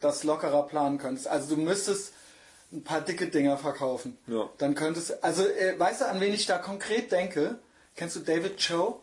das 0.05 0.23
lockerer 0.23 0.63
planen 0.63 0.97
könntest. 0.97 1.27
Also 1.27 1.55
du 1.55 1.61
müsstest 1.61 2.13
ein 2.71 2.83
paar 2.83 3.01
dicke 3.01 3.27
Dinger 3.27 3.57
verkaufen. 3.57 4.17
Ja. 4.27 4.49
Dann 4.57 4.75
könntest 4.75 5.23
also 5.23 5.45
äh, 5.45 5.77
weißt 5.77 6.01
du, 6.01 6.05
an 6.07 6.19
wen 6.19 6.33
ich 6.33 6.45
da 6.45 6.57
konkret 6.57 7.11
denke? 7.11 7.59
Kennst 7.95 8.15
du 8.15 8.19
David 8.19 8.57
Cho? 8.57 9.01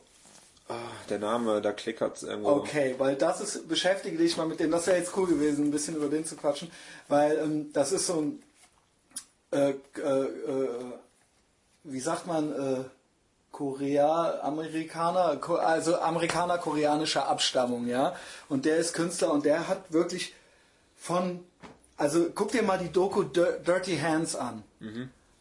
ah, 0.72 0.74
der 1.08 1.18
Name, 1.18 1.60
da 1.60 1.72
klickert 1.72 2.22
irgendwo. 2.22 2.50
Okay, 2.50 2.94
weil 2.98 3.16
das 3.16 3.40
ist, 3.40 3.68
beschäftige 3.68 4.16
dich 4.16 4.36
mal 4.36 4.46
mit 4.46 4.60
dem, 4.60 4.70
das 4.70 4.86
wäre 4.86 4.98
jetzt 4.98 5.16
cool 5.16 5.26
gewesen, 5.26 5.66
ein 5.66 5.70
bisschen 5.70 5.96
über 5.96 6.08
den 6.08 6.24
zu 6.24 6.36
quatschen, 6.36 6.70
weil 7.08 7.38
ähm, 7.38 7.72
das 7.72 7.92
ist 7.92 8.06
so 8.06 8.20
ein, 8.20 8.42
äh, 9.52 9.70
äh, 9.70 9.74
äh, 10.02 10.68
wie 11.84 12.00
sagt 12.00 12.26
man, 12.26 12.52
äh, 12.52 12.84
Korea, 13.50 14.40
Amerikaner, 14.42 15.38
also 15.60 15.98
Amerikaner 15.98 16.56
koreanischer 16.56 17.28
Abstammung, 17.28 17.86
ja, 17.86 18.16
und 18.48 18.64
der 18.64 18.78
ist 18.78 18.94
Künstler 18.94 19.30
und 19.32 19.44
der 19.44 19.68
hat 19.68 19.92
wirklich 19.92 20.34
von, 21.02 21.40
also 21.96 22.26
guck 22.32 22.52
dir 22.52 22.62
mal 22.62 22.78
die 22.78 22.92
Doku 22.92 23.24
Dir- 23.24 23.58
Dirty 23.66 23.98
Hands 23.98 24.34
an. 24.36 24.62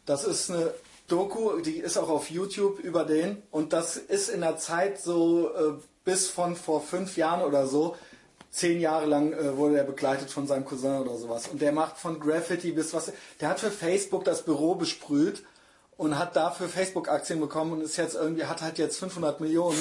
Das 0.07 0.24
ist 0.24 0.49
eine 0.49 0.74
Doku, 1.07 1.59
die 1.62 1.78
ist 1.78 1.97
auch 1.97 2.09
auf 2.09 2.32
YouTube 2.32 2.80
über 2.80 3.03
den. 3.05 3.43
Und 3.51 3.72
das 3.74 3.95
ist 3.97 4.30
in 4.30 4.41
der 4.41 4.57
Zeit 4.57 4.99
so 4.99 5.49
äh, 5.53 5.74
bis 6.03 6.28
von 6.30 6.55
vor 6.55 6.82
fünf 6.82 7.16
Jahren 7.16 7.43
oder 7.43 7.68
so, 7.68 7.95
zehn 8.49 8.82
Jahre 8.82 9.05
lang 9.05 9.34
äh, 9.34 9.55
wurde 9.55 9.78
er 9.78 9.84
begleitet 9.84 10.32
von 10.32 10.47
seinem 10.47 10.66
Cousin 10.66 10.97
oder 10.99 11.16
sowas. 11.16 11.47
Und 11.47 11.62
der 11.62 11.72
macht 11.74 11.97
von 11.97 12.20
Graffiti 12.20 12.72
bis 12.72 12.93
was, 12.93 13.12
der 13.39 13.49
hat 13.49 13.59
für 13.59 13.72
Facebook 13.72 14.24
das 14.26 14.41
Büro 14.43 14.74
besprüht 14.76 15.43
und 15.97 16.18
hat 16.18 16.36
dafür 16.36 16.68
Facebook-Aktien 16.70 17.39
bekommen 17.39 17.74
und 17.74 17.82
ist 17.82 17.97
jetzt 17.97 18.16
irgendwie, 18.16 18.45
hat 18.45 18.62
halt 18.64 18.80
jetzt 18.80 18.97
500 18.97 19.39
Millionen. 19.41 19.78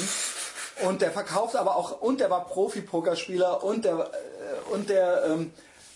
Und 0.87 1.01
der 1.03 1.11
verkauft 1.11 1.57
aber 1.57 1.77
auch, 1.77 2.01
und 2.01 2.21
der 2.21 2.31
war 2.31 2.47
Profi-Pokerspieler 2.47 3.63
und 3.65 3.85
der, 3.85 4.11
äh, 4.13 4.73
und 4.75 4.89
der 4.89 5.25
ähm, 5.27 5.53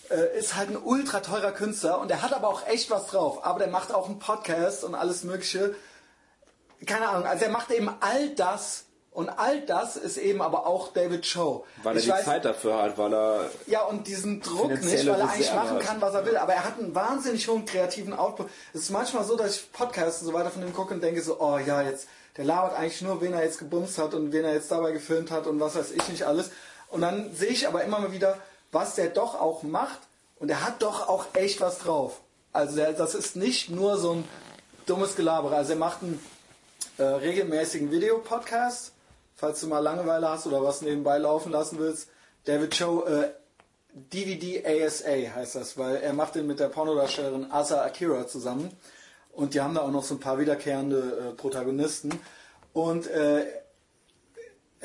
äh, 0.09 0.37
ist 0.37 0.55
halt 0.55 0.69
ein 0.69 0.77
ultra 0.77 1.19
teurer 1.21 1.51
Künstler 1.51 1.99
und 1.99 2.09
der 2.09 2.21
hat 2.21 2.33
aber 2.33 2.47
auch 2.47 2.65
echt 2.67 2.89
was 2.91 3.07
drauf. 3.07 3.45
Aber 3.45 3.59
der 3.59 3.67
macht 3.69 3.93
auch 3.93 4.07
einen 4.07 4.19
Podcast 4.19 4.83
und 4.83 4.95
alles 4.95 5.23
Mögliche. 5.23 5.75
keine 6.85 7.07
Ahnung, 7.09 7.25
also 7.27 7.45
er 7.45 7.51
macht 7.51 7.71
eben 7.71 7.89
all 8.01 8.29
das 8.35 8.83
und 9.11 9.29
all 9.29 9.61
das 9.61 9.95
ist 9.95 10.17
eben 10.17 10.41
aber 10.41 10.67
auch 10.67 10.91
David 10.91 11.25
Show. 11.25 11.65
Weil 11.83 11.95
er 11.95 11.99
Ich 11.99 12.05
die 12.05 12.11
weiß- 12.11 12.25
Zeit 12.25 12.43
dafür 12.45 12.81
hat, 12.83 12.97
weil 12.97 13.13
er 13.13 13.49
ja, 13.65 13.83
und 13.83 14.07
diesen 14.07 14.41
Druck 14.41 14.69
nicht, 14.69 15.07
weil 15.07 15.19
er 15.21 15.29
eigentlich 15.29 15.53
machen 15.53 15.79
kann, 15.79 16.01
was 16.01 16.13
er 16.13 16.25
will. 16.25 16.35
Aber 16.37 16.53
er 16.53 16.65
hat 16.65 16.77
einen 16.79 16.93
wahnsinnig 16.93 17.47
hohen 17.47 17.65
kreativen 17.65 18.13
Output. 18.13 18.49
Es 18.73 18.81
ist 18.81 18.89
manchmal 18.89 19.23
so, 19.23 19.37
dass 19.37 19.55
ich 19.55 19.71
Podcasts 19.71 20.21
und 20.21 20.27
so 20.27 20.33
weiter 20.33 20.51
von 20.51 20.61
ihm 20.63 20.73
gucke 20.73 20.93
und 20.93 21.01
denke 21.01 21.21
so, 21.21 21.39
oh 21.39 21.57
ja, 21.57 21.81
jetzt, 21.81 22.07
der 22.35 22.43
labert 22.43 22.77
eigentlich 22.77 23.01
nur, 23.03 23.21
wen 23.21 23.31
er 23.33 23.43
jetzt 23.43 23.57
gebumst 23.57 23.97
hat 23.97 24.13
und 24.13 24.33
wen 24.33 24.43
er 24.43 24.53
jetzt 24.53 24.69
dabei 24.69 24.91
gefilmt 24.91 25.31
hat 25.31 25.47
und 25.47 25.61
was 25.61 25.75
weiß 25.75 25.91
ich 25.91 26.09
nicht 26.09 26.23
alles. 26.23 26.51
Und 26.89 26.99
dann 27.01 27.33
sehe 27.33 27.49
ich 27.49 27.67
aber 27.69 27.83
immer 27.85 27.99
mal 27.99 28.11
wieder, 28.11 28.37
was 28.75 28.93
der 28.93 29.09
doch 29.09 29.39
auch 29.39 29.63
macht. 29.63 29.99
Und 30.37 30.49
er 30.49 30.63
hat 30.63 30.81
doch 30.83 31.07
auch 31.07 31.27
echt 31.33 31.61
was 31.61 31.79
drauf. 31.79 32.21
Also 32.51 32.75
der, 32.75 32.93
das 32.93 33.15
ist 33.15 33.35
nicht 33.35 33.69
nur 33.69 33.97
so 33.97 34.11
ein 34.11 34.27
dummes 34.85 35.15
Gelaber. 35.15 35.51
Also 35.51 35.71
er 35.71 35.79
macht 35.79 36.03
einen 36.03 36.21
äh, 36.97 37.03
regelmäßigen 37.03 37.89
Videopodcast, 37.89 38.91
falls 39.35 39.61
du 39.61 39.67
mal 39.67 39.79
Langeweile 39.79 40.29
hast 40.29 40.45
oder 40.45 40.61
was 40.61 40.81
nebenbei 40.81 41.17
laufen 41.17 41.51
lassen 41.51 41.79
willst. 41.79 42.09
David 42.43 42.75
Show, 42.75 43.05
äh, 43.05 43.31
DVD 43.93 44.63
ASA 44.65 45.35
heißt 45.35 45.55
das, 45.55 45.77
weil 45.77 45.95
er 45.95 46.13
macht 46.13 46.35
den 46.35 46.45
mit 46.45 46.59
der 46.59 46.67
Pornodarstellerin 46.67 47.49
Asa 47.49 47.81
Akira 47.81 48.27
zusammen. 48.27 48.69
Und 49.31 49.53
die 49.53 49.61
haben 49.61 49.73
da 49.73 49.81
auch 49.81 49.91
noch 49.91 50.03
so 50.03 50.15
ein 50.15 50.19
paar 50.19 50.37
wiederkehrende 50.37 51.31
äh, 51.31 51.33
Protagonisten. 51.33 52.19
Und 52.73 53.07
äh, 53.07 53.45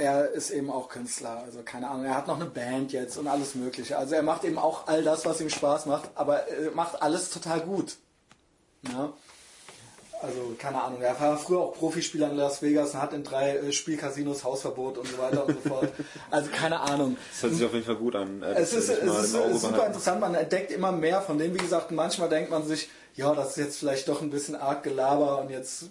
er 0.01 0.31
ist 0.31 0.51
eben 0.51 0.71
auch 0.71 0.89
Künstler, 0.89 1.43
also 1.45 1.61
keine 1.65 1.89
Ahnung. 1.89 2.05
Er 2.07 2.17
hat 2.17 2.27
noch 2.27 2.37
eine 2.37 2.47
Band 2.47 2.93
jetzt 2.93 3.17
und 3.17 3.29
alles 3.29 3.55
Mögliche. 3.55 3.97
Also 3.99 4.15
er 4.15 4.23
macht 4.23 4.45
eben 4.45 4.59
auch 4.59 4.87
all 4.89 5.03
das, 5.03 5.25
was 5.27 5.41
ihm 5.41 5.51
Spaß 5.51 5.87
macht, 5.87 6.11
aber 6.15 6.49
äh, 6.49 6.71
macht 6.75 7.01
alles 7.03 7.31
total 7.31 7.61
gut. 7.61 7.97
Ja. 8.93 9.13
Also 10.23 10.55
keine 10.59 10.83
Ahnung, 10.83 11.01
er 11.01 11.19
war 11.19 11.39
früher 11.39 11.61
auch 11.61 11.73
Profispieler 11.75 12.31
in 12.31 12.37
Las 12.37 12.61
Vegas 12.61 12.93
und 12.93 13.01
hat 13.01 13.15
in 13.15 13.25
drei 13.25 13.57
äh, 13.57 13.73
Spielcasinos 13.73 14.45
Hausverbot 14.45 14.99
und 14.99 15.09
so 15.09 15.17
weiter 15.17 15.47
und 15.47 15.63
so 15.63 15.69
fort. 15.71 15.89
Also 16.31 16.51
keine 16.51 16.79
Ahnung. 16.81 17.17
das 17.33 17.43
hört 17.43 17.55
sich 17.55 17.65
auf 17.65 17.73
jeden 17.73 17.87
Fall 17.87 17.97
gut 17.97 18.17
an. 18.17 18.43
äh, 18.43 18.53
Es 18.53 18.73
ist, 18.75 18.91
es 18.91 18.99
ist 19.03 19.35
Auge 19.35 19.55
super 19.55 19.73
behalten. 19.73 19.87
interessant, 19.87 20.21
man 20.21 20.35
entdeckt 20.35 20.73
immer 20.73 20.93
mehr 20.93 21.23
von 21.23 21.39
dem. 21.39 21.55
Wie 21.55 21.59
gesagt, 21.59 21.91
manchmal 21.91 22.29
denkt 22.29 22.51
man 22.51 22.67
sich, 22.67 22.91
ja, 23.15 23.35
das 23.35 23.51
ist 23.51 23.57
jetzt 23.57 23.79
vielleicht 23.79 24.09
doch 24.09 24.21
ein 24.21 24.29
bisschen 24.31 24.57
arg 24.57 24.83
Gelaber 24.83 25.41
und 25.41 25.49
jetzt 25.51 25.85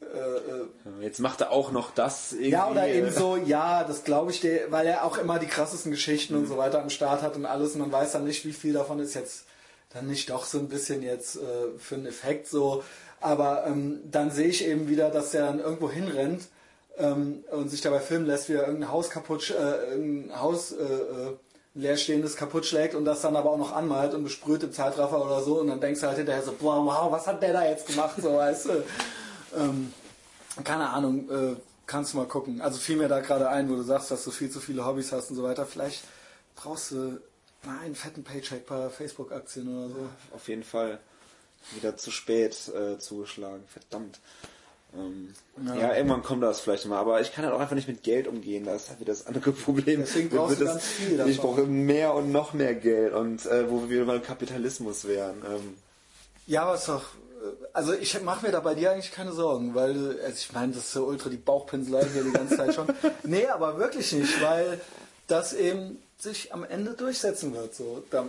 äh, 0.00 0.04
äh, 0.04 1.02
Jetzt 1.02 1.20
macht 1.20 1.40
er 1.40 1.50
auch 1.50 1.72
noch 1.72 1.90
das 1.90 2.32
irgendwie. 2.32 2.50
ja, 2.50 2.70
oder 2.70 2.86
eben 2.88 3.10
so, 3.10 3.36
ja, 3.36 3.84
das 3.84 4.04
glaube 4.04 4.30
ich 4.30 4.40
dir, 4.40 4.70
weil 4.70 4.86
er 4.86 5.04
auch 5.04 5.18
immer 5.18 5.38
die 5.38 5.46
krassesten 5.46 5.90
Geschichten 5.90 6.34
und 6.34 6.46
so 6.46 6.58
weiter 6.58 6.82
am 6.82 6.90
Start 6.90 7.22
hat 7.22 7.36
und 7.36 7.46
alles 7.46 7.74
und 7.74 7.80
man 7.80 7.92
weiß 7.92 8.12
dann 8.12 8.24
nicht, 8.24 8.44
wie 8.44 8.52
viel 8.52 8.74
davon 8.74 8.98
ist 9.00 9.14
jetzt 9.14 9.46
dann 9.92 10.06
nicht 10.06 10.30
doch 10.30 10.44
so 10.44 10.58
ein 10.58 10.68
bisschen 10.68 11.02
jetzt 11.02 11.36
äh, 11.36 11.78
für 11.78 11.94
einen 11.94 12.06
Effekt 12.06 12.48
so. 12.48 12.84
Aber 13.20 13.66
ähm, 13.66 14.00
dann 14.10 14.30
sehe 14.30 14.48
ich 14.48 14.66
eben 14.66 14.88
wieder, 14.88 15.10
dass 15.10 15.32
er 15.32 15.46
dann 15.46 15.60
irgendwo 15.60 15.90
hinrennt 15.90 16.48
ähm, 16.98 17.44
und 17.50 17.70
sich 17.70 17.80
dabei 17.80 18.00
filmen 18.00 18.26
lässt, 18.26 18.48
wie 18.48 18.54
er 18.54 18.66
irgendein 18.66 18.92
Haus 18.92 19.08
kaputt, 19.08 19.50
äh, 19.50 19.92
irgendein 19.92 20.40
Haus 20.40 20.72
äh, 20.72 20.82
äh, 20.82 21.36
leerstehendes 21.74 22.36
kaputt 22.36 22.66
schlägt 22.66 22.94
und 22.94 23.04
das 23.04 23.22
dann 23.22 23.36
aber 23.36 23.50
auch 23.50 23.58
noch 23.58 23.74
anmalt 23.74 24.14
und 24.14 24.24
besprüht 24.24 24.62
im 24.62 24.72
Zeitraffer 24.72 25.24
oder 25.24 25.42
so 25.42 25.60
und 25.60 25.68
dann 25.68 25.80
denkst 25.80 26.00
du 26.00 26.06
halt 26.06 26.18
hinterher 26.18 26.42
so, 26.42 26.52
boah, 26.52 26.84
wow, 26.84 27.12
was 27.12 27.26
hat 27.26 27.42
der 27.42 27.52
da 27.52 27.66
jetzt 27.66 27.86
gemacht, 27.86 28.16
so 28.20 28.34
weißt 28.34 28.66
du. 28.66 28.84
Ähm, 29.54 29.92
keine 30.64 30.88
Ahnung, 30.90 31.28
äh, 31.30 31.56
kannst 31.86 32.12
du 32.14 32.18
mal 32.18 32.26
gucken. 32.26 32.60
Also 32.60 32.78
fiel 32.78 32.96
mir 32.96 33.08
da 33.08 33.20
gerade 33.20 33.48
ein, 33.48 33.68
wo 33.70 33.74
du 33.76 33.82
sagst, 33.82 34.10
dass 34.10 34.24
du 34.24 34.30
viel 34.30 34.50
zu 34.50 34.60
viele 34.60 34.84
Hobbys 34.86 35.12
hast 35.12 35.30
und 35.30 35.36
so 35.36 35.42
weiter. 35.42 35.66
Vielleicht 35.66 36.02
brauchst 36.56 36.92
du 36.92 37.20
mal 37.64 37.78
einen 37.84 37.94
fetten 37.94 38.24
Paycheck 38.24 38.66
bei 38.66 38.88
Facebook-Aktien 38.88 39.68
oder 39.68 39.88
so. 39.94 40.08
Auf 40.34 40.48
jeden 40.48 40.64
Fall 40.64 40.98
wieder 41.74 41.96
zu 41.96 42.10
spät 42.10 42.56
äh, 42.68 42.98
zugeschlagen. 42.98 43.62
Verdammt. 43.68 44.20
Ähm, 44.96 45.34
ja. 45.66 45.94
irgendwann 45.94 46.22
kommt 46.22 46.42
das 46.42 46.60
vielleicht 46.60 46.86
mal, 46.86 46.96
aber 46.98 47.20
ich 47.20 47.32
kann 47.32 47.44
halt 47.44 47.52
auch 47.54 47.60
einfach 47.60 47.74
nicht 47.74 47.88
mit 47.88 48.02
Geld 48.02 48.28
umgehen. 48.28 48.64
Das 48.64 48.84
ist 48.84 48.88
halt 48.90 49.00
wieder 49.00 49.12
das 49.12 49.26
andere 49.26 49.52
Problem. 49.52 50.00
Deswegen 50.00 50.30
brauchst 50.30 50.60
du 50.60 50.64
das- 50.64 50.74
ganz 50.74 50.84
viel 50.86 51.16
davon. 51.18 51.32
Ich 51.32 51.38
brauche 51.38 51.62
mehr 51.64 52.14
und 52.14 52.32
noch 52.32 52.54
mehr 52.54 52.74
Geld 52.74 53.12
und 53.12 53.44
äh, 53.46 53.70
wo 53.70 53.88
wir 53.90 54.06
beim 54.06 54.22
Kapitalismus 54.22 55.06
wären. 55.06 55.42
Ähm, 55.46 55.76
Ja, 56.46 56.62
aber 56.62 56.76
ist 56.76 56.88
doch. 56.88 57.04
Also 57.72 57.92
ich 57.92 58.20
mache 58.22 58.46
mir 58.46 58.52
da 58.52 58.60
bei 58.60 58.74
dir 58.74 58.92
eigentlich 58.92 59.12
keine 59.12 59.32
Sorgen, 59.32 59.74
weil 59.74 59.94
du- 59.94 60.08
also 60.22 60.36
ich 60.36 60.52
meine, 60.52 60.72
das 60.72 60.84
ist 60.84 60.92
so 60.92 61.04
ultra 61.04 61.28
die 61.28 61.36
Bauchpinselei 61.36 62.04
hier 62.12 62.24
die 62.24 62.32
ganze 62.32 62.56
Zeit 62.56 62.74
schon. 62.74 62.86
nee, 63.24 63.46
aber 63.46 63.78
wirklich 63.78 64.12
nicht, 64.12 64.40
weil 64.42 64.80
das 65.26 65.52
eben 65.52 66.02
sich 66.18 66.52
am 66.54 66.64
Ende 66.64 66.92
durchsetzen 66.92 67.54
wird. 67.54 67.74
So, 67.74 68.02
da, 68.10 68.24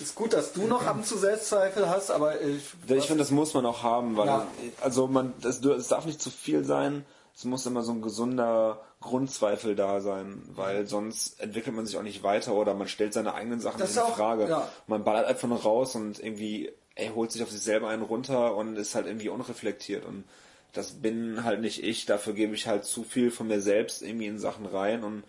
ist 0.00 0.14
gut, 0.14 0.32
dass 0.32 0.52
du 0.52 0.66
noch 0.68 0.86
ab 0.86 0.96
und 0.96 1.06
zu 1.06 1.18
Selbstzweifel 1.18 1.88
hast, 1.88 2.10
aber 2.12 2.40
ich, 2.40 2.62
Ich 2.88 3.06
finde, 3.06 3.22
das 3.24 3.32
muss 3.32 3.52
man 3.54 3.66
auch 3.66 3.82
haben, 3.82 4.16
weil 4.16 4.26
Ja. 4.28 4.46
also 4.80 5.08
man, 5.08 5.32
das, 5.40 5.60
es 5.64 5.88
darf 5.88 6.06
nicht 6.06 6.22
zu 6.22 6.30
viel 6.30 6.64
sein. 6.64 7.04
Es 7.34 7.44
muss 7.44 7.66
immer 7.66 7.82
so 7.82 7.90
ein 7.92 8.02
gesunder 8.02 8.78
Grundzweifel 9.00 9.74
da 9.74 10.00
sein, 10.00 10.42
weil 10.54 10.86
sonst 10.86 11.40
entwickelt 11.40 11.74
man 11.74 11.86
sich 11.86 11.96
auch 11.98 12.02
nicht 12.02 12.22
weiter 12.22 12.52
oder 12.54 12.74
man 12.74 12.86
stellt 12.86 13.12
seine 13.14 13.34
eigenen 13.34 13.58
Sachen 13.60 13.80
Das 13.80 13.96
in 13.96 14.02
auch- 14.02 14.14
Frage. 14.16 14.48
ja. 14.48 14.68
Man 14.86 15.02
ballert 15.02 15.26
einfach 15.26 15.48
nur 15.48 15.60
raus 15.60 15.96
und 15.96 16.20
irgendwie 16.22 16.70
er 16.94 17.14
holt 17.14 17.32
sich 17.32 17.42
auf 17.42 17.50
sich 17.50 17.62
selber 17.62 17.88
einen 17.88 18.02
runter 18.02 18.54
und 18.56 18.76
ist 18.76 18.94
halt 18.94 19.06
irgendwie 19.06 19.28
unreflektiert 19.28 20.04
und 20.04 20.24
das 20.72 20.92
bin 20.92 21.44
halt 21.44 21.60
nicht 21.60 21.82
ich. 21.84 22.06
Dafür 22.06 22.32
gebe 22.32 22.54
ich 22.54 22.66
halt 22.66 22.84
zu 22.84 23.04
viel 23.04 23.30
von 23.30 23.48
mir 23.48 23.60
selbst 23.60 24.02
irgendwie 24.02 24.26
in 24.26 24.38
Sachen 24.38 24.66
rein 24.66 25.04
und 25.04 25.22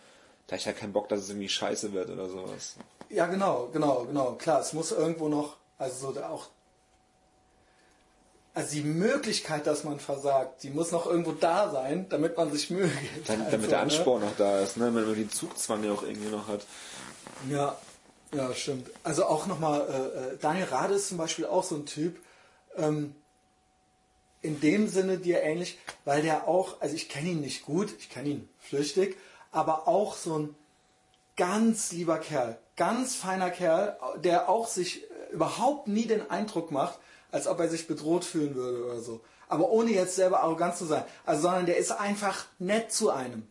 da 0.48 0.56
ich 0.56 0.66
halt 0.66 0.78
keinen 0.78 0.94
Bock, 0.94 1.10
dass 1.10 1.22
es 1.22 1.30
irgendwie 1.30 1.50
scheiße 1.50 1.94
wird 1.94 2.10
oder 2.10 2.30
sowas. 2.30 2.76
Ja, 3.10 3.28
genau, 3.28 3.70
genau, 3.72 4.06
genau. 4.06 4.34
Klar, 4.34 4.62
es 4.62 4.74
muss 4.74 4.92
irgendwo 4.92 5.28
noch, 5.28 5.58
also 5.78 6.08
so 6.08 6.14
da 6.14 6.30
auch, 6.30 6.48
also 8.54 8.74
die 8.76 8.84
Möglichkeit, 8.84 9.68
dass 9.68 9.84
man 9.84 10.00
versagt, 10.00 10.64
die 10.64 10.70
muss 10.70 10.92
noch 10.92 11.08
irgendwo 11.08 11.32
da 11.32 11.72
sein, 11.72 12.08
damit 12.10 12.38
man 12.38 12.52
sich 12.52 12.70
Mühe 12.70 12.88
gibt. 12.88 13.30
Dann, 13.30 13.40
Also, 13.42 13.52
damit 13.52 13.72
der 13.72 13.78
ne? 13.78 13.84
Ansporn 13.84 14.22
noch 14.22 14.36
da 14.38 14.60
ist, 14.60 14.78
ne? 14.78 14.86
wenn 14.94 15.06
man 15.06 15.16
den 15.16 15.30
Zugzwang 15.30 15.84
ja 15.84 15.92
auch 15.92 16.04
irgendwie 16.04 16.30
noch 16.30 16.48
hat. 16.48 16.66
Ja, 17.50 17.78
ja, 18.34 18.54
stimmt. 18.54 18.90
Also 19.04 19.26
auch 19.26 19.48
nochmal, 19.48 19.82
äh, 19.82 20.34
äh, 20.34 20.38
Daniel 20.38 20.66
Rade 20.66 20.96
ist 20.96 21.10
zum 21.10 21.18
Beispiel 21.18 21.46
auch 21.46 21.64
so 21.64 21.76
ein 21.76 21.86
Typ, 21.86 22.18
ähm, 22.76 23.16
in 24.42 24.60
dem 24.60 24.88
Sinne 24.88 25.18
dir 25.18 25.42
ähnlich, 25.42 25.80
weil 26.06 26.22
der 26.22 26.48
auch, 26.48 26.82
also 26.82 26.96
ich 26.96 27.10
kenne 27.10 27.30
ihn 27.30 27.42
nicht 27.42 27.64
gut, 27.66 27.94
ich 28.00 28.10
kenne 28.10 28.30
ihn 28.30 28.50
flüchtig, 28.60 29.18
aber 29.52 29.88
auch 29.88 30.16
so 30.16 30.38
ein 30.38 30.56
ganz 31.38 31.92
lieber 31.92 32.20
Kerl, 32.20 32.58
ganz 32.76 33.16
feiner 33.16 33.50
Kerl, 33.50 33.98
der 34.18 34.50
auch 34.50 34.68
sich 34.68 35.04
äh, 35.04 35.34
überhaupt 35.34 35.88
nie 35.88 36.06
den 36.06 36.30
Eindruck 36.30 36.72
macht, 36.72 37.00
als 37.32 37.48
ob 37.48 37.60
er 37.60 37.70
sich 37.70 37.88
bedroht 37.88 38.26
fühlen 38.26 38.56
würde 38.56 38.86
oder 38.86 39.00
so. 39.00 39.22
Aber 39.48 39.70
ohne 39.70 39.92
jetzt 39.92 40.16
selber 40.16 40.42
arrogant 40.42 40.76
zu 40.76 40.86
sein. 40.86 41.04
Also, 41.26 41.44
sondern 41.44 41.66
der 41.66 41.78
ist 41.78 41.92
einfach 41.92 42.46
nett 42.60 42.92
zu 42.92 43.10
einem. 43.10 43.48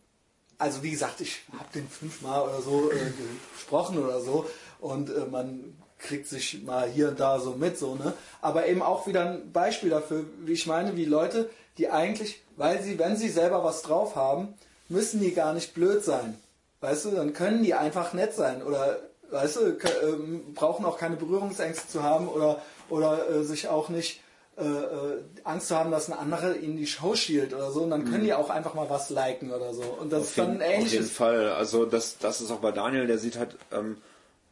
Also 0.57 0.83
wie 0.83 0.91
gesagt, 0.91 1.19
ich 1.19 1.41
habe 1.51 1.65
den 1.73 1.89
fünfmal 1.89 2.43
oder 2.43 2.61
so 2.61 2.91
äh, 2.91 3.11
gesprochen 3.53 3.97
oder 3.97 4.21
so 4.21 4.45
und 4.83 5.09
äh, 5.09 5.25
man 5.31 5.75
kriegt 5.97 6.27
sich 6.27 6.61
mal 6.63 6.89
hier 6.89 7.09
und 7.09 7.19
da 7.19 7.39
so 7.39 7.51
mit, 7.51 7.77
so, 7.77 7.95
ne? 7.95 8.13
Aber 8.41 8.67
eben 8.67 8.81
auch 8.81 9.07
wieder 9.07 9.25
ein 9.29 9.51
Beispiel 9.53 9.89
dafür, 9.89 10.25
wie 10.43 10.51
ich 10.51 10.67
meine, 10.67 10.97
wie 10.97 11.05
Leute, 11.05 11.49
die 11.77 11.89
eigentlich, 11.89 12.43
weil 12.57 12.83
sie, 12.83 12.99
wenn 12.99 13.15
sie 13.15 13.29
selber 13.29 13.63
was 13.63 13.81
drauf 13.81 14.15
haben, 14.17 14.55
müssen 14.89 15.21
die 15.21 15.33
gar 15.33 15.53
nicht 15.53 15.73
blöd 15.73 16.03
sein. 16.03 16.37
Weißt 16.81 17.05
du, 17.05 17.11
dann 17.11 17.31
können 17.31 17.63
die 17.63 17.73
einfach 17.73 18.11
nett 18.11 18.33
sein 18.33 18.61
oder, 18.61 18.99
weißt 19.31 19.55
du, 19.55 19.77
ähm, 20.05 20.53
brauchen 20.53 20.85
auch 20.85 20.97
keine 20.97 21.15
Berührungsängste 21.15 21.87
zu 21.87 22.03
haben 22.03 22.27
oder, 22.27 22.61
oder 22.89 23.29
äh, 23.29 23.43
sich 23.43 23.69
auch 23.69 23.87
nicht 23.87 24.19
äh, 24.57 24.65
äh, 24.65 25.23
Angst 25.45 25.69
zu 25.69 25.77
haben, 25.77 25.91
dass 25.91 26.11
ein 26.11 26.19
anderer 26.19 26.57
ihnen 26.57 26.75
die 26.75 26.85
Show 26.85 27.15
stiehlt 27.15 27.53
oder 27.53 27.71
so. 27.71 27.83
Und 27.83 27.89
dann 27.91 28.03
können 28.03 28.25
die 28.25 28.33
auch 28.33 28.49
einfach 28.49 28.73
mal 28.73 28.89
was 28.89 29.09
liken 29.09 29.51
oder 29.51 29.73
so. 29.73 29.83
Und 29.83 30.11
das 30.11 30.25
ist 30.25 30.37
dann 30.37 30.49
ein 30.49 30.55
Auf 30.57 30.61
jeden 30.61 30.81
ähnliches. 30.81 31.11
Fall. 31.11 31.53
Also 31.53 31.85
das, 31.85 32.17
das 32.17 32.41
ist 32.41 32.51
auch 32.51 32.59
bei 32.59 32.73
Daniel, 32.73 33.07
der 33.07 33.17
sieht 33.17 33.37
halt 33.39 33.55
ähm, 33.71 33.97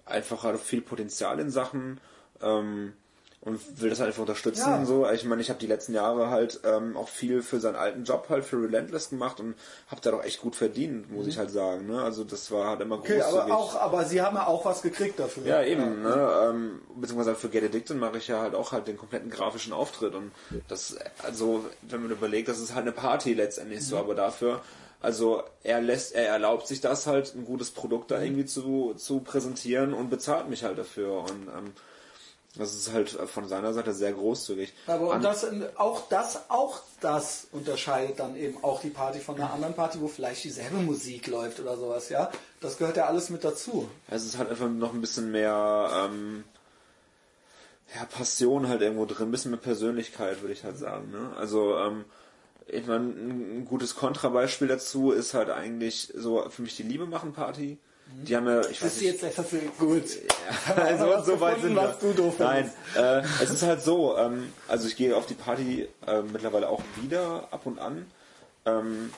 einfach 0.06 0.44
halt 0.44 0.60
viel 0.60 0.82
Potenzial 0.82 1.40
in 1.40 1.50
Sachen 1.50 2.00
ähm, 2.42 2.94
und 3.44 3.82
will 3.82 3.90
das 3.90 4.00
halt 4.00 4.10
einfach 4.10 4.22
unterstützen. 4.22 4.70
Ja. 4.70 4.86
So, 4.86 5.10
ich 5.10 5.26
meine, 5.26 5.42
ich 5.42 5.50
habe 5.50 5.60
die 5.60 5.66
letzten 5.66 5.96
Jahre 5.96 6.30
halt 6.30 6.60
ähm, 6.64 6.96
auch 6.96 7.08
viel 7.10 7.42
für 7.42 7.60
seinen 7.60 7.76
alten 7.76 8.04
Job 8.04 8.28
halt 8.30 8.46
für 8.46 8.62
Relentless 8.62 9.10
gemacht 9.10 9.40
und 9.40 9.56
habe 9.88 10.00
da 10.02 10.12
doch 10.12 10.24
echt 10.24 10.42
gut 10.42 10.56
verdient, 10.56 11.12
muss 11.12 11.26
ich 11.26 11.40
halt 11.40 11.50
sagen. 11.50 11.88
Ne? 11.88 12.04
Also 12.04 12.24
das 12.24 12.52
war 12.52 12.68
halt 12.68 12.82
immer 12.82 12.98
Mhm. 12.98 13.02
Okay, 13.02 13.18
großzügig. 13.18 13.42
aber 13.42 13.58
auch, 13.58 13.76
aber 13.82 14.06
sie 14.06 14.22
haben 14.22 14.36
ja 14.36 14.46
auch 14.46 14.64
was 14.66 14.84
gekriegt 14.84 15.20
dafür. 15.20 15.44
Ja, 15.48 15.64
eben, 15.64 16.04
ne? 16.04 16.32
Ähm, 16.50 16.82
beziehungsweise 16.96 17.34
für 17.36 17.50
Get 17.50 17.64
Addicted 17.64 17.98
mache 17.98 18.18
ich 18.20 18.28
ja 18.28 18.42
halt 18.42 18.54
auch 18.54 18.74
halt 18.74 18.88
den 18.88 18.98
kompletten 18.98 19.32
grafischen 19.32 19.74
Auftritt 19.74 20.14
und 20.14 20.32
das, 20.68 20.98
also, 21.24 21.66
wenn 21.82 22.04
man 22.04 22.12
überlegt, 22.12 22.48
das 22.48 22.60
ist 22.60 22.76
halt 22.76 22.84
eine 22.84 22.92
Party 22.92 23.34
letztendlich 23.34 23.84
so, 23.84 23.98
aber 23.98 24.14
dafür, 24.14 24.62
also 25.02 25.44
er 25.64 25.82
lässt, 25.82 26.14
er 26.14 26.28
erlaubt 26.28 26.68
sich 26.68 26.82
das 26.82 27.08
halt, 27.08 27.34
ein 27.36 27.46
gutes 27.46 27.72
Produkt 27.72 28.12
da 28.12 28.22
irgendwie 28.22 28.46
zu, 28.46 28.94
zu 28.96 29.20
präsentieren 29.20 29.94
und 29.94 30.10
bezahlt 30.10 30.50
mich 30.50 30.64
halt 30.64 30.78
dafür 30.78 31.20
und 31.22 31.48
ähm, 31.48 31.74
das 32.58 32.76
ist 32.76 32.92
halt 32.92 33.10
von 33.10 33.48
seiner 33.48 33.74
Seite 33.74 33.94
sehr 33.94 34.12
großzügig. 34.12 34.74
Aber 34.86 35.08
und 35.08 35.14
An- 35.16 35.22
das, 35.24 35.46
auch 35.78 36.10
das, 36.10 36.50
auch 36.50 36.82
das 37.00 37.48
unterscheidet 37.54 38.20
dann 38.20 38.36
eben 38.36 38.62
auch 38.62 38.82
die 38.82 38.90
Party 38.90 39.20
von 39.20 39.36
einer 39.36 39.54
anderen 39.54 39.74
Party, 39.74 40.02
wo 40.02 40.10
vielleicht 40.10 40.44
dieselbe 40.44 40.76
Musik 40.76 41.28
läuft 41.28 41.62
oder 41.62 41.78
sowas, 41.78 42.10
ja. 42.10 42.30
Das 42.60 42.78
gehört 42.78 42.98
ja 42.98 43.06
alles 43.06 43.30
mit 43.30 43.46
dazu. 43.46 43.90
Es 44.10 44.26
ist 44.26 44.38
halt 44.38 44.50
einfach 44.50 44.68
noch 44.68 44.94
ein 44.94 45.00
bisschen 45.00 45.32
mehr 45.32 45.90
ähm, 46.12 46.44
ja, 47.96 48.04
Passion 48.06 48.68
halt 48.68 48.82
irgendwo 48.82 49.06
drin, 49.06 49.30
ein 49.30 49.32
bisschen 49.32 49.52
mehr 49.52 49.60
Persönlichkeit, 49.60 50.42
würde 50.42 50.54
ich 50.54 50.66
halt 50.66 50.78
sagen. 50.78 51.10
Ne? 51.10 51.32
Also 51.38 51.78
ähm, 51.78 52.04
ich 52.72 52.88
meine, 52.88 53.06
ein 53.06 53.66
gutes 53.66 53.96
Kontrabeispiel 53.96 54.68
dazu 54.68 55.12
ist 55.12 55.34
halt 55.34 55.50
eigentlich 55.50 56.12
so 56.16 56.50
für 56.50 56.62
mich 56.62 56.76
die 56.76 56.84
Liebe 56.84 57.06
machen 57.06 57.34
Party. 57.34 57.78
Die 58.24 58.36
haben 58.36 58.46
ja, 58.48 58.60
ich 58.62 58.68
weiß 58.68 58.80
Bist 58.82 59.02
nicht, 59.02 59.22
du 59.22 59.28
jetzt 59.28 59.40
etwas 59.40 59.78
gut? 59.78 60.04
also 60.76 61.24
so 61.24 61.40
weit 61.40 61.62
sind 61.62 61.76
wir. 61.76 61.96
du 62.02 62.14
doof 62.14 62.36
Nein, 62.40 62.70
äh, 62.96 63.22
es 63.42 63.50
ist 63.50 63.64
halt 63.64 63.82
so, 63.82 64.18
ähm, 64.18 64.52
also 64.68 64.88
ich 64.88 64.98
gehe 64.98 65.16
auf 65.16 65.28
die 65.28 65.34
Party 65.34 65.88
äh, 66.08 66.22
mittlerweile 66.22 66.68
auch 66.68 66.82
wieder 67.02 67.48
ab 67.52 67.62
und 67.66 67.80
an. 67.80 68.06
Ähm, 68.66 69.12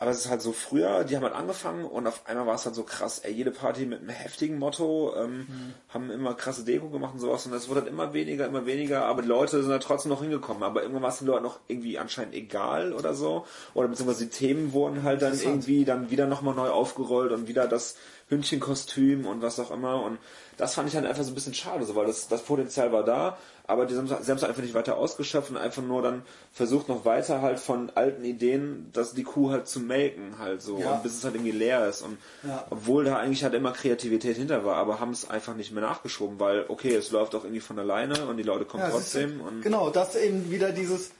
aber 0.00 0.10
es 0.12 0.18
ist 0.24 0.30
halt 0.30 0.40
so 0.42 0.52
früher, 0.52 1.04
die 1.04 1.16
haben 1.16 1.24
halt 1.24 1.34
angefangen 1.34 1.84
und 1.84 2.06
auf 2.06 2.22
einmal 2.26 2.46
war 2.46 2.54
es 2.54 2.64
halt 2.64 2.74
so 2.76 2.84
krass, 2.84 3.18
ey, 3.20 3.32
jede 3.32 3.50
Party 3.50 3.84
mit 3.84 4.00
einem 4.00 4.10
heftigen 4.10 4.58
Motto, 4.58 5.14
ähm, 5.16 5.38
Mhm. 5.40 5.74
haben 5.88 6.10
immer 6.10 6.34
krasse 6.34 6.64
Deko 6.64 6.88
gemacht 6.88 7.14
und 7.14 7.20
sowas 7.20 7.44
und 7.46 7.52
es 7.52 7.68
wurde 7.68 7.80
halt 7.80 7.90
immer 7.90 8.12
weniger, 8.12 8.46
immer 8.46 8.64
weniger, 8.64 9.04
aber 9.06 9.22
die 9.22 9.28
Leute 9.28 9.60
sind 9.62 9.72
halt 9.72 9.82
trotzdem 9.82 10.10
noch 10.10 10.20
hingekommen. 10.22 10.62
Aber 10.62 10.82
irgendwann 10.82 11.02
war 11.02 11.10
es 11.10 11.18
den 11.18 11.26
Leuten 11.26 11.42
noch 11.44 11.58
irgendwie 11.66 11.98
anscheinend 11.98 12.34
egal 12.34 12.92
oder 12.92 13.14
so. 13.14 13.44
Oder 13.74 13.88
beziehungsweise 13.88 14.24
die 14.26 14.30
Themen 14.30 14.72
wurden 14.72 15.02
halt 15.02 15.20
dann 15.22 15.32
irgendwie 15.38 15.84
dann 15.84 16.10
wieder 16.10 16.26
nochmal 16.26 16.54
neu 16.54 16.68
aufgerollt 16.70 17.32
und 17.32 17.48
wieder 17.48 17.66
das 17.66 17.96
Hündchenkostüm 18.28 19.26
und 19.26 19.42
was 19.42 19.58
auch 19.60 19.70
immer. 19.70 20.02
Und 20.02 20.18
das 20.56 20.74
fand 20.74 20.88
ich 20.88 20.94
dann 20.94 21.06
einfach 21.06 21.22
so 21.24 21.30
ein 21.30 21.34
bisschen 21.34 21.54
schade, 21.54 21.84
so, 21.84 21.94
weil 21.96 22.06
das, 22.06 22.28
das 22.28 22.42
Potenzial 22.42 22.92
war 22.92 23.04
da, 23.04 23.36
aber 23.68 23.86
die 23.86 23.94
haben 23.96 24.08
sie 24.08 24.14
haben 24.14 24.22
es 24.36 24.42
einfach 24.44 24.62
nicht 24.62 24.74
weiter 24.74 24.96
ausgeschöpft 24.96 25.50
und 25.50 25.56
einfach 25.58 25.82
nur 25.82 26.02
dann 26.02 26.22
versucht 26.52 26.88
noch 26.88 27.04
weiter 27.04 27.42
halt 27.42 27.60
von 27.60 27.90
alten 27.94 28.24
Ideen, 28.24 28.90
dass 28.92 29.12
die 29.14 29.22
Kuh 29.22 29.50
halt 29.50 29.68
zu 29.68 29.78
melken 29.78 30.38
halt 30.40 30.60
so, 30.62 30.78
Ja. 30.80 30.94
und 30.94 31.02
bis 31.04 31.16
es 31.16 31.22
halt 31.22 31.34
irgendwie 31.36 31.52
leer 31.52 31.86
ist. 31.88 32.02
Und 32.02 32.18
Ja. 32.42 32.66
obwohl 32.70 33.04
da 33.04 33.16
eigentlich 33.18 33.44
halt 33.44 33.54
immer 33.54 33.72
Kreativität 33.72 34.36
hinter 34.38 34.64
war, 34.64 34.76
aber 34.76 34.98
haben 34.98 35.12
es 35.12 35.28
einfach 35.30 35.54
nicht 35.54 35.70
mehr 35.70 35.82
nachgeschoben, 35.82 36.40
weil 36.40 36.64
okay, 36.68 36.94
es 36.96 37.10
läuft 37.12 37.34
auch 37.36 37.44
irgendwie 37.44 37.60
von 37.60 37.78
alleine 37.78 38.26
und 38.26 38.38
die 38.38 38.42
Leute 38.42 38.64
kommen 38.64 38.82
Ja, 38.82 38.90
trotzdem. 38.90 39.40
Und 39.40 39.62
genau, 39.62 39.90
das 39.90 40.16
eben 40.16 40.50
wieder 40.50 40.72
dieses 40.72 41.12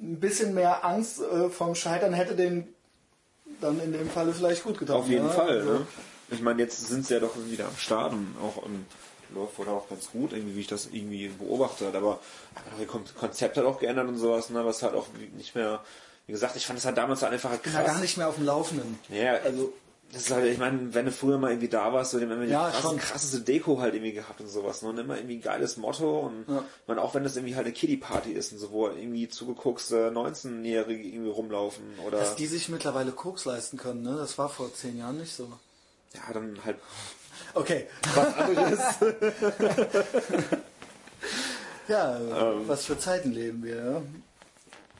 ein 0.00 0.18
bisschen 0.20 0.54
mehr 0.54 0.84
Angst 0.84 1.20
äh, 1.20 1.50
vom 1.50 1.74
Scheitern 1.74 2.12
hätte 2.12 2.34
den 2.34 2.66
dann 3.60 3.80
in 3.80 3.92
dem 3.92 4.08
Falle 4.08 4.32
vielleicht 4.32 4.62
gut 4.64 4.78
getan. 4.78 4.96
Auf 4.96 5.08
jeden 5.08 5.26
ja? 5.26 5.32
Fall. 5.32 5.58
Also, 5.58 5.70
Ne? 5.72 5.86
Ich 6.30 6.42
meine, 6.42 6.60
jetzt 6.62 6.86
sind 6.86 7.06
sie 7.06 7.14
ja 7.14 7.20
doch 7.20 7.32
wieder 7.48 7.66
am 7.66 7.76
Starten, 7.76 8.34
auch 8.42 8.64
im 8.64 8.84
läuft 9.34 9.58
wohl 9.58 9.68
auch 9.68 9.88
ganz 9.88 10.10
gut, 10.10 10.32
irgendwie, 10.32 10.56
wie 10.56 10.60
ich 10.60 10.66
das 10.66 10.86
irgendwie 10.86 11.28
beobachte. 11.28 11.88
Aber 11.94 12.18
das 12.78 12.86
Kon- 12.88 13.04
Konzept 13.18 13.56
hat 13.56 13.64
auch 13.64 13.78
geändert 13.78 14.08
und 14.08 14.18
sowas, 14.18 14.50
ne? 14.50 14.64
was 14.64 14.82
halt 14.82 14.94
auch 14.94 15.06
nicht 15.36 15.54
mehr, 15.54 15.82
wie 16.26 16.32
gesagt, 16.32 16.56
ich 16.56 16.66
fand 16.66 16.78
es 16.78 16.84
halt 16.84 16.96
damals 16.96 17.22
einfach 17.22 17.50
halt 17.50 17.62
krass. 17.62 17.72
da 17.74 17.82
gar 17.82 18.00
nicht 18.00 18.16
mehr 18.16 18.28
auf 18.28 18.36
dem 18.36 18.46
Laufenden. 18.46 18.98
Ja, 19.08 19.34
also 19.34 19.72
das 20.10 20.22
ist 20.22 20.30
halt, 20.30 20.46
ich 20.46 20.56
meine, 20.56 20.94
wenn 20.94 21.04
du 21.04 21.12
früher 21.12 21.36
mal 21.36 21.50
irgendwie 21.50 21.68
da 21.68 21.92
warst, 21.92 22.12
so 22.12 22.18
dem 22.18 22.30
immer 22.32 22.46
die 22.46 22.50
Ja, 22.52 22.70
krass, 22.70 22.80
schon. 22.80 22.96
krasseste 22.96 23.40
Deko 23.40 23.78
halt 23.78 23.92
irgendwie 23.94 24.12
gehabt 24.14 24.40
und 24.40 24.48
sowas, 24.48 24.80
ne? 24.80 24.88
Und 24.88 24.96
immer 24.98 25.16
irgendwie 25.16 25.36
ein 25.36 25.42
geiles 25.42 25.76
Motto 25.76 26.20
und 26.20 26.46
Ja. 26.48 26.64
meine, 26.86 27.02
auch 27.02 27.14
wenn 27.14 27.24
das 27.24 27.36
irgendwie 27.36 27.56
halt 27.56 27.66
eine 27.66 27.74
Kiddie-Party 27.74 28.32
ist 28.32 28.52
und 28.52 28.58
so, 28.58 28.70
wo 28.70 28.86
irgendwie 28.88 29.28
zugeguckste 29.28 30.10
19-Jährige 30.10 31.06
irgendwie 31.06 31.30
rumlaufen 31.30 31.84
oder 32.06 32.18
Dass 32.20 32.36
die 32.36 32.46
sich 32.46 32.70
mittlerweile 32.70 33.12
Koks 33.12 33.44
leisten 33.44 33.76
können, 33.76 34.00
ne? 34.00 34.16
Das 34.16 34.38
war 34.38 34.48
vor 34.48 34.72
zehn 34.72 34.96
Jahren 34.98 35.18
nicht 35.18 35.34
so. 35.36 35.52
ja, 36.14 36.32
dann 36.32 36.58
halt 36.64 36.78
Okay. 37.60 37.86
was 38.14 38.34
anderes. 38.36 38.78
Ja, 41.88 42.18
Ähm. 42.18 42.68
was 42.68 42.84
für 42.84 42.98
Zeiten 42.98 43.32
leben 43.32 43.62
wir, 43.64 43.76
ja? 43.76 44.02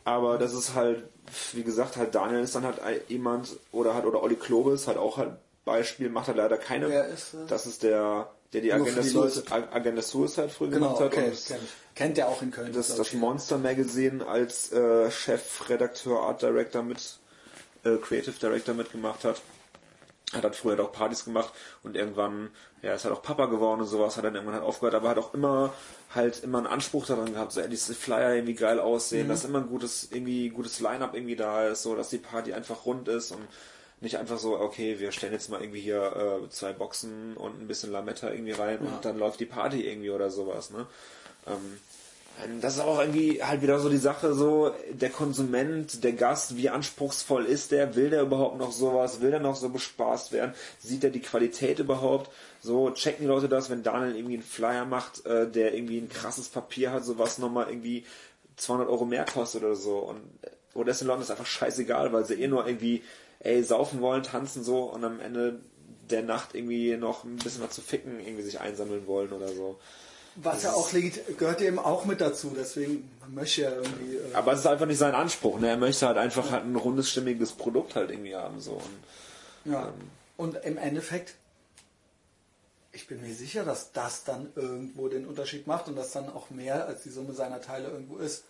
Aber 0.05 0.39
das 0.39 0.55
ist 0.55 0.75
halt, 0.75 1.05
wie 1.53 1.63
gesagt, 1.63 1.99
halt 1.99 2.15
Daniel 2.15 2.41
ist 2.43 2.55
dann 2.55 2.65
halt 2.65 2.79
jemand 3.09 3.51
oder 3.73 3.93
halt 3.95 4.07
oder 4.07 4.23
Olli 4.23 4.37
Klobes 4.37 4.87
halt 4.89 4.97
auch 4.97 5.19
halt 5.19 5.33
Beispiel, 5.67 6.09
macht 6.09 6.29
halt 6.29 6.39
leider 6.39 6.57
keine. 6.57 6.89
Wer 6.89 7.07
ist 7.09 7.35
das? 7.35 7.47
das 7.49 7.67
ist 7.67 7.83
der, 7.83 8.31
der 8.55 8.63
die 8.63 8.69
Nur 8.69 8.77
Agenda, 8.87 9.03
die 9.03 9.09
Suicide, 9.11 9.45
Leute. 9.51 9.73
Agenda 9.73 10.01
Suicide 10.01 10.49
früher 10.49 10.71
Genau, 10.71 10.95
gemacht 10.95 11.01
hat. 11.03 11.13
okay. 11.13 11.27
das, 11.29 11.45
Kennt, 11.45 11.61
kennt 11.95 12.17
der 12.17 12.29
auch 12.29 12.41
in 12.41 12.51
Köln. 12.53 12.73
das, 12.73 12.97
das. 12.97 13.13
Monster 13.13 13.59
Magazine 13.59 14.27
als 14.27 14.73
äh, 14.73 15.11
Chefredakteur, 15.11 16.21
Art 16.21 16.41
Director 16.41 16.83
mit, 16.83 17.19
äh, 17.85 17.97
Creative 17.99 18.33
Director 18.41 18.75
mitgemacht 18.75 19.25
hat. 19.25 19.43
Hat 20.35 20.43
halt 20.45 20.57
früher 20.57 20.79
auch 20.85 20.93
Partys 20.93 21.25
gemacht 21.25 21.53
und 21.83 21.97
irgendwann, 21.97 22.51
ja, 22.83 22.93
ist 22.93 23.05
halt 23.07 23.15
auch 23.15 23.23
Papa 23.23 23.47
geworden 23.47 23.81
und 23.81 23.87
sowas, 23.87 24.19
hat 24.19 24.25
dann 24.25 24.35
irgendwann 24.35 24.57
halt 24.57 24.65
aufgehört, 24.65 24.95
aber 24.95 25.09
hat 25.09 25.19
auch 25.19 25.33
immer 25.33 25.73
halt 26.15 26.43
immer 26.43 26.59
einen 26.59 26.67
Anspruch 26.67 27.07
daran 27.07 27.33
gehabt, 27.33 27.53
so, 27.53 27.61
ey, 27.63 27.69
diese 27.69 27.95
Flyer 27.95 28.35
irgendwie 28.35 28.55
geil 28.55 28.79
aussehen, 28.79 29.27
Mhm. 29.27 29.31
dass 29.31 29.45
immer 29.45 29.59
ein 29.61 29.69
gutes, 29.69 30.09
irgendwie 30.11 30.51
gutes 30.51 30.81
Line-Up 30.81 31.15
irgendwie 31.15 31.37
da 31.37 31.69
ist, 31.69 31.83
so, 31.83 31.95
dass 31.97 32.11
die 32.11 32.19
Party 32.19 32.53
einfach 32.53 32.85
rund 32.85 33.09
ist 33.09 33.33
und 33.33 33.41
nicht 34.01 34.17
einfach 34.19 34.39
so, 34.39 34.59
okay, 34.61 35.01
wir 35.01 35.13
stellen 35.13 35.33
jetzt 35.33 35.49
mal 35.51 35.61
irgendwie 35.63 35.81
hier 35.81 36.41
äh, 36.45 36.51
zwei 36.51 36.73
Boxen 36.75 37.35
und 37.37 37.61
ein 37.61 37.67
bisschen 37.67 37.91
Lametta 37.91 38.31
irgendwie 38.31 38.53
rein 38.53 38.79
Ja. 38.85 38.91
und 38.97 39.05
dann 39.07 39.19
läuft 39.19 39.41
die 39.41 39.47
Party 39.47 39.87
irgendwie 39.89 40.11
oder 40.11 40.31
sowas, 40.31 40.71
ne? 40.71 40.87
Ähm, 41.47 41.79
das 42.61 42.77
ist 42.77 42.81
auch 42.81 43.01
irgendwie 43.01 43.43
halt 43.43 43.63
wieder 43.63 43.79
so 43.79 43.89
die 43.89 43.97
Sache, 43.97 44.35
so 44.35 44.75
der 44.93 45.11
Konsument, 45.11 46.05
der 46.05 46.13
Gast, 46.13 46.57
wie 46.57 46.69
anspruchsvoll 46.69 47.45
ist 47.45 47.73
der, 47.73 47.97
will 47.97 48.11
der 48.11 48.23
überhaupt 48.23 48.59
noch 48.59 48.73
sowas, 48.73 49.21
will 49.21 49.31
der 49.31 49.41
noch 49.41 49.57
so 49.57 49.69
bespaßt 49.69 50.33
werden, 50.33 50.55
sieht 50.79 51.05
er 51.05 51.11
die 51.11 51.21
Qualität 51.21 51.79
überhaupt, 51.79 52.31
so 52.61 52.91
checken 52.91 53.23
die 53.23 53.29
Leute 53.29 53.49
das, 53.49 53.71
wenn 53.71 53.83
Daniel 53.83 54.17
irgendwie 54.17 54.35
einen 54.35 54.43
Flyer 54.43 54.85
macht, 54.85 55.27
äh, 55.27 55.51
der 55.51 55.75
irgendwie 55.75 55.99
ein 55.99 56.09
krasses 56.09 56.49
Papier 56.49 56.93
hat, 56.93 57.05
so 57.05 57.19
was 57.19 57.39
nochmal 57.39 57.69
irgendwie 57.69 58.05
200 58.57 58.89
Euro 58.89 59.05
mehr 59.05 59.25
kostet 59.25 59.63
oder 59.63 59.77
so. 59.77 59.99
Und 59.99 60.21
oder 60.75 60.93
ist 60.93 61.01
den 61.01 61.09
Leuten 61.09 61.21
das 61.21 61.31
einfach 61.31 61.47
scheißegal, 61.47 62.13
weil 62.13 62.25
sie 62.25 62.35
eh 62.35 62.47
nur 62.47 62.67
irgendwie, 62.67 63.03
ey, 63.41 63.63
saufen 63.63 64.01
wollen, 64.01 64.23
tanzen 64.23 64.63
so 64.63 64.85
und 64.85 65.05
am 65.05 65.21
Ende 65.21 65.61
der 66.09 66.23
Nacht 66.23 66.55
irgendwie 66.55 66.97
noch 66.97 67.25
ein 67.25 67.37
bisschen 67.37 67.63
was 67.63 67.71
zu 67.71 67.81
ficken 67.81 68.21
irgendwie 68.21 68.43
sich 68.43 68.61
einsammeln 68.61 69.07
wollen 69.07 69.33
oder 69.33 69.49
so. 69.49 69.79
Was 70.37 70.63
ja 70.63 70.73
auch 70.73 70.93
legit, 70.93 71.39
gehört 71.39 71.61
eben 71.61 71.79
auch 71.79 72.05
mit 72.05 72.21
dazu, 72.21 72.55
deswegen 72.57 73.11
möchte 73.29 73.63
ja 73.63 73.71
irgendwie. 73.71 74.17
Äh, 74.17 74.35
Aber 74.35 74.53
es 74.53 74.61
ist 74.61 74.67
einfach 74.67 74.87
nicht 74.87 74.99
sein 74.99 75.15
Anspruch. 75.15 75.59
Ne? 75.59 75.69
Er 75.69 75.77
möchte 75.77 76.07
halt 76.07 76.17
einfach 76.17 76.51
halt 76.51 76.65
ein 76.65 76.77
rundes, 76.77 77.11
stimmiges 77.11 77.53
Produkt 77.53 77.97
halt 77.97 78.11
irgendwie 78.11 78.37
haben. 78.37 78.61
So. 78.61 78.73
Und 78.73 79.73
ja. 79.73 79.93
Und 80.37 80.57
im 80.65 80.79
Endeffekt, 80.79 81.35
ich 82.93 83.07
bin 83.09 83.21
mir 83.21 83.35
sicher, 83.35 83.65
dass 83.65 83.93
das 83.93 84.25
dann 84.25 84.53
irgendwo 84.55 85.09
den 85.09 85.27
Unterschied 85.27 85.67
macht 85.67 85.89
und 85.89 85.97
das 85.97 86.13
dann 86.13 86.29
auch 86.29 86.51
mehr 86.51 86.87
als 86.87 87.03
die 87.03 87.11
Summe 87.11 87.33
seiner 87.35 87.61
Teile 87.61 87.89
irgendwo 87.89 88.19
ist. 88.19 88.45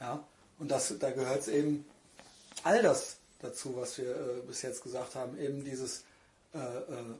Ja. 0.00 0.24
Und 0.58 0.70
das, 0.70 0.92
da 0.98 1.10
gehört 1.10 1.40
es 1.40 1.48
eben 1.48 1.84
all 2.64 2.82
das 2.82 3.18
dazu, 3.40 3.76
was 3.76 3.98
wir 3.98 4.10
äh, 4.10 4.40
bis 4.46 4.62
jetzt 4.62 4.82
gesagt 4.82 5.14
haben. 5.14 5.38
Eben 5.38 5.64
dieses 5.64 6.04
äh, 6.54 6.58
äh, 6.58 7.14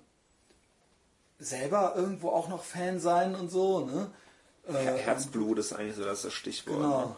selber 1.39 1.95
irgendwo 1.97 2.31
auch 2.31 2.49
noch 2.49 2.65
Fan 2.65 3.01
sein 3.01 3.35
und 3.35 3.51
so. 3.51 3.85
Ne? 3.85 4.11
Äh, 4.69 4.73
Herzblut 4.73 5.59
ist 5.59 5.73
eigentlich 5.73 5.97
so 5.97 6.05
das, 6.05 6.23
das 6.23 6.33
Stichwort. 6.33 6.77
Genau. 6.77 7.17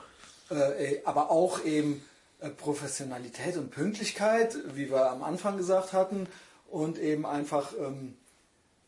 Äh, 0.51 0.95
äh, 0.95 1.03
aber 1.05 1.31
auch 1.31 1.64
eben 1.64 2.03
äh, 2.41 2.51
Professionalität 2.51 3.57
und 3.57 3.71
Pünktlichkeit, 3.71 4.57
wie 4.75 4.91
wir 4.91 5.11
am 5.11 5.23
Anfang 5.23 5.57
gesagt 5.57 5.93
hatten, 5.93 6.27
und 6.71 6.99
eben 6.99 7.25
einfach 7.25 7.73
ähm, 7.79 8.16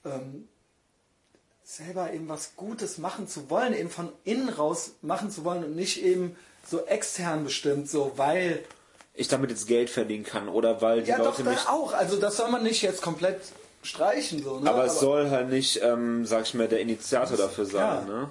ähm, 0.05 0.49
selber 1.65 2.13
eben 2.13 2.29
was 2.29 2.57
Gutes 2.57 2.99
machen 2.99 3.27
zu 3.29 3.49
wollen, 3.49 3.75
eben 3.75 3.91
von 3.91 4.13
innen 4.25 4.49
raus 4.49 4.93
machen 5.03 5.31
zu 5.31 5.45
wollen 5.45 5.65
und 5.65 5.77
nicht 5.77 6.03
eben 6.03 6.37
so 6.67 6.85
extern 6.87 7.45
bestimmt, 7.45 7.89
so 7.89 8.13
weil 8.17 8.65
Ich 9.15 9.29
damit 9.29 9.51
jetzt 9.51 9.67
Geld 9.67 9.89
verdienen 9.89 10.25
kann 10.25 10.49
oder 10.49 10.83
weil 10.83 11.03
die 11.03 11.11
ja 11.11 11.19
doch 11.19 11.39
Leute 11.39 11.45
das 11.45 11.55
mich. 11.55 11.69
auch, 11.69 11.93
also 11.93 12.17
das 12.17 12.37
soll 12.37 12.51
man 12.51 12.63
nicht 12.63 12.83
jetzt 12.83 13.01
komplett 13.01 13.41
streichen 13.83 14.43
so, 14.43 14.61
ne? 14.61 14.71
Aber 14.71 14.85
es 14.85 15.01
soll 15.01 15.31
halt 15.31 15.49
nicht, 15.49 15.81
ähm, 15.83 16.27
sag 16.27 16.45
ich 16.45 16.55
mal, 16.55 16.69
der 16.69 16.81
Initiator 16.81 17.37
dafür 17.37 17.65
sein. 17.65 17.81
Ja. 17.81 18.01
Ne? 18.03 18.29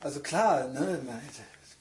Also 0.00 0.20
klar, 0.20 0.68
ne, 0.68 1.00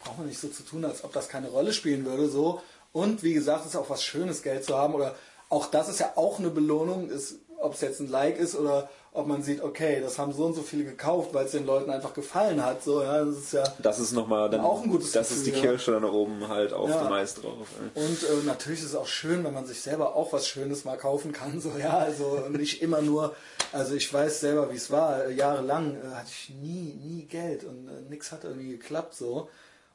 braucht 0.03 0.17
man 0.17 0.27
nicht 0.27 0.39
so 0.39 0.47
zu 0.47 0.63
tun, 0.63 0.85
als 0.85 1.03
ob 1.03 1.13
das 1.13 1.29
keine 1.29 1.49
Rolle 1.49 1.73
spielen 1.73 2.05
würde. 2.05 2.29
So. 2.29 2.61
Und 2.91 3.23
wie 3.23 3.33
gesagt, 3.33 3.61
es 3.61 3.71
ist 3.71 3.75
auch 3.75 3.89
was 3.89 4.03
Schönes, 4.03 4.43
Geld 4.43 4.65
zu 4.65 4.77
haben. 4.77 4.93
Oder 4.93 5.15
auch 5.49 5.67
das 5.67 5.89
ist 5.89 5.99
ja 5.99 6.13
auch 6.15 6.39
eine 6.39 6.49
Belohnung, 6.49 7.09
ist, 7.09 7.35
ob 7.59 7.73
es 7.73 7.81
jetzt 7.81 7.99
ein 7.99 8.09
Like 8.09 8.37
ist 8.37 8.55
oder 8.55 8.89
ob 9.15 9.27
man 9.27 9.43
sieht, 9.43 9.61
okay, 9.61 10.01
das 10.01 10.17
haben 10.17 10.33
so 10.33 10.45
und 10.45 10.55
so 10.55 10.63
viele 10.63 10.85
gekauft, 10.85 11.33
weil 11.33 11.45
es 11.45 11.51
den 11.51 11.65
Leuten 11.67 11.91
einfach 11.91 12.13
gefallen 12.15 12.65
hat. 12.65 12.83
So, 12.83 13.03
ja, 13.03 13.23
das 13.23 13.35
ist 13.37 13.53
ja. 13.53 13.63
Das 13.79 13.99
ist 13.99 14.11
nochmal 14.11 14.49
dann. 14.49 14.61
Auch 14.61 14.81
ein 14.81 14.89
gutes 14.89 15.11
Das 15.11 15.29
ist 15.29 15.45
die 15.45 15.51
Gefühl, 15.51 15.65
ja. 15.65 15.71
Kirsche 15.71 15.91
dann 15.91 16.03
oben 16.05 16.47
halt 16.47 16.73
auf 16.73 16.89
Ja. 16.89 17.03
dem 17.03 17.09
Mais 17.09 17.35
drauf. 17.35 17.67
ey. 17.93 18.03
Und 18.05 18.23
äh, 18.23 18.45
natürlich 18.45 18.79
ist 18.79 18.87
es 18.87 18.95
auch 18.95 19.05
schön, 19.07 19.43
wenn 19.43 19.53
man 19.53 19.65
sich 19.67 19.81
selber 19.81 20.15
auch 20.15 20.33
was 20.33 20.47
Schönes 20.47 20.83
mal 20.83 20.97
kaufen 20.97 21.31
kann. 21.31 21.61
So, 21.61 21.71
ja, 21.77 21.97
also 21.97 22.45
nicht 22.49 22.81
immer 22.81 23.01
nur, 23.01 23.35
also 23.71 23.93
ich 23.93 24.11
weiß 24.11 24.39
selber, 24.39 24.71
wie 24.71 24.77
es 24.77 24.89
war. 24.89 25.25
Äh, 25.25 25.33
jahrelang 25.33 25.95
äh, 25.95 26.15
hatte 26.15 26.29
ich 26.31 26.49
nie, 26.49 26.93
nie 27.03 27.23
Geld 27.25 27.63
und 27.65 27.87
äh, 27.87 28.09
nichts 28.09 28.31
hat 28.31 28.43
irgendwie 28.43 28.71
geklappt 28.71 29.13
so. 29.15 29.47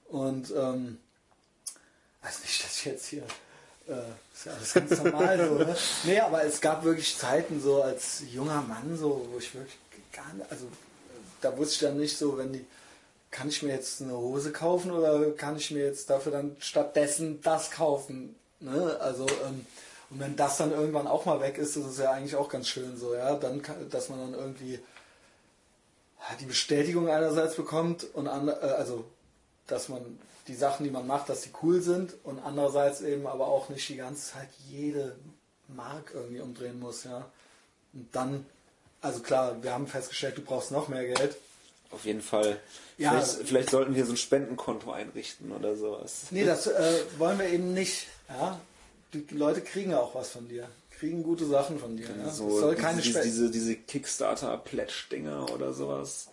Und 0.09 0.53
ähm, 0.57 0.99
weiß 2.23 2.41
nicht, 2.43 2.65
dass 2.65 2.79
ich 2.79 2.85
jetzt 2.85 3.07
hier 3.07 3.23
äh, 3.89 3.93
ist 4.35 4.47
ja 4.47 4.53
alles 4.53 4.75
ganz 4.75 5.03
normal 5.03 5.49
so, 5.49 5.55
ne? 5.55 5.77
Nee, 6.05 6.21
aber 6.21 6.45
es 6.45 6.61
gab 6.61 6.85
wirklich 6.85 7.17
Zeiten 7.17 7.61
so 7.61 7.83
als 7.83 8.23
junger 8.31 8.63
Mann 8.63 8.97
so, 8.97 9.27
wo 9.33 9.39
ich 9.39 9.55
wirklich 9.55 9.79
gar 10.13 10.33
nicht, 10.35 10.51
also 10.51 10.67
da 11.41 11.57
wusste 11.57 11.75
ich 11.75 11.81
dann 11.81 11.99
nicht 11.99 12.17
so, 12.17 12.37
wenn 12.39 12.53
die 12.53 12.65
kann 13.31 13.49
ich 13.49 13.63
mir 13.63 13.73
jetzt 13.73 14.01
eine 14.01 14.17
Hose 14.17 14.53
kaufen 14.53 14.91
oder 14.91 15.31
kann 15.33 15.57
ich 15.57 15.71
mir 15.71 15.85
jetzt 15.85 16.09
dafür 16.11 16.33
dann 16.33 16.57
stattdessen 16.61 17.41
das 17.43 17.71
kaufen? 17.71 18.35
Ne? 18.61 18.97
Also, 19.01 19.27
ähm, 19.47 19.67
und 20.11 20.21
wenn 20.21 20.37
das 20.37 20.57
dann 20.57 20.73
irgendwann 20.73 21.07
auch 21.07 21.27
mal 21.27 21.41
weg 21.41 21.59
ist, 21.59 21.77
ist 21.77 21.85
es 21.85 21.99
ja 21.99 22.13
eigentlich 22.13 22.37
auch 22.37 22.49
ganz 22.49 22.69
schön 22.69 22.97
so, 22.97 23.15
ja, 23.15 23.35
dann, 23.35 23.63
dass 23.91 24.09
man 24.09 24.19
dann 24.21 24.35
irgendwie 24.35 24.81
die 26.41 26.47
Bestätigung 26.47 27.09
einerseits 27.09 27.55
bekommt 27.55 28.07
und 28.15 28.29
an, 28.29 28.49
äh, 28.49 28.53
also 28.53 29.05
dass 29.67 29.89
man 29.89 30.19
die 30.49 30.55
Sachen, 30.55 30.85
die 30.85 30.91
man 30.91 31.07
macht, 31.07 31.29
dass 31.29 31.43
die 31.43 31.51
cool 31.63 31.81
sind 31.83 32.15
und 32.25 32.39
andererseits 32.41 33.03
eben 33.03 33.27
aber 33.27 33.47
auch 33.47 33.69
nicht 33.69 33.89
die 33.89 33.97
ganze 33.97 34.33
Zeit 34.33 34.49
jede 34.69 35.17
Mark 35.69 36.13
irgendwie 36.15 36.41
umdrehen 36.41 36.81
muss, 36.81 37.05
ja. 37.05 37.31
Und 37.93 38.09
dann, 38.13 38.47
also 39.01 39.21
klar, 39.21 39.63
wir 39.63 39.73
haben 39.73 39.87
festgestellt, 39.87 40.39
du 40.39 40.43
brauchst 40.43 40.73
noch 40.73 40.89
mehr 40.89 41.07
Geld. 41.07 41.37
Auf 41.91 42.05
jeden 42.05 42.23
Fall. 42.23 42.59
Ja. 42.97 43.13
vielleicht, 43.13 43.49
vielleicht 43.49 43.71
sollten 43.71 43.95
wir 43.95 44.05
so 44.05 44.13
ein 44.13 44.17
Spendenkonto 44.17 44.91
einrichten 44.91 45.53
oder 45.53 45.77
sowas. 45.77 46.27
Nee, 46.31 46.45
das 46.45 46.67
äh, 46.67 47.01
wollen 47.19 47.39
wir 47.39 47.49
eben 47.49 47.73
nicht, 47.75 48.09
ja. 48.29 48.59
Die 49.15 49.25
Leute 49.35 49.63
kriegen 49.63 49.93
ja 49.93 50.01
auch 50.01 50.15
was 50.15 50.31
von 50.31 50.49
dir, 50.49 50.69
kriegen 50.91 51.23
gute 51.23 51.47
Sachen 51.47 51.79
von 51.79 51.97
dir. 51.97 52.09
Ja? 52.09 52.31
So 52.31 52.49
es 52.49 52.61
soll 52.61 52.75
keine 52.75 53.01
diese, 53.01 53.23
diese, 53.23 53.51
diese 53.51 53.75
Kickstarter-Pledge-Dinger 53.75 55.51
oder 55.51 55.73
sowas. 55.73 56.29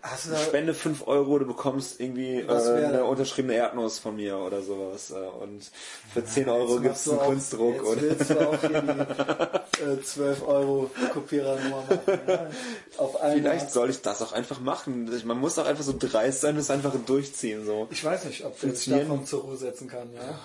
Hast 0.00 0.26
du 0.30 0.36
Spende 0.36 0.74
5 0.74 1.06
Euro, 1.08 1.38
du 1.38 1.46
bekommst 1.46 1.98
irgendwie 2.00 2.36
äh, 2.40 2.48
eine 2.48 3.04
unterschriebene 3.04 3.54
Erdnuss 3.54 3.98
von 3.98 4.16
mir 4.16 4.38
oder 4.38 4.62
sowas. 4.62 5.10
Äh, 5.10 5.14
und 5.16 5.70
für 6.12 6.24
10 6.24 6.48
Euro 6.48 6.80
gibt 6.80 6.94
es 6.96 7.08
einen 7.08 7.18
auch- 7.18 7.26
Kunstdruck. 7.26 7.74
Jetzt 7.74 7.84
Und 7.86 8.02
willst 8.02 8.30
du 8.30 8.48
auch 8.48 8.60
hier 8.60 8.82
die 8.82 9.82
äh, 9.82 10.02
12 10.02 10.42
Euro 10.46 10.90
Kopierernummer 11.12 11.82
machen. 11.82 12.00
Ja? 12.28 12.50
Auf 12.98 13.16
einmal. 13.20 13.38
Vielleicht 13.38 13.70
soll 13.72 13.90
ich 13.90 14.00
das 14.00 14.22
auch 14.22 14.32
einfach 14.32 14.60
machen. 14.60 15.10
Man 15.26 15.38
muss 15.38 15.58
auch 15.58 15.66
einfach 15.66 15.84
so 15.84 15.94
dreist 15.98 16.40
sein 16.42 16.54
und 16.54 16.60
es 16.60 16.70
einfach 16.70 16.94
durchziehen. 17.04 17.66
So. 17.66 17.88
Ich 17.90 18.04
weiß 18.04 18.24
nicht, 18.26 18.44
ob 18.44 18.56
Funktionieren- 18.56 19.08
davon 19.08 19.26
zur 19.26 19.42
Ruhe 19.42 19.56
setzen 19.56 19.88
kann, 19.88 20.12
ja. 20.14 20.38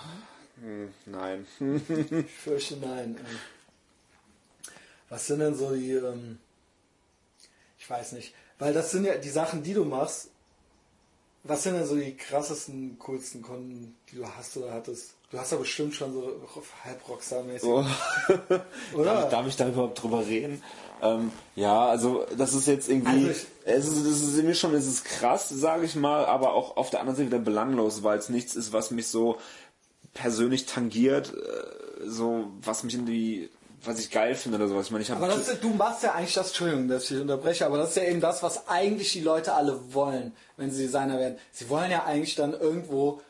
Hm, 0.60 0.88
nein. 1.06 1.46
Ich 2.26 2.32
fürchte 2.42 2.76
nein. 2.78 3.18
Was 5.08 5.26
sind 5.26 5.38
denn 5.40 5.54
so 5.54 5.74
die, 5.74 5.92
ähm, 5.92 6.38
ich 7.78 7.88
weiß 7.88 8.12
nicht, 8.12 8.34
weil 8.58 8.72
das 8.72 8.90
sind 8.90 9.04
ja 9.04 9.16
die 9.16 9.30
Sachen, 9.30 9.62
die 9.62 9.74
du 9.74 9.84
machst. 9.84 10.28
Was 11.46 11.62
sind 11.64 11.74
denn 11.74 11.86
so 11.86 11.94
die 11.96 12.16
krassesten, 12.16 12.98
coolsten 12.98 13.42
Kunden, 13.42 13.94
die 14.10 14.16
du 14.16 14.26
hast 14.26 14.56
oder 14.56 14.72
hattest? 14.72 15.10
Du 15.30 15.38
hast 15.38 15.52
ja 15.52 15.58
bestimmt 15.58 15.94
schon 15.94 16.12
so 16.12 16.40
halb 16.84 17.06
Rockstar-mäßig, 17.08 17.60
So. 17.60 17.84
oder? 18.96 19.04
Darf, 19.14 19.30
darf 19.30 19.46
ich 19.46 19.56
da 19.56 19.68
überhaupt 19.68 20.00
drüber 20.02 20.24
reden? 20.26 20.62
Ähm, 21.02 21.32
ja, 21.54 21.86
also 21.88 22.24
das 22.38 22.54
ist 22.54 22.66
jetzt 22.66 22.88
irgendwie, 22.88 23.10
Also 23.10 23.28
ich- 23.30 23.46
es 23.64 23.88
ist, 23.88 24.06
es 24.06 24.22
ist 24.22 24.42
mir 24.44 24.54
schon, 24.54 24.74
es 24.74 24.86
ist 24.86 25.04
krass, 25.04 25.48
sage 25.50 25.84
ich 25.84 25.96
mal, 25.96 26.24
aber 26.24 26.54
auch 26.54 26.76
auf 26.78 26.88
der 26.90 27.00
anderen 27.00 27.16
Seite 27.16 27.26
wieder 27.28 27.38
belanglos, 27.40 28.02
weil 28.02 28.18
es 28.18 28.28
nichts 28.30 28.54
ist, 28.54 28.72
was 28.72 28.90
mich 28.90 29.08
so 29.08 29.36
persönlich 30.14 30.64
tangiert, 30.66 31.34
äh, 31.34 32.06
so 32.08 32.46
was 32.62 32.84
mich 32.84 32.94
in 32.94 33.04
die, 33.06 33.50
was 33.84 33.98
ich 33.98 34.10
geil 34.10 34.34
finde 34.34 34.58
oder 34.58 34.68
sowas. 34.68 34.86
Ich 34.86 34.92
meine, 34.92 35.02
ich 35.02 35.10
Aber 35.12 35.28
das 35.28 35.60
du 35.60 35.70
machst 35.70 36.02
ja 36.02 36.12
eigentlich 36.12 36.34
das, 36.34 36.48
Entschuldigung, 36.48 36.88
dass 36.88 37.04
ich 37.04 37.08
dich 37.10 37.20
unterbreche, 37.20 37.66
aber 37.66 37.78
das 37.78 37.90
ist 37.90 37.96
ja 37.96 38.04
eben 38.04 38.20
das, 38.20 38.42
was 38.42 38.68
eigentlich 38.68 39.12
die 39.12 39.20
Leute 39.20 39.54
alle 39.54 39.94
wollen, 39.94 40.32
wenn 40.56 40.70
sie 40.70 40.82
Designer 40.84 41.18
werden. 41.18 41.38
Sie 41.52 41.68
wollen 41.68 41.90
ja 41.90 42.04
eigentlich 42.04 42.34
dann 42.34 42.52
irgendwo 42.52 43.20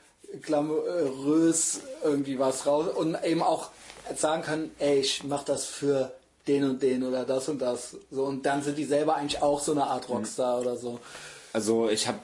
glamourös 0.43 1.81
irgendwie 2.03 2.39
was 2.39 2.67
raus 2.67 2.89
und 2.95 3.17
eben 3.25 3.43
auch 3.43 3.71
sagen 4.17 4.43
können, 4.43 4.71
ey, 4.79 5.01
ich 5.01 5.25
mach 5.25 5.45
das 5.45 5.65
für 5.65 6.13
den 6.47 6.65
und 6.65 6.83
den 6.83 7.05
oder 7.05 7.25
das 7.25 7.49
und 7.49 7.61
das. 7.61 7.97
So, 8.11 8.25
und 8.25 8.45
dann 8.45 8.63
sind 8.63 8.77
die 8.77 8.85
selber 8.85 9.17
eigentlich 9.17 9.43
auch 9.43 9.61
so 9.61 9.73
eine 9.73 9.85
Art 9.85 10.09
Rockstar 10.09 10.61
oder 10.61 10.77
so. 10.77 11.01
Also 11.53 11.89
ich 11.89 12.09
habe 12.09 12.19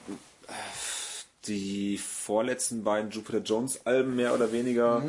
die 1.47 1.97
vorletzten 1.97 2.83
beiden 2.83 3.09
Jupiter 3.09 3.39
Jones 3.39 3.85
Alben 3.85 4.15
mehr 4.15 4.33
oder 4.33 4.51
weniger 4.51 5.01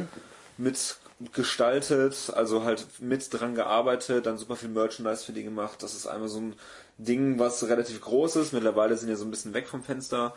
mitgestaltet, 1.23 2.33
also 2.35 2.65
halt 2.65 2.87
mit 3.01 3.27
dran 3.33 3.55
gearbeitet, 3.55 4.27
dann 4.27 4.39
super 4.39 4.57
viel 4.57 4.69
Merchandise 4.69 5.25
für 5.25 5.33
die 5.33 5.43
gemacht. 5.45 5.83
Das 5.83 5.95
ist 5.95 6.07
einmal 6.07 6.29
so 6.29 6.41
ein 6.41 6.55
Ding, 6.99 7.39
was 7.39 7.67
relativ 7.69 8.01
groß 8.01 8.37
ist. 8.37 8.53
Mittlerweile 8.53 8.97
sind 8.97 9.09
wir 9.09 9.17
so 9.17 9.25
ein 9.25 9.31
bisschen 9.31 9.55
weg 9.55 9.67
vom 9.69 9.83
Fenster. 9.83 10.35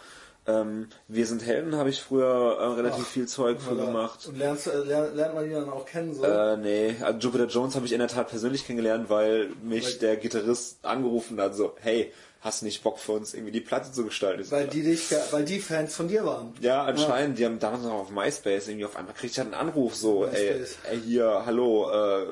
Ähm, 0.47 0.89
wir 1.07 1.25
sind 1.25 1.43
Helden, 1.43 1.75
habe 1.75 1.89
ich 1.89 2.01
früher 2.03 2.57
äh, 2.59 2.65
relativ 2.75 3.05
Ach, 3.07 3.11
viel 3.11 3.27
Zeug 3.27 3.59
für 3.59 3.73
Oder- 3.73 3.87
gemacht. 3.87 4.27
Und 4.27 4.37
lernst, 4.37 4.67
äh, 4.67 4.77
lernt, 4.77 5.15
lernt 5.15 5.33
man 5.33 5.43
die 5.45 5.49
dann 5.51 5.69
auch 5.69 5.87
kennen, 5.87 6.13
so? 6.13 6.23
Äh, 6.23 6.57
nee, 6.57 6.95
also 7.01 7.17
Jupiter 7.17 7.47
Jones 7.47 7.75
habe 7.75 7.87
ich 7.87 7.93
in 7.93 7.99
der 7.99 8.07
Tat 8.09 8.27
persönlich 8.29 8.63
kennengelernt, 8.65 9.09
weil 9.09 9.49
mich 9.63 9.85
Weil- 9.93 9.99
der 10.01 10.17
Gitarrist 10.17 10.85
angerufen 10.85 11.41
hat, 11.41 11.55
so, 11.55 11.73
hey, 11.81 12.13
hast 12.45 12.61
nicht 12.61 12.83
Bock 12.83 12.99
für 12.99 13.11
uns 13.13 13.33
irgendwie 13.33 13.51
die 13.51 13.59
Platte 13.59 13.91
zu 13.91 14.05
gestalten? 14.05 14.43
So, 14.43 14.51
weil 14.55 14.67
die 14.67 14.83
dich, 14.83 15.11
weil 15.31 15.43
die 15.43 15.59
Fans 15.59 15.95
von 15.95 16.07
dir 16.07 16.23
waren. 16.25 16.53
Ja, 16.61 16.83
anscheinend. 16.85 17.37
Die 17.39 17.45
haben 17.45 17.59
damals 17.59 17.83
noch 17.83 17.91
auf 17.93 18.09
MySpace 18.11 18.67
irgendwie 18.67 18.85
auf 18.85 18.95
einmal 18.95 19.13
kriegt 19.15 19.33
ich 19.33 19.39
halt 19.39 19.51
einen 19.53 19.67
Anruf 19.69 19.95
so, 19.95 20.25
ey, 20.25 20.59
MySpace. 20.59 20.77
ey, 20.91 21.01
hier, 21.01 21.43
hallo, 21.45 21.89
äh, 21.91 22.25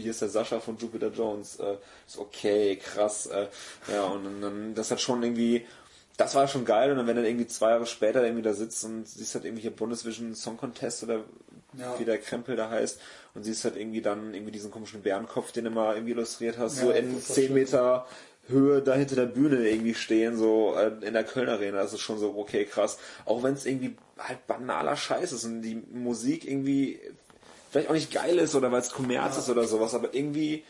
hier 0.00 0.10
ist 0.10 0.20
der 0.20 0.28
Sascha 0.28 0.60
von 0.60 0.76
Jupiter 0.76 1.08
Jones. 1.08 1.56
Äh, 1.58 1.76
ist 2.06 2.18
okay, 2.18 2.76
krass. 2.76 3.26
Äh, 3.26 3.46
ja, 3.92 4.04
und 4.04 4.24
dann- 4.24 4.40
dann, 4.42 4.74
das 4.74 4.90
hat 4.90 5.00
schon 5.00 5.22
irgendwie, 5.22 5.66
das 6.18 6.34
war 6.34 6.46
schon 6.46 6.64
geil. 6.66 6.90
Und 6.92 6.98
dann, 6.98 7.06
wenn 7.06 7.16
du 7.16 7.26
irgendwie 7.26 7.46
zwei 7.46 7.70
Jahre 7.70 7.86
später 7.86 8.22
irgendwie 8.22 8.42
da 8.42 8.52
sitzt 8.52 8.84
und 8.84 9.08
siehst 9.08 9.34
halt 9.34 9.44
irgendwie 9.46 9.62
hier 9.62 9.70
Bundesvision 9.74 10.34
Song 10.34 10.56
Contest 10.58 11.02
oder 11.04 11.20
Ja. 11.76 11.98
wie 11.98 12.04
der 12.04 12.18
Krempel 12.18 12.54
da 12.54 12.68
heißt 12.70 13.00
und 13.34 13.42
siehst 13.44 13.64
halt 13.64 13.76
irgendwie 13.76 14.00
dann 14.02 14.32
irgendwie 14.34 14.52
diesen 14.52 14.70
komischen 14.70 15.02
Bärenkopf, 15.02 15.50
den 15.50 15.64
du 15.64 15.70
mal 15.70 15.94
irgendwie 15.94 16.12
illustriert 16.12 16.56
hast, 16.58 16.76
so 16.80 16.90
Ja, 16.90 16.96
in 16.98 17.14
das 17.14 17.22
ist 17.22 17.30
doch 17.30 17.34
10 17.34 17.46
schön. 17.46 17.54
Höhe 18.48 18.82
da 18.82 18.94
hinter 18.94 19.16
der 19.16 19.26
Bühne 19.26 19.68
irgendwie 19.68 19.94
stehen, 19.94 20.36
so 20.36 20.74
äh, 20.76 20.92
in 21.06 21.14
der 21.14 21.24
Köln 21.24 21.48
Arena. 21.48 21.78
Das 21.78 21.92
ist 21.92 22.00
schon 22.00 22.18
so, 22.18 22.34
okay, 22.36 22.64
krass. 22.64 22.98
Auch 23.24 23.42
wenn 23.42 23.54
es 23.54 23.64
irgendwie 23.66 23.96
halt 24.18 24.46
banaler 24.46 24.96
Scheiß 24.96 25.32
ist 25.32 25.44
und 25.44 25.62
die 25.62 25.82
Musik 25.92 26.46
irgendwie 26.46 27.00
vielleicht 27.70 27.88
auch 27.88 27.94
nicht 27.94 28.12
geil 28.12 28.38
ist 28.38 28.54
oder 28.54 28.70
weil 28.70 28.80
es 28.80 28.90
Kommerz 28.90 29.38
ist 29.38 29.48
oder 29.48 29.64
sowas, 29.64 29.94
aber 29.94 30.14
irgendwie 30.14 30.64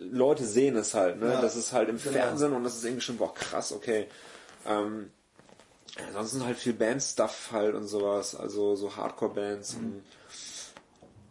Leute 0.00 0.44
sehen 0.44 0.76
es 0.76 0.94
halt, 0.94 1.20
ne? 1.20 1.32
Ja, 1.32 1.40
das 1.40 1.56
ist 1.56 1.72
halt 1.72 1.88
im 1.88 1.98
genau. 1.98 2.12
Fernsehen 2.12 2.52
und 2.52 2.62
das 2.62 2.76
ist 2.76 2.84
irgendwie 2.84 3.02
schon, 3.02 3.16
boah, 3.16 3.34
krass, 3.34 3.72
okay. 3.72 4.06
Ähm, 4.66 5.10
ansonsten 6.06 6.44
halt 6.44 6.56
viel 6.56 6.74
Band-Stuff 6.74 7.48
halt 7.50 7.74
und 7.74 7.86
sowas, 7.88 8.36
also 8.36 8.76
so 8.76 8.94
Hardcore-Bands 8.96 9.74
Mhm. 9.74 9.78
und 9.84 10.02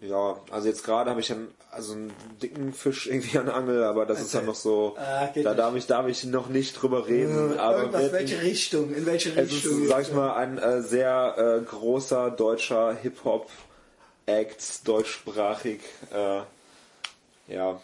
ja, 0.03 0.37
also 0.51 0.67
jetzt 0.67 0.83
gerade 0.83 1.09
habe 1.09 1.21
ich 1.21 1.27
dann 1.27 1.47
also 1.71 1.93
einen 1.93 2.13
dicken 2.41 2.73
Fisch 2.73 3.07
irgendwie 3.07 3.37
an 3.39 3.45
der 3.47 3.55
Angel, 3.55 3.83
aber 3.83 4.05
das 4.05 4.21
ist 4.21 4.35
dann 4.35 4.45
noch 4.45 4.53
so, 4.55 4.95
Ah, 4.97 5.27
da 5.27 5.31
nicht. 5.33 5.59
darf 5.59 5.75
ich 5.75 5.87
darf 5.87 6.07
ich 6.07 6.23
noch 6.25 6.49
nicht 6.49 6.73
drüber 6.73 7.07
reden, 7.07 7.57
aber 7.57 7.77
Irgendwas, 7.79 8.01
wird- 8.03 8.11
welche 8.13 8.41
Richtung, 8.41 8.93
in 8.93 9.05
welche 9.05 9.29
es 9.29 9.37
Richtung? 9.51 9.81
ist, 9.83 9.89
sag 9.89 10.01
ich 10.03 10.11
mal, 10.13 10.33
ein 10.35 10.57
äh, 10.59 10.81
sehr 10.83 11.35
äh, 11.61 11.65
großer 11.65 12.31
deutscher 12.31 12.95
Hip-Hop-Act, 13.01 14.87
deutschsprachig. 14.87 15.79
Äh, 16.13 17.53
ja, 17.53 17.79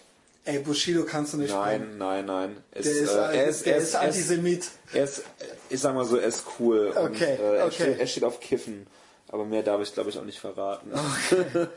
Ey, 0.46 0.60
Bushido 0.60 1.04
kannst 1.04 1.34
du 1.34 1.38
nicht 1.38 1.54
nein, 1.54 1.98
nein, 1.98 2.26
nein. 2.26 2.58
Es, 2.72 2.86
Der 2.86 2.94
ist, 2.94 3.14
äh, 3.14 3.18
äh, 3.18 3.38
er 3.38 3.46
ist, 3.48 3.66
der 3.66 3.76
er 3.76 3.82
ist 3.82 3.96
Antisemit. 3.96 4.68
er 4.94 5.04
ist, 5.04 5.24
ich 5.70 5.80
sag 5.80 5.94
mal 5.94 6.06
so, 6.06 6.18
er 6.18 6.28
ist 6.28 6.44
cool. 6.60 6.88
Und, 6.88 7.12
Okay, 7.16 7.36
äh, 7.40 7.58
er, 7.58 7.66
okay. 7.66 7.74
Steht, 7.84 8.00
er 8.00 8.08
steht 8.08 8.24
auf 8.24 8.40
Kiffen. 8.40 8.88
Aber 9.32 9.46
mehr 9.46 9.62
darf 9.62 9.80
ich, 9.82 9.94
glaube 9.94 10.10
ich, 10.10 10.18
auch 10.18 10.24
nicht 10.24 10.40
verraten. 10.40 10.92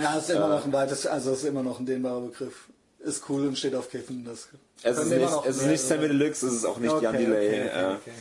Ja, 0.00 0.16
ist 0.18 0.30
immer 0.30 0.48
noch 0.48 0.64
ein 0.64 0.72
weites, 0.72 1.06
also 1.06 1.32
ist 1.32 1.44
immer 1.44 1.62
noch 1.62 1.78
ein 1.80 1.86
dehnbarer 1.86 2.20
Begriff. 2.20 2.68
Ist 3.00 3.24
cool 3.28 3.46
und 3.46 3.56
steht 3.58 3.74
auf 3.74 3.90
Kiffen. 3.90 4.24
Das 4.24 4.48
Es 4.82 4.98
ist 4.98 5.10
nicht, 5.10 5.28
es 5.46 5.56
ist 5.58 5.66
nicht 5.66 5.80
Sammy? 5.80 6.08
Deluxe, 6.08 6.46
es 6.46 6.54
ist 6.54 6.64
auch 6.64 6.78
nicht 6.78 6.92
Okay, 6.92 7.04
Jan 7.04 7.16
Delay. 7.16 7.48
Okay, 7.48 7.68
okay, 7.70 7.80
äh, 7.80 7.94
okay. 7.94 8.12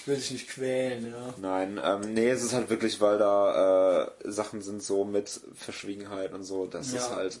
Ich 0.00 0.06
will 0.08 0.16
dich 0.16 0.30
nicht 0.32 0.48
quälen, 0.50 1.06
ja. 1.12 1.34
Nein, 1.40 1.80
ähm, 1.82 2.12
nee, 2.12 2.28
es 2.28 2.42
ist 2.42 2.52
halt 2.52 2.68
wirklich, 2.68 3.00
weil 3.00 3.16
da 3.18 4.04
äh, 4.04 4.30
Sachen 4.30 4.60
sind 4.60 4.82
so 4.82 5.04
mit 5.04 5.40
Verschwiegenheit 5.54 6.32
und 6.34 6.42
so, 6.44 6.66
das 6.66 6.92
Ja. 6.92 6.98
ist 6.98 7.10
halt, 7.14 7.40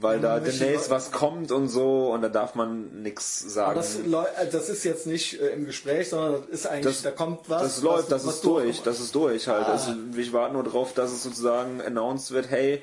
weil 0.00 0.20
da 0.20 0.38
demnächst 0.38 0.90
was 0.90 1.10
kommt 1.10 1.50
und 1.50 1.68
so 1.68 2.12
und 2.12 2.22
da 2.22 2.28
darf 2.28 2.54
man 2.54 3.02
nichts 3.02 3.40
sagen. 3.52 3.74
das, 3.76 3.96
äh, 3.96 4.48
das 4.52 4.68
ist 4.68 4.84
jetzt 4.84 5.06
nicht 5.08 5.40
äh, 5.40 5.48
im 5.54 5.64
Gespräch, 5.66 6.08
sondern 6.10 6.42
das 6.42 6.60
ist 6.60 6.66
eigentlich, 6.66 6.94
Das- 6.94 7.02
da 7.02 7.10
kommt 7.10 7.48
was. 7.48 7.62
das 7.62 7.82
läuft, 7.82 8.02
was, 8.04 8.08
das 8.10 8.26
was 8.26 8.34
ist 8.36 8.44
du- 8.44 8.48
durch, 8.60 8.82
das 8.82 9.00
ist 9.00 9.14
durch 9.14 9.48
halt. 9.48 9.66
Ah. 9.66 9.72
Also, 9.72 9.92
ich 10.16 10.32
warte 10.32 10.52
nur 10.54 10.62
drauf, 10.64 10.92
dass 10.94 11.10
es 11.10 11.22
sozusagen 11.24 11.80
announced 11.80 12.30
wird, 12.32 12.48
hey, 12.50 12.80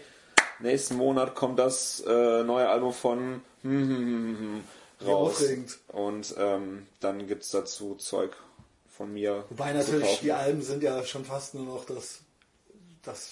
nächsten 0.59 0.95
Monat 0.95 1.35
kommt 1.35 1.59
das 1.59 2.03
äh, 2.05 2.43
neue 2.43 2.69
Album 2.69 2.93
von 2.93 3.41
hm, 3.61 3.89
hm, 3.89 4.37
hm, 4.39 4.63
raus. 5.07 5.33
aufregend. 5.33 5.77
Und 5.89 6.35
ähm, 6.37 6.87
dann 6.99 7.27
gibt's 7.27 7.51
dazu 7.51 7.95
Zeug 7.95 8.35
von 8.95 9.13
mir. 9.13 9.45
Wobei 9.49 9.73
natürlich 9.73 10.19
die 10.19 10.31
Alben 10.31 10.61
sind 10.61 10.83
ja 10.83 11.03
schon 11.03 11.25
fast 11.25 11.53
nur 11.53 11.65
noch 11.65 11.85
das, 11.85 12.19
das, 13.03 13.31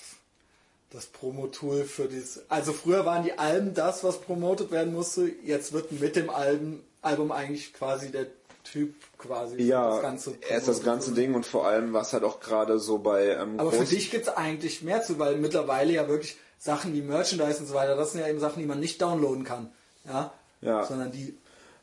das 0.92 1.06
Promo-Tool 1.06 1.84
für 1.84 2.08
dieses. 2.08 2.50
Also 2.50 2.74
früher 2.74 3.06
waren 3.06 3.24
die 3.24 3.38
Alben 3.38 3.74
das, 3.74 4.04
was 4.04 4.20
promotet 4.22 4.72
werden 4.72 4.94
musste. 4.94 5.32
Jetzt 5.44 5.74
wird 5.74 5.92
mit 5.92 6.16
dem 6.16 6.30
Album, 6.30 6.82
Album 7.02 7.32
eigentlich 7.32 7.74
quasi 7.74 8.12
der 8.12 8.28
Typ 8.64 8.94
quasi 9.18 9.58
für 9.58 9.62
Ja, 9.64 9.90
das 9.90 10.02
ganze 10.02 10.38
er 10.48 10.58
ist 10.58 10.68
das 10.70 10.84
ganze. 10.84 11.14
Ding 11.14 11.34
und 11.34 11.46
vor 11.46 11.68
allem, 11.68 11.92
was 11.92 12.14
halt 12.14 12.24
auch 12.24 12.40
gerade 12.40 12.80
so 12.80 12.98
bei 12.98 13.28
ähm, 13.32 13.60
Aber 13.60 13.74
für 13.74 13.84
dich 13.84 14.10
gibt 14.10 14.28
es 14.28 14.34
eigentlich 14.34 14.82
mehr 14.82 15.02
zu, 15.04 15.20
weil 15.20 15.36
mittlerweile 15.36 15.92
ja 15.92 16.08
wirklich 16.08 16.38
Sachen 16.64 16.94
wie 16.94 17.02
Merchandise 17.02 17.60
und 17.60 17.68
so 17.68 17.74
weiter, 17.74 17.96
das 17.98 18.14
sind 18.14 18.22
ja 18.22 18.28
eben 18.30 18.40
Sachen, 18.40 18.60
die 18.60 18.66
man 18.66 18.80
nicht 18.80 19.02
downloaden 19.02 19.44
kann. 19.44 19.70
Ja. 20.08 20.32
Ja. 20.62 20.86
Sondern 20.86 21.12
die. 21.12 21.38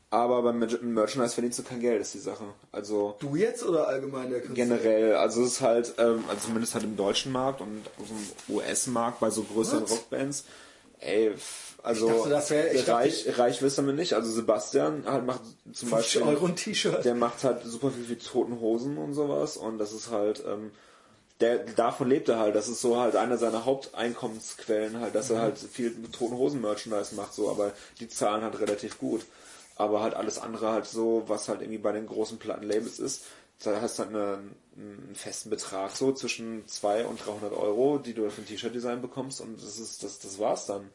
Aber 0.09 0.43
beim 0.43 0.59
Mer- 0.59 0.81
Merchandise 0.82 1.35
verdienst 1.35 1.59
du 1.59 1.62
kein 1.62 1.81
Geld, 1.81 2.01
ist 2.01 2.15
die 2.15 2.19
Sache. 2.19 2.44
Also 2.73 3.15
Du 3.20 3.36
jetzt 3.36 3.62
oder 3.62 3.86
allgemein 3.89 4.31
der 4.31 4.40
Künstler? 4.40 4.55
generell, 4.65 5.15
also 5.16 5.43
es 5.43 5.52
ist 5.52 5.61
halt, 5.61 5.94
ähm, 5.98 6.24
also 6.28 6.47
zumindest 6.47 6.74
halt 6.74 6.85
im 6.85 6.97
deutschen 6.97 7.31
Markt 7.31 7.61
und 7.61 7.82
auf 8.01 8.07
dem 8.09 8.57
US-Markt 8.57 9.20
bei 9.20 9.31
so 9.31 9.43
größeren 9.44 9.82
Was? 9.85 9.90
Rockbands, 9.93 10.44
Ey, 11.02 11.32
also 11.82 12.09
Ich 12.11 12.15
dachte, 12.16 12.28
das 12.31 12.51
wär- 12.51 12.74
ich 12.74 12.81
dachte- 12.85 12.93
reich, 12.93 13.39
reich 13.39 13.62
wirst 13.62 13.78
du 13.78 13.82
damit 13.82 13.97
nicht. 13.97 14.12
Also 14.15 14.31
Sebastian 14.32 15.05
halt 15.07 15.24
macht 15.24 15.40
zum 15.73 15.89
50 15.89 15.90
Beispiel 15.90 16.23
Euro 16.23 16.47
ein 16.47 16.57
T-Shirt. 16.57 17.05
der 17.05 17.15
macht 17.15 17.43
halt 17.44 17.62
super 17.65 17.90
viel 17.90 18.05
die 18.05 18.16
toten 18.16 18.61
Hosen 18.61 18.98
und 18.98 19.15
sowas 19.15 19.57
und 19.57 19.78
das 19.78 19.93
ist 19.93 20.11
halt 20.11 20.43
ähm, 20.47 20.73
der 21.40 21.58
davon 21.58 22.08
lebt 22.08 22.28
er 22.28 22.38
halt. 22.38 22.54
Das 22.54 22.68
ist 22.68 22.80
so 22.80 22.98
halt 22.98 23.16
einer 23.16 23.38
seiner 23.38 23.64
Haupteinkommensquellen 23.64 25.00
halt, 25.00 25.14
dass 25.14 25.30
er 25.30 25.40
halt 25.40 25.58
viel 25.58 25.90
mit 25.90 26.12
toten 26.12 26.36
Hosen 26.36 26.60
Merchandise 26.60 27.14
macht 27.14 27.34
so, 27.34 27.50
aber 27.50 27.72
die 27.98 28.08
zahlen 28.08 28.42
halt 28.42 28.60
relativ 28.60 28.98
gut. 28.98 29.24
Aber 29.76 30.02
halt 30.02 30.14
alles 30.14 30.38
andere 30.38 30.72
halt 30.72 30.86
so, 30.86 31.24
was 31.26 31.48
halt 31.48 31.62
irgendwie 31.62 31.78
bei 31.78 31.92
den 31.92 32.06
großen 32.06 32.38
Plattenlabels 32.38 32.98
ist, 32.98 33.24
da 33.62 33.80
hast 33.80 33.98
du 33.98 34.04
halt 34.04 34.14
eine, 34.14 34.38
einen 34.76 35.14
festen 35.14 35.50
Betrag 35.50 35.92
so 35.96 36.12
zwischen 36.12 36.66
200 36.66 37.06
und 37.06 37.26
300 37.26 37.52
Euro, 37.52 37.98
die 37.98 38.14
du 38.14 38.30
für 38.30 38.42
ein 38.42 38.46
T-Shirt-Design 38.46 39.00
bekommst 39.00 39.40
und 39.40 39.56
das 39.62 39.78
ist 39.78 40.02
das 40.02 40.18
das 40.18 40.38
war's 40.38 40.66
dann. 40.66 40.90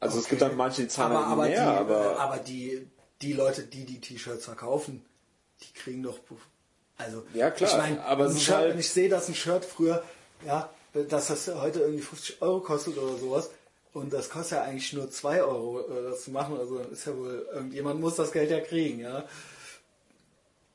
Also 0.00 0.18
es 0.18 0.28
gibt 0.28 0.42
dann 0.42 0.56
manche, 0.56 0.82
die 0.82 0.88
zahlen 0.88 1.12
aber, 1.12 1.26
halt 1.26 1.32
aber, 1.32 1.42
mehr, 1.44 1.72
die, 1.72 1.78
aber 1.78 2.12
äh, 2.12 2.16
aber 2.16 2.36
die, 2.38 2.86
die 3.22 3.32
Leute, 3.32 3.62
die 3.62 3.84
die 3.84 4.00
T-Shirts 4.00 4.44
verkaufen, 4.44 5.04
die 5.62 5.72
kriegen 5.72 6.02
doch. 6.02 6.18
Also, 6.98 7.22
Ja, 7.34 7.50
klar, 7.50 7.70
Ich 7.70 7.76
meine, 7.76 8.02
aber 8.04 8.24
es 8.26 8.34
ein 8.34 8.40
Shirt, 8.40 8.56
halt- 8.56 8.72
wenn 8.72 8.78
ich 8.80 8.88
sehe, 8.90 9.08
dass 9.08 9.28
ein 9.28 9.34
Shirt 9.34 9.64
früher, 9.64 10.02
ja, 10.46 10.70
dass 11.08 11.28
das 11.28 11.48
heute 11.48 11.80
irgendwie 11.80 12.02
50 12.02 12.40
Euro 12.42 12.60
kostet 12.60 12.96
oder 12.98 13.16
sowas. 13.18 13.50
Und 13.92 14.12
das 14.12 14.28
kostet 14.30 14.58
ja 14.58 14.64
eigentlich 14.64 14.92
nur 14.92 15.10
2 15.10 15.42
Euro, 15.42 15.80
äh, 15.80 16.10
das 16.10 16.24
zu 16.24 16.30
machen. 16.30 16.58
Also 16.58 16.78
dann 16.78 16.90
ist 16.92 17.06
ja 17.06 17.16
wohl, 17.16 17.46
irgendjemand 17.52 18.00
muss 18.00 18.16
das 18.16 18.32
Geld 18.32 18.50
ja 18.50 18.60
kriegen, 18.60 19.00
ja. 19.00 19.24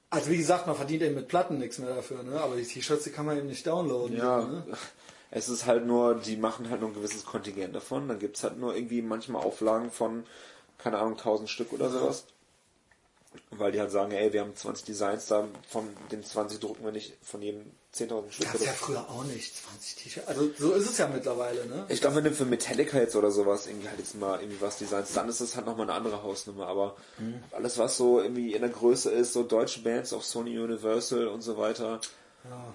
Also 0.10 0.30
wie 0.30 0.38
gesagt, 0.38 0.68
man 0.68 0.76
verdient 0.76 1.04
eben 1.04 1.16
mit 1.16 1.28
Platten 1.28 1.58
nichts 1.58 1.78
mehr 1.80 1.96
dafür, 1.96 2.22
ne? 2.24 2.40
Aber 2.42 2.56
die 2.58 2.66
T-Shirts, 2.66 3.04
die 3.06 3.12
kann 3.12 3.26
man 3.26 3.38
eben 3.38 3.48
nicht 3.48 3.66
downloaden. 3.66 4.18
Ja, 4.18 4.42
Ne? 4.42 4.64
es 5.32 5.48
ist 5.48 5.66
halt 5.66 5.86
nur, 5.86 6.16
die 6.16 6.36
machen 6.36 6.70
halt 6.70 6.82
nur 6.82 6.90
ein 6.90 6.94
gewisses 6.96 7.26
Kontingent 7.26 7.74
davon. 7.76 8.08
Dann 8.10 8.20
gibt's 8.20 8.44
halt 8.44 8.58
nur 8.60 8.76
irgendwie 8.76 9.02
manchmal 9.02 9.42
Auflagen 9.44 9.90
von, 9.90 10.26
keine 10.78 10.98
Ahnung, 10.98 11.18
1000 11.18 11.50
Stück 11.50 11.72
oder 11.72 11.90
sowas. 11.90 12.26
Weil 13.52 13.72
die 13.72 13.80
halt 13.80 13.92
sagen, 13.92 14.12
ey, 14.12 14.34
wir 14.34 14.42
haben 14.42 14.56
20 14.56 14.86
Designs 14.86 15.28
da, 15.28 15.48
von 15.70 15.88
den 16.12 16.24
20 16.24 16.60
drucken 16.60 16.84
wir 16.84 16.92
nicht 16.92 17.14
von 17.22 17.42
jedem 17.42 17.72
10.000 17.96 18.32
Stück. 18.32 18.46
Gab's 18.46 18.56
oder 18.62 18.66
ja 18.66 18.74
früher 18.74 19.10
auch 19.10 19.24
nicht, 19.24 19.56
20 19.56 19.96
T-Shirts. 19.96 20.28
Also 20.28 20.50
so 20.58 20.72
ist 20.74 20.90
es 20.90 20.98
ja 20.98 21.08
mittlerweile, 21.08 21.66
ne? 21.66 21.86
Ich 21.90 22.02
glaube, 22.02 22.18
wenn 22.18 22.24
du 22.26 22.32
für 22.32 22.46
Metallica 22.46 22.98
jetzt 22.98 23.16
oder 23.16 23.32
sowas 23.32 23.68
irgendwie 23.68 23.88
halt 23.90 24.00
jetzt 24.00 24.16
mal 24.16 24.40
irgendwie 24.42 24.60
was 24.62 24.78
designst, 24.78 25.16
dann 25.16 25.30
ist 25.30 25.40
das 25.42 25.56
halt 25.56 25.66
nochmal 25.66 25.86
eine 25.90 25.94
andere 25.98 26.24
Hausnummer. 26.24 26.68
Aber 26.68 26.96
Mhm. 27.20 27.42
alles, 27.52 27.78
was 27.78 27.96
so 27.98 28.22
irgendwie 28.22 28.54
in 28.54 28.62
der 28.62 28.70
Größe 28.70 29.10
ist, 29.12 29.34
so 29.34 29.44
deutsche 29.44 29.82
Bands, 29.82 30.12
auch 30.14 30.24
Sony 30.24 30.58
Universal 30.60 31.28
und 31.28 31.42
so 31.42 31.58
weiter, 31.58 32.00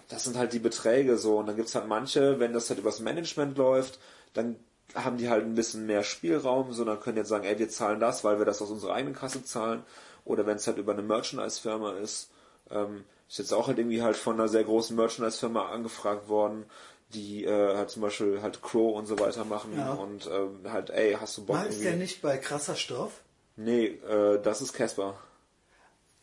das 0.08 0.24
sind 0.24 0.36
halt 0.36 0.52
die 0.52 0.58
Beträge 0.58 1.18
so. 1.18 1.38
Und 1.38 1.46
dann 1.46 1.56
gibt's 1.56 1.74
halt 1.74 1.86
manche, 1.86 2.38
wenn 2.38 2.52
das 2.52 2.68
halt 2.70 2.78
übers 2.78 3.00
Management 3.00 3.58
läuft, 3.58 3.98
dann 4.32 4.56
haben 4.94 5.16
die 5.18 5.28
halt 5.28 5.44
ein 5.44 5.54
bisschen 5.54 5.84
mehr 5.86 6.04
Spielraum, 6.04 6.72
so 6.72 6.84
dann 6.84 7.00
können 7.00 7.16
jetzt 7.18 7.28
sagen, 7.28 7.44
ey, 7.44 7.58
wir 7.58 7.68
zahlen 7.68 8.00
das, 8.00 8.24
weil 8.24 8.38
wir 8.38 8.46
das 8.46 8.62
aus 8.62 8.70
unserer 8.70 8.94
eigenen 8.94 9.14
Kasse 9.14 9.44
zahlen. 9.44 9.82
Oder 10.26 10.44
wenn 10.44 10.56
es 10.56 10.66
halt 10.66 10.76
über 10.76 10.92
eine 10.92 11.02
Merchandise-Firma 11.02 11.92
ist, 11.94 12.30
ähm, 12.70 13.04
ist 13.28 13.38
jetzt 13.38 13.52
auch 13.54 13.68
halt 13.68 13.78
irgendwie 13.78 14.02
halt 14.02 14.16
von 14.16 14.34
einer 14.34 14.48
sehr 14.48 14.64
großen 14.64 14.94
Merchandise-Firma 14.94 15.70
angefragt 15.70 16.28
worden, 16.28 16.66
die 17.14 17.44
äh, 17.44 17.76
halt 17.76 17.88
zum 17.90 18.02
Beispiel 18.02 18.42
halt 18.42 18.60
Crow 18.60 18.94
und 18.96 19.06
so 19.06 19.18
weiter 19.18 19.44
machen 19.44 19.72
Ja. 19.78 19.92
und 19.94 20.26
ähm, 20.30 20.70
halt, 20.70 20.90
ey, 20.90 21.16
hast 21.18 21.38
du 21.38 21.46
Bock 21.46 21.56
Mal 21.56 21.62
ist 21.66 21.74
irgendwie? 21.76 21.84
der 21.84 21.96
nicht 21.96 22.20
bei 22.20 22.36
krasser 22.36 22.74
Stoff? 22.76 23.12
Nee, 23.56 23.86
äh, 23.86 24.38
das 24.42 24.60
ist 24.60 24.72
Casper. 24.74 25.14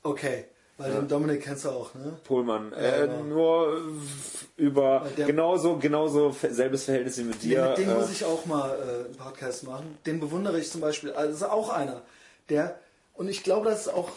Okay, 0.04 0.46
weil 0.78 0.92
den 0.92 1.08
Dominik 1.08 1.44
kennst 1.44 1.64
du 1.66 1.70
auch, 1.70 1.94
ne? 1.94 2.18
Pohlmann. 2.26 2.74
Äh, 2.74 3.08
genau. 3.08 3.24
Nur 3.24 3.82
über 4.58 5.08
genauso, 5.16 5.78
genauso 5.78 6.32
selbes 6.32 6.84
Verhältnis 6.84 7.18
wie 7.20 7.24
mit 7.24 7.42
Nee, 7.44 7.50
dir. 7.52 7.70
mit 7.70 7.78
dem 7.78 7.90
äh, 7.90 7.94
muss 7.96 8.12
ich 8.12 8.26
auch 8.26 8.46
mal 8.46 8.70
äh, 8.72 9.06
einen 9.06 9.16
Podcast 9.16 9.64
machen. 9.64 9.98
Den 10.06 10.20
bewundere 10.20 10.60
ich 10.60 10.70
zum 10.70 10.82
Beispiel. 10.82 11.12
Also 11.14 11.48
auch 11.48 11.70
einer, 11.70 12.02
der, 12.50 12.78
und 13.14 13.28
ich 13.28 13.44
glaube, 13.44 13.70
das 13.70 13.82
ist 13.82 13.94
auch 13.94 14.10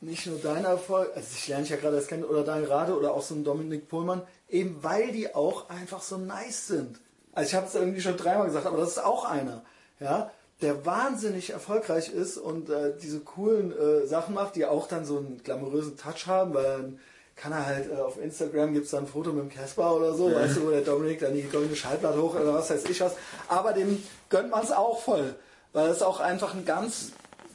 nicht 0.00 0.26
nur 0.26 0.38
dein 0.38 0.64
Erfolg, 0.64 1.10
also 1.14 1.28
ich 1.34 1.46
lerne 1.48 1.62
dich 1.62 1.70
ja 1.70 1.76
gerade 1.76 1.96
erst 1.96 2.08
kennen, 2.08 2.24
oder 2.24 2.42
dein 2.42 2.64
Rade 2.64 2.96
oder 2.96 3.12
auch 3.12 3.22
so 3.22 3.34
ein 3.34 3.44
Dominik 3.44 3.88
Pohlmann, 3.88 4.22
eben 4.48 4.82
weil 4.82 5.12
die 5.12 5.34
auch 5.34 5.68
einfach 5.68 6.00
so 6.00 6.16
nice 6.16 6.68
sind. 6.68 7.00
Also 7.32 7.48
ich 7.48 7.54
habe 7.54 7.66
es 7.66 7.74
irgendwie 7.74 8.00
schon 8.00 8.16
dreimal 8.16 8.46
gesagt, 8.46 8.66
aber 8.66 8.78
das 8.78 8.90
ist 8.90 9.04
auch 9.04 9.24
einer, 9.24 9.62
ja, 10.00 10.30
der 10.62 10.84
wahnsinnig 10.84 11.50
erfolgreich 11.50 12.10
ist 12.12 12.36
und 12.36 12.70
äh, 12.70 12.94
diese 13.00 13.20
coolen 13.20 13.72
äh, 13.72 14.06
Sachen 14.06 14.34
macht, 14.34 14.56
die 14.56 14.66
auch 14.66 14.88
dann 14.88 15.04
so 15.04 15.18
einen 15.18 15.42
glamourösen 15.42 15.96
Touch 15.96 16.26
haben, 16.26 16.54
weil 16.54 16.64
dann 16.64 17.00
kann 17.36 17.52
er 17.52 17.66
halt 17.66 17.90
äh, 17.90 17.96
auf 17.96 18.20
Instagram 18.20 18.74
gibt's 18.74 18.90
dann 18.90 19.04
ein 19.04 19.06
Foto 19.06 19.32
mit 19.32 19.44
dem 19.44 19.50
Casper 19.50 19.96
oder 19.96 20.14
so, 20.14 20.34
weißt 20.34 20.56
du, 20.56 20.66
wo 20.66 20.70
der 20.70 20.82
Dominik 20.82 21.20
dann 21.20 21.34
die 21.34 21.42
goldene 21.42 21.76
Schallplatte 21.76 22.20
hoch 22.20 22.34
oder 22.34 22.54
was 22.54 22.70
weiß 22.70 22.84
ich 22.86 23.00
was. 23.00 23.14
Aber 23.48 23.72
dem 23.72 24.02
gönnt 24.28 24.50
man 24.50 24.62
es 24.62 24.72
auch 24.72 25.00
voll, 25.00 25.34
weil 25.72 25.88
es 25.88 26.02
auch 26.02 26.20
einfach 26.20 26.54
ein 26.54 26.66
ganz 26.66 27.12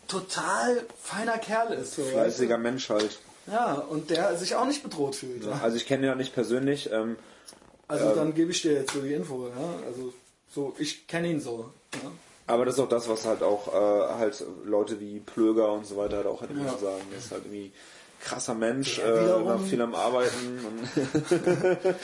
total 0.07 0.83
feiner 1.01 1.37
Kerl 1.37 1.73
ist. 1.73 1.95
So, 1.95 2.03
fleißiger 2.03 2.57
Mensch 2.57 2.89
halt. 2.89 3.19
Ja, 3.47 3.73
und 3.73 4.09
der 4.09 4.35
sich 4.37 4.55
auch 4.55 4.65
nicht 4.65 4.81
bedroht 4.83 5.15
fühlt. 5.15 5.43
Ja. 5.45 5.59
Also 5.61 5.77
ich 5.77 5.85
kenne 5.85 6.03
ihn 6.03 6.09
ja 6.09 6.15
nicht 6.15 6.33
persönlich. 6.33 6.91
Ähm, 6.91 7.15
Also 7.87 8.15
dann 8.15 8.33
gebe 8.33 8.51
ich 8.51 8.61
dir 8.63 8.73
jetzt 8.73 8.93
so 8.93 9.01
die 9.01 9.13
Info. 9.13 9.47
Ja? 9.47 9.85
Also 9.85 10.13
so, 10.53 10.75
ich 10.79 11.07
kenne 11.07 11.29
ihn 11.29 11.39
so. 11.41 11.69
Ja? 11.93 12.11
aber 12.47 12.65
das 12.65 12.75
ist 12.75 12.79
auch 12.81 12.89
das, 12.89 13.07
was 13.09 13.25
halt 13.25 13.41
auch 13.41 13.67
äh, 13.73 14.13
halt 14.19 14.43
Leute 14.65 14.99
wie 14.99 15.19
Plöger 15.19 15.71
und 15.73 15.85
so 15.87 15.97
weiter 15.97 16.17
halt 16.17 16.27
auch 16.27 16.41
hätten 16.41 16.55
müssen 16.61 16.77
sagen. 16.79 17.01
Er 17.11 17.17
ist 17.17 17.31
halt 17.31 17.43
irgendwie 17.45 17.71
krasser 18.21 18.53
Mensch, 18.55 18.97
Der 18.97 19.15
äh, 19.37 19.45
war 19.45 19.59
viel 19.59 19.81
am 19.81 19.93
Arbeiten 19.95 20.59
und 20.65 20.89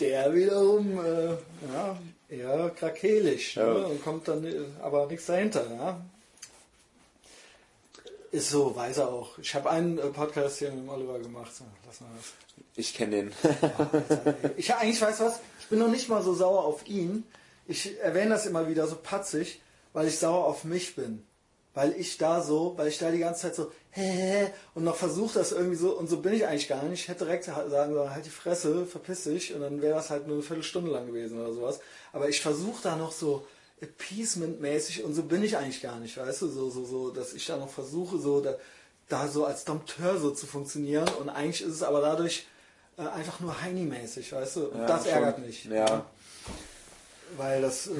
Der 0.00 0.34
wiederum 0.34 0.98
äh, 1.04 1.28
ja, 1.72 1.98
eher 2.28 2.70
krakelig 2.70 3.54
Ja. 3.54 3.66
ne? 3.66 3.86
und 3.88 4.02
kommt 4.04 4.28
dann 4.28 4.46
aber 4.82 5.06
nichts 5.06 5.26
dahinter. 5.26 5.64
Ja? 5.70 6.00
Ist 8.32 8.50
so, 8.50 8.76
weiß 8.76 8.98
er 8.98 9.08
auch. 9.08 9.38
Ich 9.38 9.54
habe 9.54 9.70
einen 9.70 9.98
äh, 9.98 10.06
Podcast 10.06 10.58
hier 10.58 10.70
mit 10.70 10.80
dem 10.80 10.88
Oliver 10.88 11.18
gemacht. 11.18 11.54
So, 11.54 11.64
Lass 11.84 12.00
mal 12.00 12.08
das. 12.16 12.32
ich 12.76 12.94
kenne 12.94 13.16
den. 13.16 13.32
Ich 14.56 14.72
eigentlich 14.74 15.00
weiß 15.00 15.20
was, 15.20 15.40
ich 15.60 15.66
bin 15.66 15.80
noch 15.80 15.88
nicht 15.88 16.08
mal 16.08 16.22
so 16.22 16.34
sauer 16.34 16.64
auf 16.64 16.86
ihn. 16.86 17.24
Ich 17.66 17.98
erwähne 18.00 18.30
das 18.30 18.46
immer 18.46 18.68
wieder 18.68 18.86
so 18.86 18.96
patzig, 18.96 19.60
weil 19.92 20.06
ich 20.06 20.18
sauer 20.18 20.44
auf 20.46 20.64
mich 20.64 20.94
bin. 20.94 21.24
Weil 21.74 21.92
ich 21.92 22.18
da 22.18 22.42
so, 22.42 22.74
weil 22.76 22.88
ich 22.88 22.98
da 22.98 23.10
die 23.10 23.18
ganze 23.18 23.42
Zeit 23.42 23.54
so 23.54 23.72
hä, 23.92 24.48
und 24.74 24.84
noch 24.84 24.96
versuche 24.96 25.38
das 25.38 25.52
irgendwie 25.52 25.76
so 25.76 25.96
und 25.96 26.08
so 26.08 26.20
bin 26.20 26.32
ich 26.32 26.46
eigentlich 26.46 26.68
gar 26.68 26.82
nicht. 26.84 27.02
Ich 27.02 27.08
hätte 27.08 27.24
direkt 27.24 27.44
sagen 27.44 27.94
sollen, 27.94 28.14
halt 28.14 28.26
die 28.26 28.30
Fresse, 28.30 28.86
verpiss 28.86 29.24
dich 29.24 29.54
und 29.54 29.60
dann 29.60 29.82
wäre 29.82 29.94
das 29.94 30.10
halt 30.10 30.26
nur 30.26 30.36
eine 30.36 30.44
Viertelstunde 30.44 30.90
lang 30.90 31.06
gewesen 31.06 31.40
oder 31.40 31.52
sowas. 31.52 31.80
Aber 32.12 32.28
ich 32.28 32.40
versuche 32.40 32.82
da 32.82 32.96
noch 32.96 33.12
so 33.12 33.46
Appeasement-mäßig 33.82 35.04
und 35.04 35.14
so 35.14 35.22
bin 35.22 35.42
ich 35.42 35.56
eigentlich 35.56 35.80
gar 35.82 35.98
nicht, 35.98 36.16
weißt 36.16 36.42
du, 36.42 36.48
so, 36.48 36.70
so, 36.70 36.84
so, 36.84 37.10
dass 37.10 37.32
ich 37.32 37.46
da 37.46 37.56
noch 37.56 37.70
versuche, 37.70 38.18
so 38.18 38.40
da, 38.40 38.54
da 39.08 39.26
so 39.28 39.44
als 39.46 39.64
Dompteur 39.64 40.18
so 40.18 40.30
zu 40.32 40.46
funktionieren 40.46 41.08
und 41.20 41.28
eigentlich 41.28 41.62
ist 41.62 41.74
es 41.74 41.82
aber 41.82 42.00
dadurch 42.00 42.46
äh, 42.98 43.02
einfach 43.02 43.40
nur 43.40 43.54
Heini-mäßig, 43.62 44.32
weißt 44.32 44.56
du, 44.56 44.66
und 44.68 44.78
Ja, 44.80 44.86
das 44.86 45.04
schon. 45.04 45.12
ärgert 45.12 45.38
mich. 45.38 45.64
Ja, 45.64 46.04
Weil 47.36 47.62
das, 47.62 47.86
äh, 47.86 47.90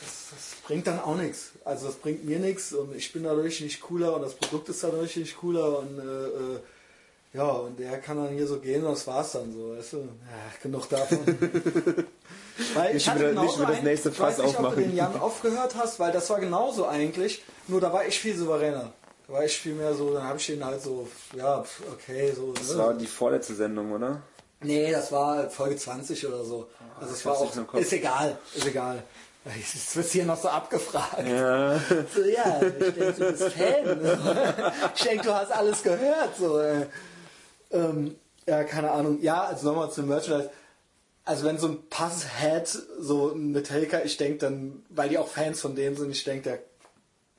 das, 0.00 0.26
das 0.30 0.56
bringt 0.66 0.86
dann 0.86 1.00
auch 1.00 1.16
nichts. 1.16 1.52
Also 1.64 1.86
das 1.86 1.96
bringt 1.96 2.24
mir 2.24 2.38
nichts 2.38 2.72
und 2.72 2.94
ich 2.94 3.12
bin 3.12 3.24
dadurch 3.24 3.60
nicht 3.60 3.80
cooler 3.80 4.14
und 4.14 4.22
das 4.22 4.34
Produkt 4.34 4.68
ist 4.68 4.82
dadurch 4.84 5.16
nicht 5.16 5.36
cooler 5.36 5.78
und 5.80 5.98
äh, 5.98 6.02
äh, 6.02 6.60
ja, 7.34 7.48
und 7.48 7.78
der 7.80 7.98
kann 7.98 8.18
dann 8.18 8.34
hier 8.34 8.46
so 8.46 8.58
gehen 8.60 8.84
und 8.84 8.92
das 8.92 9.06
war's 9.06 9.32
dann 9.32 9.52
so, 9.52 9.74
weißt 9.76 9.94
du. 9.94 9.96
Ja, 9.98 10.52
genug 10.62 10.88
davon. 10.88 11.18
weil 12.74 12.94
Nicht 12.94 13.02
ich 13.02 13.08
hatte 13.08 13.30
wieder- 13.30 13.42
nicht 13.42 13.58
wieder 13.58 13.66
das 13.68 13.82
nächste 13.82 14.08
ich 14.10 14.16
Fass 14.16 14.38
nicht, 14.38 14.46
ob 14.46 14.52
du 14.52 14.58
aufmachen. 14.58 14.82
den 14.82 14.96
Jan 14.96 15.18
aufgehört 15.20 15.74
hast, 15.76 15.98
weil 16.00 16.12
das 16.12 16.28
war 16.30 16.40
genauso 16.40 16.86
eigentlich, 16.86 17.42
nur 17.68 17.80
da 17.80 17.92
war 17.92 18.06
ich 18.06 18.18
viel 18.18 18.36
souveräner. 18.36 18.92
Da 19.26 19.32
war 19.34 19.44
ich 19.44 19.56
viel 19.58 19.74
mehr 19.74 19.94
so, 19.94 20.12
dann 20.14 20.24
habe 20.24 20.38
ich 20.38 20.46
den 20.46 20.64
halt 20.64 20.82
so, 20.82 21.08
ja, 21.36 21.64
okay, 21.92 22.32
so. 22.34 22.52
das 22.52 22.72
ne? 22.72 22.78
war 22.78 22.94
die 22.94 23.06
vorletzte 23.06 23.54
Sendung, 23.54 23.92
oder? 23.92 24.20
Nee, 24.60 24.92
das 24.92 25.10
war 25.10 25.50
Folge 25.50 25.76
20 25.76 26.26
oder 26.26 26.44
so. 26.44 26.68
Also 27.00 27.12
es 27.14 27.20
ich 27.20 27.26
war 27.26 27.36
auch. 27.38 27.74
Ist 27.74 27.92
egal, 27.92 28.38
ist 28.54 28.66
egal. 28.66 29.02
Jetzt 29.56 29.96
wird 29.96 30.06
hier 30.06 30.24
noch 30.24 30.40
so 30.40 30.48
abgefragt. 30.48 31.26
Ja. 31.26 31.76
So, 32.14 32.22
ja, 32.22 32.60
ich 32.62 32.94
denke, 32.94 33.12
du 33.12 33.32
bist 33.32 33.42
Fan. 33.54 34.00
Ich 34.94 35.02
denke, 35.02 35.24
du 35.24 35.34
hast 35.34 35.50
alles 35.50 35.82
gehört. 35.82 36.36
So, 36.38 36.60
äh. 36.60 36.86
ähm, 37.72 38.14
ja, 38.46 38.62
keine 38.62 38.92
Ahnung. 38.92 39.20
Ja, 39.20 39.42
also 39.44 39.66
nochmal 39.68 39.90
zum 39.90 40.06
Merchandise. 40.06 40.50
Also 41.24 41.44
wenn 41.44 41.58
so 41.58 41.68
ein 41.68 41.88
Pass 41.88 42.26
hat, 42.40 42.68
so 42.98 43.30
ein 43.30 43.52
Metallica, 43.52 44.00
ich 44.04 44.16
denke 44.16 44.38
dann, 44.38 44.82
weil 44.88 45.08
die 45.08 45.18
auch 45.18 45.28
Fans 45.28 45.60
von 45.60 45.76
dem 45.76 45.96
sind, 45.96 46.10
ich 46.10 46.24
denke, 46.24 46.42
der 46.42 46.58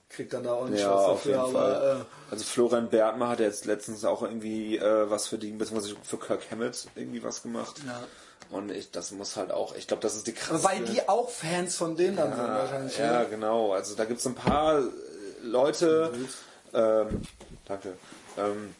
kriegt 0.09 0.33
dann 0.33 0.43
da 0.43 0.53
auch 0.53 0.69
nicht 0.69 0.81
Ja, 0.81 0.93
was 0.93 1.03
auf 1.05 1.23
dafür. 1.23 1.39
Aber 1.41 1.99
äh, 2.01 2.31
Also 2.31 2.45
Florian 2.45 2.89
Bertmer 2.89 3.29
hat 3.29 3.39
jetzt 3.39 3.65
letztens 3.65 4.05
auch 4.05 4.21
irgendwie 4.21 4.77
äh, 4.77 5.09
was 5.09 5.27
für 5.27 5.37
die, 5.37 5.51
beziehungsweise 5.51 5.95
für 6.01 6.17
Kirk 6.17 6.49
Hammett 6.51 6.87
irgendwie 6.95 7.23
was 7.23 7.41
gemacht. 7.41 7.81
Ja. 7.85 8.03
Und 8.49 8.71
ich, 8.71 8.91
das 8.91 9.11
muss 9.11 9.35
halt 9.35 9.51
auch, 9.51 9.75
ich 9.75 9.87
glaube, 9.87 10.01
das 10.01 10.15
ist 10.15 10.27
die 10.27 10.33
krasse. 10.33 10.63
weil 10.63 10.81
die 10.81 11.07
auch 11.09 11.29
Fans 11.29 11.75
von 11.75 11.95
denen 11.95 12.15
dann 12.15 12.35
sind 12.35 12.45
ja, 12.45 12.55
wahrscheinlich. 12.55 12.97
ja, 12.97 13.19
ne? 13.21 13.27
genau. 13.29 13.73
Also 13.73 13.95
da 13.95 14.05
gibt 14.05 14.19
es 14.19 14.27
ein 14.27 14.35
paar 14.35 14.79
äh, 14.79 14.83
Leute, 15.41 16.11
ähm, 16.73 17.21
danke, 17.65 17.93
ähm, 18.37 18.75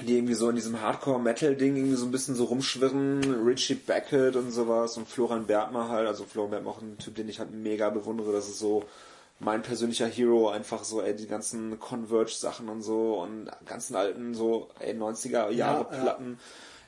die 0.00 0.16
irgendwie 0.16 0.34
so 0.34 0.48
in 0.48 0.56
diesem 0.56 0.80
Hardcore-Metal-Ding 0.80 1.76
irgendwie 1.76 1.96
so 1.96 2.06
ein 2.06 2.12
bisschen 2.12 2.34
so 2.34 2.44
rumschwirren. 2.44 3.44
Richie 3.44 3.74
Beckett 3.74 4.36
und 4.36 4.50
sowas 4.50 4.96
und 4.96 5.08
Florian 5.08 5.46
Bergmer 5.46 5.88
halt. 5.88 6.06
Also 6.06 6.24
Florian 6.24 6.52
Bergmer 6.52 6.70
auch 6.70 6.82
ein 6.82 6.98
Typ, 6.98 7.16
den 7.16 7.28
ich 7.28 7.38
halt 7.40 7.52
mega 7.52 7.90
bewundere. 7.90 8.32
Das 8.32 8.48
ist 8.48 8.58
so 8.58 8.84
mein 9.40 9.62
persönlicher 9.62 10.06
Hero. 10.06 10.50
Einfach 10.50 10.84
so, 10.84 11.02
ey, 11.02 11.16
die 11.16 11.26
ganzen 11.26 11.80
Converge-Sachen 11.80 12.68
und 12.68 12.82
so 12.82 13.20
und 13.20 13.50
ganzen 13.66 13.96
alten 13.96 14.34
so, 14.34 14.68
ey, 14.78 14.94
90er-Jahre-Platten. 14.94 16.38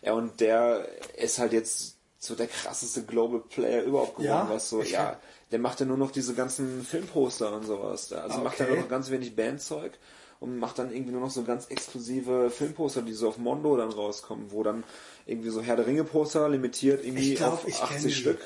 Ja, 0.03 0.09
ja. 0.09 0.13
ja, 0.13 0.13
und 0.13 0.41
der 0.41 0.87
ist 1.17 1.39
halt 1.39 1.53
jetzt 1.53 1.97
so 2.19 2.35
der 2.35 2.47
krasseste 2.47 3.03
Global 3.03 3.41
Player 3.41 3.83
überhaupt 3.83 4.17
geworden, 4.17 4.47
ja, 4.49 4.51
was 4.51 4.69
so, 4.69 4.83
ja, 4.83 5.17
der 5.51 5.59
macht 5.59 5.81
ja 5.81 5.87
nur 5.87 5.97
noch 5.97 6.11
diese 6.11 6.35
ganzen 6.35 6.85
Filmposter 6.85 7.53
und 7.57 7.65
sowas. 7.65 8.13
Also 8.13 8.37
okay. 8.37 8.45
macht 8.45 8.61
er 8.61 8.69
nur 8.69 8.77
noch 8.77 8.89
ganz 8.89 9.11
wenig 9.11 9.35
Bandzeug 9.35 9.93
und 10.41 10.59
macht 10.59 10.79
dann 10.79 10.93
irgendwie 10.93 11.13
nur 11.13 11.21
noch 11.21 11.31
so 11.31 11.45
ganz 11.45 11.67
exklusive 11.67 12.51
Filmposter, 12.51 13.03
die 13.03 13.13
so 13.13 13.29
auf 13.29 13.39
Mondo 13.39 13.77
dann 13.77 13.91
rauskommen, 13.91 14.47
wo 14.51 14.63
dann 14.63 14.85
irgendwie 15.27 15.51
so 15.51 15.61
Herr 15.61 15.77
der 15.77 15.87
Ringe 15.87 16.05
Poster 16.05 16.49
limitiert 16.49 17.05
irgendwie 17.05 17.35
glaub, 17.35 17.65
auf 17.65 17.83
80 17.83 18.17
Stück. 18.17 18.39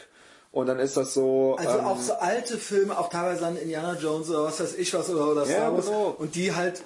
Und 0.51 0.67
dann 0.67 0.79
ist 0.79 0.97
das 0.97 1.15
so. 1.15 1.57
Also 1.59 1.79
ähm, 1.79 1.85
auch 1.85 2.01
so 2.01 2.13
alte 2.15 2.59
Filme, 2.59 2.97
auch 2.97 3.09
teilweise 3.09 3.41
dann 3.41 3.57
Indiana 3.57 3.97
Jones 3.99 4.31
oder 4.31 4.45
was 4.45 4.61
weiß 4.61 4.75
ich 4.77 4.93
was 4.95 5.11
oder, 5.11 5.33
oder 5.33 5.47
Star 5.47 5.73
Wars. 5.73 5.87
Genau. 5.87 6.15
Und 6.19 6.35
die 6.35 6.55
halt 6.55 6.85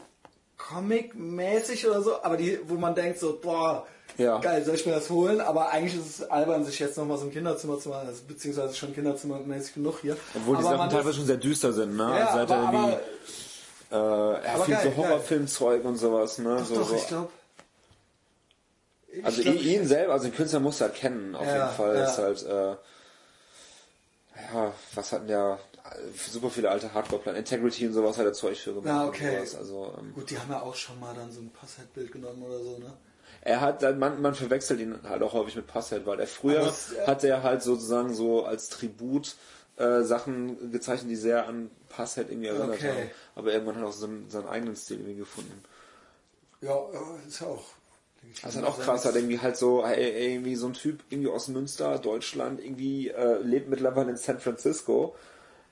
Comic-mäßig 0.57 1.87
oder 1.87 2.03
so, 2.03 2.23
aber 2.23 2.37
die, 2.37 2.59
wo 2.67 2.75
man 2.75 2.95
denkt 2.95 3.19
so, 3.19 3.39
boah, 3.41 3.87
ja. 4.17 4.39
geil, 4.39 4.65
soll 4.65 4.75
ich 4.75 4.87
mir 4.87 4.93
das 4.93 5.09
holen? 5.09 5.41
Aber 5.41 5.71
eigentlich 5.71 6.01
ist 6.01 6.21
es 6.21 6.31
albern, 6.31 6.65
sich 6.65 6.79
jetzt 6.79 6.97
nochmal 6.97 7.19
so 7.19 7.25
ein 7.25 7.33
Kinderzimmer 7.33 7.79
zu 7.79 7.91
machen, 7.91 8.09
also, 8.09 8.23
beziehungsweise 8.27 8.75
schon 8.75 8.95
Kinderzimmermäßig 8.95 9.75
genug 9.75 10.01
hier. 10.01 10.17
Obwohl 10.35 10.57
die 10.57 10.65
Sachen 10.65 10.91
teilweise 10.91 11.17
schon 11.17 11.27
sehr 11.27 11.37
düster 11.37 11.73
sind, 11.73 11.97
ne? 11.97 12.05
Ja, 12.19 12.29
also 12.29 12.55
aber, 12.55 12.69
aber, 12.69 13.01
äh, 13.91 13.95
er 13.95 14.61
viel 14.65 14.79
so 14.83 14.97
Horrorfilmzeug 14.97 15.85
und 15.85 15.97
sowas, 15.97 16.39
ne? 16.39 16.57
Doch, 16.57 16.65
so, 16.65 16.75
doch, 16.77 16.89
so. 16.89 16.97
ich 16.97 17.07
glaube. 17.07 17.31
Also 19.23 19.43
glaub, 19.43 19.63
ihn 19.63 19.87
selber, 19.87 20.13
also 20.13 20.27
den 20.27 20.35
Künstler 20.35 20.61
muss 20.61 20.81
er 20.81 20.91
kennen, 20.91 21.35
auf 21.35 21.47
ja, 21.47 21.55
jeden 21.55 21.77
Fall. 21.77 21.97
Ja. 21.97 22.05
Ist 22.05 22.19
halt, 22.19 22.43
äh, 22.47 22.77
ja, 24.53 24.73
was 24.95 25.13
hatten 25.13 25.29
ja 25.29 25.59
super 26.31 26.51
viele 26.51 26.71
alte 26.71 26.93
Hardcore-Platten, 26.93 27.39
Integrity 27.39 27.87
und 27.87 27.95
sowas 27.95 28.19
hat 28.19 28.27
er 28.27 28.33
Zeug 28.33 28.59
für 28.59 28.75
gemacht. 28.75 28.87
Ja, 28.87 29.07
okay. 29.07 29.39
Also, 29.39 29.95
ähm, 29.99 30.13
Gut, 30.15 30.31
die 30.31 30.39
haben 30.39 30.51
ja 30.51 30.61
auch 30.61 30.75
schon 30.75 31.01
mal 31.01 31.15
dann 31.15 31.33
so 31.33 31.41
ein 31.41 31.51
Passhead-Bild 31.51 32.13
genommen 32.13 32.43
oder 32.43 32.59
so, 32.59 32.79
ne? 32.79 32.93
Er 33.41 33.61
hat, 33.61 33.83
man, 33.99 34.21
man 34.21 34.35
verwechselt 34.35 34.81
ihn 34.81 34.99
halt 35.09 35.23
auch 35.23 35.33
häufig 35.33 35.57
mit 35.57 35.67
Passhead, 35.67 36.07
weil 36.07 36.19
er 36.19 36.27
früher 36.27 36.65
das, 36.65 36.93
äh, 36.93 37.07
hat 37.07 37.23
er 37.25 37.43
halt 37.43 37.63
sozusagen 37.63 38.13
so 38.13 38.45
als 38.45 38.69
Tribut 38.69 39.37
äh, 39.79 40.03
Sachen 40.03 40.73
gezeichnet, 40.73 41.11
die 41.11 41.17
sehr 41.17 41.47
an 41.47 41.71
Passhead 41.89 42.31
irgendwie 42.31 42.49
erinnert 42.49 42.77
okay. 42.77 42.89
haben. 42.89 43.11
Aber 43.37 43.53
irgendwann 43.53 43.77
hat 43.77 43.83
er 43.83 43.89
auch 43.89 43.93
seinen, 43.93 44.29
seinen 44.29 44.49
eigenen 44.49 44.77
Stil 44.77 44.99
irgendwie 44.99 45.17
gefunden. 45.17 45.63
Ja, 46.61 46.77
ist 47.27 47.41
ja 47.41 47.47
auch. 47.47 47.65
Das 48.43 48.55
ist 48.55 48.57
halt 48.57 48.67
auch 48.67 48.79
krass, 48.81 49.05
hat 49.05 49.15
irgendwie 49.15 49.39
halt 49.39 49.57
so, 49.57 49.85
ey, 49.85 50.33
irgendwie 50.33 50.57
so 50.57 50.67
ein 50.67 50.73
Typ 50.73 51.05
irgendwie 51.09 51.31
aus 51.31 51.49
Münster, 51.49 51.99
Deutschland, 51.99 52.61
irgendwie 52.61 53.09
äh, 53.09 53.39
lebt 53.39 53.69
mittlerweile 53.69 54.11
in 54.11 54.17
San 54.17 54.41
Francisco. 54.41 55.15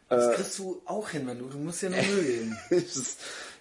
Das 0.09 0.33
äh, 0.33 0.37
kriegst 0.37 0.59
du 0.61 0.81
auch 0.85 1.09
hin, 1.09 1.27
wenn 1.27 1.39
du, 1.41 1.47
du 1.47 1.59
musst 1.59 1.83
dir 1.83 1.91
nur 1.91 2.03
Mühe 2.03 2.24
geben. 2.24 2.59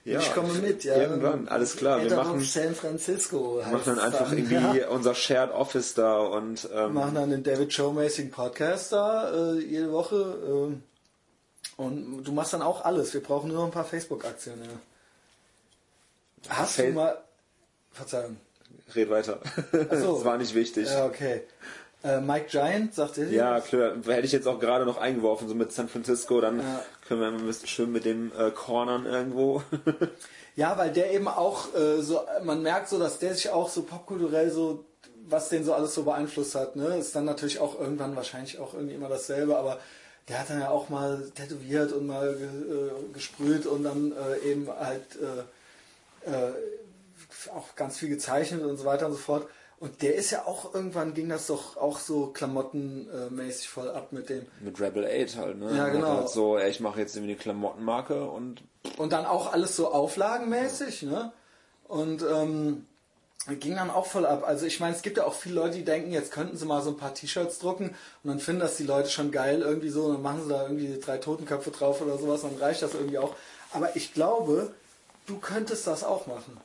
Ja, 0.05 0.19
ich 0.19 0.33
komme 0.35 0.53
mit, 0.53 0.83
ja. 0.83 0.97
Irgendwann, 0.97 1.47
alles 1.47 1.77
klar. 1.77 1.99
Wir 1.99 2.15
machen 2.15 2.39
San 2.39 2.75
Francisco. 2.75 3.57
Wir 3.57 3.65
machen 3.71 3.81
dann 3.85 3.99
einfach 3.99 4.29
dann, 4.29 4.37
irgendwie 4.37 4.79
ja. 4.79 4.87
unser 4.89 5.15
Shared 5.15 5.51
Office 5.51 5.95
da 5.95 6.19
und 6.19 6.69
ähm, 6.71 6.93
machen 6.93 7.15
dann 7.15 7.31
den 7.31 7.41
David 7.41 7.73
Show 7.73 7.91
mäßigen 7.91 8.29
Podcast 8.29 8.91
da 8.91 9.31
äh, 9.33 9.59
jede 9.59 9.91
Woche. 9.91 10.15
Äh, 10.15 11.81
und 11.81 12.23
du 12.23 12.31
machst 12.31 12.53
dann 12.53 12.61
auch 12.61 12.85
alles. 12.85 13.15
Wir 13.15 13.23
brauchen 13.23 13.49
nur 13.49 13.65
ein 13.65 13.71
paar 13.71 13.83
Facebook-Aktien. 13.83 14.61
Ja. 14.61 14.69
Hast 16.49 16.75
Fel 16.75 16.89
du 16.89 16.99
mal. 16.99 17.17
Verzeihung. 17.91 18.37
Red 18.93 19.09
weiter. 19.09 19.39
So. 19.71 19.77
das 19.89 20.25
war 20.25 20.37
nicht 20.37 20.53
wichtig. 20.53 20.87
Ja, 20.87 21.05
okay. 21.05 21.41
Äh, 22.05 22.21
Mike 22.21 22.45
Giant, 22.49 22.93
sagt 22.93 23.17
ihr? 23.17 23.29
Ja, 23.31 23.59
klar. 23.59 23.93
Hätte 24.05 24.25
ich 24.25 24.31
jetzt 24.31 24.47
auch 24.47 24.59
gerade 24.59 24.85
noch 24.85 24.97
eingeworfen, 24.97 25.47
so 25.47 25.55
mit 25.55 25.71
San 25.71 25.89
Francisco, 25.89 26.39
dann 26.39 26.59
ja. 26.59 26.81
können 27.07 27.21
wir 27.21 27.27
ein 27.27 27.45
bisschen 27.45 27.67
schön 27.67 27.91
mit 27.91 28.05
dem 28.05 28.31
äh, 28.37 28.51
Cornern 28.51 29.07
irgendwo. 29.07 29.63
ja, 30.55 30.77
weil 30.77 30.91
der 30.91 31.11
eben 31.11 31.27
auch 31.27 31.73
äh, 31.73 32.03
so, 32.03 32.21
man 32.43 32.61
merkt 32.61 32.89
so, 32.89 32.99
dass 32.99 33.17
der 33.17 33.33
sich 33.33 33.49
auch 33.49 33.69
so 33.69 33.81
popkulturell 33.81 34.51
so, 34.51 34.85
was 35.27 35.49
den 35.49 35.63
so 35.63 35.73
alles 35.73 35.95
so 35.95 36.03
beeinflusst 36.03 36.53
hat, 36.53 36.75
ne? 36.75 36.95
Ist 36.95 37.15
dann 37.15 37.25
natürlich 37.25 37.59
auch 37.59 37.79
irgendwann 37.79 38.15
wahrscheinlich 38.15 38.59
auch 38.59 38.75
irgendwie 38.75 38.93
immer 38.93 39.09
dasselbe, 39.09 39.57
aber 39.57 39.79
der 40.27 40.39
hat 40.39 40.51
dann 40.51 40.59
ja 40.59 40.69
auch 40.69 40.89
mal 40.89 41.31
tätowiert 41.33 41.91
und 41.91 42.05
mal 42.05 42.37
äh, 42.37 43.13
gesprüht 43.13 43.65
und 43.65 43.83
dann 43.83 44.11
äh, 44.11 44.51
eben 44.51 44.67
halt 44.67 45.17
äh, 46.25 46.29
äh, 46.31 46.51
auch 47.55 47.75
ganz 47.75 47.97
viel 47.97 48.09
gezeichnet 48.09 48.61
und 48.61 48.77
so 48.77 48.85
weiter 48.85 49.07
und 49.07 49.13
so 49.13 49.17
fort. 49.17 49.47
Und 49.79 50.01
der 50.01 50.15
ist 50.15 50.31
ja 50.31 50.45
auch, 50.45 50.73
irgendwann 50.73 51.13
ging 51.13 51.27
das 51.27 51.47
doch 51.47 51.75
auch 51.75 51.99
so 51.99 52.27
klamottenmäßig 52.27 53.67
voll 53.67 53.89
ab 53.89 54.11
mit 54.11 54.29
dem. 54.29 54.45
Mit 54.61 54.79
Rebel 54.79 55.05
8 55.05 55.37
halt, 55.37 55.59
ne? 55.59 55.75
Ja, 55.75 55.89
genau. 55.89 56.17
Halt 56.17 56.29
so, 56.29 56.57
ey, 56.57 56.69
ich 56.69 56.79
mache 56.79 56.99
jetzt 56.99 57.15
irgendwie 57.15 57.33
eine 57.33 57.41
Klamottenmarke 57.41 58.25
und. 58.25 58.63
Und 58.97 59.11
dann 59.11 59.25
auch 59.25 59.51
alles 59.51 59.75
so 59.75 59.91
auflagenmäßig, 59.91 61.03
ne? 61.03 61.33
Und 61.87 62.23
ähm, 62.23 62.85
ging 63.53 63.75
dann 63.75 63.91
auch 63.91 64.07
voll 64.07 64.25
ab. 64.25 64.43
Also 64.45 64.65
ich 64.65 64.79
meine, 64.79 64.95
es 64.95 65.01
gibt 65.01 65.17
ja 65.17 65.25
auch 65.25 65.33
viele 65.33 65.55
Leute, 65.55 65.77
die 65.77 65.85
denken, 65.85 66.11
jetzt 66.11 66.31
könnten 66.31 66.57
sie 66.57 66.65
mal 66.65 66.81
so 66.81 66.91
ein 66.91 66.97
paar 66.97 67.13
T-Shirts 67.13 67.59
drucken 67.59 67.95
und 68.23 68.29
dann 68.29 68.39
finden 68.39 68.61
das 68.61 68.77
die 68.77 68.85
Leute 68.85 69.09
schon 69.09 69.31
geil 69.31 69.61
irgendwie 69.61 69.89
so 69.89 70.05
und 70.05 70.13
dann 70.15 70.21
machen 70.23 70.43
sie 70.43 70.49
da 70.49 70.63
irgendwie 70.63 70.99
drei 70.99 71.17
Totenköpfe 71.17 71.69
drauf 71.71 72.01
oder 72.01 72.17
sowas, 72.17 72.41
dann 72.41 72.55
reicht 72.55 72.81
das 72.81 72.95
irgendwie 72.95 73.19
auch. 73.19 73.35
Aber 73.71 73.95
ich 73.95 74.13
glaube, 74.13 74.73
du 75.27 75.37
könntest 75.37 75.85
das 75.85 76.03
auch 76.03 76.25
machen. 76.27 76.57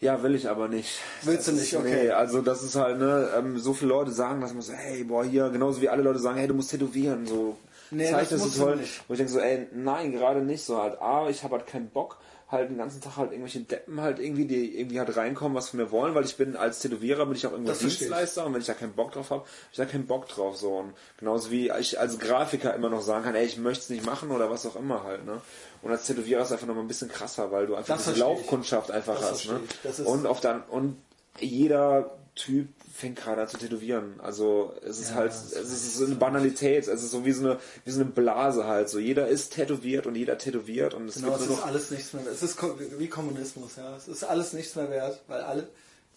Ja, 0.00 0.22
will 0.22 0.34
ich 0.34 0.48
aber 0.48 0.68
nicht. 0.68 1.00
Willst 1.22 1.48
du 1.48 1.52
nicht, 1.52 1.74
okay. 1.74 2.04
Nee, 2.04 2.10
also 2.10 2.42
das 2.42 2.62
ist 2.62 2.76
halt, 2.76 2.98
ne, 2.98 3.30
ähm, 3.36 3.58
so 3.58 3.72
viele 3.72 3.90
Leute 3.90 4.10
sagen, 4.10 4.42
dass 4.42 4.52
man 4.52 4.60
so, 4.62 4.74
hey, 4.74 5.04
boah, 5.04 5.24
hier, 5.24 5.48
genauso 5.48 5.80
wie 5.80 5.88
alle 5.88 6.02
Leute 6.02 6.18
sagen, 6.18 6.36
hey, 6.38 6.46
du 6.46 6.54
musst 6.54 6.70
tätowieren, 6.70 7.26
so. 7.26 7.56
Nee, 7.90 8.10
das, 8.10 8.28
das 8.28 8.42
so 8.42 8.64
toll. 8.64 8.80
Wo 9.08 9.14
ich 9.14 9.18
denke 9.18 9.32
so, 9.32 9.38
ey, 9.38 9.68
nein, 9.72 10.12
gerade 10.12 10.40
nicht 10.40 10.62
so 10.62 10.82
halt. 10.82 11.00
A, 11.00 11.28
ich 11.30 11.42
habe 11.44 11.56
halt 11.56 11.66
keinen 11.66 11.88
Bock, 11.88 12.18
halt 12.48 12.70
den 12.70 12.78
ganzen 12.78 13.00
Tag 13.00 13.16
halt 13.16 13.32
irgendwelche 13.32 13.60
Deppen 13.60 14.00
halt 14.00 14.20
irgendwie, 14.20 14.44
die 14.44 14.78
irgendwie 14.78 15.00
halt 15.00 15.16
reinkommen, 15.16 15.56
was 15.56 15.70
von 15.70 15.80
mir 15.80 15.90
wollen, 15.90 16.14
weil 16.14 16.24
ich 16.24 16.36
bin 16.36 16.54
als 16.54 16.78
Tätowierer, 16.78 17.26
bin 17.26 17.34
ich 17.34 17.46
auch 17.46 17.52
irgendwo 17.52 17.72
Dienstleister 17.72 18.46
und 18.46 18.54
wenn 18.54 18.60
ich 18.60 18.66
da 18.68 18.74
keinen 18.74 18.92
Bock 18.92 19.12
drauf 19.12 19.30
habe, 19.30 19.40
habe 19.40 19.50
ich 19.72 19.76
da 19.76 19.84
keinen 19.84 20.06
Bock 20.06 20.28
drauf, 20.28 20.56
so. 20.56 20.76
Und 20.76 20.94
genauso 21.18 21.50
wie 21.50 21.70
ich 21.70 21.98
als 21.98 22.18
Grafiker 22.18 22.72
immer 22.74 22.88
noch 22.88 23.02
sagen 23.02 23.24
kann, 23.24 23.34
ey, 23.34 23.44
ich 23.44 23.58
möchte 23.58 23.82
es 23.82 23.90
nicht 23.90 24.06
machen 24.06 24.30
oder 24.30 24.48
was 24.48 24.64
auch 24.64 24.76
immer 24.76 25.02
halt, 25.02 25.26
ne. 25.26 25.40
Und 25.82 25.90
als 25.90 26.06
Tätowierer 26.06 26.42
ist 26.42 26.48
es 26.48 26.52
einfach 26.52 26.66
nochmal 26.68 26.84
ein 26.84 26.88
bisschen 26.88 27.08
krasser, 27.08 27.50
weil 27.50 27.66
du 27.66 27.74
einfach 27.74 27.96
das 27.96 28.06
diese 28.06 28.20
Laufkundschaft 28.20 28.90
einfach 28.90 29.18
das 29.18 29.30
hast. 29.30 29.48
Ne? 29.48 30.04
Und 30.04 30.26
auf 30.26 30.40
dann 30.40 30.62
und 30.62 30.96
jeder 31.40 32.16
Typ 32.34 32.68
fängt 32.96 33.16
gerade 33.16 33.42
an 33.42 33.48
zu 33.48 33.58
tätowieren. 33.58 34.18
Also 34.20 34.74
es 34.82 34.98
ist 34.98 35.10
ja, 35.10 35.16
halt, 35.16 35.30
es 35.30 35.52
ist 35.52 35.96
so 35.96 36.06
eine 36.06 36.14
Banalität. 36.14 36.88
Es 36.88 37.02
ist 37.02 37.10
so 37.10 37.24
wie 37.24 37.32
so 37.32 37.44
eine, 37.44 37.58
wie 37.84 37.90
so 37.90 38.00
eine 38.00 38.10
Blase 38.10 38.66
halt. 38.66 38.88
So 38.88 38.98
jeder 38.98 39.28
ist 39.28 39.52
tätowiert 39.52 40.06
und 40.06 40.14
jeder 40.14 40.38
tätowiert 40.38 40.94
und 40.94 41.08
es 41.08 41.16
genau, 41.16 41.36
es 41.36 41.42
ist 41.42 41.62
alles 41.62 41.90
nichts 41.90 42.12
mehr. 42.14 42.26
Es 42.26 42.42
ist 42.42 42.58
wie 42.98 43.08
Kommunismus, 43.08 43.76
ja. 43.76 43.96
Es 43.96 44.08
ist 44.08 44.24
alles 44.24 44.52
nichts 44.54 44.74
mehr 44.74 44.90
wert, 44.90 45.20
weil 45.28 45.42
alle, 45.42 45.68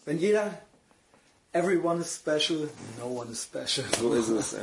wenn 0.06 0.19
jeder, 0.19 0.57
everyone 1.51 2.01
is 2.01 2.15
special, 2.15 2.69
no 2.99 3.07
one 3.07 3.31
is 3.31 3.43
special. 3.43 3.85
So 3.99 4.14
ist 4.14 4.30
es. 4.30 4.51
Ja. 4.53 4.60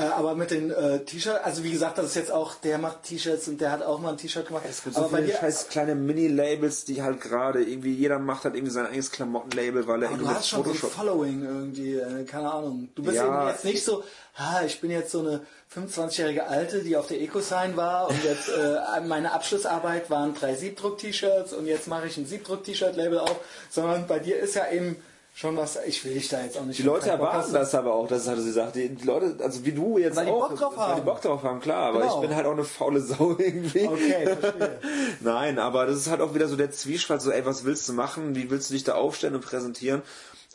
Äh, 0.00 0.04
aber 0.04 0.34
mit 0.34 0.50
den 0.50 0.70
äh, 0.70 1.04
T-Shirts, 1.04 1.44
also 1.44 1.62
wie 1.62 1.70
gesagt, 1.70 1.98
das 1.98 2.06
ist 2.06 2.14
jetzt 2.14 2.32
auch, 2.32 2.54
der 2.54 2.78
macht 2.78 3.02
T-Shirts 3.02 3.48
und 3.48 3.60
der 3.60 3.70
hat 3.70 3.82
auch 3.82 3.98
mal 4.00 4.10
ein 4.10 4.16
T-Shirt 4.16 4.46
gemacht. 4.46 4.64
Es 4.68 4.82
gibt 4.82 4.96
so 4.96 5.02
aber 5.02 5.18
viele 5.18 5.36
scheiß 5.36 5.68
kleine 5.68 5.94
Mini-Labels, 5.94 6.86
die 6.86 7.02
halt 7.02 7.20
gerade 7.20 7.62
irgendwie, 7.62 7.92
jeder 7.92 8.18
macht 8.18 8.44
halt 8.44 8.54
irgendwie 8.54 8.72
sein 8.72 8.86
eigenes 8.86 9.10
Klamottenlabel, 9.10 9.86
weil 9.86 10.04
er 10.04 10.08
aber 10.08 10.18
du 10.18 10.28
hast 10.28 10.48
schon 10.48 10.64
Photoshop 10.64 10.92
so 10.92 11.00
ein 11.00 11.06
Following 11.06 11.44
irgendwie, 11.44 11.94
äh, 11.96 12.24
keine 12.24 12.50
Ahnung. 12.50 12.88
Du 12.94 13.02
bist 13.02 13.16
ja. 13.16 13.26
eben 13.26 13.48
jetzt 13.48 13.64
nicht 13.64 13.84
so, 13.84 14.02
ha, 14.36 14.62
ich 14.64 14.80
bin 14.80 14.90
jetzt 14.90 15.10
so 15.10 15.20
eine 15.20 15.42
25-jährige 15.74 16.46
Alte, 16.46 16.82
die 16.82 16.96
auf 16.96 17.06
der 17.06 17.20
EcoSign 17.20 17.76
war 17.76 18.08
und 18.08 18.24
jetzt 18.24 18.48
äh, 18.58 19.00
meine 19.02 19.32
Abschlussarbeit 19.32 20.08
waren 20.08 20.34
drei 20.34 20.54
Siebdruck-T-Shirts 20.54 21.52
und 21.52 21.66
jetzt 21.66 21.88
mache 21.88 22.06
ich 22.06 22.16
ein 22.16 22.26
Siebdruck-T-Shirt-Label 22.26 23.18
auf, 23.18 23.40
sondern 23.68 24.06
bei 24.06 24.18
dir 24.18 24.38
ist 24.38 24.54
ja 24.54 24.70
eben 24.70 24.96
schon 25.40 25.56
was, 25.56 25.78
ich 25.86 26.04
will 26.04 26.12
dich 26.12 26.28
da 26.28 26.42
jetzt 26.42 26.58
auch 26.58 26.66
nicht. 26.66 26.78
Die 26.78 26.82
Leute 26.82 27.08
erwarten 27.08 27.54
das 27.54 27.74
aber 27.74 27.94
auch, 27.94 28.06
das 28.06 28.28
hatte 28.28 28.42
sie 28.42 28.48
gesagt. 28.48 28.76
Die, 28.76 28.90
die, 28.90 29.06
Leute, 29.06 29.42
also 29.42 29.64
wie 29.64 29.72
du 29.72 29.96
jetzt 29.96 30.16
weil 30.16 30.28
auch. 30.28 30.48
Die 30.48 30.54
Bock 30.54 30.60
drauf 30.60 30.76
haben. 30.76 30.90
Weil 30.90 31.00
die 31.00 31.06
Bock 31.06 31.22
drauf 31.22 31.42
haben, 31.42 31.60
klar, 31.60 31.88
aber 31.88 32.00
genau. 32.00 32.14
ich 32.14 32.28
bin 32.28 32.36
halt 32.36 32.46
auch 32.46 32.52
eine 32.52 32.64
faule 32.64 33.00
Sau 33.00 33.36
irgendwie. 33.38 33.88
Okay, 33.88 34.36
verstehe. 34.38 34.78
Nein, 35.20 35.58
aber 35.58 35.86
das 35.86 35.96
ist 35.96 36.10
halt 36.10 36.20
auch 36.20 36.34
wieder 36.34 36.46
so 36.46 36.56
der 36.56 36.70
Zwiespalt, 36.70 37.22
so 37.22 37.30
ey, 37.30 37.46
was 37.46 37.64
willst 37.64 37.88
du 37.88 37.94
machen, 37.94 38.34
wie 38.34 38.50
willst 38.50 38.68
du 38.68 38.74
dich 38.74 38.84
da 38.84 38.96
aufstellen 38.96 39.34
und 39.34 39.44
präsentieren? 39.44 40.02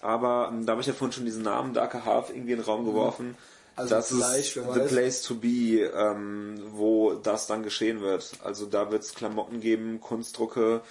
Aber 0.02 0.52
ähm, 0.52 0.68
da 0.68 0.74
habe 0.74 0.82
ich 0.82 0.88
ja 0.88 0.94
vorhin 0.94 1.14
schon 1.14 1.26
diesen 1.26 1.42
Namen 1.42 1.74
Darker 1.74 2.06
Half 2.06 2.30
irgendwie 2.30 2.52
in 2.52 2.60
den 2.60 2.66
Raum 2.66 2.84
mhm. 2.84 2.86
geworfen. 2.86 3.38
Also 3.76 3.96
das 3.96 4.12
ist 4.12 4.54
the 4.54 4.80
place 4.88 5.24
to 5.24 5.36
be, 5.36 5.92
ähm, 5.96 6.62
wo 6.74 7.14
das 7.14 7.48
dann 7.48 7.64
geschehen 7.64 8.02
wird. 8.02 8.34
Also 8.44 8.68
da 8.68 8.92
wird 8.92 9.02
es 9.02 9.16
Klamotten 9.16 9.60
geben, 9.60 10.00
Kunstdrucke, 10.00 10.82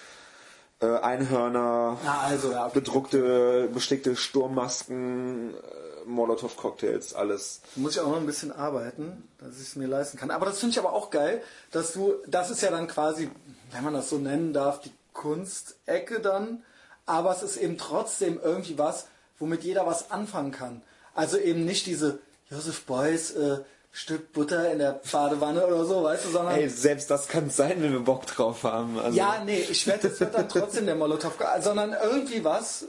äh, 0.81 0.87
Einhörner, 0.87 1.99
ja, 2.05 2.21
also, 2.23 2.51
ja, 2.53 2.67
okay. 2.67 2.81
bedruckte, 2.81 3.69
bestickte 3.73 4.17
Sturmmasken, 4.17 5.55
äh, 5.55 6.05
Molotow-Cocktails, 6.07 7.15
alles. 7.15 7.61
Da 7.75 7.81
muss 7.81 7.93
ich 7.93 8.01
auch 8.01 8.09
noch 8.09 8.17
ein 8.17 8.27
bisschen 8.27 8.53
arbeiten, 8.53 9.29
dass 9.39 9.57
ich 9.57 9.69
es 9.69 9.77
mir 9.77 9.87
leisten 9.87 10.19
kann. 10.19 10.31
Aber 10.31 10.47
das 10.47 10.59
finde 10.59 10.73
ich 10.73 10.79
aber 10.79 10.93
auch 10.93 11.11
geil, 11.11 11.43
dass 11.71 11.93
du, 11.93 12.15
das 12.27 12.51
ist 12.51 12.61
ja 12.63 12.71
dann 12.71 12.89
quasi, 12.89 13.31
wenn 13.73 13.85
man 13.85 13.95
das 13.95 14.11
so 14.11 14.19
nennen 14.19 14.53
darf, 14.53 14.81
die 14.81 14.93
Kunstecke 15.13 16.21
dann. 16.21 16.63
aber 17.07 17.33
es 17.33 17.43
ist 17.43 17.57
eben 17.57 17.79
trotzdem 17.79 18.41
irgendwie 18.43 18.79
was, 18.79 19.07
womit 19.39 19.63
jeder 19.65 19.87
was 19.87 20.11
anfangen 20.11 20.53
kann. 20.53 20.83
Also 21.15 21.39
eben 21.39 21.65
nicht 21.65 21.87
diese 21.87 22.19
Joseph 22.51 22.85
Beuys 22.85 23.33
äh, 23.33 23.59
Stück 23.97 24.33
Butter 24.33 24.73
in 24.73 24.81
der 24.81 25.01
Badewanne 25.11 25.65
oder 25.65 25.85
so, 25.85 26.03
weißt 26.03 26.25
du, 26.25 26.31
sondern... 26.31 26.57
Ey, 26.57 26.69
selbst 26.69 27.09
das 27.13 27.29
kann 27.29 27.49
sein, 27.49 27.81
wenn 27.81 27.93
wir 27.93 28.01
Bock 28.01 28.27
drauf 28.27 28.65
haben. 28.65 28.99
Also, 28.99 29.17
ja, 29.17 29.41
nee, 29.45 29.61
ich 29.71 29.87
werde 29.87 30.09
es 30.09 30.19
wird 30.19 30.35
dann 30.35 30.49
trotzdem 30.49 30.87
der 30.87 30.97
Molotow, 30.97 31.33
sondern 31.61 31.95
irgendwie 32.03 32.43
was... 32.43 32.87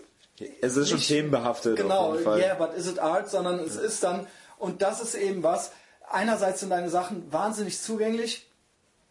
Es 0.62 0.76
ist 0.76 0.90
schon 0.90 0.98
nicht- 0.98 1.08
themenbehaftet. 1.08 1.76
Genau, 1.76 2.08
auf 2.08 2.14
jeden 2.14 2.24
Fall. 2.26 2.40
yeah, 2.40 2.56
but 2.56 2.74
is 2.76 2.88
it 2.88 2.98
art, 2.98 3.30
sondern 3.30 3.60
es 3.60 3.76
ist 3.76 4.04
dann, 4.04 4.26
und 4.58 4.82
das 4.82 5.00
ist 5.00 5.14
eben 5.14 5.44
was, 5.44 5.72
einerseits 6.10 6.62
sind 6.62 6.72
deine 6.72 6.90
Sachen 6.90 7.32
wahnsinnig 7.32 7.80
zugänglich 7.80 8.50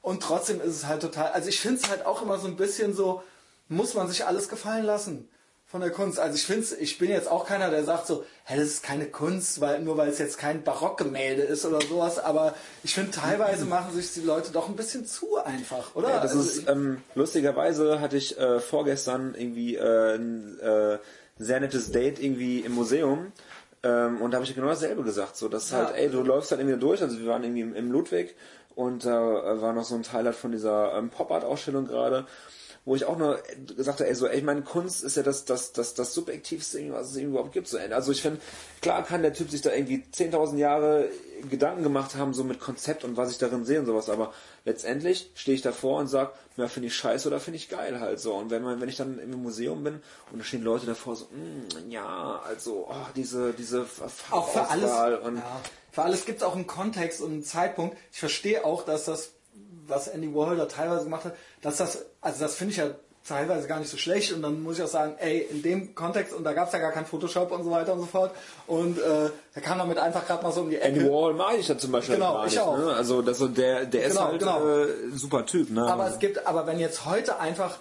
und 0.03 0.21
trotzdem 0.21 0.61
ist 0.61 0.75
es 0.75 0.87
halt 0.87 1.01
total, 1.01 1.31
also 1.31 1.49
ich 1.49 1.61
finde 1.61 1.81
es 1.81 1.89
halt 1.89 2.05
auch 2.07 2.23
immer 2.23 2.39
so 2.39 2.49
ein 2.49 2.57
bisschen 2.57 2.93
so, 2.93 3.23
muss 3.69 3.95
man 3.95 4.09
sich 4.09 4.27
alles 4.27 4.49
gefallen 4.49 4.85
lassen 4.85 5.29
von 5.75 5.81
der 5.81 5.91
Kunst. 5.91 6.21
Also 6.21 6.37
ich 6.37 6.47
finde 6.47 6.65
ich 6.79 6.99
bin 6.99 7.11
jetzt 7.11 7.29
auch 7.29 7.49
keiner, 7.49 7.69
der 7.69 7.83
sagt 7.83 8.07
so, 8.07 8.25
hä, 8.45 8.57
das 8.57 8.69
ist 8.69 8.85
keine 8.85 9.07
Kunst, 9.07 9.61
weil, 9.61 9.81
nur 9.81 9.97
weil 9.97 10.09
es 10.09 10.21
jetzt 10.21 10.39
kein 10.39 10.63
Barockgemälde 10.63 11.43
ist 11.43 11.67
oder 11.67 11.81
sowas, 11.81 12.21
aber 12.21 12.55
ich 12.85 12.95
finde 12.95 13.11
teilweise 13.11 13.65
machen 13.65 13.93
sich 13.93 14.13
die 14.15 14.21
Leute 14.21 14.53
doch 14.53 14.69
ein 14.69 14.77
bisschen 14.77 15.05
zu 15.05 15.37
einfach, 15.45 15.97
oder? 15.97 16.11
Ja, 16.11 16.21
das 16.21 16.31
Also 16.31 16.49
ist, 16.49 16.69
ähm, 16.69 16.99
lustigerweise 17.17 18.01
hatte 18.01 18.17
ich 18.17 18.39
äh, 18.39 18.61
vorgestern 18.61 19.35
irgendwie 19.37 19.75
äh, 19.75 20.15
ein 20.15 20.61
äh, 20.61 20.99
sehr 21.39 21.59
nettes 21.59 21.91
Date 21.91 22.23
irgendwie 22.23 22.61
im 22.61 22.71
Museum. 22.71 23.33
Ähm, 23.83 24.23
und 24.23 24.31
da 24.31 24.37
habe 24.37 24.45
ich 24.47 24.55
genau 24.55 24.69
dasselbe 24.69 25.03
gesagt. 25.03 25.35
So, 25.37 25.49
dass 25.49 25.73
Ja. 25.73 25.79
halt, 25.79 25.97
ey, 25.97 26.09
du 26.09 26.23
läufst 26.23 26.53
halt 26.53 26.61
irgendwie 26.61 26.79
durch. 26.79 27.03
Also 27.03 27.19
wir 27.19 27.27
waren 27.27 27.43
irgendwie 27.43 27.63
im, 27.63 27.75
im 27.75 27.91
Ludwig 27.91 28.37
und 28.77 29.05
da 29.05 29.55
äh, 29.55 29.61
war 29.61 29.73
noch 29.73 29.83
so 29.83 29.97
ein 29.97 30.05
Teil 30.05 30.25
halt 30.25 30.37
von 30.37 30.53
dieser 30.53 30.95
ähm, 30.97 31.11
Pop-Art-Ausstellung 31.11 31.89
gerade, 31.89 32.27
wo 32.85 32.95
ich 32.95 33.05
auch 33.07 33.17
nur 33.17 33.43
gesagt 33.77 34.01
habe, 34.01 34.09
ey, 34.11 34.15
so, 34.15 34.27
ey, 34.27 34.39
ich 34.39 34.45
meine, 34.45 34.63
Kunst 34.63 35.03
ist 35.05 35.17
ja 35.17 35.23
das, 35.23 35.45
das, 35.45 35.73
das, 35.73 35.95
das 35.95 36.13
subjektivste, 36.13 36.93
was 36.93 37.11
es 37.13 37.17
überhaupt 37.17 37.53
gibt. 37.53 37.67
So, 37.69 37.79
also 37.79 38.13
ich 38.13 38.21
finde, 38.21 38.41
klar 38.83 39.03
kann 39.05 39.23
der 39.23 39.33
Typ 39.33 39.51
sich 39.51 39.63
da 39.63 39.73
irgendwie 39.73 40.05
10.000 40.15 40.59
Jahre 40.59 41.09
Gedanken 41.49 41.83
gemacht 41.83 42.15
haben, 42.15 42.35
so 42.35 42.45
mit 42.45 42.61
Konzept 42.61 43.05
und 43.05 43.17
was 43.17 43.31
ich 43.31 43.39
darin 43.39 43.65
sehe 43.65 43.81
und 43.81 43.87
sowas, 43.87 44.09
aber 44.09 44.33
letztendlich 44.65 45.31
stehe 45.35 45.55
ich 45.55 45.63
davor 45.63 45.99
und 46.01 46.09
sage, 46.09 46.33
ja, 46.57 46.69
finde 46.69 46.89
ich 46.89 46.95
scheiße 46.97 47.29
oder 47.29 47.41
finde 47.41 47.57
ich 47.57 47.69
geil 47.69 48.01
halt 48.01 48.21
so. 48.21 48.35
Und 48.35 48.51
wenn 48.51 48.63
man, 48.63 48.81
wenn 48.81 48.89
ich 48.89 48.97
dann 48.97 49.19
im 49.19 49.31
Museum 49.43 49.83
bin 49.83 50.01
und 50.31 50.39
da 50.39 50.45
stehen 50.45 50.63
Leute 50.63 50.87
davor 50.87 51.17
so, 51.17 51.27
"Mm, 51.27 51.91
ja, 51.91 52.41
also, 52.47 52.87
oh, 52.89 53.07
diese, 53.17 53.53
diese 53.53 53.83
auch 54.31 54.49
für 54.49 54.69
alles, 54.69 54.91
Farbauswahl 54.91 55.17
und 55.17 55.37
ja, 55.37 55.61
für 55.91 56.03
alles 56.03 56.25
gibt 56.25 56.39
es 56.39 56.45
auch 56.45 56.55
einen 56.55 56.67
Kontext 56.67 57.21
und 57.21 57.33
einen 57.33 57.45
Zeitpunkt. 57.45 57.97
Ich 58.13 58.19
verstehe 58.19 58.65
auch, 58.65 58.85
dass 58.85 59.05
das, 59.05 59.31
was 59.87 60.09
Andy 60.09 60.35
Warhol 60.35 60.57
da 60.57 60.67
teilweise 60.67 61.05
gemacht 61.05 61.25
hat, 61.25 61.35
dass 61.63 61.77
das, 61.79 62.05
also 62.21 62.41
das 62.41 62.55
finde 62.55 62.73
ich 62.73 62.79
ja 62.79 62.87
teilweise 63.27 63.67
gar 63.67 63.79
nicht 63.79 63.91
so 63.91 63.97
schlecht 63.97 64.33
und 64.35 64.43
dann 64.43 64.63
muss 64.63 64.77
ich 64.77 64.85
auch 64.85 64.89
sagen, 64.89 65.15
ey, 65.19 65.39
in 65.51 65.63
dem 65.63 65.95
Kontext, 65.95 66.35
und 66.35 66.45
da 66.45 66.53
gab 66.53 66.67
es 66.67 66.75
ja 66.75 66.79
gar 66.79 66.93
kein 66.93 67.07
Photoshop 67.07 67.53
und 67.53 67.65
so 67.65 67.71
weiter 67.71 67.95
und 67.95 68.01
so 68.01 68.07
fort 68.07 68.33
und 68.67 68.99
äh, 68.99 69.31
da 69.55 69.61
kam 69.63 69.79
damit 69.79 69.97
einfach 69.99 70.27
gerade 70.27 70.43
mal 70.43 70.53
so 70.53 70.61
um 70.61 70.69
die 70.69 70.77
Ecke. 70.77 70.89
Andy 70.99 71.05
Warhol 71.07 71.33
mag 71.33 71.55
ich 71.59 71.67
ja 71.67 71.79
zum 71.79 71.91
Beispiel 71.91 72.17
Genau, 72.17 72.45
ich 72.45 72.51
nicht. 72.53 72.61
auch. 72.61 72.77
Ne? 72.77 72.93
Also 72.95 73.23
das 73.23 73.39
der, 73.39 73.87
der 73.87 74.05
ist 74.05 74.13
Genau, 74.17 74.27
halt 74.27 74.39
genau. 74.41 74.69
äh, 74.69 74.87
super 75.15 75.47
Typ. 75.47 75.71
Ne? 75.71 75.87
Aber 75.91 76.07
es 76.09 76.19
gibt, 76.19 76.47
aber 76.47 76.67
wenn 76.67 76.79
jetzt 76.79 77.07
heute 77.07 77.39
einfach 77.41 77.79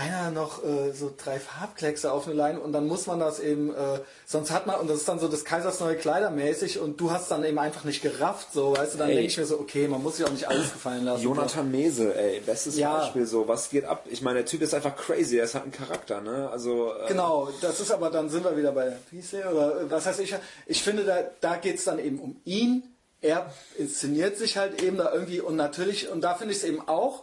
einer 0.00 0.30
noch 0.30 0.64
äh, 0.64 0.92
so 0.92 1.12
drei 1.16 1.38
Farbkleckse 1.38 2.10
auf 2.10 2.26
eine 2.26 2.34
Leine 2.34 2.60
und 2.60 2.72
dann 2.72 2.86
muss 2.86 3.06
man 3.06 3.20
das 3.20 3.38
eben, 3.38 3.70
äh, 3.74 4.00
sonst 4.26 4.50
hat 4.50 4.66
man, 4.66 4.80
und 4.80 4.88
das 4.88 4.98
ist 4.98 5.08
dann 5.08 5.18
so 5.18 5.28
des 5.28 5.44
Kaisers 5.44 5.80
neue 5.80 5.96
Kleider 5.96 6.30
mäßig 6.30 6.78
und 6.78 7.00
du 7.00 7.10
hast 7.10 7.30
dann 7.30 7.44
eben 7.44 7.58
einfach 7.58 7.84
nicht 7.84 8.02
gerafft, 8.02 8.52
so, 8.52 8.76
weißt 8.76 8.94
du, 8.94 8.98
dann 8.98 9.08
denke 9.08 9.24
ich 9.24 9.36
mir 9.36 9.44
so, 9.44 9.60
okay, 9.60 9.88
man 9.88 10.02
muss 10.02 10.16
sich 10.16 10.26
auch 10.26 10.30
nicht 10.30 10.48
alles 10.48 10.72
gefallen 10.72 11.04
lassen. 11.04 11.22
Jonathan 11.22 11.70
Mese, 11.70 12.14
ey, 12.14 12.40
bestes 12.40 12.76
Ja. 12.78 12.98
Beispiel 12.98 13.26
so. 13.26 13.46
Was 13.46 13.68
geht 13.68 13.84
ab? 13.84 14.06
Ich 14.10 14.22
meine, 14.22 14.38
der 14.38 14.46
Typ 14.46 14.62
ist 14.62 14.74
einfach 14.74 14.96
crazy, 14.96 15.36
er 15.36 15.44
ist 15.44 15.54
halt 15.54 15.66
ein 15.66 15.72
Charakter, 15.72 16.20
ne? 16.20 16.48
Also 16.50 16.92
äh, 16.94 17.08
Genau, 17.08 17.50
das 17.60 17.80
ist 17.80 17.90
aber, 17.90 18.10
dann 18.10 18.30
sind 18.30 18.44
wir 18.44 18.56
wieder 18.56 18.72
bei 18.72 18.84
der, 18.84 19.50
oder 19.52 19.82
äh, 19.82 19.90
was 19.90 20.06
heißt 20.06 20.20
ich, 20.20 20.34
ich 20.66 20.82
finde, 20.82 21.04
da, 21.04 21.18
da 21.40 21.56
geht 21.56 21.76
es 21.76 21.84
dann 21.84 21.98
eben 21.98 22.18
um 22.18 22.40
ihn, 22.44 22.82
er 23.20 23.52
inszeniert 23.76 24.38
sich 24.38 24.56
halt 24.56 24.82
eben 24.82 24.96
da 24.96 25.12
irgendwie 25.12 25.40
und 25.40 25.56
natürlich, 25.56 26.08
und 26.08 26.22
da 26.22 26.34
finde 26.34 26.52
ich 26.54 26.58
es 26.58 26.64
eben 26.64 26.88
auch, 26.88 27.22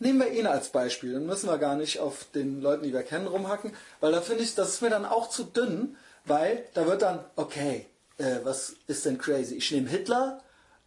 nehmen 0.00 0.20
wir 0.20 0.32
ihn 0.32 0.46
als 0.46 0.70
Beispiel, 0.70 1.12
dann 1.12 1.26
müssen 1.26 1.48
wir 1.48 1.58
gar 1.58 1.76
nicht 1.76 2.00
auf 2.00 2.26
den 2.34 2.60
Leuten, 2.60 2.84
die 2.84 2.92
wir 2.92 3.02
kennen, 3.02 3.26
rumhacken, 3.26 3.72
weil 4.00 4.12
da 4.12 4.20
finde 4.20 4.42
ich, 4.42 4.54
das 4.54 4.70
ist 4.70 4.82
mir 4.82 4.90
dann 4.90 5.04
auch 5.04 5.28
zu 5.28 5.44
dünn, 5.44 5.96
weil 6.24 6.64
da 6.74 6.86
wird 6.86 7.02
dann, 7.02 7.24
okay, 7.36 7.86
äh, 8.18 8.38
was 8.42 8.74
ist 8.86 9.04
denn 9.06 9.18
crazy? 9.18 9.54
Ich 9.54 9.70
nehme 9.70 9.88
Hitler 9.88 10.42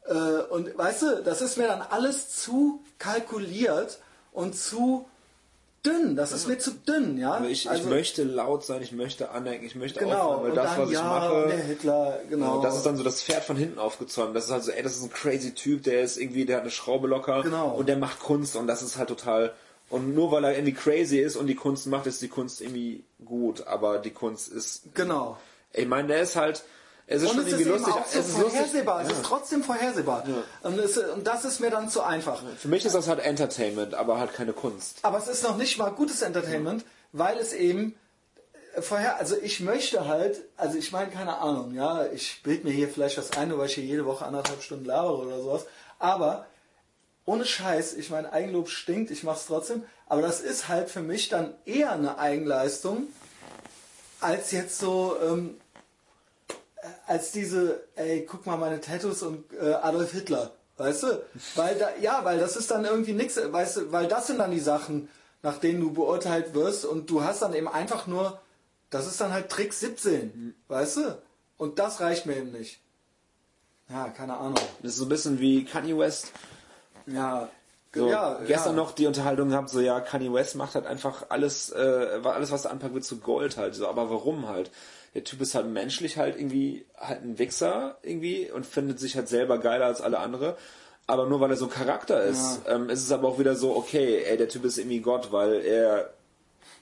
äh, 0.05 0.13
und 0.13 0.77
weißt 0.77 1.01
du, 1.03 1.23
das 1.23 1.41
ist 1.41 1.57
mir 1.57 1.67
dann 1.67 1.81
alles 1.81 2.35
zu 2.35 2.83
kalkuliert 2.99 3.99
und 4.31 4.55
zu 4.55 5.07
dünn, 5.85 6.15
das 6.15 6.31
ist 6.31 6.47
mir 6.47 6.57
zu 6.57 6.71
dünn, 6.71 7.17
ja. 7.17 7.33
also 7.33 7.45
ich, 7.49 7.65
ich 7.65 7.69
Also- 7.69 7.89
möchte 7.89 8.23
laut 8.23 8.63
sein, 8.65 8.81
ich 8.81 8.91
möchte 8.93 9.31
anecken, 9.31 9.65
ich 9.65 9.75
möchte 9.75 9.99
Genau, 9.99 10.13
auffallen, 10.33 10.43
weil 10.43 10.51
das, 10.55 10.71
dann, 10.71 10.81
was 10.81 10.89
ich 10.89 10.95
ja, 10.95 11.03
mache, 11.03 11.47
der 11.49 11.57
Hitler, 11.63 12.19
genau. 12.29 12.55
Und 12.57 12.63
das 12.63 12.77
ist 12.77 12.85
dann 12.85 12.95
so 12.97 13.03
das 13.03 13.21
Pferd 13.21 13.43
von 13.43 13.57
hinten 13.57 13.79
aufgezäumt. 13.79 14.35
Das 14.35 14.45
ist 14.45 14.51
halt 14.51 14.63
so, 14.63 14.71
ey, 14.71 14.81
das 14.81 14.95
ist 14.95 15.03
ein 15.03 15.11
crazy 15.11 15.53
Typ, 15.53 15.83
der 15.83 16.01
ist 16.01 16.17
irgendwie, 16.17 16.45
der 16.45 16.55
hat 16.57 16.63
eine 16.63 16.71
Schraube 16.71 17.07
locker 17.07 17.43
Genau. 17.43 17.69
und 17.71 17.87
der 17.89 17.97
macht 17.97 18.19
Kunst 18.19 18.55
und 18.55 18.67
das 18.67 18.81
ist 18.81 18.97
halt 18.97 19.09
total. 19.09 19.53
Und 19.89 20.15
nur 20.15 20.31
weil 20.31 20.43
er 20.45 20.53
irgendwie 20.53 20.73
crazy 20.73 21.19
ist 21.19 21.35
und 21.35 21.47
die 21.47 21.55
Kunst 21.55 21.85
macht, 21.87 22.07
ist 22.07 22.21
die 22.21 22.29
Kunst 22.29 22.61
irgendwie 22.61 23.03
gut. 23.25 23.67
Aber 23.67 23.99
die 23.99 24.11
Kunst 24.11 24.47
ist. 24.51 24.83
genau. 24.95 25.37
Ich 25.73 25.87
meine, 25.87 26.07
der 26.07 26.21
ist 26.21 26.35
halt. 26.35 26.63
Es 27.05 27.21
ist 27.21 27.29
Und 27.29 27.35
schon 27.35 27.39
es 27.41 27.45
ist 27.47 27.59
irgendwie 27.59 27.69
eben 27.73 27.83
lustig. 27.83 27.93
auch 27.93 28.05
so 28.07 28.19
es 28.19 28.27
ist 28.27 28.37
lustig. 28.37 28.51
vorhersehbar, 28.53 29.01
es 29.01 29.09
Ja. 29.09 29.13
ist 29.15 29.23
trotzdem 29.25 29.63
vorhersehbar. 29.63 30.23
Und, 30.61 30.79
es, 30.79 30.97
und 30.97 31.27
das 31.27 31.43
ist 31.45 31.59
mir 31.59 31.69
dann 31.69 31.89
zu 31.89 32.01
einfach. 32.01 32.41
Für 32.57 32.67
mich 32.69 32.85
ist 32.85 32.95
das 32.95 33.07
halt 33.07 33.19
Entertainment, 33.19 33.93
aber 33.93 34.19
halt 34.19 34.33
keine 34.33 34.53
Kunst. 34.53 34.99
Aber 35.01 35.17
es 35.17 35.27
ist 35.27 35.43
noch 35.43 35.57
nicht 35.57 35.77
mal 35.77 35.89
gutes 35.89 36.21
Entertainment, 36.21 36.85
weil 37.11 37.37
es 37.37 37.51
eben 37.53 37.95
äh, 38.75 38.81
vorher, 38.81 39.17
also 39.17 39.35
ich 39.41 39.59
möchte 39.59 40.07
halt, 40.07 40.41
also 40.55 40.77
ich 40.77 40.91
meine, 40.93 41.11
keine 41.11 41.37
Ahnung, 41.39 41.73
ja, 41.75 42.05
ich 42.07 42.41
bild 42.41 42.63
mir 42.63 42.71
hier 42.71 42.87
vielleicht 42.87 43.17
was 43.17 43.31
ein, 43.33 43.55
weil 43.57 43.65
ich 43.67 43.75
hier 43.75 43.83
jede 43.83 44.05
Woche 44.05 44.25
anderthalb 44.25 44.61
Stunden 44.63 44.85
labere 44.85 45.17
oder 45.27 45.41
sowas, 45.41 45.65
aber 45.99 46.45
ohne 47.25 47.45
Scheiß, 47.45 47.93
ich 47.95 48.09
meine, 48.09 48.31
Eigenlob 48.33 48.69
stinkt, 48.69 49.11
ich 49.11 49.23
mach's 49.23 49.45
trotzdem, 49.47 49.83
aber 50.07 50.21
das 50.21 50.39
ist 50.41 50.67
halt 50.69 50.89
für 50.89 51.01
mich 51.01 51.29
dann 51.29 51.53
eher 51.65 51.91
eine 51.91 52.17
Eigenleistung, 52.17 53.07
als 54.19 54.51
jetzt 54.51 54.79
so, 54.79 55.17
ähm, 55.21 55.57
äh, 55.59 55.62
als 57.07 57.31
diese, 57.31 57.83
ey, 57.95 58.25
guck 58.29 58.45
mal 58.45 58.57
meine 58.57 58.79
Tattoos 58.81 59.23
und 59.23 59.45
äh, 59.53 59.73
Adolf 59.73 60.11
Hitler, 60.11 60.51
weißt 60.77 61.03
du? 61.03 61.23
Weil 61.55 61.77
da, 61.77 61.89
ja, 62.01 62.23
weil 62.23 62.39
das 62.39 62.55
ist 62.55 62.71
dann 62.71 62.85
irgendwie 62.85 63.13
nix, 63.13 63.37
weißt 63.37 63.77
du, 63.77 63.91
weil 63.91 64.07
das 64.07 64.27
sind 64.27 64.39
dann 64.39 64.51
die 64.51 64.59
Sachen, 64.59 65.09
nach 65.41 65.57
denen 65.57 65.81
du 65.81 65.91
beurteilt 65.93 66.53
wirst 66.53 66.85
und 66.85 67.09
du 67.09 67.23
hast 67.23 67.41
dann 67.41 67.53
eben 67.53 67.67
einfach 67.67 68.07
nur, 68.07 68.39
das 68.89 69.07
ist 69.07 69.19
dann 69.19 69.33
halt 69.33 69.49
Trick 69.49 69.73
17, 69.73 70.55
weißt 70.67 70.97
du? 70.97 71.17
Und 71.57 71.79
das 71.79 71.99
reicht 71.99 72.25
mir 72.25 72.37
eben 72.37 72.51
nicht. 72.51 72.79
Ja, 73.89 74.09
keine 74.09 74.37
Ahnung. 74.37 74.59
Das 74.81 74.93
ist 74.93 74.97
so 74.97 75.05
ein 75.05 75.09
bisschen 75.09 75.39
wie 75.39 75.65
Kanye 75.65 75.97
West. 75.97 76.31
Ja, 77.05 77.49
So, 77.93 78.09
ja, 78.09 78.39
gestern 78.47 78.75
ja. 78.75 78.81
noch 78.81 78.93
die 78.93 79.05
Unterhaltung 79.05 79.49
gehabt, 79.49 79.69
so 79.69 79.79
ja, 79.79 79.99
Kanye 79.99 80.33
West 80.33 80.55
macht 80.55 80.73
halt 80.75 80.87
einfach 80.87 81.25
alles, 81.29 81.69
äh, 81.69 82.21
alles, 82.23 82.51
was 82.51 82.65
er 82.65 82.71
anpackt, 82.71 82.93
wird 82.93 83.03
zu 83.03 83.17
Gold 83.19 83.57
halt. 83.57 83.75
So, 83.75 83.87
aber 83.87 84.09
warum 84.09 84.47
halt? 84.47 84.71
Der 85.13 85.23
Typ 85.23 85.41
ist 85.41 85.55
halt 85.55 85.67
menschlich 85.67 86.17
halt 86.17 86.37
irgendwie 86.37 86.85
halt 86.97 87.23
ein 87.23 87.37
Wichser 87.37 87.97
irgendwie 88.01 88.49
und 88.51 88.65
findet 88.65 88.99
sich 88.99 89.15
halt 89.15 89.27
selber 89.27 89.59
geiler 89.59 89.85
als 89.85 90.01
alle 90.01 90.19
andere. 90.19 90.57
Aber 91.05 91.27
nur 91.27 91.39
weil 91.39 91.51
er 91.51 91.57
so 91.57 91.65
ein 91.65 91.71
Charakter 91.71 92.23
ist, 92.23 92.61
ähm, 92.67 92.89
ist 92.89 93.03
es 93.03 93.11
aber 93.11 93.27
auch 93.27 93.37
wieder 93.37 93.55
so, 93.55 93.75
okay, 93.75 94.23
ey, 94.23 94.37
der 94.37 94.47
Typ 94.47 94.63
ist 94.63 94.77
irgendwie 94.77 95.01
Gott, 95.01 95.31
weil 95.31 95.61
er 95.65 96.13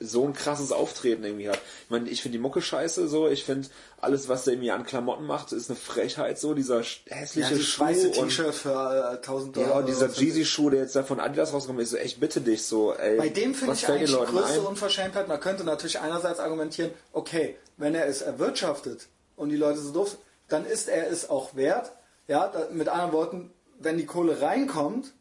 so 0.01 0.25
ein 0.25 0.33
krasses 0.33 0.71
Auftreten 0.71 1.23
irgendwie 1.23 1.49
hat. 1.49 1.59
Ich 1.85 1.89
meine, 1.89 2.09
ich 2.09 2.21
finde 2.21 2.37
die 2.37 2.41
Mucke 2.41 2.61
scheiße 2.61 3.07
so, 3.07 3.27
ich 3.27 3.43
finde 3.43 3.67
alles, 3.99 4.27
was 4.27 4.43
der 4.45 4.53
irgendwie 4.53 4.71
an 4.71 4.83
Klamotten 4.85 5.25
macht, 5.25 5.51
ist 5.51 5.69
eine 5.69 5.77
Frechheit 5.77 6.39
so, 6.39 6.53
dieser 6.53 6.81
Ja, 6.81 7.15
hässliche 7.15 7.55
die 7.55 7.63
Schuh 7.63 7.83
weiße 7.83 8.07
und 8.09 8.29
T-Shirt 8.29 8.53
für 8.53 9.13
äh, 9.13 9.17
1000 9.17 9.55
Dollar. 9.55 9.69
ja, 9.69 9.75
und 9.77 9.87
dieser. 9.87 10.07
Jeezy-Schuh, 10.09 10.71
der 10.71 10.81
jetzt 10.81 10.95
da 10.95 11.03
von 11.03 11.19
Adidas 11.19 11.53
rauskommt, 11.53 11.79
ist 11.79 11.91
so, 11.91 11.97
echt 11.97 12.19
bitte 12.19 12.41
dich 12.41 12.63
so, 12.65 12.93
ey. 12.93 13.17
Bei 13.17 13.29
dem 13.29 13.53
finde 13.53 13.75
ich 13.75 13.87
eigentlich 13.87 14.09
die 14.11 14.17
größte 14.17 14.59
ein? 14.59 14.65
Unverschämtheit. 14.65 15.27
Man 15.27 15.39
könnte 15.39 15.63
natürlich 15.63 15.99
einerseits 15.99 16.39
argumentieren, 16.39 16.91
okay, 17.13 17.55
wenn 17.77 17.93
er 17.95 18.07
es 18.07 18.21
erwirtschaftet 18.21 19.07
und 19.35 19.49
die 19.49 19.57
Leute 19.57 19.79
so 19.79 19.91
doof 19.91 20.09
sind, 20.09 20.19
dann 20.47 20.65
ist 20.65 20.89
er 20.89 21.09
es 21.09 21.29
auch 21.29 21.55
wert. 21.55 21.91
Ja, 22.27 22.51
mit 22.71 22.87
anderen 22.87 23.11
Worten, 23.13 23.53
wenn 23.79 23.97
die 23.97 24.05
Kohle 24.05 24.41
reinkommt, 24.41 25.13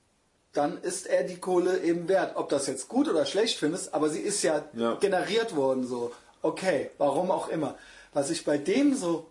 dann 0.53 0.81
ist 0.83 1.07
er 1.07 1.23
die 1.25 1.37
Kohle 1.39 1.79
eben 1.81 2.09
wert. 2.09 2.37
Ob 2.37 2.49
das 2.49 2.67
jetzt 2.67 2.89
gut 2.89 3.09
oder 3.09 3.25
schlecht 3.27 3.59
findest, 3.59 3.95
aber 3.95 4.09
sie 4.11 4.21
ist 4.21 4.43
ja, 4.43 4.65
Ja. 4.75 4.95
generiert 4.95 5.55
worden 5.57 5.87
so. 5.87 6.13
Okay, 6.43 6.91
warum 6.99 7.31
auch 7.31 7.49
immer. 7.49 7.77
Was 8.13 8.31
ich 8.31 8.45
bei 8.45 8.59
dem 8.59 8.95
so, 8.97 9.27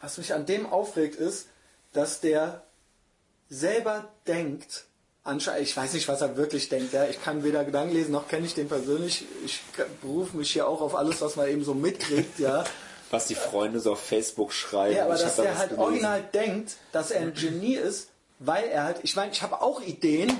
was 0.00 0.18
mich 0.18 0.32
an 0.34 0.46
dem 0.46 0.66
aufregt, 0.66 1.16
ist, 1.16 1.46
dass 1.92 2.20
der 2.20 2.62
selber 3.48 4.08
denkt, 4.26 4.84
anscheinend, 5.24 5.62
ich 5.66 5.76
weiß 5.76 5.92
nicht, 5.94 6.06
was 6.08 6.20
er 6.20 6.36
wirklich 6.36 6.68
denkt, 6.68 6.92
ja, 6.92 7.04
ich 7.06 7.22
kann 7.22 7.42
weder 7.44 7.64
Gedanken 7.64 7.94
lesen, 7.94 8.12
noch 8.12 8.28
kenne 8.28 8.46
ich 8.46 8.54
den 8.54 8.68
persönlich, 8.68 9.24
ich 9.44 9.60
berufe 10.02 10.36
mich 10.36 10.52
hier 10.52 10.68
auch 10.68 10.80
auf 10.80 10.94
alles, 10.94 11.20
was 11.20 11.36
man 11.36 11.48
eben 11.48 11.64
so 11.64 11.74
mitkriegt, 11.74 12.38
ja, 12.38 12.64
Was 13.10 13.26
die 13.26 13.34
Freunde 13.36 13.80
so 13.80 13.92
auf 13.92 14.00
Facebook 14.00 14.52
schreiben. 14.52 14.96
ja 14.96 15.04
aber 15.04 15.14
dass 15.16 15.38
was 15.38 15.46
halt 15.46 15.70
gelesen. 15.70 15.78
original 15.80 16.22
denkt, 16.34 16.76
dass 16.92 17.10
er 17.10 17.20
ein 17.22 17.34
Genie 17.34 17.76
ist, 17.76 18.08
weil 18.38 18.64
er 18.64 18.84
halt, 18.84 18.98
ich 19.02 19.16
meine, 19.16 19.32
ich 19.32 19.42
habe 19.42 19.60
auch 19.62 19.80
Ideen, 19.80 20.30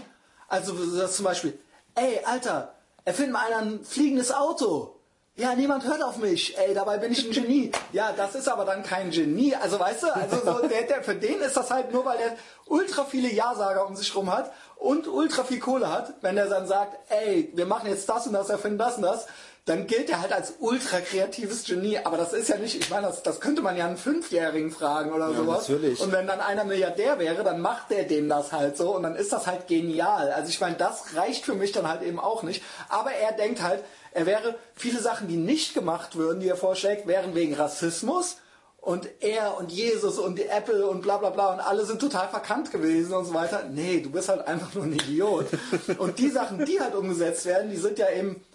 also 0.49 0.75
das 0.97 1.17
zum 1.17 1.25
Beispiel, 1.25 1.59
ey, 1.95 2.21
Alter, 2.25 2.75
erfind 3.05 3.33
mal 3.33 3.47
einer 3.47 3.63
ein 3.63 3.85
fliegendes 3.85 4.33
Auto. 4.33 4.93
Ja, 5.39 5.55
niemand 5.55 5.85
hört 5.85 6.03
auf 6.03 6.17
mich. 6.17 6.57
Ey, 6.57 6.73
dabei 6.73 6.97
bin 6.97 7.13
ich 7.13 7.27
ein 7.27 7.31
Genie. 7.31 7.71
Ja, 7.93 8.13
das 8.13 8.35
ist 8.35 8.49
aber 8.49 8.65
dann 8.65 8.83
kein 8.83 9.11
Genie. 9.11 9.55
Also 9.55 9.79
weißt 9.79 10.05
du, 10.05 10.15
also 10.15 10.37
so, 10.37 10.67
der, 10.67 10.85
der, 10.85 11.05
für 11.05 11.15
den 11.15 11.41
ist 11.41 11.57
das 11.59 11.71
halt 11.71 11.93
nur, 11.93 12.07
weil 12.07 12.17
der 12.17 12.37
ultra 12.65 13.05
viele 13.05 13.31
Ja-Sager 13.31 13.87
um 13.87 13.97
sich 13.97 14.15
rum 14.17 14.35
hat 14.35 14.51
und 14.77 15.07
ultra 15.07 15.45
viel 15.45 15.61
Kohle 15.61 15.93
hat. 15.93 16.15
Wenn 16.23 16.39
er 16.39 16.49
dann 16.49 16.67
sagt, 16.67 16.97
ey, 17.11 17.53
wir 17.55 17.67
machen 17.67 17.91
jetzt 17.91 18.09
das 18.09 18.27
und 18.27 18.33
das, 18.33 18.49
erfinden 18.49 18.79
das 18.79 18.97
und 18.97 19.03
das, 19.03 19.27
dann 19.67 19.87
gilt 19.89 20.09
er 20.09 20.21
halt 20.23 20.33
als 20.33 20.55
ultra 20.61 21.01
kreatives 21.01 21.65
Genie. 21.65 21.99
Aber 22.05 22.17
das 22.17 22.33
ist 22.33 22.49
ja 22.49 22.57
nicht, 22.57 22.77
ich 22.81 22.89
meine, 22.89 23.09
das, 23.09 23.23
das 23.23 23.41
könnte 23.41 23.63
man 23.63 23.77
ja 23.77 23.87
einen 23.87 23.97
Fünfjährigen 23.97 24.71
fragen 24.71 25.13
oder 25.13 25.31
Ja, 25.31 25.37
sowas. 25.37 25.69
natürlich. 25.69 26.01
Und 26.01 26.13
wenn 26.13 26.27
dann 26.27 26.41
einer 26.41 26.65
Milliardär 26.65 27.19
wäre, 27.19 27.43
dann 27.45 27.61
macht 27.61 27.91
der 27.91 28.05
dem 28.05 28.29
das 28.29 28.53
halt 28.53 28.77
so 28.77 28.95
und 28.97 29.03
dann 29.03 29.17
ist 29.17 29.33
das 29.33 29.47
halt 29.49 29.67
genial. 29.67 30.31
Also 30.33 30.49
ich 30.51 30.61
meine, 30.61 30.77
das 30.77 31.17
reicht 31.17 31.45
für 31.45 31.55
mich 31.55 31.73
dann 31.73 31.89
halt 31.89 32.03
eben 32.03 32.19
auch 32.21 32.43
nicht. 32.45 32.63
Aber 32.89 33.11
er 33.13 33.33
denkt 33.33 33.61
halt, 33.63 33.83
er 34.13 34.25
wäre 34.25 34.55
viele 34.75 35.01
Sachen, 35.03 35.29
die 35.29 35.37
nicht 35.37 35.75
gemacht 35.75 36.17
würden, 36.17 36.41
die 36.41 36.49
er 36.49 36.57
vorschlägt, 36.57 37.07
wären 37.07 37.35
wegen 37.35 37.55
Rassismus. 37.55 38.37
Und 38.81 39.09
er 39.19 39.59
und 39.59 39.73
Jesus 39.73 40.17
und 40.17 40.39
die 40.39 40.47
Apple 40.47 40.87
und 40.87 41.01
bla 41.03 41.17
bla 41.17 41.31
bla 41.31 41.53
und 41.55 41.59
alle 41.59 41.85
sind 41.85 42.01
total 42.01 42.29
verkannt 42.29 42.71
gewesen 42.71 43.15
und 43.15 43.25
so 43.25 43.35
weiter. 43.35 43.65
Nee, 43.69 43.99
du 44.01 44.11
bist 44.13 44.29
halt 44.29 44.47
einfach 44.47 44.73
nur 44.75 44.85
ein 44.85 44.93
Idiot. 44.93 45.47
Und 45.99 46.21
die 46.21 46.31
Sachen, 46.31 46.65
die 46.65 46.81
halt 46.81 46.95
umgesetzt 46.95 47.47
werden, 47.47 47.69
die 47.69 47.79
sind 47.79 47.99
ja 47.99 48.09
eben, 48.11 48.46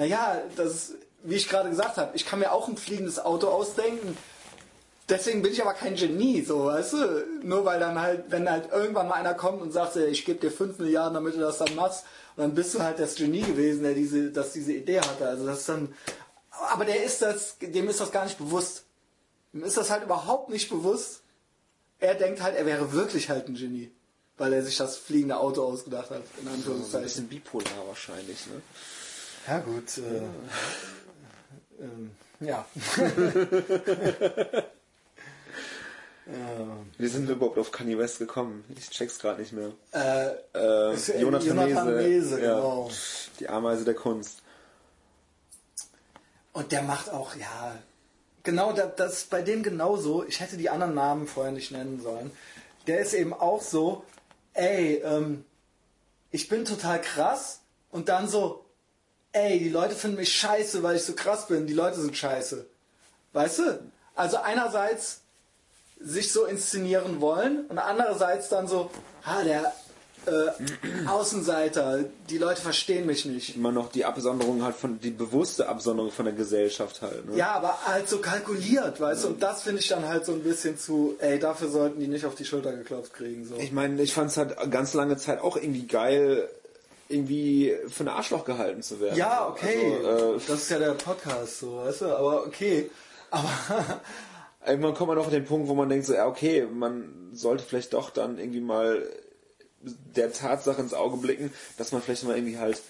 naja, 0.00 0.40
das 0.56 0.72
ist, 0.72 0.94
wie 1.24 1.34
ich 1.34 1.46
gerade 1.46 1.68
gesagt 1.68 1.98
habe, 1.98 2.12
ich 2.14 2.24
kann 2.24 2.38
mir 2.38 2.52
auch 2.52 2.68
ein 2.68 2.78
fliegendes 2.78 3.18
Auto 3.18 3.48
ausdenken. 3.48 4.16
Deswegen 5.10 5.42
bin 5.42 5.52
ich 5.52 5.60
aber 5.60 5.74
kein 5.74 5.94
Genie, 5.94 6.40
so, 6.40 6.64
weißt 6.64 6.92
du? 6.94 7.24
Nur 7.42 7.66
weil 7.66 7.78
dann 7.78 8.00
halt, 8.00 8.24
wenn 8.30 8.48
halt 8.48 8.72
irgendwann 8.72 9.08
mal 9.08 9.16
einer 9.16 9.34
kommt 9.34 9.60
und 9.60 9.72
sagt, 9.72 9.96
ich 9.96 10.24
gebe 10.24 10.40
dir 10.40 10.50
5 10.50 10.78
Milliarden, 10.78 11.14
damit 11.14 11.34
du 11.34 11.40
das 11.40 11.58
dann 11.58 11.74
machst, 11.74 12.06
und 12.36 12.44
dann 12.44 12.54
bist 12.54 12.74
du 12.74 12.80
halt 12.80 12.98
das 12.98 13.16
Genie 13.16 13.42
gewesen, 13.42 13.82
der 13.82 13.92
diese, 13.92 14.30
das 14.30 14.52
diese 14.52 14.72
Idee 14.72 15.00
hatte. 15.00 15.26
Also 15.28 15.44
das 15.44 15.66
dann, 15.66 15.94
aber 16.70 16.86
der 16.86 17.04
ist 17.04 17.20
das, 17.20 17.58
dem 17.60 17.90
ist 17.90 18.00
das 18.00 18.10
gar 18.10 18.24
nicht 18.24 18.38
bewusst. 18.38 18.84
Ihm 19.52 19.64
ist 19.64 19.76
das 19.76 19.90
halt 19.90 20.04
überhaupt 20.04 20.48
nicht 20.48 20.70
bewusst. 20.70 21.20
Er 21.98 22.14
denkt 22.14 22.40
halt, 22.40 22.56
er 22.56 22.64
wäre 22.64 22.94
wirklich 22.94 23.28
halt 23.28 23.48
ein 23.48 23.54
Genie. 23.54 23.90
Weil 24.38 24.54
er 24.54 24.62
sich 24.62 24.78
das 24.78 24.96
fliegende 24.96 25.36
Auto 25.36 25.62
ausgedacht 25.62 26.08
hat, 26.08 26.22
in 26.38 26.44
So 26.44 26.48
ein 26.48 26.54
Anführungszeichen. 26.54 27.02
bisschen 27.02 27.28
bipolar 27.28 27.86
wahrscheinlich, 27.86 28.46
ne? 28.46 28.62
Ja 29.46 29.58
gut, 29.60 29.98
äh, 29.98 30.22
ähm, 31.82 32.10
ja. 32.40 32.64
ähm, 36.26 36.90
Wie 36.98 37.08
sind 37.08 37.26
wir 37.26 37.34
überhaupt 37.36 37.58
auf 37.58 37.72
Kanye 37.72 37.98
West 37.98 38.18
gekommen? 38.18 38.64
Ich 38.76 38.90
check's 38.90 39.18
gerade 39.18 39.40
nicht 39.40 39.52
mehr. 39.52 39.70
äh, 39.92 40.28
Äh, 40.54 41.20
Jonathan, 41.20 41.46
Jonathan 41.48 41.96
Mese. 41.96 42.08
Mese, 42.36 42.40
ja. 42.42 42.54
genau. 42.54 42.90
Die 43.38 43.48
Ameise 43.48 43.84
der 43.84 43.94
Kunst. 43.94 44.42
und 46.52 46.72
der 46.72 46.82
macht 46.82 47.10
auch, 47.10 47.34
ja, 47.36 47.76
genau, 48.42 48.72
das, 48.72 48.94
das 48.96 49.12
ist 49.14 49.30
bei 49.30 49.40
dem 49.42 49.62
genauso. 49.62 50.24
Ich 50.24 50.40
hätte 50.40 50.56
die 50.56 50.68
anderen 50.68 50.94
Namen 50.94 51.26
vorher 51.26 51.52
nicht 51.52 51.70
nennen 51.70 52.00
sollen. 52.02 52.30
Der 52.86 53.00
ist 53.00 53.14
eben 53.14 53.32
auch 53.32 53.62
so, 53.62 54.04
ey, 54.54 54.96
ähm, 55.04 55.44
ich 56.30 56.48
bin 56.48 56.64
total 56.64 57.00
krass 57.00 57.60
und 57.90 58.08
dann 58.08 58.28
so, 58.28 58.64
ey, 59.32 59.58
die 59.58 59.68
Leute 59.68 59.94
finden 59.94 60.16
mich 60.16 60.32
scheiße, 60.32 60.82
weil 60.82 60.96
ich 60.96 61.04
so 61.04 61.14
krass 61.14 61.46
bin. 61.46 61.66
Die 61.66 61.74
Leute 61.74 62.00
sind 62.00 62.16
scheiße. 62.16 62.66
Weißt 63.32 63.58
du? 63.60 63.80
Also 64.14 64.38
einerseits 64.38 65.20
sich 66.00 66.32
so 66.32 66.44
inszenieren 66.46 67.20
wollen 67.20 67.66
und 67.68 67.78
andererseits 67.78 68.48
dann 68.48 68.66
so, 68.66 68.90
ah, 69.24 69.42
der 69.44 69.72
äh, 70.26 70.50
Außenseiter, 71.06 72.04
die 72.28 72.38
Leute 72.38 72.60
verstehen 72.60 73.06
mich 73.06 73.24
nicht. 73.24 73.56
Immer 73.56 73.72
noch 73.72 73.90
die 73.90 74.04
Absonderung 74.04 74.62
halt 74.62 74.76
von, 74.76 74.98
die 75.00 75.10
bewusste 75.10 75.68
Absonderung 75.68 76.10
von 76.10 76.24
der 76.24 76.34
Gesellschaft 76.34 77.02
halt, 77.02 77.28
ne? 77.28 77.36
Ja, 77.36 77.52
aber 77.52 77.86
halt 77.86 78.08
so 78.08 78.18
kalkuliert, 78.18 79.00
weißt 79.00 79.24
du? 79.24 79.28
Und 79.28 79.42
das 79.42 79.62
finde 79.62 79.80
ich 79.80 79.88
dann 79.88 80.08
halt 80.08 80.24
so 80.26 80.32
ein 80.32 80.42
bisschen 80.42 80.78
zu, 80.78 81.16
ey, 81.18 81.38
dafür 81.38 81.68
sollten 81.68 82.00
die 82.00 82.08
nicht 82.08 82.26
auf 82.26 82.34
die 82.34 82.44
Schulter 82.44 82.72
geklopft 82.72 83.14
kriegen. 83.14 83.46
So. 83.46 83.56
Ich 83.56 83.72
meine, 83.72 84.00
ich 84.02 84.12
fand 84.12 84.30
es 84.30 84.36
halt 84.36 84.56
ganz 84.70 84.94
lange 84.94 85.16
Zeit 85.16 85.40
auch 85.40 85.56
irgendwie 85.56 85.86
geil, 85.86 86.48
irgendwie 87.10 87.76
für 87.88 88.04
ein 88.04 88.08
Arschloch 88.08 88.44
gehalten 88.44 88.82
zu 88.82 89.00
werden. 89.00 89.16
Ja, 89.16 89.48
okay. 89.48 89.96
Also, 90.04 90.34
äh, 90.34 90.40
das 90.46 90.62
ist 90.62 90.70
ja 90.70 90.78
der 90.78 90.92
Podcast, 90.94 91.60
so, 91.60 91.78
weißt 91.78 92.02
du? 92.02 92.16
Aber 92.16 92.46
okay. 92.46 92.90
Aber 93.30 93.50
irgendwann 94.66 94.94
kommt 94.94 95.08
man 95.08 95.18
auch 95.18 95.26
an 95.26 95.32
den 95.32 95.44
Punkt, 95.44 95.68
wo 95.68 95.74
man 95.74 95.88
denkt 95.88 96.06
so, 96.06 96.14
ja, 96.14 96.26
okay, 96.26 96.66
man 96.66 97.30
sollte 97.32 97.64
vielleicht 97.64 97.92
doch 97.92 98.10
dann 98.10 98.38
irgendwie 98.38 98.60
mal 98.60 99.02
der 99.82 100.32
Tatsache 100.32 100.80
ins 100.80 100.94
Auge 100.94 101.16
blicken, 101.16 101.52
dass 101.78 101.92
man 101.92 102.02
vielleicht 102.02 102.24
mal 102.24 102.36
irgendwie 102.36 102.58
halt 102.58 102.82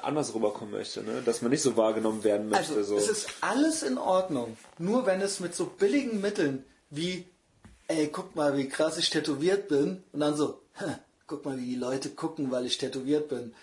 anders 0.00 0.34
rüberkommen 0.34 0.72
möchte, 0.72 1.02
ne? 1.02 1.22
Dass 1.24 1.42
man 1.42 1.50
nicht 1.50 1.62
so 1.62 1.76
wahrgenommen 1.76 2.22
werden 2.24 2.48
möchte. 2.48 2.74
Also, 2.74 2.82
so. 2.82 2.96
es 2.96 3.08
ist 3.08 3.28
alles 3.40 3.82
in 3.82 3.98
Ordnung. 3.98 4.56
Nur 4.78 5.06
wenn 5.06 5.20
es 5.20 5.40
mit 5.40 5.54
so 5.54 5.66
billigen 5.66 6.20
Mitteln 6.20 6.64
wie, 6.90 7.26
ey, 7.88 8.08
guck 8.08 8.36
mal, 8.36 8.56
wie 8.56 8.68
krass 8.68 8.96
ich 8.96 9.10
tätowiert 9.10 9.68
bin. 9.68 10.04
Und 10.12 10.20
dann 10.20 10.36
so, 10.36 10.62
"Hä, 10.74 10.84
guck 11.26 11.44
mal, 11.44 11.58
wie 11.58 11.66
die 11.66 11.76
Leute 11.76 12.10
gucken, 12.10 12.50
weil 12.50 12.66
ich 12.66 12.78
tätowiert 12.78 13.28
bin. 13.28 13.54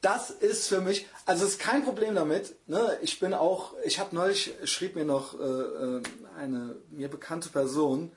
Das 0.00 0.30
ist 0.30 0.68
für 0.68 0.80
mich, 0.80 1.06
also 1.26 1.44
es 1.44 1.52
ist 1.52 1.60
kein 1.60 1.84
Problem 1.84 2.14
damit. 2.14 2.54
Ne? 2.68 2.96
Ich 3.02 3.18
bin 3.18 3.34
auch, 3.34 3.74
ich 3.84 3.98
habe 3.98 4.14
neulich, 4.14 4.54
schrieb 4.64 4.94
mir 4.94 5.04
noch 5.04 5.38
äh, 5.38 5.42
äh, 5.42 6.02
eine 6.38 6.76
mir 6.90 7.08
bekannte 7.08 7.48
Person, 7.48 8.12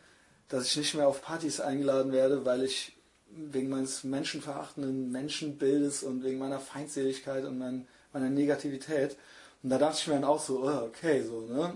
dass 0.47 0.65
ich 0.65 0.77
nicht 0.77 0.93
mehr 0.93 1.07
auf 1.07 1.23
Partys 1.23 1.59
eingeladen 1.59 2.11
werde, 2.11 2.45
weil 2.45 2.63
ich 2.63 2.93
wegen 3.29 3.69
meines 3.69 4.03
menschenverachtenden 4.03 5.11
Menschenbildes 5.11 6.03
und 6.03 6.23
wegen 6.23 6.37
meiner 6.37 6.59
Feindseligkeit 6.59 7.45
und 7.45 7.57
mein, 7.57 7.87
meiner 8.13 8.29
Negativität. 8.29 9.17
Und 9.63 9.69
da 9.69 9.77
dachte 9.77 9.97
ich 9.99 10.07
mir 10.07 10.15
dann 10.15 10.25
auch 10.25 10.43
so, 10.43 10.63
oh, 10.63 10.85
okay, 10.85 11.23
so, 11.23 11.41
ne? 11.41 11.75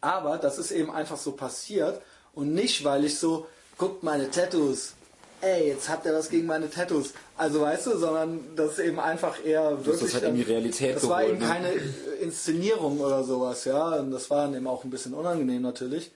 Aber 0.00 0.36
das 0.36 0.58
ist 0.58 0.72
eben 0.72 0.90
einfach 0.90 1.16
so 1.16 1.32
passiert 1.32 2.02
und 2.34 2.52
nicht, 2.52 2.84
weil 2.84 3.04
ich 3.04 3.18
so, 3.18 3.46
guckt 3.78 4.02
meine 4.02 4.30
Tattoos, 4.30 4.95
ey, 5.40 5.68
jetzt 5.68 5.88
habt 5.88 6.06
ihr 6.06 6.14
was 6.14 6.28
gegen 6.28 6.46
meine 6.46 6.70
Tattoos. 6.70 7.12
Also 7.36 7.60
weißt 7.60 7.86
du, 7.86 7.98
sondern 7.98 8.40
das 8.56 8.72
ist 8.72 8.78
eben 8.80 8.98
einfach 9.00 9.44
eher 9.44 9.84
wirklich. 9.84 10.00
das 10.04 10.14
halt 10.14 10.24
dann- 10.24 10.30
in 10.32 10.36
die 10.36 10.42
Realität 10.42 10.96
Das 10.96 11.08
war 11.08 11.22
geholt, 11.22 11.36
eben 11.36 11.46
ne? 11.46 11.52
keine 11.52 11.72
Inszenierung 12.20 13.00
oder 13.00 13.22
sowas, 13.24 13.64
ja. 13.64 13.96
Und 13.96 14.10
das 14.10 14.28
war 14.30 14.46
dann 14.46 14.54
eben 14.54 14.66
auch 14.66 14.84
ein 14.84 14.90
bisschen 14.90 15.14
unangenehm 15.14 15.62
natürlich. 15.62 16.10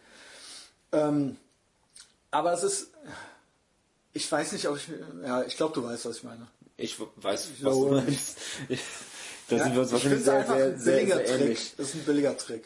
Ähm, 0.92 1.36
aber 2.30 2.52
es 2.52 2.62
ist. 2.62 2.88
Ich 4.12 4.30
weiß 4.30 4.52
nicht, 4.52 4.66
ob 4.68 4.76
ich. 4.76 4.88
Ja, 5.24 5.42
ich 5.44 5.56
glaube, 5.56 5.74
du 5.74 5.84
weißt, 5.84 6.05
was 6.06 6.16
ich 6.16 6.24
meine. 6.24 6.48
ich 6.76 6.98
weiß, 6.98 7.48
was 7.52 7.60
glaube, 7.60 7.88
du 7.97 8.02
meinst. 8.02 8.38
Ich, 8.68 8.80
da 9.48 9.56
Ja, 9.56 9.64
sind 9.64 9.72
wir 9.74 9.80
uns 9.80 9.88
ich 9.88 9.92
wahrscheinlich 9.94 10.24
sehr, 10.24 10.47
sehr, 10.47 10.78
sehr, 10.78 11.06
sehr 11.06 11.24
Trick. 11.24 11.40
ähnlich. 11.40 11.74
Das 11.76 11.88
ist 11.88 11.94
ein 11.97 12.05
billiger 12.05 12.36
Trick. 12.36 12.64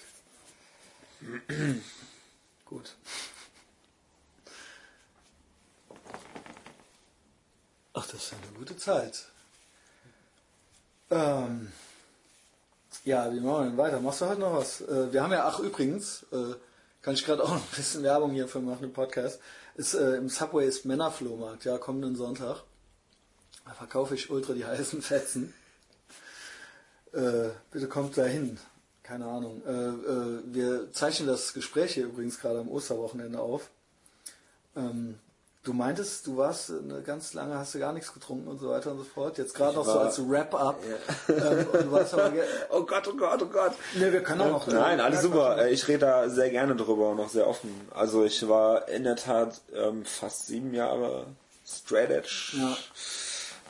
Gut. 2.66 2.92
Ach, 7.96 8.06
das 8.06 8.24
ist 8.24 8.32
eine 8.32 8.58
gute 8.58 8.76
Zeit. 8.76 9.24
Ähm, 11.10 11.70
ja, 13.04 13.32
wie 13.32 13.38
machen 13.38 13.64
wir 13.64 13.70
denn 13.70 13.76
weiter? 13.76 14.00
Machst 14.00 14.20
du 14.20 14.26
heute 14.26 14.40
noch 14.40 14.52
was? 14.52 14.80
Äh, 14.80 15.12
wir 15.12 15.22
haben 15.22 15.32
ja, 15.32 15.46
ach 15.46 15.60
übrigens, 15.60 16.24
äh, 16.32 16.54
kann 17.02 17.14
ich 17.14 17.24
gerade 17.24 17.44
auch 17.44 17.52
ein 17.52 17.62
bisschen 17.76 18.02
Werbung 18.02 18.32
hierfür 18.32 18.62
machen 18.62 18.82
im 18.82 18.92
Podcast. 18.92 19.40
Ist, 19.76 19.94
äh, 19.94 20.16
Im 20.16 20.28
Subway 20.28 20.66
ist 20.66 20.84
Männerflohmarkt, 20.84 21.64
ja, 21.64 21.78
kommenden 21.78 22.16
Sonntag. 22.16 22.64
Da 23.64 23.72
verkaufe 23.74 24.16
ich 24.16 24.28
ultra 24.28 24.54
die 24.54 24.64
heißen 24.64 25.00
Fetzen. 25.00 25.54
Äh, 27.12 27.50
bitte 27.70 27.88
kommt 27.88 28.18
da 28.18 28.24
hin. 28.24 28.58
Keine 29.04 29.26
Ahnung. 29.26 29.62
Äh, 29.66 29.70
äh, 29.70 30.42
wir 30.46 30.92
zeichnen 30.92 31.28
das 31.28 31.54
Gespräch 31.54 31.94
hier 31.94 32.06
übrigens 32.06 32.40
gerade 32.40 32.58
am 32.58 32.68
Osterwochenende 32.68 33.38
auf. 33.38 33.70
Ähm, 34.74 35.20
du 35.64 35.72
meintest, 35.72 36.26
du 36.26 36.36
warst 36.36 36.70
eine 36.70 37.02
ganz 37.02 37.34
lange, 37.34 37.56
hast 37.58 37.74
du 37.74 37.78
gar 37.78 37.92
nichts 37.92 38.12
getrunken 38.12 38.46
und 38.48 38.58
so 38.58 38.68
weiter 38.70 38.92
und 38.92 38.98
so 38.98 39.04
fort. 39.04 39.38
Jetzt 39.38 39.54
gerade 39.54 39.74
noch 39.74 39.84
so 39.84 39.98
als 39.98 40.18
Wrap-up. 40.28 40.78
Ähm, 41.28 41.66
aber 42.12 42.30
ge- 42.30 42.42
Oh 42.70 42.82
Gott, 42.84 43.08
oh 43.08 43.16
Gott, 43.16 43.42
oh 43.42 43.46
Gott. 43.46 43.72
Ne, 43.94 44.12
wir 44.12 44.22
können 44.22 44.42
auch 44.42 44.50
noch. 44.50 44.66
Nein, 44.68 45.00
alles 45.00 45.18
Ja, 45.18 45.22
super. 45.22 45.46
quatschen. 45.54 45.66
Äh, 45.66 45.70
Ich 45.70 45.88
rede 45.88 45.98
da 46.00 46.28
sehr 46.28 46.50
gerne 46.50 46.76
drüber 46.76 47.10
und 47.10 47.20
auch 47.20 47.28
sehr 47.30 47.46
offen. 47.48 47.70
Also 47.94 48.24
ich 48.24 48.46
war 48.48 48.88
in 48.88 49.04
der 49.04 49.16
Tat 49.16 49.60
ähm, 49.74 50.04
fast 50.04 50.46
sieben 50.46 50.72
Jahre 50.74 51.26
straight 51.66 52.10
edge. 52.10 52.52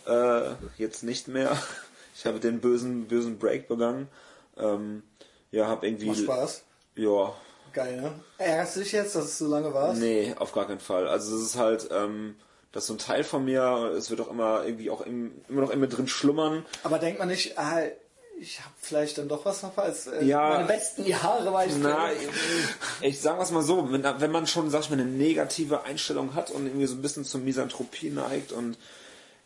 Äh, 0.06 0.54
jetzt 0.76 1.02
nicht 1.02 1.28
mehr. 1.28 1.56
Ich 2.16 2.26
habe 2.26 2.40
den 2.40 2.60
bösen, 2.60 3.06
bösen 3.08 3.38
Break 3.38 3.68
begangen. 3.68 4.08
Ähm, 4.56 5.02
ja, 5.50 5.66
habe 5.66 5.86
irgendwie. 5.86 6.06
Macht 6.08 6.18
Spaß. 6.18 6.62
Ja, 6.96 7.32
Geil, 7.74 8.00
ne? 8.00 8.12
Ärgerst 8.38 8.76
du 8.76 8.80
dich 8.80 8.92
jetzt, 8.92 9.14
dass 9.16 9.24
es 9.24 9.38
so 9.38 9.48
lange 9.48 9.74
warst? 9.74 10.00
nee, 10.00 10.34
auf 10.38 10.52
gar 10.52 10.66
keinen 10.66 10.80
Fall. 10.80 11.08
Also 11.08 11.36
es 11.36 11.42
ist 11.42 11.56
halt, 11.56 11.88
ähm, 11.92 12.36
das 12.72 12.84
ist 12.84 12.86
so 12.88 12.94
ein 12.94 12.98
Teil 12.98 13.24
von 13.24 13.44
mir. 13.44 13.92
Es 13.96 14.10
wird 14.10 14.20
auch 14.20 14.30
immer 14.30 14.64
irgendwie 14.64 14.90
auch 14.90 15.00
im, 15.02 15.32
immer 15.48 15.60
noch 15.62 15.70
in 15.70 15.80
mir 15.80 15.88
drin 15.88 16.08
schlummern. 16.08 16.64
Aber 16.84 16.98
denkt 16.98 17.18
man 17.18 17.28
nicht, 17.28 17.58
ah, 17.58 17.80
ich 18.40 18.60
habe 18.60 18.70
vielleicht 18.80 19.18
dann 19.18 19.28
doch 19.28 19.44
was 19.44 19.62
noch 19.62 19.76
als 19.78 20.06
äh, 20.06 20.24
Ja. 20.24 20.50
meine 20.50 20.66
besten 20.66 21.04
Jahre 21.06 21.52
war 21.52 21.66
ich 21.66 21.72
Na, 21.80 22.08
drin. 22.08 22.16
ich 23.00 23.20
sag 23.20 23.38
was 23.38 23.50
mal 23.52 23.62
so, 23.62 23.90
wenn, 23.92 24.02
wenn 24.04 24.30
man 24.30 24.46
schon, 24.46 24.70
sag 24.70 24.80
ich 24.82 24.90
mal, 24.90 24.98
eine 24.98 25.04
negative 25.08 25.84
Einstellung 25.84 26.34
hat 26.34 26.50
und 26.50 26.66
irgendwie 26.66 26.86
so 26.86 26.94
ein 26.94 27.02
bisschen 27.02 27.24
zur 27.24 27.40
Misanthropie 27.40 28.10
neigt 28.10 28.52
und 28.52 28.76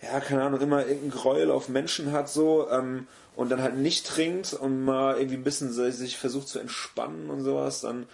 ja, 0.01 0.21
keine 0.21 0.43
Ahnung, 0.43 0.61
immer 0.61 0.87
irgendein 0.87 1.11
Gräuel 1.11 1.51
auf 1.51 1.69
Menschen 1.69 2.13
hat 2.13 2.29
so 2.29 2.69
ähm, 2.71 3.09
und 3.39 3.51
dann 3.51 3.62
halt 3.62 3.77
nicht 3.77 4.05
trinkt 4.05 4.52
und 4.52 4.85
mal 4.85 5.16
irgendwie 5.16 5.36
ein 5.36 5.44
bisschen 5.44 5.73
sich 5.73 6.16
versucht 6.16 6.48
zu 6.48 6.59
entspannen 6.59 7.31
und 7.31 7.43
sowas, 7.43 7.82
dann, 7.82 8.09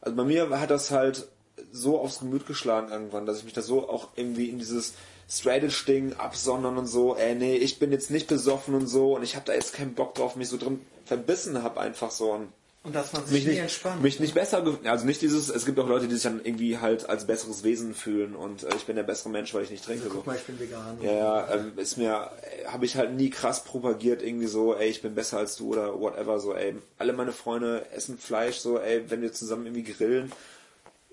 also 0.00 0.16
bei 0.16 0.24
mir 0.24 0.50
hat 0.58 0.72
das 0.72 0.90
halt 0.90 1.28
so 1.70 2.00
aufs 2.00 2.18
Gemüt 2.18 2.44
geschlagen 2.48 2.90
irgendwann, 2.90 3.24
dass 3.24 3.38
ich 3.38 3.44
mich 3.44 3.52
da 3.52 3.62
so 3.62 3.88
auch 3.88 4.08
irgendwie 4.16 4.48
in 4.48 4.58
dieses 4.58 4.94
Strategy-Ding 5.30 6.14
absondern 6.14 6.76
und 6.76 6.88
so, 6.88 7.14
ey, 7.14 7.36
nee, 7.36 7.54
ich 7.54 7.78
bin 7.78 7.92
jetzt 7.92 8.10
nicht 8.10 8.26
besoffen 8.26 8.74
und 8.74 8.88
so 8.88 9.14
und 9.14 9.22
ich 9.22 9.36
habe 9.36 9.46
da 9.46 9.52
jetzt 9.52 9.74
keinen 9.74 9.94
Bock 9.94 10.16
drauf, 10.16 10.34
mich 10.34 10.48
so 10.48 10.56
drin 10.56 10.80
verbissen 11.04 11.62
habe 11.62 11.78
einfach 11.78 12.10
so 12.10 12.32
und 12.32 12.48
und 12.84 12.94
dass 12.94 13.14
man 13.14 13.24
sich 13.24 13.32
mich 13.32 13.46
nicht, 13.46 13.58
entspannt. 13.58 14.02
mich 14.02 14.20
nicht 14.20 14.34
besser, 14.34 14.62
also 14.84 15.06
nicht 15.06 15.22
dieses, 15.22 15.48
es 15.48 15.64
gibt 15.64 15.78
auch 15.78 15.88
Leute, 15.88 16.06
die 16.06 16.14
sich 16.14 16.22
dann 16.22 16.44
irgendwie 16.44 16.78
halt 16.78 17.08
als 17.08 17.26
besseres 17.26 17.64
Wesen 17.64 17.94
fühlen 17.94 18.36
und 18.36 18.62
äh, 18.62 18.76
ich 18.76 18.84
bin 18.84 18.94
der 18.94 19.02
bessere 19.02 19.30
Mensch, 19.30 19.54
weil 19.54 19.64
ich 19.64 19.70
nicht 19.70 19.84
trinke. 19.84 20.04
also, 20.04 20.16
so. 20.16 20.18
guck 20.18 20.26
mal, 20.26 20.36
ich 20.36 20.44
bin 20.44 20.60
vegan. 20.60 20.98
Ja, 21.02 21.12
ja, 21.12 21.54
ähm, 21.54 21.72
ist 21.78 21.96
mir, 21.96 22.30
habe 22.66 22.84
ich 22.84 22.96
halt 22.96 23.14
nie 23.14 23.30
krass 23.30 23.64
propagiert, 23.64 24.22
irgendwie 24.22 24.46
so, 24.46 24.74
ey, 24.74 24.90
ich 24.90 25.00
bin 25.00 25.14
besser 25.14 25.38
als 25.38 25.56
du 25.56 25.72
oder 25.72 25.98
whatever, 25.98 26.38
so, 26.38 26.52
ey, 26.52 26.74
alle 26.98 27.14
meine 27.14 27.32
Freunde 27.32 27.86
essen 27.92 28.18
Fleisch, 28.18 28.58
so, 28.58 28.78
ey, 28.78 29.10
wenn 29.10 29.22
wir 29.22 29.32
zusammen 29.32 29.64
irgendwie 29.64 29.90
grillen, 29.90 30.30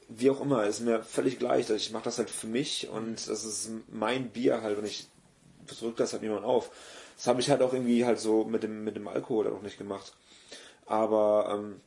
wie 0.10 0.30
auch 0.30 0.42
immer, 0.42 0.66
ist 0.66 0.82
mir 0.82 1.02
völlig 1.04 1.40
gleich, 1.40 1.70
also 1.70 1.76
ich 1.76 1.92
mache 1.92 2.04
das 2.04 2.18
halt 2.18 2.30
für 2.30 2.48
mich 2.48 2.90
und 2.90 3.30
das 3.30 3.46
ist 3.46 3.70
mein 3.90 4.30
Bier 4.30 4.62
halt 4.62 4.78
und 4.78 4.86
ich 4.86 5.08
drück 5.80 5.96
das 5.96 6.12
halt 6.12 6.22
niemand 6.22 6.44
auf. 6.44 6.70
Das 7.16 7.28
habe 7.28 7.40
ich 7.40 7.50
halt 7.50 7.62
auch 7.62 7.72
irgendwie 7.72 8.04
halt 8.04 8.20
so 8.20 8.44
mit 8.44 8.64
dem, 8.64 8.84
mit 8.84 8.98
dem 8.98 9.08
Alkohol 9.08 9.48
auch 9.48 9.62
nicht 9.62 9.78
gemacht. 9.78 10.14
Aber, 10.86 11.50
ähm, 11.54 11.82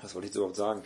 was 0.00 0.14
wollte 0.14 0.28
ich 0.28 0.32
so 0.32 0.40
überhaupt 0.40 0.56
sagen? 0.56 0.82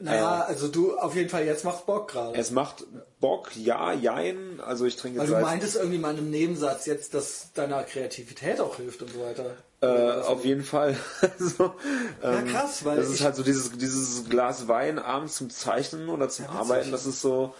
Naja, 0.00 0.40
also 0.40 0.66
du 0.68 0.98
auf 0.98 1.14
jeden 1.14 1.28
Fall 1.28 1.44
jetzt 1.44 1.64
macht 1.64 1.86
Bock 1.86 2.08
gerade. 2.10 2.36
Es 2.36 2.50
macht 2.50 2.84
Bock, 3.20 3.54
ja, 3.54 3.92
jein, 3.92 4.60
also 4.60 4.86
ich 4.86 4.96
trinke 4.96 5.18
Weil 5.18 5.26
jetzt 5.26 5.30
du 5.34 5.36
seit- 5.36 5.44
meintest 5.44 5.76
irgendwie 5.76 5.98
mal 5.98 6.10
in 6.12 6.18
einem 6.18 6.30
Nebensatz 6.30 6.86
jetzt, 6.86 7.14
dass 7.14 7.52
deiner 7.54 7.84
Kreativität 7.84 8.60
auch 8.60 8.76
hilft 8.76 9.02
und 9.02 9.12
so 9.12 9.20
weiter. 9.20 9.54
Äh, 9.82 10.22
auf 10.22 10.44
jeden 10.44 10.64
Fall. 10.64 10.96
so, 11.38 11.74
ähm, 12.22 12.48
krass, 12.48 12.84
weil 12.84 12.96
das 12.96 13.10
ist 13.10 13.22
halt 13.22 13.36
so 13.36 13.42
dieses, 13.44 13.70
dieses 13.72 14.28
Glas 14.28 14.66
Wein 14.68 14.98
abends 14.98 15.34
zum 15.36 15.50
Zeichnen 15.50 16.08
oder 16.08 16.28
zum 16.28 16.46
witzig. 16.46 16.58
Arbeiten, 16.58 16.90
das 16.90 17.04
ist 17.06 17.20
so. 17.20 17.54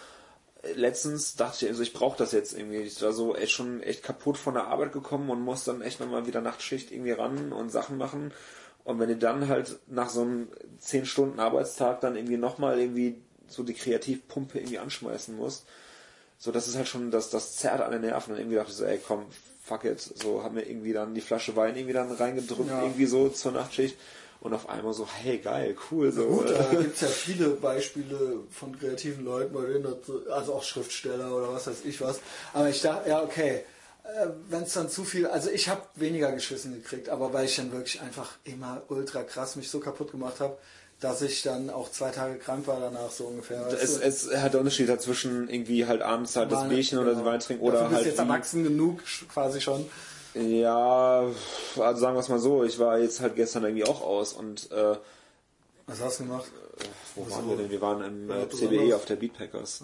äh, 0.63 0.73
Letztens 0.73 1.37
dachte 1.37 1.67
ich, 1.67 1.71
also 1.71 1.83
ich 1.83 1.93
brauche 1.93 2.17
das 2.19 2.33
jetzt 2.33 2.53
irgendwie. 2.59 2.79
Ich 2.79 3.01
war 3.03 3.13
so 3.13 3.37
echt 3.37 3.53
schon 3.53 3.81
echt 3.83 4.03
kaputt 4.03 4.39
von 4.39 4.55
der 4.55 4.67
Arbeit 4.67 4.93
gekommen 4.93 5.29
und 5.31 5.41
muss 5.43 5.63
dann 5.65 5.83
echt 5.83 6.01
nochmal 6.01 6.27
wieder 6.27 6.41
Nachtschicht 6.41 6.91
irgendwie 6.91 7.13
ran 7.13 7.53
und 7.53 7.71
Sachen 7.71 7.99
machen. 7.99 8.33
Und 8.87 8.99
wenn 9.01 9.09
du 9.09 9.17
dann 9.17 9.49
halt 9.49 9.79
nach 9.89 10.09
so 10.09 10.23
einem 10.23 10.49
10 10.79 11.05
Stunden 11.07 11.41
Arbeitstag 11.41 12.01
dann 12.01 12.15
irgendwie 12.17 12.37
nochmal 12.37 12.79
irgendwie 12.79 13.21
so 13.49 13.63
die 13.65 13.75
Kreativpumpe 13.75 14.59
irgendwie 14.59 14.79
anschmeißen 14.79 15.37
musst, 15.37 15.67
so 16.39 16.53
das 16.53 16.69
ist 16.69 16.77
halt 16.77 16.87
schon, 16.87 17.11
das, 17.11 17.29
das 17.31 17.57
zerrt 17.57 17.81
an 17.81 17.91
den 17.93 18.03
Nerven. 18.03 18.33
Und 18.33 18.39
irgendwie 18.39 18.57
dachte 18.57 18.71
ich 18.71 18.77
so, 18.77 18.85
ey 18.85 19.01
komm, 19.05 19.27
fuck 19.65 19.85
it. 19.85 20.01
So 20.01 20.43
haben 20.45 20.55
wir 20.55 20.69
irgendwie 20.69 20.93
dann 20.93 21.15
die 21.15 21.21
Flasche 21.21 21.57
Wein 21.57 21.75
irgendwie 21.77 21.95
dann 21.95 22.13
reingedrückt, 22.13 22.71
Ja. 22.71 22.83
irgendwie 22.85 23.07
so 23.07 23.29
zur 23.29 23.53
Nachtschicht. 23.53 23.97
Und 24.41 24.53
auf 24.55 24.69
einmal 24.69 24.93
so, 24.93 25.09
hey 25.23 25.39
geil, 25.39 25.75
cool. 25.91 26.13
So. 26.13 26.27
Gut, 26.27 26.51
da 26.51 26.71
gibt 26.81 26.95
es 26.95 27.01
ja 27.01 27.09
viele 27.09 27.49
Beispiele 27.51 28.41
von 28.51 28.79
kreativen 28.79 29.25
Leuten, 29.25 29.53
bei 29.53 29.63
denen 29.67 29.83
das, 29.83 29.95
so- 30.07 30.23
also 30.31 30.53
auch 30.55 30.63
Schriftsteller 30.63 31.35
oder 31.35 31.53
was 31.53 31.67
weiß 31.67 31.85
ich 31.85 32.01
was. 32.01 32.21
Aber 32.53 32.69
ich 32.69 32.81
dachte, 32.83 33.09
ja, 33.09 33.21
okay, 33.23 33.65
wenn 34.49 34.63
es 34.63 34.73
dann 34.75 34.89
zu 34.89 35.05
viel, 35.05 35.27
also 35.27 35.51
ich 35.51 35.69
habe 35.69 35.83
weniger 35.95 36.33
geschissen 36.33 36.73
gekriegt, 36.75 37.09
aber 37.09 37.33
weil 37.33 37.45
ich 37.47 37.57
dann 37.57 37.73
wirklich 37.73 38.01
einfach 38.01 38.37
immer 38.45 38.83
ultra 38.89 39.23
krass 39.23 39.57
mich 39.57 39.71
so 39.71 39.81
kaputt 39.81 40.11
gemacht 40.13 40.41
habe, 40.41 40.57
dass 41.01 41.21
ich 41.23 41.43
dann 41.43 41.69
auch 41.69 41.91
zwei 41.91 42.11
Tage 42.11 42.39
krank 42.39 42.67
war 42.67 42.81
danach 42.81 43.11
so 43.11 43.25
ungefähr. 43.25 43.67
es, 43.69 43.99
es 43.99 44.35
hat 44.37 44.55
der 44.55 44.61
Unterschied 44.61 44.89
dazwischen 44.89 45.49
irgendwie 45.49 45.87
halt 45.87 46.01
abends 46.03 46.35
halt 46.37 46.51
das 46.51 46.61
Mal- 46.61 46.69
Bierchen 46.71 46.99
oder 46.99 47.11
genau. 47.11 47.25
das 47.25 47.33
Wein 47.33 47.41
trinken 47.41 47.65
Dafür 47.67 47.79
oder 47.81 47.89
bist 47.89 47.97
halt 47.99 48.07
jetzt 48.07 48.19
erwachsen 48.19 48.65
genug 48.65 49.03
quasi 49.33 49.61
schon. 49.61 49.87
ja, 50.35 51.25
also 51.77 52.01
sagen 52.01 52.17
wir 52.17 52.21
es 52.21 52.29
mal 52.29 52.39
so, 52.39 52.65
ich 52.65 52.79
war 52.79 52.99
jetzt 52.99 53.21
halt 53.21 53.37
gestern 53.37 53.65
irgendwie 53.65 53.85
auch 53.85 54.01
aus 54.01 54.33
und 54.33 54.71
äh, 54.73 54.97
Was 55.87 56.01
hast 56.01 56.21
du 56.21 56.25
gemacht? 56.25 56.47
wo 57.15 57.25
Also, 57.25 57.37
waren 57.37 57.49
wir 57.51 57.57
denn? 57.57 57.71
Wir 57.71 57.81
waren 57.81 58.03
im 58.05 58.31
äh. 58.31 58.49
CBE 58.49 58.95
auf 58.97 59.05
der 59.05 59.17
Beatpackers. 59.17 59.83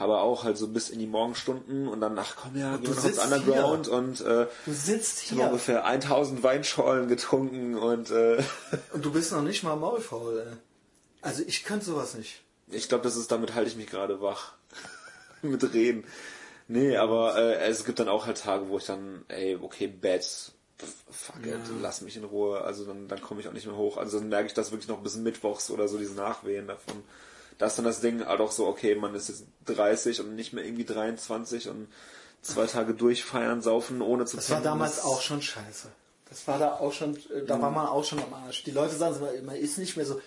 Aber 0.00 0.22
auch 0.22 0.44
halt 0.44 0.56
so 0.56 0.68
bis 0.68 0.88
in 0.88 0.98
die 0.98 1.06
Morgenstunden 1.06 1.86
und 1.86 2.00
dann, 2.00 2.18
ach 2.18 2.34
komm 2.34 2.56
ja, 2.56 2.78
gehen 2.78 2.90
wir 2.90 3.22
Underground 3.22 3.86
und 3.86 4.22
äh, 4.22 4.46
Du 4.64 4.72
sitzt 4.72 5.24
Ich 5.24 5.30
habe 5.32 5.40
hier 5.42 5.50
ungefähr 5.50 5.84
1000 5.84 6.42
Weinschorlen 6.42 7.06
getrunken 7.06 7.76
und 7.76 8.10
äh, 8.10 8.42
und 8.94 9.04
du 9.04 9.12
bist 9.12 9.30
noch 9.30 9.42
nicht 9.42 9.62
mal 9.62 9.76
maulfaul, 9.76 10.38
ey. 10.38 10.56
Also 11.20 11.42
ich 11.46 11.64
könnte 11.64 11.84
sowas 11.84 12.14
nicht. 12.14 12.42
ich 12.70 12.88
glaube, 12.88 13.04
das 13.04 13.16
ist 13.16 13.30
damit 13.30 13.54
halte 13.54 13.68
ich 13.68 13.76
mich 13.76 13.88
gerade 13.88 14.22
wach 14.22 14.54
mit 15.42 15.62
reden. 15.74 16.04
Nee, 16.66 16.96
aber 16.96 17.36
äh, 17.36 17.68
es 17.68 17.84
gibt 17.84 17.98
dann 18.00 18.08
auch 18.08 18.26
halt 18.26 18.38
Tage, 18.38 18.68
wo 18.68 18.78
ich 18.78 18.86
dann, 18.86 19.24
ey, 19.28 19.58
okay, 19.60 19.86
Bett, 19.86 20.52
fuck 21.10 21.44
it, 21.44 21.58
lass 21.82 22.00
mich 22.00 22.16
in 22.16 22.24
Ruhe. 22.24 22.62
Also 22.62 22.84
dann, 22.84 23.06
dann 23.06 23.20
komme 23.20 23.40
ich 23.40 23.48
auch 23.48 23.52
nicht 23.52 23.66
mehr 23.66 23.76
hoch. 23.76 23.98
Also 23.98 24.18
dann 24.18 24.28
merke 24.30 24.46
ich 24.46 24.54
das 24.54 24.70
wirklich 24.70 24.88
noch 24.88 25.02
bis 25.02 25.16
mittwochs 25.16 25.70
oder 25.70 25.88
so, 25.88 25.98
diese 25.98 26.14
Nachwehen 26.14 26.68
davon. 26.68 27.02
Da 27.60 27.66
ist 27.66 27.76
dann 27.78 27.84
das 27.84 28.00
Ding 28.00 28.24
halt 28.26 28.40
auch 28.40 28.50
so, 28.50 28.66
okay, 28.66 28.94
man 28.96 29.14
ist 29.14 29.28
jetzt 29.28 29.44
30 29.66 30.20
und 30.20 30.34
nicht 30.34 30.52
mehr 30.52 30.64
irgendwie 30.64 30.84
23 30.84 31.68
und 31.68 31.86
zwei 32.42 32.66
Tage 32.66 32.94
durchfeiern, 32.94 33.60
saufen, 33.62 34.00
ohne 34.02 34.24
zu 34.24 34.36
Das 34.36 34.48
war 34.50 34.56
pennen. 34.56 34.64
damals 34.64 34.96
Das- 34.96 35.04
auch 35.04 35.20
schon 35.20 35.42
scheiße. 35.42 35.88
Das 36.30 36.46
war 36.48 36.58
da 36.58 36.74
auch 36.76 36.92
schon, 36.92 37.16
äh, 37.16 37.44
da 37.46 37.60
war 37.60 37.70
man 37.70 37.86
auch 37.86 38.04
schon 38.04 38.18
am 38.20 38.32
Arsch. 38.32 38.62
Die 38.64 38.70
Leute 38.70 38.94
sagen 38.96 39.16
immer, 39.16 39.30
man 39.42 39.56
ist 39.56 39.78
nicht 39.78 39.96
mehr 39.96 40.06
so. 40.06 40.20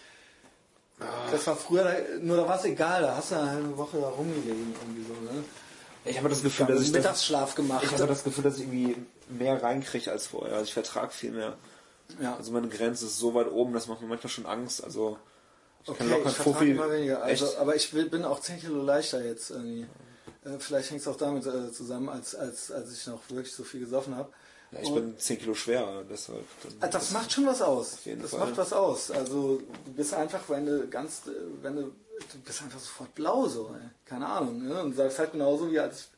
Das 1.31 1.47
war 1.47 1.55
früher, 1.55 1.91
nur 2.21 2.37
da 2.37 2.47
war 2.47 2.57
es 2.59 2.65
egal, 2.65 3.01
da 3.01 3.15
hast 3.17 3.31
du 3.31 3.35
eine 3.39 3.77
Woche 3.77 3.99
da 3.99 4.07
rumgelegen 4.09 4.73
irgendwie 4.81 5.03
so, 5.03 5.13
ne? 5.33 5.43
Ich 6.05 6.17
habe 6.17 6.29
das 6.29 6.43
Gefühl, 6.43 6.65
dass 6.67 6.81
ich 6.81 6.91
das, 6.91 6.97
Mittagsschlaf 7.01 7.55
gemacht. 7.55 7.83
Ich 7.85 7.91
habe 7.93 8.07
das 8.07 8.23
Gefühl, 8.23 8.43
dass 8.43 8.55
ich 8.57 8.61
irgendwie 8.63 8.95
mehr 9.29 9.61
reinkriege 9.63 10.11
als 10.11 10.27
vorher. 10.27 10.53
Also 10.53 10.65
ich 10.65 10.73
vertrage 10.73 11.11
viel 11.11 11.31
mehr. 11.31 11.57
ja. 12.21 12.35
Also 12.35 12.51
meine 12.51 12.67
Grenze 12.67 13.05
ist 13.05 13.17
so 13.17 13.33
weit 13.33 13.49
oben, 13.49 13.73
das 13.73 13.87
macht 13.87 14.01
mir 14.01 14.07
manchmal 14.07 14.29
schon 14.29 14.45
Angst. 14.45 14.83
Also 14.83 15.17
ich 15.83 15.89
Okay, 15.89 15.97
kann 15.99 16.09
locker 16.09 16.29
ich 16.29 16.35
vertrage 16.35 16.55
Fuffi. 16.57 16.71
immer 16.71 16.91
weniger. 16.91 17.21
Also, 17.23 17.45
echt, 17.47 17.57
aber 17.57 17.75
ich 17.75 17.91
bin 17.91 18.25
auch 18.25 18.39
10 18.39 18.59
Kilo 18.59 18.81
leichter 18.83 19.23
jetzt 19.23 19.51
irgendwie. 19.51 19.85
Äh, 20.45 20.59
vielleicht 20.59 20.89
hängt 20.91 21.01
es 21.01 21.07
auch 21.07 21.17
damit 21.17 21.45
äh, 21.45 21.71
zusammen, 21.71 22.09
als, 22.09 22.35
als, 22.35 22.71
als 22.71 22.91
ich 22.93 23.07
noch 23.07 23.19
wirklich 23.29 23.53
so 23.53 23.63
viel 23.63 23.81
gesoffen 23.81 24.15
habe. 24.15 24.29
ja, 24.71 24.79
ich 24.81 24.93
bin 24.93 25.17
10 25.17 25.39
Kilo 25.39 25.53
schwerer, 25.53 26.03
deshalb. 26.09 26.43
dann- 26.63 26.73
Ah, 26.81 26.87
Das 26.87 27.11
macht 27.11 27.31
schon 27.31 27.45
was 27.45 27.61
aus. 27.61 27.97
Das 28.21 28.29
Fall. 28.31 28.39
macht 28.39 28.57
was 28.57 28.73
aus. 28.73 29.11
Also 29.11 29.61
du 29.85 29.93
bist 29.93 30.13
einfach, 30.13 30.41
wenn 30.49 30.65
du 30.65 30.87
ganz, 30.87 31.21
äh, 31.27 31.31
wenn 31.61 31.75
du, 31.75 31.81
du 31.83 32.39
bist 32.45 32.61
einfach 32.61 32.79
sofort 32.79 33.13
blau 33.15 33.47
so, 33.47 33.67
ey. 33.73 33.89
keine 34.05 34.27
Ahnung. 34.27 34.67
Ne? 34.67 34.81
Und 34.83 34.97
das 34.97 35.13
ist 35.13 35.19
halt 35.19 35.31
genauso 35.33 35.71
wie 35.71 35.79
als, 35.79 36.09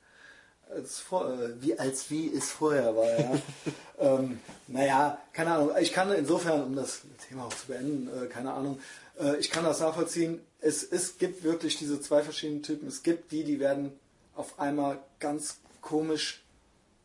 als 0.70 1.00
vor, 1.00 1.30
äh, 1.32 1.62
wie 1.62 1.78
als 1.78 2.10
wie 2.10 2.34
es 2.36 2.50
vorher 2.52 2.96
war. 2.96 3.20
Ja? 3.20 3.32
ähm, 4.00 4.40
naja, 4.68 5.20
keine 5.34 5.54
Ahnung. 5.54 5.72
Ich 5.80 5.94
kann 5.94 6.12
insofern, 6.14 6.64
um 6.64 6.76
das 6.76 7.02
Thema 7.30 7.46
auch 7.46 7.54
zu 7.54 7.68
beenden, 7.68 8.10
äh, 8.24 8.26
keine 8.28 8.52
Ahnung. 8.54 8.80
Äh, 9.20 9.38
ich 9.38 9.50
kann 9.50 9.64
das 9.64 9.80
nachvollziehen. 9.80 10.42
Es, 10.60 10.84
es 10.84 11.18
gibt 11.18 11.44
wirklich 11.44 11.78
diese 11.78 12.02
zwei 12.02 12.22
verschiedenen 12.22 12.64
Typen. 12.64 12.88
Es 12.88 13.04
gibt 13.04 13.32
die, 13.32 13.44
die 13.44 13.60
werden 13.60 13.92
auf 14.36 14.60
einmal 14.60 15.00
ganz 15.20 15.58
komisch 15.82 16.44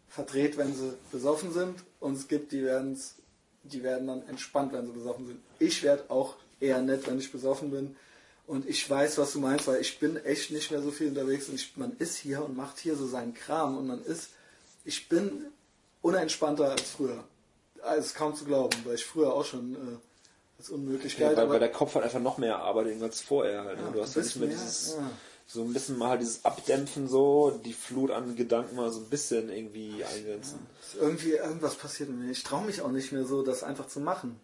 verdreht, 0.09 0.57
wenn 0.57 0.75
sie 0.75 0.95
besoffen 1.13 1.53
sind 1.53 1.85
und 2.01 2.15
es 2.15 2.27
gibt, 2.27 2.53
die 2.53 2.65
werden's, 2.65 3.15
die 3.63 3.83
werden 3.83 4.09
dann 4.09 4.27
entspannt, 4.27 4.73
wenn 4.73 4.87
sie 4.87 4.93
besoffen 4.93 5.27
sind. 5.27 5.41
Ich 5.59 5.83
werde 5.83 6.11
auch 6.11 6.37
eher 6.59 6.83
nett, 6.83 7.07
wenn 7.07 7.19
ich 7.19 7.31
besoffen 7.31 7.71
bin 7.71 7.97
und 8.47 8.69
ich 8.69 8.89
weiß, 8.89 9.19
was 9.19 9.33
du 9.33 9.39
meinst, 9.39 9.69
weil 9.69 9.81
ich 9.81 10.01
bin 10.01 10.17
echt 10.17 10.51
nicht 10.51 10.73
mehr 10.73 10.83
so 10.83 10.91
viel 10.91 11.09
unterwegs 11.09 11.49
und 11.49 11.55
ich, 11.55 11.77
man 11.77 11.97
ist 11.99 12.17
hier 12.17 12.45
und 12.45 12.57
macht 12.57 12.79
hier 12.79 12.97
so 12.97 13.07
seinen 13.07 13.35
Kram 13.35 13.79
und 13.79 13.87
man 13.87 14.03
ist, 14.05 14.31
ich 14.85 15.09
bin 15.09 15.47
unentspannter 16.03 16.71
als 16.71 16.91
früher. 16.91 17.23
Also 17.83 18.01
ist 18.01 18.15
kaum 18.17 18.35
zu 18.35 18.45
glauben, 18.45 18.77
weil 18.85 18.97
ich 18.97 19.07
früher 19.07 19.33
auch 19.33 19.45
schon 19.45 19.75
äh, 19.75 19.99
als 20.61 20.71
unmöglich 20.71 21.19
ja, 21.19 21.35
weil, 21.49 21.59
der 21.59 21.73
Kopf 21.73 21.95
halt 21.95 22.05
einfach 22.05 22.21
noch 22.21 22.37
mehr 22.37 22.59
arbeitet 22.59 23.03
als 23.03 23.21
vorher. 23.21 23.65
Halt, 23.65 23.79
ne? 23.79 23.85
Ja, 23.87 23.91
du 23.93 24.03
hast 24.03 24.15
ja 24.15 24.23
nicht 24.23 24.37
mehr 24.37 24.49
dieses, 24.49 24.95
ja. 24.97 25.11
so 25.47 25.63
ein 25.63 25.73
bisschen 25.73 25.97
mal 25.97 26.11
halt 26.11 26.21
dieses 26.21 26.45
Abdämpfen 26.45 27.09
so, 27.09 27.59
die 27.65 27.73
Flut 27.73 28.11
an 28.11 28.37
Gedanken 28.37 28.77
mal 28.77 28.91
so 28.91 29.01
ein 29.01 29.09
bisschen 29.09 29.49
irgendwie 29.51 30.05
eingrenzen. 30.05 30.59
irgendwie 31.01 31.33
irgendwas 31.33 31.77
passiert 31.77 32.11
mir. 32.11 32.31
Ich 32.31 32.43
traue 32.43 32.65
mich 32.65 32.83
auch 32.83 32.91
nicht 32.91 33.11
mehr 33.11 33.25
so, 33.25 33.43
das 33.43 33.63
einfach 33.63 33.89
zu 33.89 34.01
machen. 34.01 34.39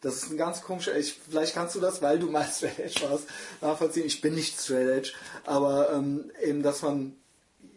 Das 0.00 0.16
ist 0.16 0.30
ein 0.30 0.38
ganz 0.38 0.62
komischer, 0.62 0.96
ich, 0.96 1.20
vielleicht 1.28 1.52
kannst 1.52 1.74
du 1.74 1.80
das, 1.80 2.00
weil 2.00 2.18
du 2.18 2.30
mal 2.30 2.44
Straight 2.50 2.78
Edge 2.78 3.02
warst, 3.08 3.26
nachvollziehen. 3.60 4.06
Ich 4.06 4.22
bin 4.22 4.34
nicht 4.34 4.58
Straight 4.58 4.88
Edge, 4.88 5.12
aber 5.44 5.92
ähm, 5.92 6.32
eben, 6.42 6.62
dass 6.62 6.80
man, 6.80 7.16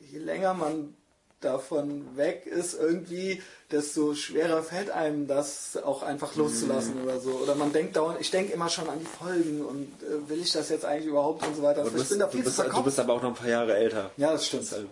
je 0.09 0.19
länger 0.19 0.53
man 0.53 0.95
davon 1.43 2.15
weg 2.15 2.45
ist 2.45 2.73
irgendwie, 2.73 3.41
desto 3.71 4.15
schwerer 4.15 4.63
fällt 4.63 4.89
einem 4.89 5.27
das 5.27 5.77
auch 5.77 6.03
einfach 6.03 6.35
loszulassen 6.35 7.01
oder 7.03 7.19
so. 7.19 7.31
Oder 7.31 7.55
man 7.55 7.73
denkt 7.73 7.95
dauernd, 7.95 8.21
ich 8.21 8.31
denke 8.31 8.53
immer 8.53 8.69
schon 8.69 8.89
an 8.89 8.99
die 8.99 9.05
Folgen 9.05 9.61
und 9.63 9.87
äh, 10.03 10.29
will 10.29 10.39
ich 10.39 10.51
das 10.51 10.69
jetzt 10.69 10.85
eigentlich 10.85 11.07
überhaupt 11.07 11.45
und 11.45 11.55
so 11.55 11.63
weiter. 11.63 11.83
Du 11.83 11.89
ich 11.89 11.95
bist, 11.95 12.11
du, 12.11 12.27
bist, 12.27 12.59
du 12.59 12.83
bist 12.83 12.99
aber 12.99 13.13
auch 13.13 13.21
noch 13.21 13.29
ein 13.29 13.35
paar 13.35 13.49
Jahre 13.49 13.75
älter. 13.75 14.11
Ja, 14.17 14.31
das 14.31 14.45
stimmt. 14.45 14.63
Deshalb. 14.63 14.89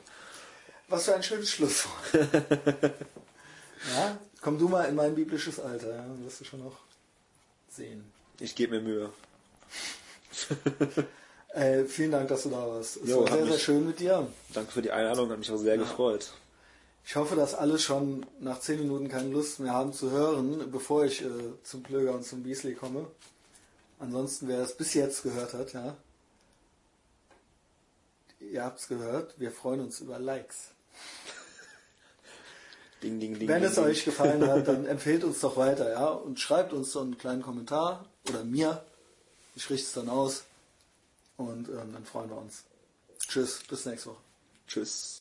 Was 0.87 1.05
für 1.05 1.15
ein 1.15 1.23
schönes 1.23 1.49
Schlusswort. 1.49 1.93
ja, 3.95 4.17
komm 4.41 4.59
du 4.59 4.67
mal 4.67 4.83
in 4.85 4.95
mein 4.95 5.15
biblisches 5.15 5.59
Alter, 5.59 5.89
ja, 5.89 6.01
dann 6.01 6.25
wirst 6.25 6.41
du 6.41 6.45
schon 6.45 6.63
noch 6.63 6.77
sehen. 7.69 8.11
Ich 8.39 8.55
gebe 8.55 8.79
mir 8.79 8.81
Mühe. 8.81 9.09
Äh, 11.53 11.83
vielen 11.83 12.11
Dank, 12.11 12.29
dass 12.29 12.43
du 12.43 12.49
da 12.49 12.65
warst. 12.65 12.97
Es 12.97 13.09
Jo, 13.09 13.23
war 13.23 13.31
sehr, 13.33 13.45
sehr 13.45 13.59
schön 13.59 13.85
mit 13.85 13.99
dir. 13.99 14.25
Danke 14.53 14.71
für 14.71 14.81
die 14.81 14.91
Einladung, 14.91 15.29
hat 15.29 15.37
mich 15.37 15.51
auch 15.51 15.57
sehr 15.57 15.77
gefreut. 15.77 16.31
Ich 17.05 17.15
hoffe, 17.15 17.35
dass 17.35 17.55
alle 17.55 17.79
schon 17.79 18.25
nach 18.39 18.59
10 18.59 18.79
Minuten 18.79 19.09
keine 19.09 19.29
Lust 19.29 19.59
mehr 19.59 19.73
haben 19.73 19.93
zu 19.93 20.11
hören, 20.11 20.71
bevor 20.71 21.05
ich 21.05 21.23
äh, 21.23 21.29
zum 21.63 21.83
Plöger 21.83 22.13
und 22.13 22.25
zum 22.25 22.43
Beasley 22.43 22.75
komme. 22.75 23.07
Ansonsten, 23.99 24.47
wer 24.47 24.61
es 24.61 24.75
bis 24.75 24.93
jetzt 24.93 25.23
gehört 25.23 25.53
hat, 25.53 25.73
ja. 25.73 25.97
Ihr 28.39 28.63
habt's 28.63 28.87
gehört, 28.87 29.39
wir 29.39 29.51
freuen 29.51 29.81
uns 29.81 29.99
über 29.99 30.19
Likes. 30.19 30.69
Ding, 33.03 33.19
ding, 33.19 33.37
ding. 33.37 33.47
Wenn 33.47 33.63
es 33.63 33.79
euch 33.79 34.05
gefallen 34.05 34.47
hat, 34.47 34.67
dann 34.67 34.85
empfehlt 34.85 35.23
uns 35.23 35.39
doch 35.39 35.57
weiter, 35.57 35.91
ja. 35.91 36.09
Und 36.09 36.39
schreibt 36.39 36.71
uns 36.71 36.91
so 36.91 37.01
einen 37.01 37.17
kleinen 37.17 37.41
Kommentar 37.41 38.05
oder 38.29 38.43
mir. 38.43 38.85
Ich 39.55 39.69
richte 39.69 39.87
es 39.87 39.93
dann 39.93 40.07
aus. 40.07 40.43
Und 41.37 41.69
ähm, 41.69 41.93
dann 41.93 42.05
freuen 42.05 42.29
wir 42.29 42.37
uns. 42.37 42.63
Tschüss, 43.27 43.61
bis 43.67 43.85
nächste 43.85 44.09
Woche. 44.09 44.21
Tschüss. 44.67 45.20